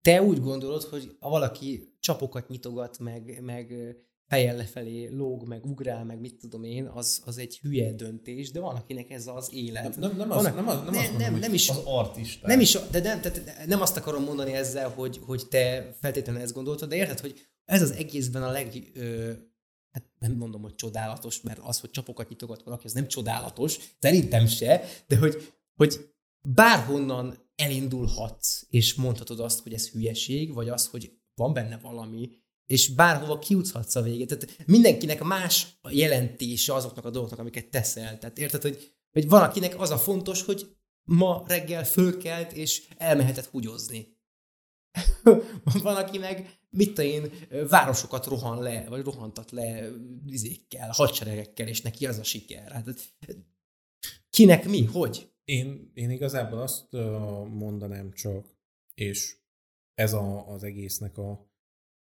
te 0.00 0.22
úgy 0.22 0.40
gondolod, 0.40 0.82
hogy 0.82 1.16
a 1.18 1.28
valaki 1.28 1.96
csapokat 2.00 2.48
nyitogat, 2.48 2.98
meg, 2.98 3.42
meg 3.42 3.96
fejjel 4.32 4.56
lefelé 4.56 5.08
lóg, 5.08 5.48
meg 5.48 5.66
ugrál, 5.66 6.04
meg 6.04 6.20
mit 6.20 6.34
tudom 6.34 6.64
én, 6.64 6.86
az, 6.86 7.22
az 7.24 7.38
egy 7.38 7.58
hülye 7.58 7.92
döntés, 7.92 8.50
de 8.50 8.60
van, 8.60 8.76
akinek 8.76 9.10
ez 9.10 9.26
az 9.26 9.48
élet. 9.52 9.96
Nem, 9.96 10.16
nem, 10.16 10.30
az, 10.30 10.42
nem, 10.42 10.68
az, 10.68 10.82
nem, 10.84 10.94
nem, 10.94 11.16
nem, 11.16 11.34
nem 11.34 11.54
is, 11.54 11.68
az 11.68 11.80
artista. 11.84 12.46
Nem 12.46 12.60
is, 12.60 12.78
de 12.90 13.00
nem, 13.00 13.20
tehát 13.20 13.66
nem 13.66 13.80
azt 13.80 13.96
akarom 13.96 14.24
mondani 14.24 14.52
ezzel, 14.52 14.88
hogy, 14.88 15.20
hogy 15.26 15.48
te 15.48 15.94
feltétlenül 16.00 16.42
ezt 16.42 16.54
gondoltad, 16.54 16.88
de 16.88 16.96
érted, 16.96 17.20
hogy 17.20 17.46
ez 17.64 17.82
az 17.82 17.90
egészben 17.90 18.42
a 18.42 18.50
leg, 18.50 18.90
ö, 18.94 19.32
hát 19.90 20.04
nem 20.18 20.32
mondom, 20.32 20.62
hogy 20.62 20.74
csodálatos, 20.74 21.40
mert 21.40 21.58
az, 21.58 21.80
hogy 21.80 21.90
csapokat 21.90 22.28
nyitogat 22.28 22.62
valaki, 22.62 22.86
az 22.86 22.92
nem 22.92 23.08
csodálatos, 23.08 23.78
szerintem 23.98 24.46
se, 24.46 24.84
de 25.06 25.16
hogy, 25.16 25.52
hogy 25.76 26.14
bárhonnan 26.48 27.50
elindulhatsz, 27.54 28.66
és 28.68 28.94
mondhatod 28.94 29.40
azt, 29.40 29.62
hogy 29.62 29.72
ez 29.72 29.90
hülyeség, 29.90 30.54
vagy 30.54 30.68
az, 30.68 30.86
hogy 30.86 31.12
van 31.34 31.52
benne 31.52 31.78
valami, 31.78 32.30
és 32.72 32.88
bárhova 32.88 33.38
kiuthatsz 33.38 33.94
a 33.94 34.02
végét. 34.02 34.26
Tehát 34.26 34.66
mindenkinek 34.66 35.22
más 35.22 35.78
a 35.80 35.90
jelentése 35.90 36.74
azoknak 36.74 37.04
a 37.04 37.10
dolgoknak, 37.10 37.38
amiket 37.38 37.68
teszel. 37.68 38.18
Tehát 38.18 38.38
érted, 38.38 38.62
hogy, 38.62 38.94
hogy 39.10 39.28
van 39.28 39.42
akinek 39.42 39.80
az 39.80 39.90
a 39.90 39.98
fontos, 39.98 40.42
hogy 40.42 40.76
ma 41.02 41.42
reggel 41.46 41.84
fölkelt, 41.84 42.52
és 42.52 42.88
elmehetett 42.96 43.46
húgyozni. 43.46 44.16
van, 45.82 45.96
aki 45.96 46.18
meg, 46.18 46.58
mit 46.70 46.98
én, 46.98 47.32
városokat 47.68 48.26
rohan 48.26 48.62
le, 48.62 48.88
vagy 48.88 49.04
rohantat 49.04 49.50
le 49.50 49.88
izékkel, 50.26 50.90
hadseregekkel, 50.90 51.68
és 51.68 51.80
neki 51.80 52.06
az 52.06 52.18
a 52.18 52.24
siker. 52.24 52.70
Hát, 52.70 53.14
kinek 54.30 54.68
mi, 54.68 54.84
hogy? 54.84 55.32
Én, 55.44 55.90
én 55.94 56.10
igazából 56.10 56.58
azt 56.58 56.92
mondanám 57.48 58.12
csak, 58.12 58.56
és 58.94 59.36
ez 59.94 60.12
a, 60.12 60.48
az 60.48 60.62
egésznek 60.62 61.18
a, 61.18 61.30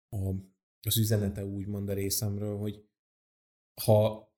a, 0.09 0.53
az 0.85 0.97
üzenete 0.97 1.45
úgymond 1.45 1.89
a 1.89 1.93
részemről, 1.93 2.57
hogy 2.57 2.89
ha 3.81 4.33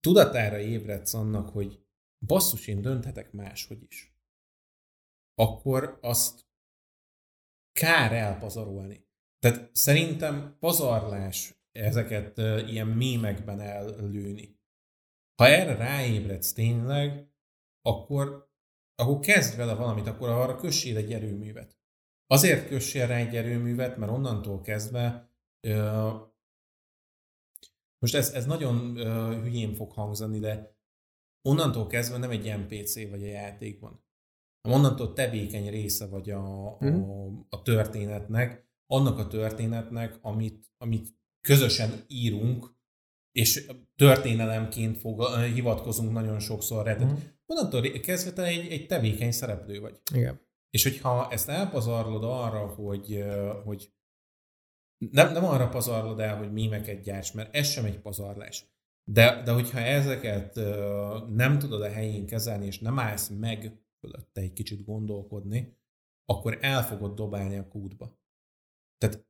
tudatára 0.00 0.58
ébredsz 0.58 1.14
annak, 1.14 1.48
hogy 1.48 1.86
basszus, 2.26 2.66
én 2.66 2.80
dönthetek 2.80 3.32
máshogy 3.32 3.82
is, 3.82 4.16
akkor 5.34 5.98
azt 6.02 6.46
kár 7.72 8.12
elpazarolni. 8.12 9.06
Tehát 9.38 9.76
szerintem 9.76 10.56
pazarlás 10.58 11.54
ezeket 11.72 12.38
ilyen 12.68 12.88
mémekben 12.88 13.60
ellőni. 13.60 14.60
Ha 15.34 15.46
erre 15.46 15.74
ráébredsz 15.74 16.52
tényleg, 16.52 17.28
akkor, 17.82 18.52
akkor 18.94 19.20
kezd 19.20 19.56
vele 19.56 19.74
valamit, 19.74 20.06
akkor 20.06 20.28
arra 20.28 20.56
kössél 20.56 20.96
egy 20.96 21.12
erőművet. 21.12 21.78
Azért 22.26 22.68
kössél 22.68 23.06
rá 23.06 23.16
egy 23.16 23.36
erőművet, 23.36 23.96
mert 23.96 24.12
onnantól 24.12 24.60
kezdve 24.60 25.33
most 27.98 28.14
ez, 28.14 28.30
ez 28.32 28.46
nagyon 28.46 28.94
hülyén 29.42 29.74
fog 29.74 29.92
hangzani, 29.92 30.38
de 30.38 30.76
onnantól 31.48 31.86
kezdve 31.86 32.18
nem 32.18 32.30
egy 32.30 32.56
NPC 32.58 33.10
vagy 33.10 33.22
a 33.22 33.26
játékban. 33.26 34.04
Onnantól 34.68 35.12
tevékeny 35.12 35.70
része 35.70 36.06
vagy 36.06 36.30
a, 36.30 36.66
a, 36.66 36.76
mhm. 36.80 37.38
a 37.48 37.62
történetnek, 37.62 38.68
annak 38.86 39.18
a 39.18 39.26
történetnek, 39.26 40.18
amit, 40.20 40.72
amit 40.76 41.08
közösen 41.40 42.04
írunk, 42.08 42.74
és 43.32 43.70
történelemként 43.96 44.98
fog, 44.98 45.26
hivatkozunk 45.54 46.12
nagyon 46.12 46.38
sokszor 46.38 46.84
rá. 46.84 47.04
Mm. 47.04 47.14
Onnantól 47.46 47.82
kezdve 48.00 48.32
te 48.32 48.42
egy, 48.42 48.72
egy 48.72 48.86
tevékeny 48.86 49.32
szereplő 49.32 49.80
vagy. 49.80 50.00
Igen. 50.14 50.40
És 50.70 50.82
hogyha 50.82 51.30
ezt 51.30 51.48
elpazarlod 51.48 52.24
arra, 52.24 52.66
hogy, 52.66 53.24
hogy 53.64 53.92
nem, 54.98 55.32
nem 55.32 55.44
arra 55.44 55.68
pazarlod 55.68 56.20
el, 56.20 56.36
hogy 56.36 56.52
mímeket 56.52 57.02
gyárts, 57.02 57.34
mert 57.34 57.54
ez 57.54 57.68
sem 57.68 57.84
egy 57.84 58.00
pazarlás. 58.00 58.66
De, 59.10 59.42
de 59.42 59.52
hogyha 59.52 59.78
ezeket 59.78 60.54
nem 61.28 61.58
tudod 61.58 61.82
a 61.82 61.90
helyén 61.90 62.26
kezelni, 62.26 62.66
és 62.66 62.78
nem 62.78 62.98
állsz 62.98 63.28
meg 63.28 63.82
fölötte 64.00 64.40
egy 64.40 64.52
kicsit 64.52 64.84
gondolkodni, 64.84 65.76
akkor 66.24 66.58
el 66.60 66.82
fogod 66.82 67.14
dobálni 67.14 67.56
a 67.56 67.68
kútba. 67.68 68.18
Tehát 68.98 69.26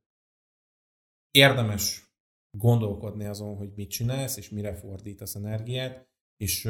érdemes 1.31 2.13
gondolkodni 2.57 3.25
azon, 3.25 3.55
hogy 3.55 3.73
mit 3.75 3.89
csinálsz, 3.89 4.37
és 4.37 4.49
mire 4.49 4.75
fordítasz 4.75 5.35
energiát, 5.35 6.09
és 6.37 6.63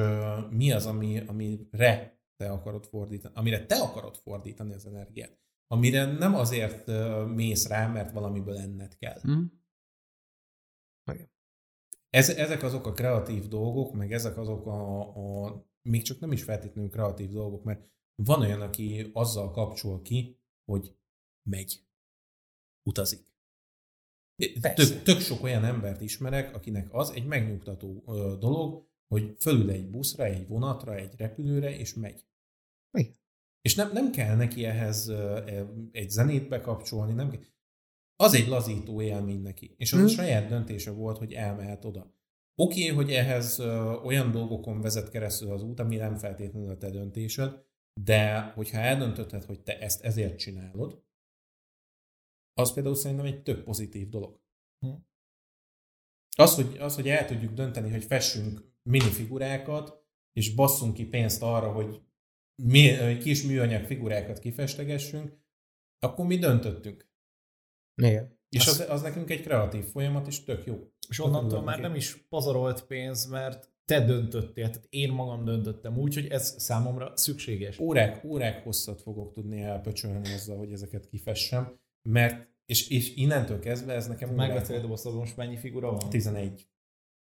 mi 0.49 0.71
az, 0.71 0.85
ami, 0.85 1.19
amire 1.19 2.19
te 2.35 2.51
akarod 2.51 2.85
fordítani, 2.85 3.35
amire 3.35 3.65
te 3.65 3.75
akarod 3.75 4.15
fordítani 4.15 4.73
az 4.73 4.85
energiát. 4.85 5.39
Amire 5.67 6.05
nem 6.05 6.35
azért 6.35 6.87
mész 7.27 7.67
rá, 7.67 7.87
mert 7.87 8.11
valamiből 8.11 8.57
enned 8.57 8.97
kell. 8.97 9.21
Mm. 9.27 9.43
Okay. 11.05 11.29
ez, 12.09 12.29
ezek 12.29 12.63
azok 12.63 12.85
a 12.85 12.91
kreatív 12.91 13.47
dolgok, 13.47 13.93
meg 13.93 14.13
ezek 14.13 14.37
azok 14.37 14.65
a, 14.65 14.99
a 15.45 15.65
még 15.81 16.01
csak 16.01 16.19
nem 16.19 16.31
is 16.31 16.43
feltétlenül 16.43 16.89
kreatív 16.89 17.29
dolgok, 17.29 17.63
mert 17.63 17.89
van 18.15 18.41
olyan, 18.41 18.61
aki 18.61 19.09
azzal 19.13 19.51
kapcsol 19.51 20.01
ki, 20.01 20.39
hogy 20.65 20.97
megy, 21.49 21.85
utazik. 22.89 23.33
Tök, 24.61 25.03
tök 25.03 25.19
sok 25.19 25.43
olyan 25.43 25.63
embert 25.63 26.01
ismerek, 26.01 26.55
akinek 26.55 26.93
az 26.93 27.11
egy 27.11 27.25
megnyugtató 27.25 28.03
ö, 28.07 28.35
dolog, 28.39 28.87
hogy 29.07 29.35
fölül 29.39 29.69
egy 29.69 29.89
buszra, 29.89 30.23
egy 30.23 30.47
vonatra, 30.47 30.95
egy 30.95 31.15
repülőre, 31.15 31.77
és 31.77 31.93
megy. 31.93 32.25
Igen. 32.91 33.15
És 33.65 33.75
nem, 33.75 33.91
nem 33.91 34.11
kell 34.11 34.35
neki 34.35 34.65
ehhez 34.65 35.11
egy 35.91 36.09
zenét 36.09 36.47
bekapcsolni, 36.47 37.13
nem 37.13 37.29
kell. 37.29 37.41
Az 38.15 38.33
egy 38.33 38.47
lazító 38.47 39.01
élmény 39.01 39.41
neki. 39.41 39.75
És 39.77 39.93
az 39.93 39.99
hmm. 39.99 40.07
a 40.07 40.11
saját 40.11 40.47
döntése 40.47 40.91
volt, 40.91 41.17
hogy 41.17 41.33
elmehet 41.33 41.85
oda. 41.85 42.13
Oké, 42.55 42.81
okay, 42.83 42.95
hogy 42.95 43.13
ehhez 43.13 43.59
olyan 44.03 44.31
dolgokon 44.31 44.81
vezet 44.81 45.09
keresztül 45.09 45.51
az 45.51 45.63
út, 45.63 45.79
ami 45.79 45.95
nem 45.95 46.15
feltétlenül 46.15 46.69
a 46.69 46.77
te 46.77 46.89
döntésed, 46.89 47.65
de 48.01 48.39
hogyha 48.41 48.77
eldöntötted, 48.77 49.43
hogy 49.43 49.61
te 49.61 49.79
ezt 49.79 50.03
ezért 50.03 50.37
csinálod, 50.37 51.03
az 52.53 52.73
például 52.73 52.95
szerintem 52.95 53.25
egy 53.25 53.43
tök 53.43 53.63
pozitív 53.63 54.09
dolog. 54.09 54.41
Hm. 54.79 54.93
Az, 56.37 56.55
hogy, 56.55 56.77
az, 56.77 56.95
hogy 56.95 57.09
el 57.09 57.25
tudjuk 57.25 57.53
dönteni, 57.53 57.89
hogy 57.89 58.03
fessünk 58.03 58.73
minifigurákat, 58.89 60.03
és 60.33 60.55
basszunk 60.55 60.93
ki 60.93 61.05
pénzt 61.05 61.41
arra, 61.41 61.71
hogy 61.71 62.04
mi, 62.63 63.17
kis 63.17 63.43
műanyag 63.43 63.83
figurákat 63.83 64.39
kifestegessünk, 64.39 65.37
akkor 65.99 66.25
mi 66.25 66.37
döntöttünk. 66.37 67.09
Igen. 68.01 68.39
És 68.49 68.67
az, 68.67 68.85
az 68.89 69.01
nekünk 69.01 69.29
egy 69.29 69.41
kreatív 69.41 69.83
folyamat, 69.83 70.27
és 70.27 70.43
tök 70.43 70.65
jó. 70.65 70.91
És 71.09 71.19
onnantól 71.19 71.61
már 71.61 71.79
nem 71.79 71.95
is 71.95 72.25
pazarolt 72.29 72.85
pénz, 72.85 73.25
mert 73.25 73.73
te 73.85 74.05
döntöttél, 74.05 74.69
tehát 74.69 74.87
én 74.89 75.11
magam 75.11 75.45
döntöttem 75.45 75.97
úgy, 75.97 76.13
hogy 76.13 76.27
ez 76.27 76.55
számomra 76.57 77.17
szükséges. 77.17 77.79
Órák, 77.79 78.23
órák 78.23 78.63
hosszat 78.63 79.01
fogok 79.01 79.33
tudni 79.33 79.61
elpöcsölni 79.61 80.33
azzal, 80.33 80.57
hogy 80.57 80.71
ezeket 80.71 81.05
kifessem, 81.05 81.79
mert, 82.09 82.49
és, 82.65 82.89
és 82.89 83.15
innentől 83.15 83.59
kezdve 83.59 83.93
ez 83.93 84.07
nekem 84.07 84.29
Megvettél 84.29 84.77
a 84.77 84.81
dobozból, 84.81 85.13
most 85.13 85.37
mennyi 85.37 85.57
figura 85.57 85.91
van? 85.91 86.09
11. 86.09 86.69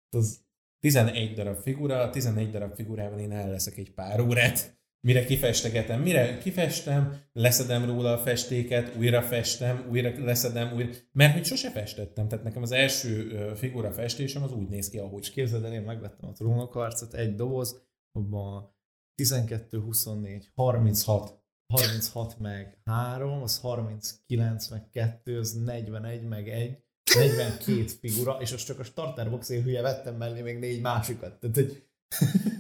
Az 0.10 0.46
11 0.80 1.34
darab 1.34 1.58
figura, 1.58 2.10
11 2.10 2.52
darab 2.52 2.76
figurával 2.76 3.20
én 3.20 3.32
el 3.32 3.50
leszek 3.50 3.78
egy 3.78 3.94
pár 3.94 4.20
órát 4.20 4.82
mire 5.04 5.26
kifestegetem, 5.26 6.02
mire 6.02 6.38
kifestem, 6.38 7.22
leszedem 7.34 7.86
róla 7.86 8.14
a 8.14 8.18
festéket, 8.18 8.96
újra 8.96 9.22
festem, 9.22 9.88
újra 9.90 10.24
leszedem, 10.26 10.74
újra, 10.76 10.90
mert 11.12 11.34
hogy 11.34 11.46
sose 11.46 11.72
festettem, 11.72 12.28
tehát 12.28 12.44
nekem 12.44 12.62
az 12.62 12.72
első 12.72 13.52
figura 13.56 13.92
festésem 13.92 14.44
az 14.44 14.52
úgy 14.52 14.68
néz 14.68 14.90
ki, 14.90 14.98
ahogy. 14.98 15.22
És 15.22 15.30
képzeld 15.30 15.64
el, 15.64 15.74
én 15.74 15.82
megvettem 15.82 16.30
a 16.30 16.34
trónokharcot, 16.34 17.14
egy 17.14 17.36
doboz, 17.36 17.82
abban 18.12 18.76
12, 19.16 19.80
24, 19.80 20.50
36, 20.56 21.42
36 21.74 22.40
meg 22.40 22.82
3, 22.86 23.42
az 23.42 23.60
39 23.60 24.68
meg 24.68 24.90
2, 24.90 25.40
az 25.40 25.64
41 25.64 26.24
meg 26.24 26.50
1, 26.50 26.78
42 27.16 27.86
figura, 27.88 28.38
és 28.42 28.52
az 28.52 28.64
csak 28.64 28.80
a 28.80 28.84
starterbox 28.84 29.50
én 29.50 29.64
hülye 29.64 29.82
vettem 29.82 30.16
mellé 30.16 30.42
még 30.42 30.60
négy 30.60 30.82
másikat. 30.82 31.40
Tehát, 31.40 31.56
hogy 31.56 31.88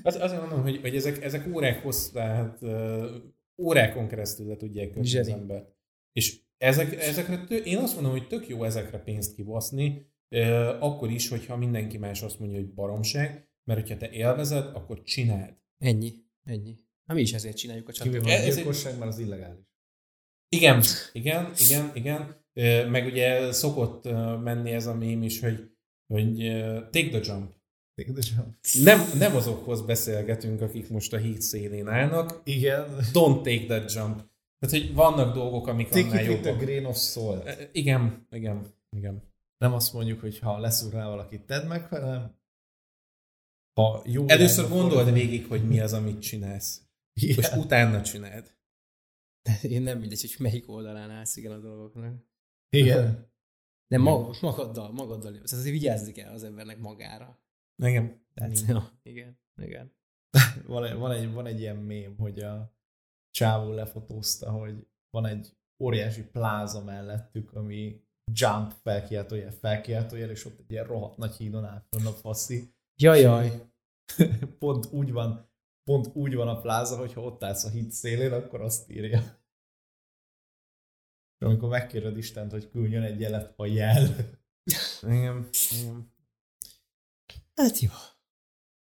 az, 0.04 0.16
azért 0.16 0.40
mondom, 0.40 0.62
hogy, 0.62 0.80
hogy 0.82 0.96
ezek, 0.96 1.24
ezek 1.24 1.48
órák 1.54 1.84
hosszú, 1.84 2.12
tehát 2.14 2.62
uh, 2.62 3.06
órákon 3.58 4.08
keresztül 4.08 4.48
le 4.48 4.56
tudják 4.56 4.90
kötni 4.90 5.18
az 5.18 5.28
ember. 5.28 5.68
És 6.12 6.40
ezek, 6.58 7.02
ezekre 7.02 7.44
tő, 7.44 7.58
én 7.58 7.78
azt 7.78 7.94
mondom, 7.94 8.12
hogy 8.12 8.28
tök 8.28 8.48
jó 8.48 8.64
ezekre 8.64 8.98
pénzt 8.98 9.36
kibaszni, 9.36 10.06
uh, 10.30 10.84
akkor 10.84 11.12
is, 11.12 11.30
hogyha 11.30 11.58
mindenki 11.58 11.98
más 11.98 12.22
azt 12.22 12.40
mondja, 12.40 12.58
hogy 12.58 12.74
baromság, 12.74 13.48
mert 13.64 13.80
hogyha 13.80 13.98
te 13.98 14.10
élvezed, 14.10 14.66
akkor 14.76 15.02
csináld. 15.02 15.54
Ennyi, 15.78 16.14
ennyi. 16.44 16.78
Na 17.06 17.14
mi 17.14 17.22
is 17.22 17.34
ezért 17.34 17.58
csináljuk 17.58 17.88
a 17.88 17.92
csatornát. 17.92 18.28
Ez, 18.28 18.46
ez 18.46 18.56
gyilkosság, 18.56 18.98
mert 18.98 19.12
az 19.12 19.20
illegális. 19.20 19.66
Igen, 20.50 20.84
igen, 21.12 21.52
igen, 21.58 21.92
igen. 21.94 22.42
Meg 22.90 23.06
ugye 23.06 23.52
szokott 23.52 24.04
menni 24.44 24.72
ez 24.72 24.88
a 24.88 24.96
mém 24.96 25.24
is, 25.24 25.40
hogy, 25.40 25.72
hogy 26.08 26.38
take 26.92 27.10
the 27.10 27.20
jump. 27.24 27.52
Nem, 28.84 29.00
nem 29.18 29.36
azokhoz 29.36 29.82
beszélgetünk, 29.82 30.62
akik 30.62 30.90
most 30.90 31.14
a 31.14 31.18
híd 31.18 31.42
szélén 31.42 31.88
állnak. 31.88 32.42
Igen. 32.44 32.98
Don't 33.14 33.44
take 33.44 33.66
that 33.66 33.94
jump. 33.94 34.32
Tehát, 34.60 34.86
hogy 34.86 34.94
vannak 34.94 35.34
dolgok, 35.34 35.68
amik 35.68 35.90
take 35.90 36.08
annál 36.08 36.24
jobbak. 36.24 36.42
Take 36.44 36.66
grain 36.66 36.86
of 36.86 36.98
salt. 36.98 37.46
E, 37.46 37.70
igen, 37.72 38.28
igen, 38.30 38.66
igen. 38.98 39.24
Nem 39.58 39.74
azt 39.74 39.94
mondjuk, 39.94 40.20
hogy 40.20 40.40
ha 40.40 40.58
leszúr 40.58 40.94
rá 40.94 41.08
valakit, 41.08 41.46
tedd 41.46 41.68
meg, 41.68 41.88
hanem 41.88 42.42
ha 43.74 44.02
jó 44.06 44.28
Először 44.28 44.70
gondold 44.70 44.94
fordul. 44.94 45.14
végig, 45.14 45.48
hogy 45.48 45.68
mi 45.68 45.80
az, 45.80 45.94
amit 45.94 46.22
csinálsz. 46.22 46.82
Igen. 47.14 47.38
És 47.38 47.52
utána 47.52 48.02
csináld. 48.02 48.56
Én 49.62 49.82
nem 49.82 50.00
mindegy, 50.00 50.22
hogy 50.22 50.36
melyik 50.40 50.70
oldalán 50.70 51.10
állsz 51.10 51.36
igen 51.36 51.52
a 51.52 51.60
dolgoknak. 51.60 52.26
Igen. 52.70 53.32
Nem, 53.88 54.02
magaddal, 54.42 54.92
magaddal. 54.92 55.32
Tehát 55.32 55.52
azért 55.52 55.74
vigyázzni 55.74 56.12
kell 56.12 56.34
az 56.34 56.44
embernek 56.44 56.80
magára. 56.80 57.43
Igen. 57.76 58.26
Tehát, 58.34 58.52
igen. 58.52 58.76
Ja, 58.76 58.92
igen, 59.12 59.40
igen. 59.62 59.94
van, 60.68 60.86
egy, 60.86 60.98
van, 60.98 61.12
egy, 61.12 61.34
van 61.34 61.46
egy 61.46 61.60
ilyen 61.60 61.78
mém, 61.78 62.18
hogy 62.18 62.40
a 62.40 62.74
csávó 63.32 63.72
lefotózta, 63.72 64.52
hogy 64.52 64.88
van 65.10 65.26
egy 65.26 65.58
óriási 65.84 66.24
pláza 66.24 66.84
mellettük, 66.84 67.54
ami 67.54 68.02
jump 68.32 68.72
felkiáltójel, 68.72 69.52
felkiáltójel, 69.52 70.30
és 70.30 70.46
ott 70.46 70.60
egy 70.60 70.72
ilyen 70.72 70.86
rohadt 70.86 71.18
nagy 71.18 71.36
hídon 71.36 71.66
áll 71.66 71.86
a 71.90 72.10
faszi. 72.10 72.74
Jajjaj. 72.96 73.72
pont 74.60 74.86
úgy 74.92 75.12
van, 75.12 75.50
pont 75.84 76.16
úgy 76.16 76.36
van 76.36 76.48
a 76.48 76.62
pláza, 76.62 76.98
hogyha 76.98 77.22
ott 77.22 77.44
állsz 77.44 77.64
a 77.64 77.70
híd 77.70 77.92
szélén, 77.92 78.32
akkor 78.32 78.62
azt 78.62 78.90
írja. 78.90 79.20
És 81.38 81.46
amikor 81.46 81.70
megkérded 81.70 82.18
Istent, 82.18 82.52
hogy 82.52 82.70
küldjön 82.70 83.04
egy 83.04 83.20
jelet 83.20 83.54
a 83.60 83.66
jel. 83.66 84.16
Igen, 85.02 85.50
igen. 85.72 86.13
Hát 87.56 87.80
jó. 87.80 87.90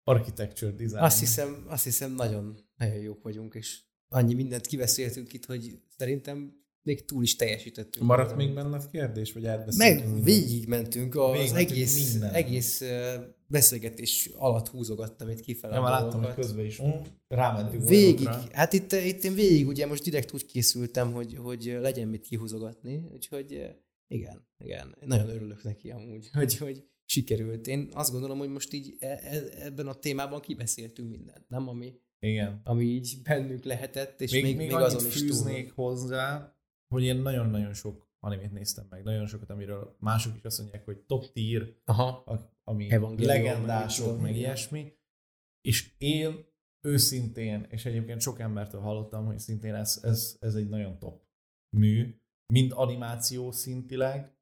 Architecture 0.05 0.71
design. 0.71 0.97
Azt 0.97 1.19
hiszem, 1.19 1.65
azt 1.69 1.85
hiszem 1.85 2.13
nagyon, 2.13 2.59
nagyon 2.77 2.97
jók 2.97 3.23
vagyunk, 3.23 3.55
és 3.55 3.81
annyi 4.09 4.35
mindent 4.35 4.67
kiveszéltünk 4.67 5.33
itt, 5.33 5.45
hogy 5.45 5.81
szerintem 5.97 6.65
még 6.83 7.05
túl 7.05 7.23
is 7.23 7.37
teljesítettünk. 7.37 8.07
Maradt 8.07 8.37
még 8.37 8.55
benne 8.55 8.77
a 8.77 8.87
kérdés, 8.91 9.33
vagy 9.33 9.47
átbeszéltünk? 9.47 10.15
Meg 10.15 10.25
végigmentünk, 10.25 11.15
az 11.15 11.33
végigmentünk 11.33 11.71
egész, 11.71 12.13
minden. 12.13 12.33
egész 12.33 12.83
beszélgetés 13.47 14.31
alatt 14.37 14.69
húzogattam 14.69 15.29
itt 15.31 15.41
kifele. 15.41 15.75
Nem, 15.75 15.83
láttam, 15.83 16.23
hogy 16.23 16.35
közben 16.35 16.65
is 16.65 16.83
mm. 16.83 16.91
rámentünk. 17.29 17.89
Végig, 17.89 18.29
hát 18.29 18.73
itt, 18.73 18.93
itt 18.93 19.25
én 19.25 19.35
végig 19.35 19.67
ugye 19.67 19.87
most 19.87 20.03
direkt 20.03 20.33
úgy 20.33 20.47
készültem, 20.47 21.13
hogy, 21.13 21.37
hogy 21.37 21.77
legyen 21.81 22.09
mit 22.09 22.23
kihúzogatni, 22.23 23.09
úgyhogy 23.13 23.77
igen, 24.09 24.47
igen, 24.59 24.97
nagyon 25.01 25.29
örülök 25.29 25.63
neki 25.63 25.91
amúgy, 25.91 26.31
hogy, 26.33 26.57
hogy 26.57 26.85
sikerült. 27.07 27.67
Én 27.67 27.89
azt 27.93 28.13
gondolom, 28.13 28.39
hogy 28.39 28.49
most 28.49 28.73
így 28.73 28.97
e, 29.01 29.07
e, 29.07 29.43
ebben 29.59 29.87
a 29.87 29.95
témában 29.95 30.41
kibeszéltünk 30.41 31.11
mindent, 31.11 31.49
nem? 31.49 31.69
Ami, 31.69 32.01
Igen. 32.19 32.61
ami 32.65 32.85
így 32.85 33.17
bennünk 33.23 33.65
lehetett, 33.65 34.21
és 34.21 34.33
még, 34.33 34.43
még, 34.43 34.57
még, 34.57 34.67
még 34.67 34.77
azon 34.77 35.07
is 35.07 35.19
fűznék 35.19 35.75
túl. 35.75 35.85
hozzá, 35.85 36.57
hogy 36.89 37.03
én 37.03 37.17
nagyon-nagyon 37.17 37.75
sok 37.75 38.07
animét 38.21 38.53
néztem 38.53 38.87
meg, 38.91 39.03
nagyon 39.03 39.27
sokat, 39.27 39.51
amiről 39.51 39.97
mások 40.01 40.37
is 40.37 40.43
azt 40.43 40.59
mondják, 40.59 40.85
hogy 40.85 40.99
top 40.99 41.33
tier, 41.33 41.69
Aha. 41.85 42.25
ami 42.65 42.89
legendások, 43.17 44.13
meg, 44.13 44.21
meg 44.21 44.37
ilyesmi, 44.37 44.93
és 45.61 45.95
én 45.99 46.47
őszintén, 46.87 47.67
és 47.71 47.85
egyébként 47.85 48.21
sok 48.21 48.41
embertől 48.41 48.81
hallottam, 48.81 49.27
hogy 49.27 49.39
szintén 49.39 49.75
ez, 49.75 50.01
ez, 50.03 50.37
ez 50.41 50.55
egy 50.55 50.69
nagyon 50.69 50.99
top 50.99 51.23
mű, 51.77 52.21
mind 52.53 52.73
animáció 52.75 53.51
szintileg, 53.51 54.37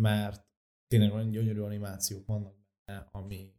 mert 0.00 0.46
tényleg 0.86 1.12
olyan 1.12 1.30
gyönyörű 1.30 1.60
animációk 1.60 2.26
vannak 2.26 2.54
benne, 2.84 3.08
ami 3.12 3.54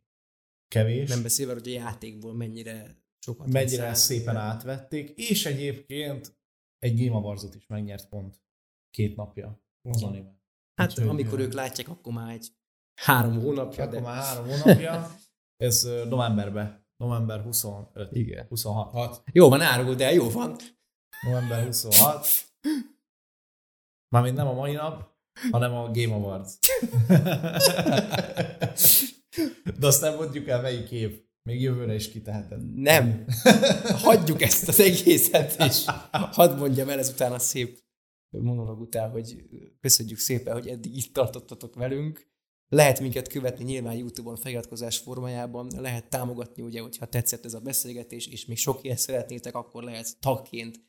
kevés. 0.67 1.09
Nem 1.09 1.21
beszélve, 1.21 1.53
hogy 1.53 1.67
a 1.67 1.71
játékból 1.71 2.33
mennyire 2.33 3.05
sokat 3.19 3.51
Mennyire 3.51 3.93
szépen 3.93 4.33
igen. 4.33 4.45
átvették, 4.45 5.09
és 5.09 5.45
egyébként 5.45 6.37
egy 6.77 7.05
Game 7.05 7.17
awards 7.17 7.55
is 7.55 7.67
megnyert 7.67 8.09
pont 8.09 8.41
két 8.89 9.15
napja 9.15 9.63
az 9.81 10.03
anime. 10.03 10.35
Hát 10.75 10.89
Úgyhogy, 10.89 11.07
amikor 11.07 11.39
ők 11.39 11.53
látják, 11.53 11.89
akkor 11.89 12.13
már 12.13 12.33
egy 12.33 12.47
három 13.01 13.41
hónapja. 13.41 13.83
Akkor 13.83 13.95
de... 13.95 14.01
már 14.01 14.23
három 14.23 14.47
hónapja. 14.47 15.15
Ez 15.55 15.83
novemberben. 15.83 16.85
November 16.97 17.41
25. 17.41 18.15
Igen. 18.15 18.45
26. 18.47 18.91
Hat. 18.91 19.23
Jó 19.31 19.49
van, 19.49 19.61
árulod 19.61 19.97
de 19.97 20.13
jó 20.13 20.29
van. 20.29 20.55
November 21.21 21.65
26. 21.65 22.27
Mármint 24.09 24.35
nem 24.35 24.47
a 24.47 24.53
mai 24.53 24.73
nap, 24.73 25.16
hanem 25.51 25.73
a 25.73 25.91
Game 25.91 26.13
Awards. 26.13 26.57
De 29.79 29.87
azt 29.87 30.01
nem 30.01 30.15
mondjuk 30.15 30.47
el, 30.47 30.61
melyik 30.61 30.91
év. 30.91 31.25
Még 31.43 31.61
jövőre 31.61 31.95
is 31.95 32.09
kiteheted. 32.09 32.73
Nem. 32.73 33.25
Hagyjuk 33.83 34.41
ezt 34.41 34.67
az 34.67 34.79
egészet, 34.79 35.55
és 35.63 35.85
hadd 36.11 36.57
mondjam 36.57 36.89
el 36.89 36.99
ezután 36.99 37.31
a 37.31 37.39
szép 37.39 37.79
monolog 38.29 38.79
után, 38.79 39.09
hogy 39.09 39.43
köszönjük 39.81 40.17
szépen, 40.17 40.53
hogy 40.53 40.67
eddig 40.67 40.95
itt 40.95 41.13
tartottatok 41.13 41.75
velünk. 41.75 42.27
Lehet 42.69 42.99
minket 42.99 43.27
követni 43.27 43.63
nyilván 43.63 43.95
YouTube-on 43.95 44.35
feliratkozás 44.35 44.97
formájában, 44.97 45.71
lehet 45.75 46.09
támogatni, 46.09 46.63
ugye, 46.63 46.81
hogyha 46.81 47.05
tetszett 47.05 47.45
ez 47.45 47.53
a 47.53 47.59
beszélgetés, 47.59 48.27
és 48.27 48.45
még 48.45 48.57
sok 48.57 48.83
ilyet 48.83 48.97
szeretnétek, 48.97 49.55
akkor 49.55 49.83
lehet 49.83 50.19
tagként 50.19 50.79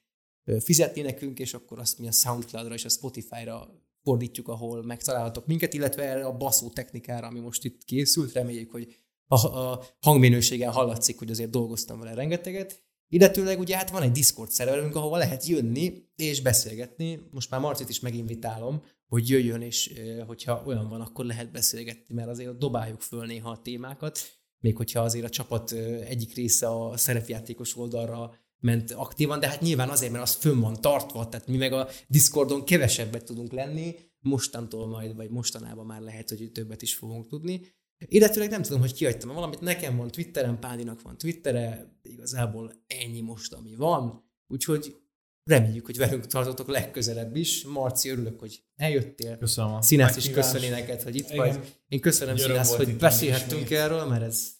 fizetni 0.61 1.01
nekünk, 1.01 1.39
és 1.39 1.55
akkor 1.55 1.79
azt 1.79 1.99
mi 1.99 2.07
a 2.07 2.13
Soundcloud-ra 2.13 2.75
és 2.75 2.85
a 2.85 2.89
Spotify-ra 2.89 3.69
fordítjuk, 4.03 4.49
ahol 4.49 4.83
megtalálhatok 4.83 5.47
minket, 5.47 5.75
illetve 5.75 6.03
erre 6.03 6.25
a 6.25 6.37
baszó 6.37 6.71
technikára, 6.71 7.27
ami 7.27 7.41
most 7.41 7.65
itt 7.65 7.85
készült. 7.85 8.33
Reméljük, 8.33 8.71
hogy 8.71 8.97
a, 9.27 9.47
a 9.47 9.85
hangminőségen 10.01 10.73
hallatszik, 10.73 11.19
hogy 11.19 11.31
azért 11.31 11.51
dolgoztam 11.51 11.99
vele 11.99 12.15
rengeteget. 12.15 12.83
Illetőleg 13.09 13.59
ugye 13.59 13.77
hát 13.77 13.91
van 13.91 14.03
egy 14.03 14.11
Discord 14.11 14.51
szerverünk, 14.51 14.97
ahova 14.97 15.17
lehet 15.17 15.47
jönni 15.47 16.09
és 16.17 16.43
beszélgetni. 16.43 17.29
Most 17.31 17.51
már 17.51 17.61
Marcit 17.61 17.89
is 17.89 18.01
meginvitálom, 18.01 18.83
hogy 19.09 19.29
jöjjön, 19.29 19.63
és 19.63 20.01
hogyha 20.27 20.63
olyan 20.67 20.89
van, 20.89 21.01
akkor 21.01 21.25
lehet 21.25 21.53
beszélgetni, 21.53 22.15
mert 22.15 22.29
azért 22.29 22.59
dobáljuk 22.59 23.01
föl 23.01 23.27
néha 23.27 23.51
a 23.51 23.63
témákat, 23.63 24.19
még 24.61 24.77
hogyha 24.77 25.01
azért 25.01 25.25
a 25.25 25.29
csapat 25.29 25.73
egyik 26.09 26.35
része 26.35 26.67
a 26.67 26.97
szerepjátékos 26.97 27.77
oldalra 27.77 28.35
ment 28.61 28.91
aktívan, 28.91 29.41
de 29.41 29.49
hát 29.49 29.61
nyilván 29.61 29.89
azért, 29.89 30.13
mert 30.13 30.25
az 30.25 30.35
fönn 30.35 30.61
van 30.61 30.81
tartva, 30.81 31.29
tehát 31.29 31.47
mi 31.47 31.57
meg 31.57 31.73
a 31.73 31.89
Discordon 32.07 32.65
kevesebbet 32.65 33.25
tudunk 33.25 33.53
lenni, 33.53 33.95
mostantól 34.21 34.87
majd, 34.87 35.17
vagy 35.17 35.31
mostanában 35.31 35.87
már 35.87 36.01
lehet, 36.01 36.29
hogy 36.29 36.51
többet 36.53 36.83
is 36.83 36.95
fogunk 36.95 37.29
tudni. 37.29 37.61
Illetőleg 37.99 38.51
nem 38.51 38.63
tudom, 38.63 38.81
hogy 38.81 38.95
kihagytam 38.95 39.35
valamit, 39.35 39.61
nekem 39.61 39.97
van 39.97 40.11
Twitteren, 40.11 40.61
Pádinak 40.61 41.03
van 41.03 41.19
Twittere, 41.19 41.99
igazából 42.03 42.73
ennyi 42.87 43.21
most, 43.21 43.53
ami 43.53 43.75
van, 43.75 44.25
úgyhogy 44.47 44.97
reméljük, 45.45 45.87
hogy 45.87 45.97
velünk 45.97 46.27
tartotok 46.27 46.69
legközelebb 46.69 47.37
is. 47.37 47.65
Marci, 47.65 48.09
örülök, 48.09 48.41
hogy 48.41 48.63
eljöttél. 48.77 49.37
Köszönöm 49.37 49.81
Színász 49.81 50.17
is 50.17 50.31
köszöni 50.31 50.69
neked, 50.69 51.03
hogy 51.03 51.17
itt 51.17 51.31
Igen. 51.31 51.37
vagy. 51.37 51.77
Én 51.89 52.01
köszönöm 52.01 52.37
Színász, 52.37 52.75
hogy 52.75 52.97
beszélhettünk 52.97 53.71
erről, 53.71 54.05
mert 54.05 54.23
ez 54.23 54.58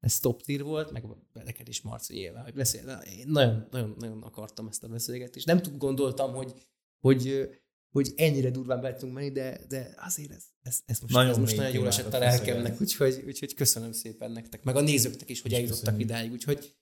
ez 0.00 0.20
top 0.20 0.42
tier 0.42 0.62
volt, 0.62 0.90
meg 0.90 1.04
neked 1.32 1.68
is 1.68 1.82
Marci 1.82 2.14
nyilván, 2.14 2.42
hogy 2.42 2.54
beszél. 2.54 3.02
Én 3.18 3.24
nagyon, 3.26 3.66
nagyon, 3.70 3.94
nagyon 3.98 4.22
akartam 4.22 4.68
ezt 4.68 4.84
a 4.84 4.88
beszélgetést. 4.88 5.46
Nem 5.46 5.62
tud 5.62 5.76
gondoltam, 5.76 6.34
hogy, 6.34 6.52
hogy, 7.00 7.48
hogy 7.90 8.12
ennyire 8.16 8.50
durván 8.50 8.80
be 8.80 8.94
tudunk 8.94 9.14
menni, 9.14 9.30
de, 9.30 9.60
de 9.68 9.94
azért 9.98 10.30
ez, 10.30 10.44
ez, 10.62 10.80
ez 10.84 11.00
most 11.00 11.14
nagyon, 11.14 11.30
ez 11.30 11.38
most 11.38 11.56
nagyon 11.56 11.72
jól 11.72 11.86
esett 11.86 12.14
a 12.14 12.18
lelkemnek, 12.18 12.80
úgyhogy, 12.80 13.22
úgyhogy 13.26 13.54
köszönöm 13.54 13.92
szépen 13.92 14.30
nektek, 14.30 14.64
meg 14.64 14.76
a 14.76 14.80
nézőknek 14.80 15.30
is, 15.30 15.42
hogy 15.42 15.52
eljutottak 15.52 16.00
idáig, 16.00 16.32
úgyhogy 16.32 16.76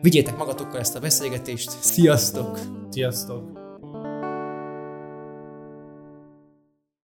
vigyétek 0.00 0.36
magatokkal 0.36 0.80
ezt 0.80 0.94
a 0.94 1.00
beszélgetést. 1.00 1.70
Sziasztok! 1.70 2.58
Sziasztok! 2.90 3.59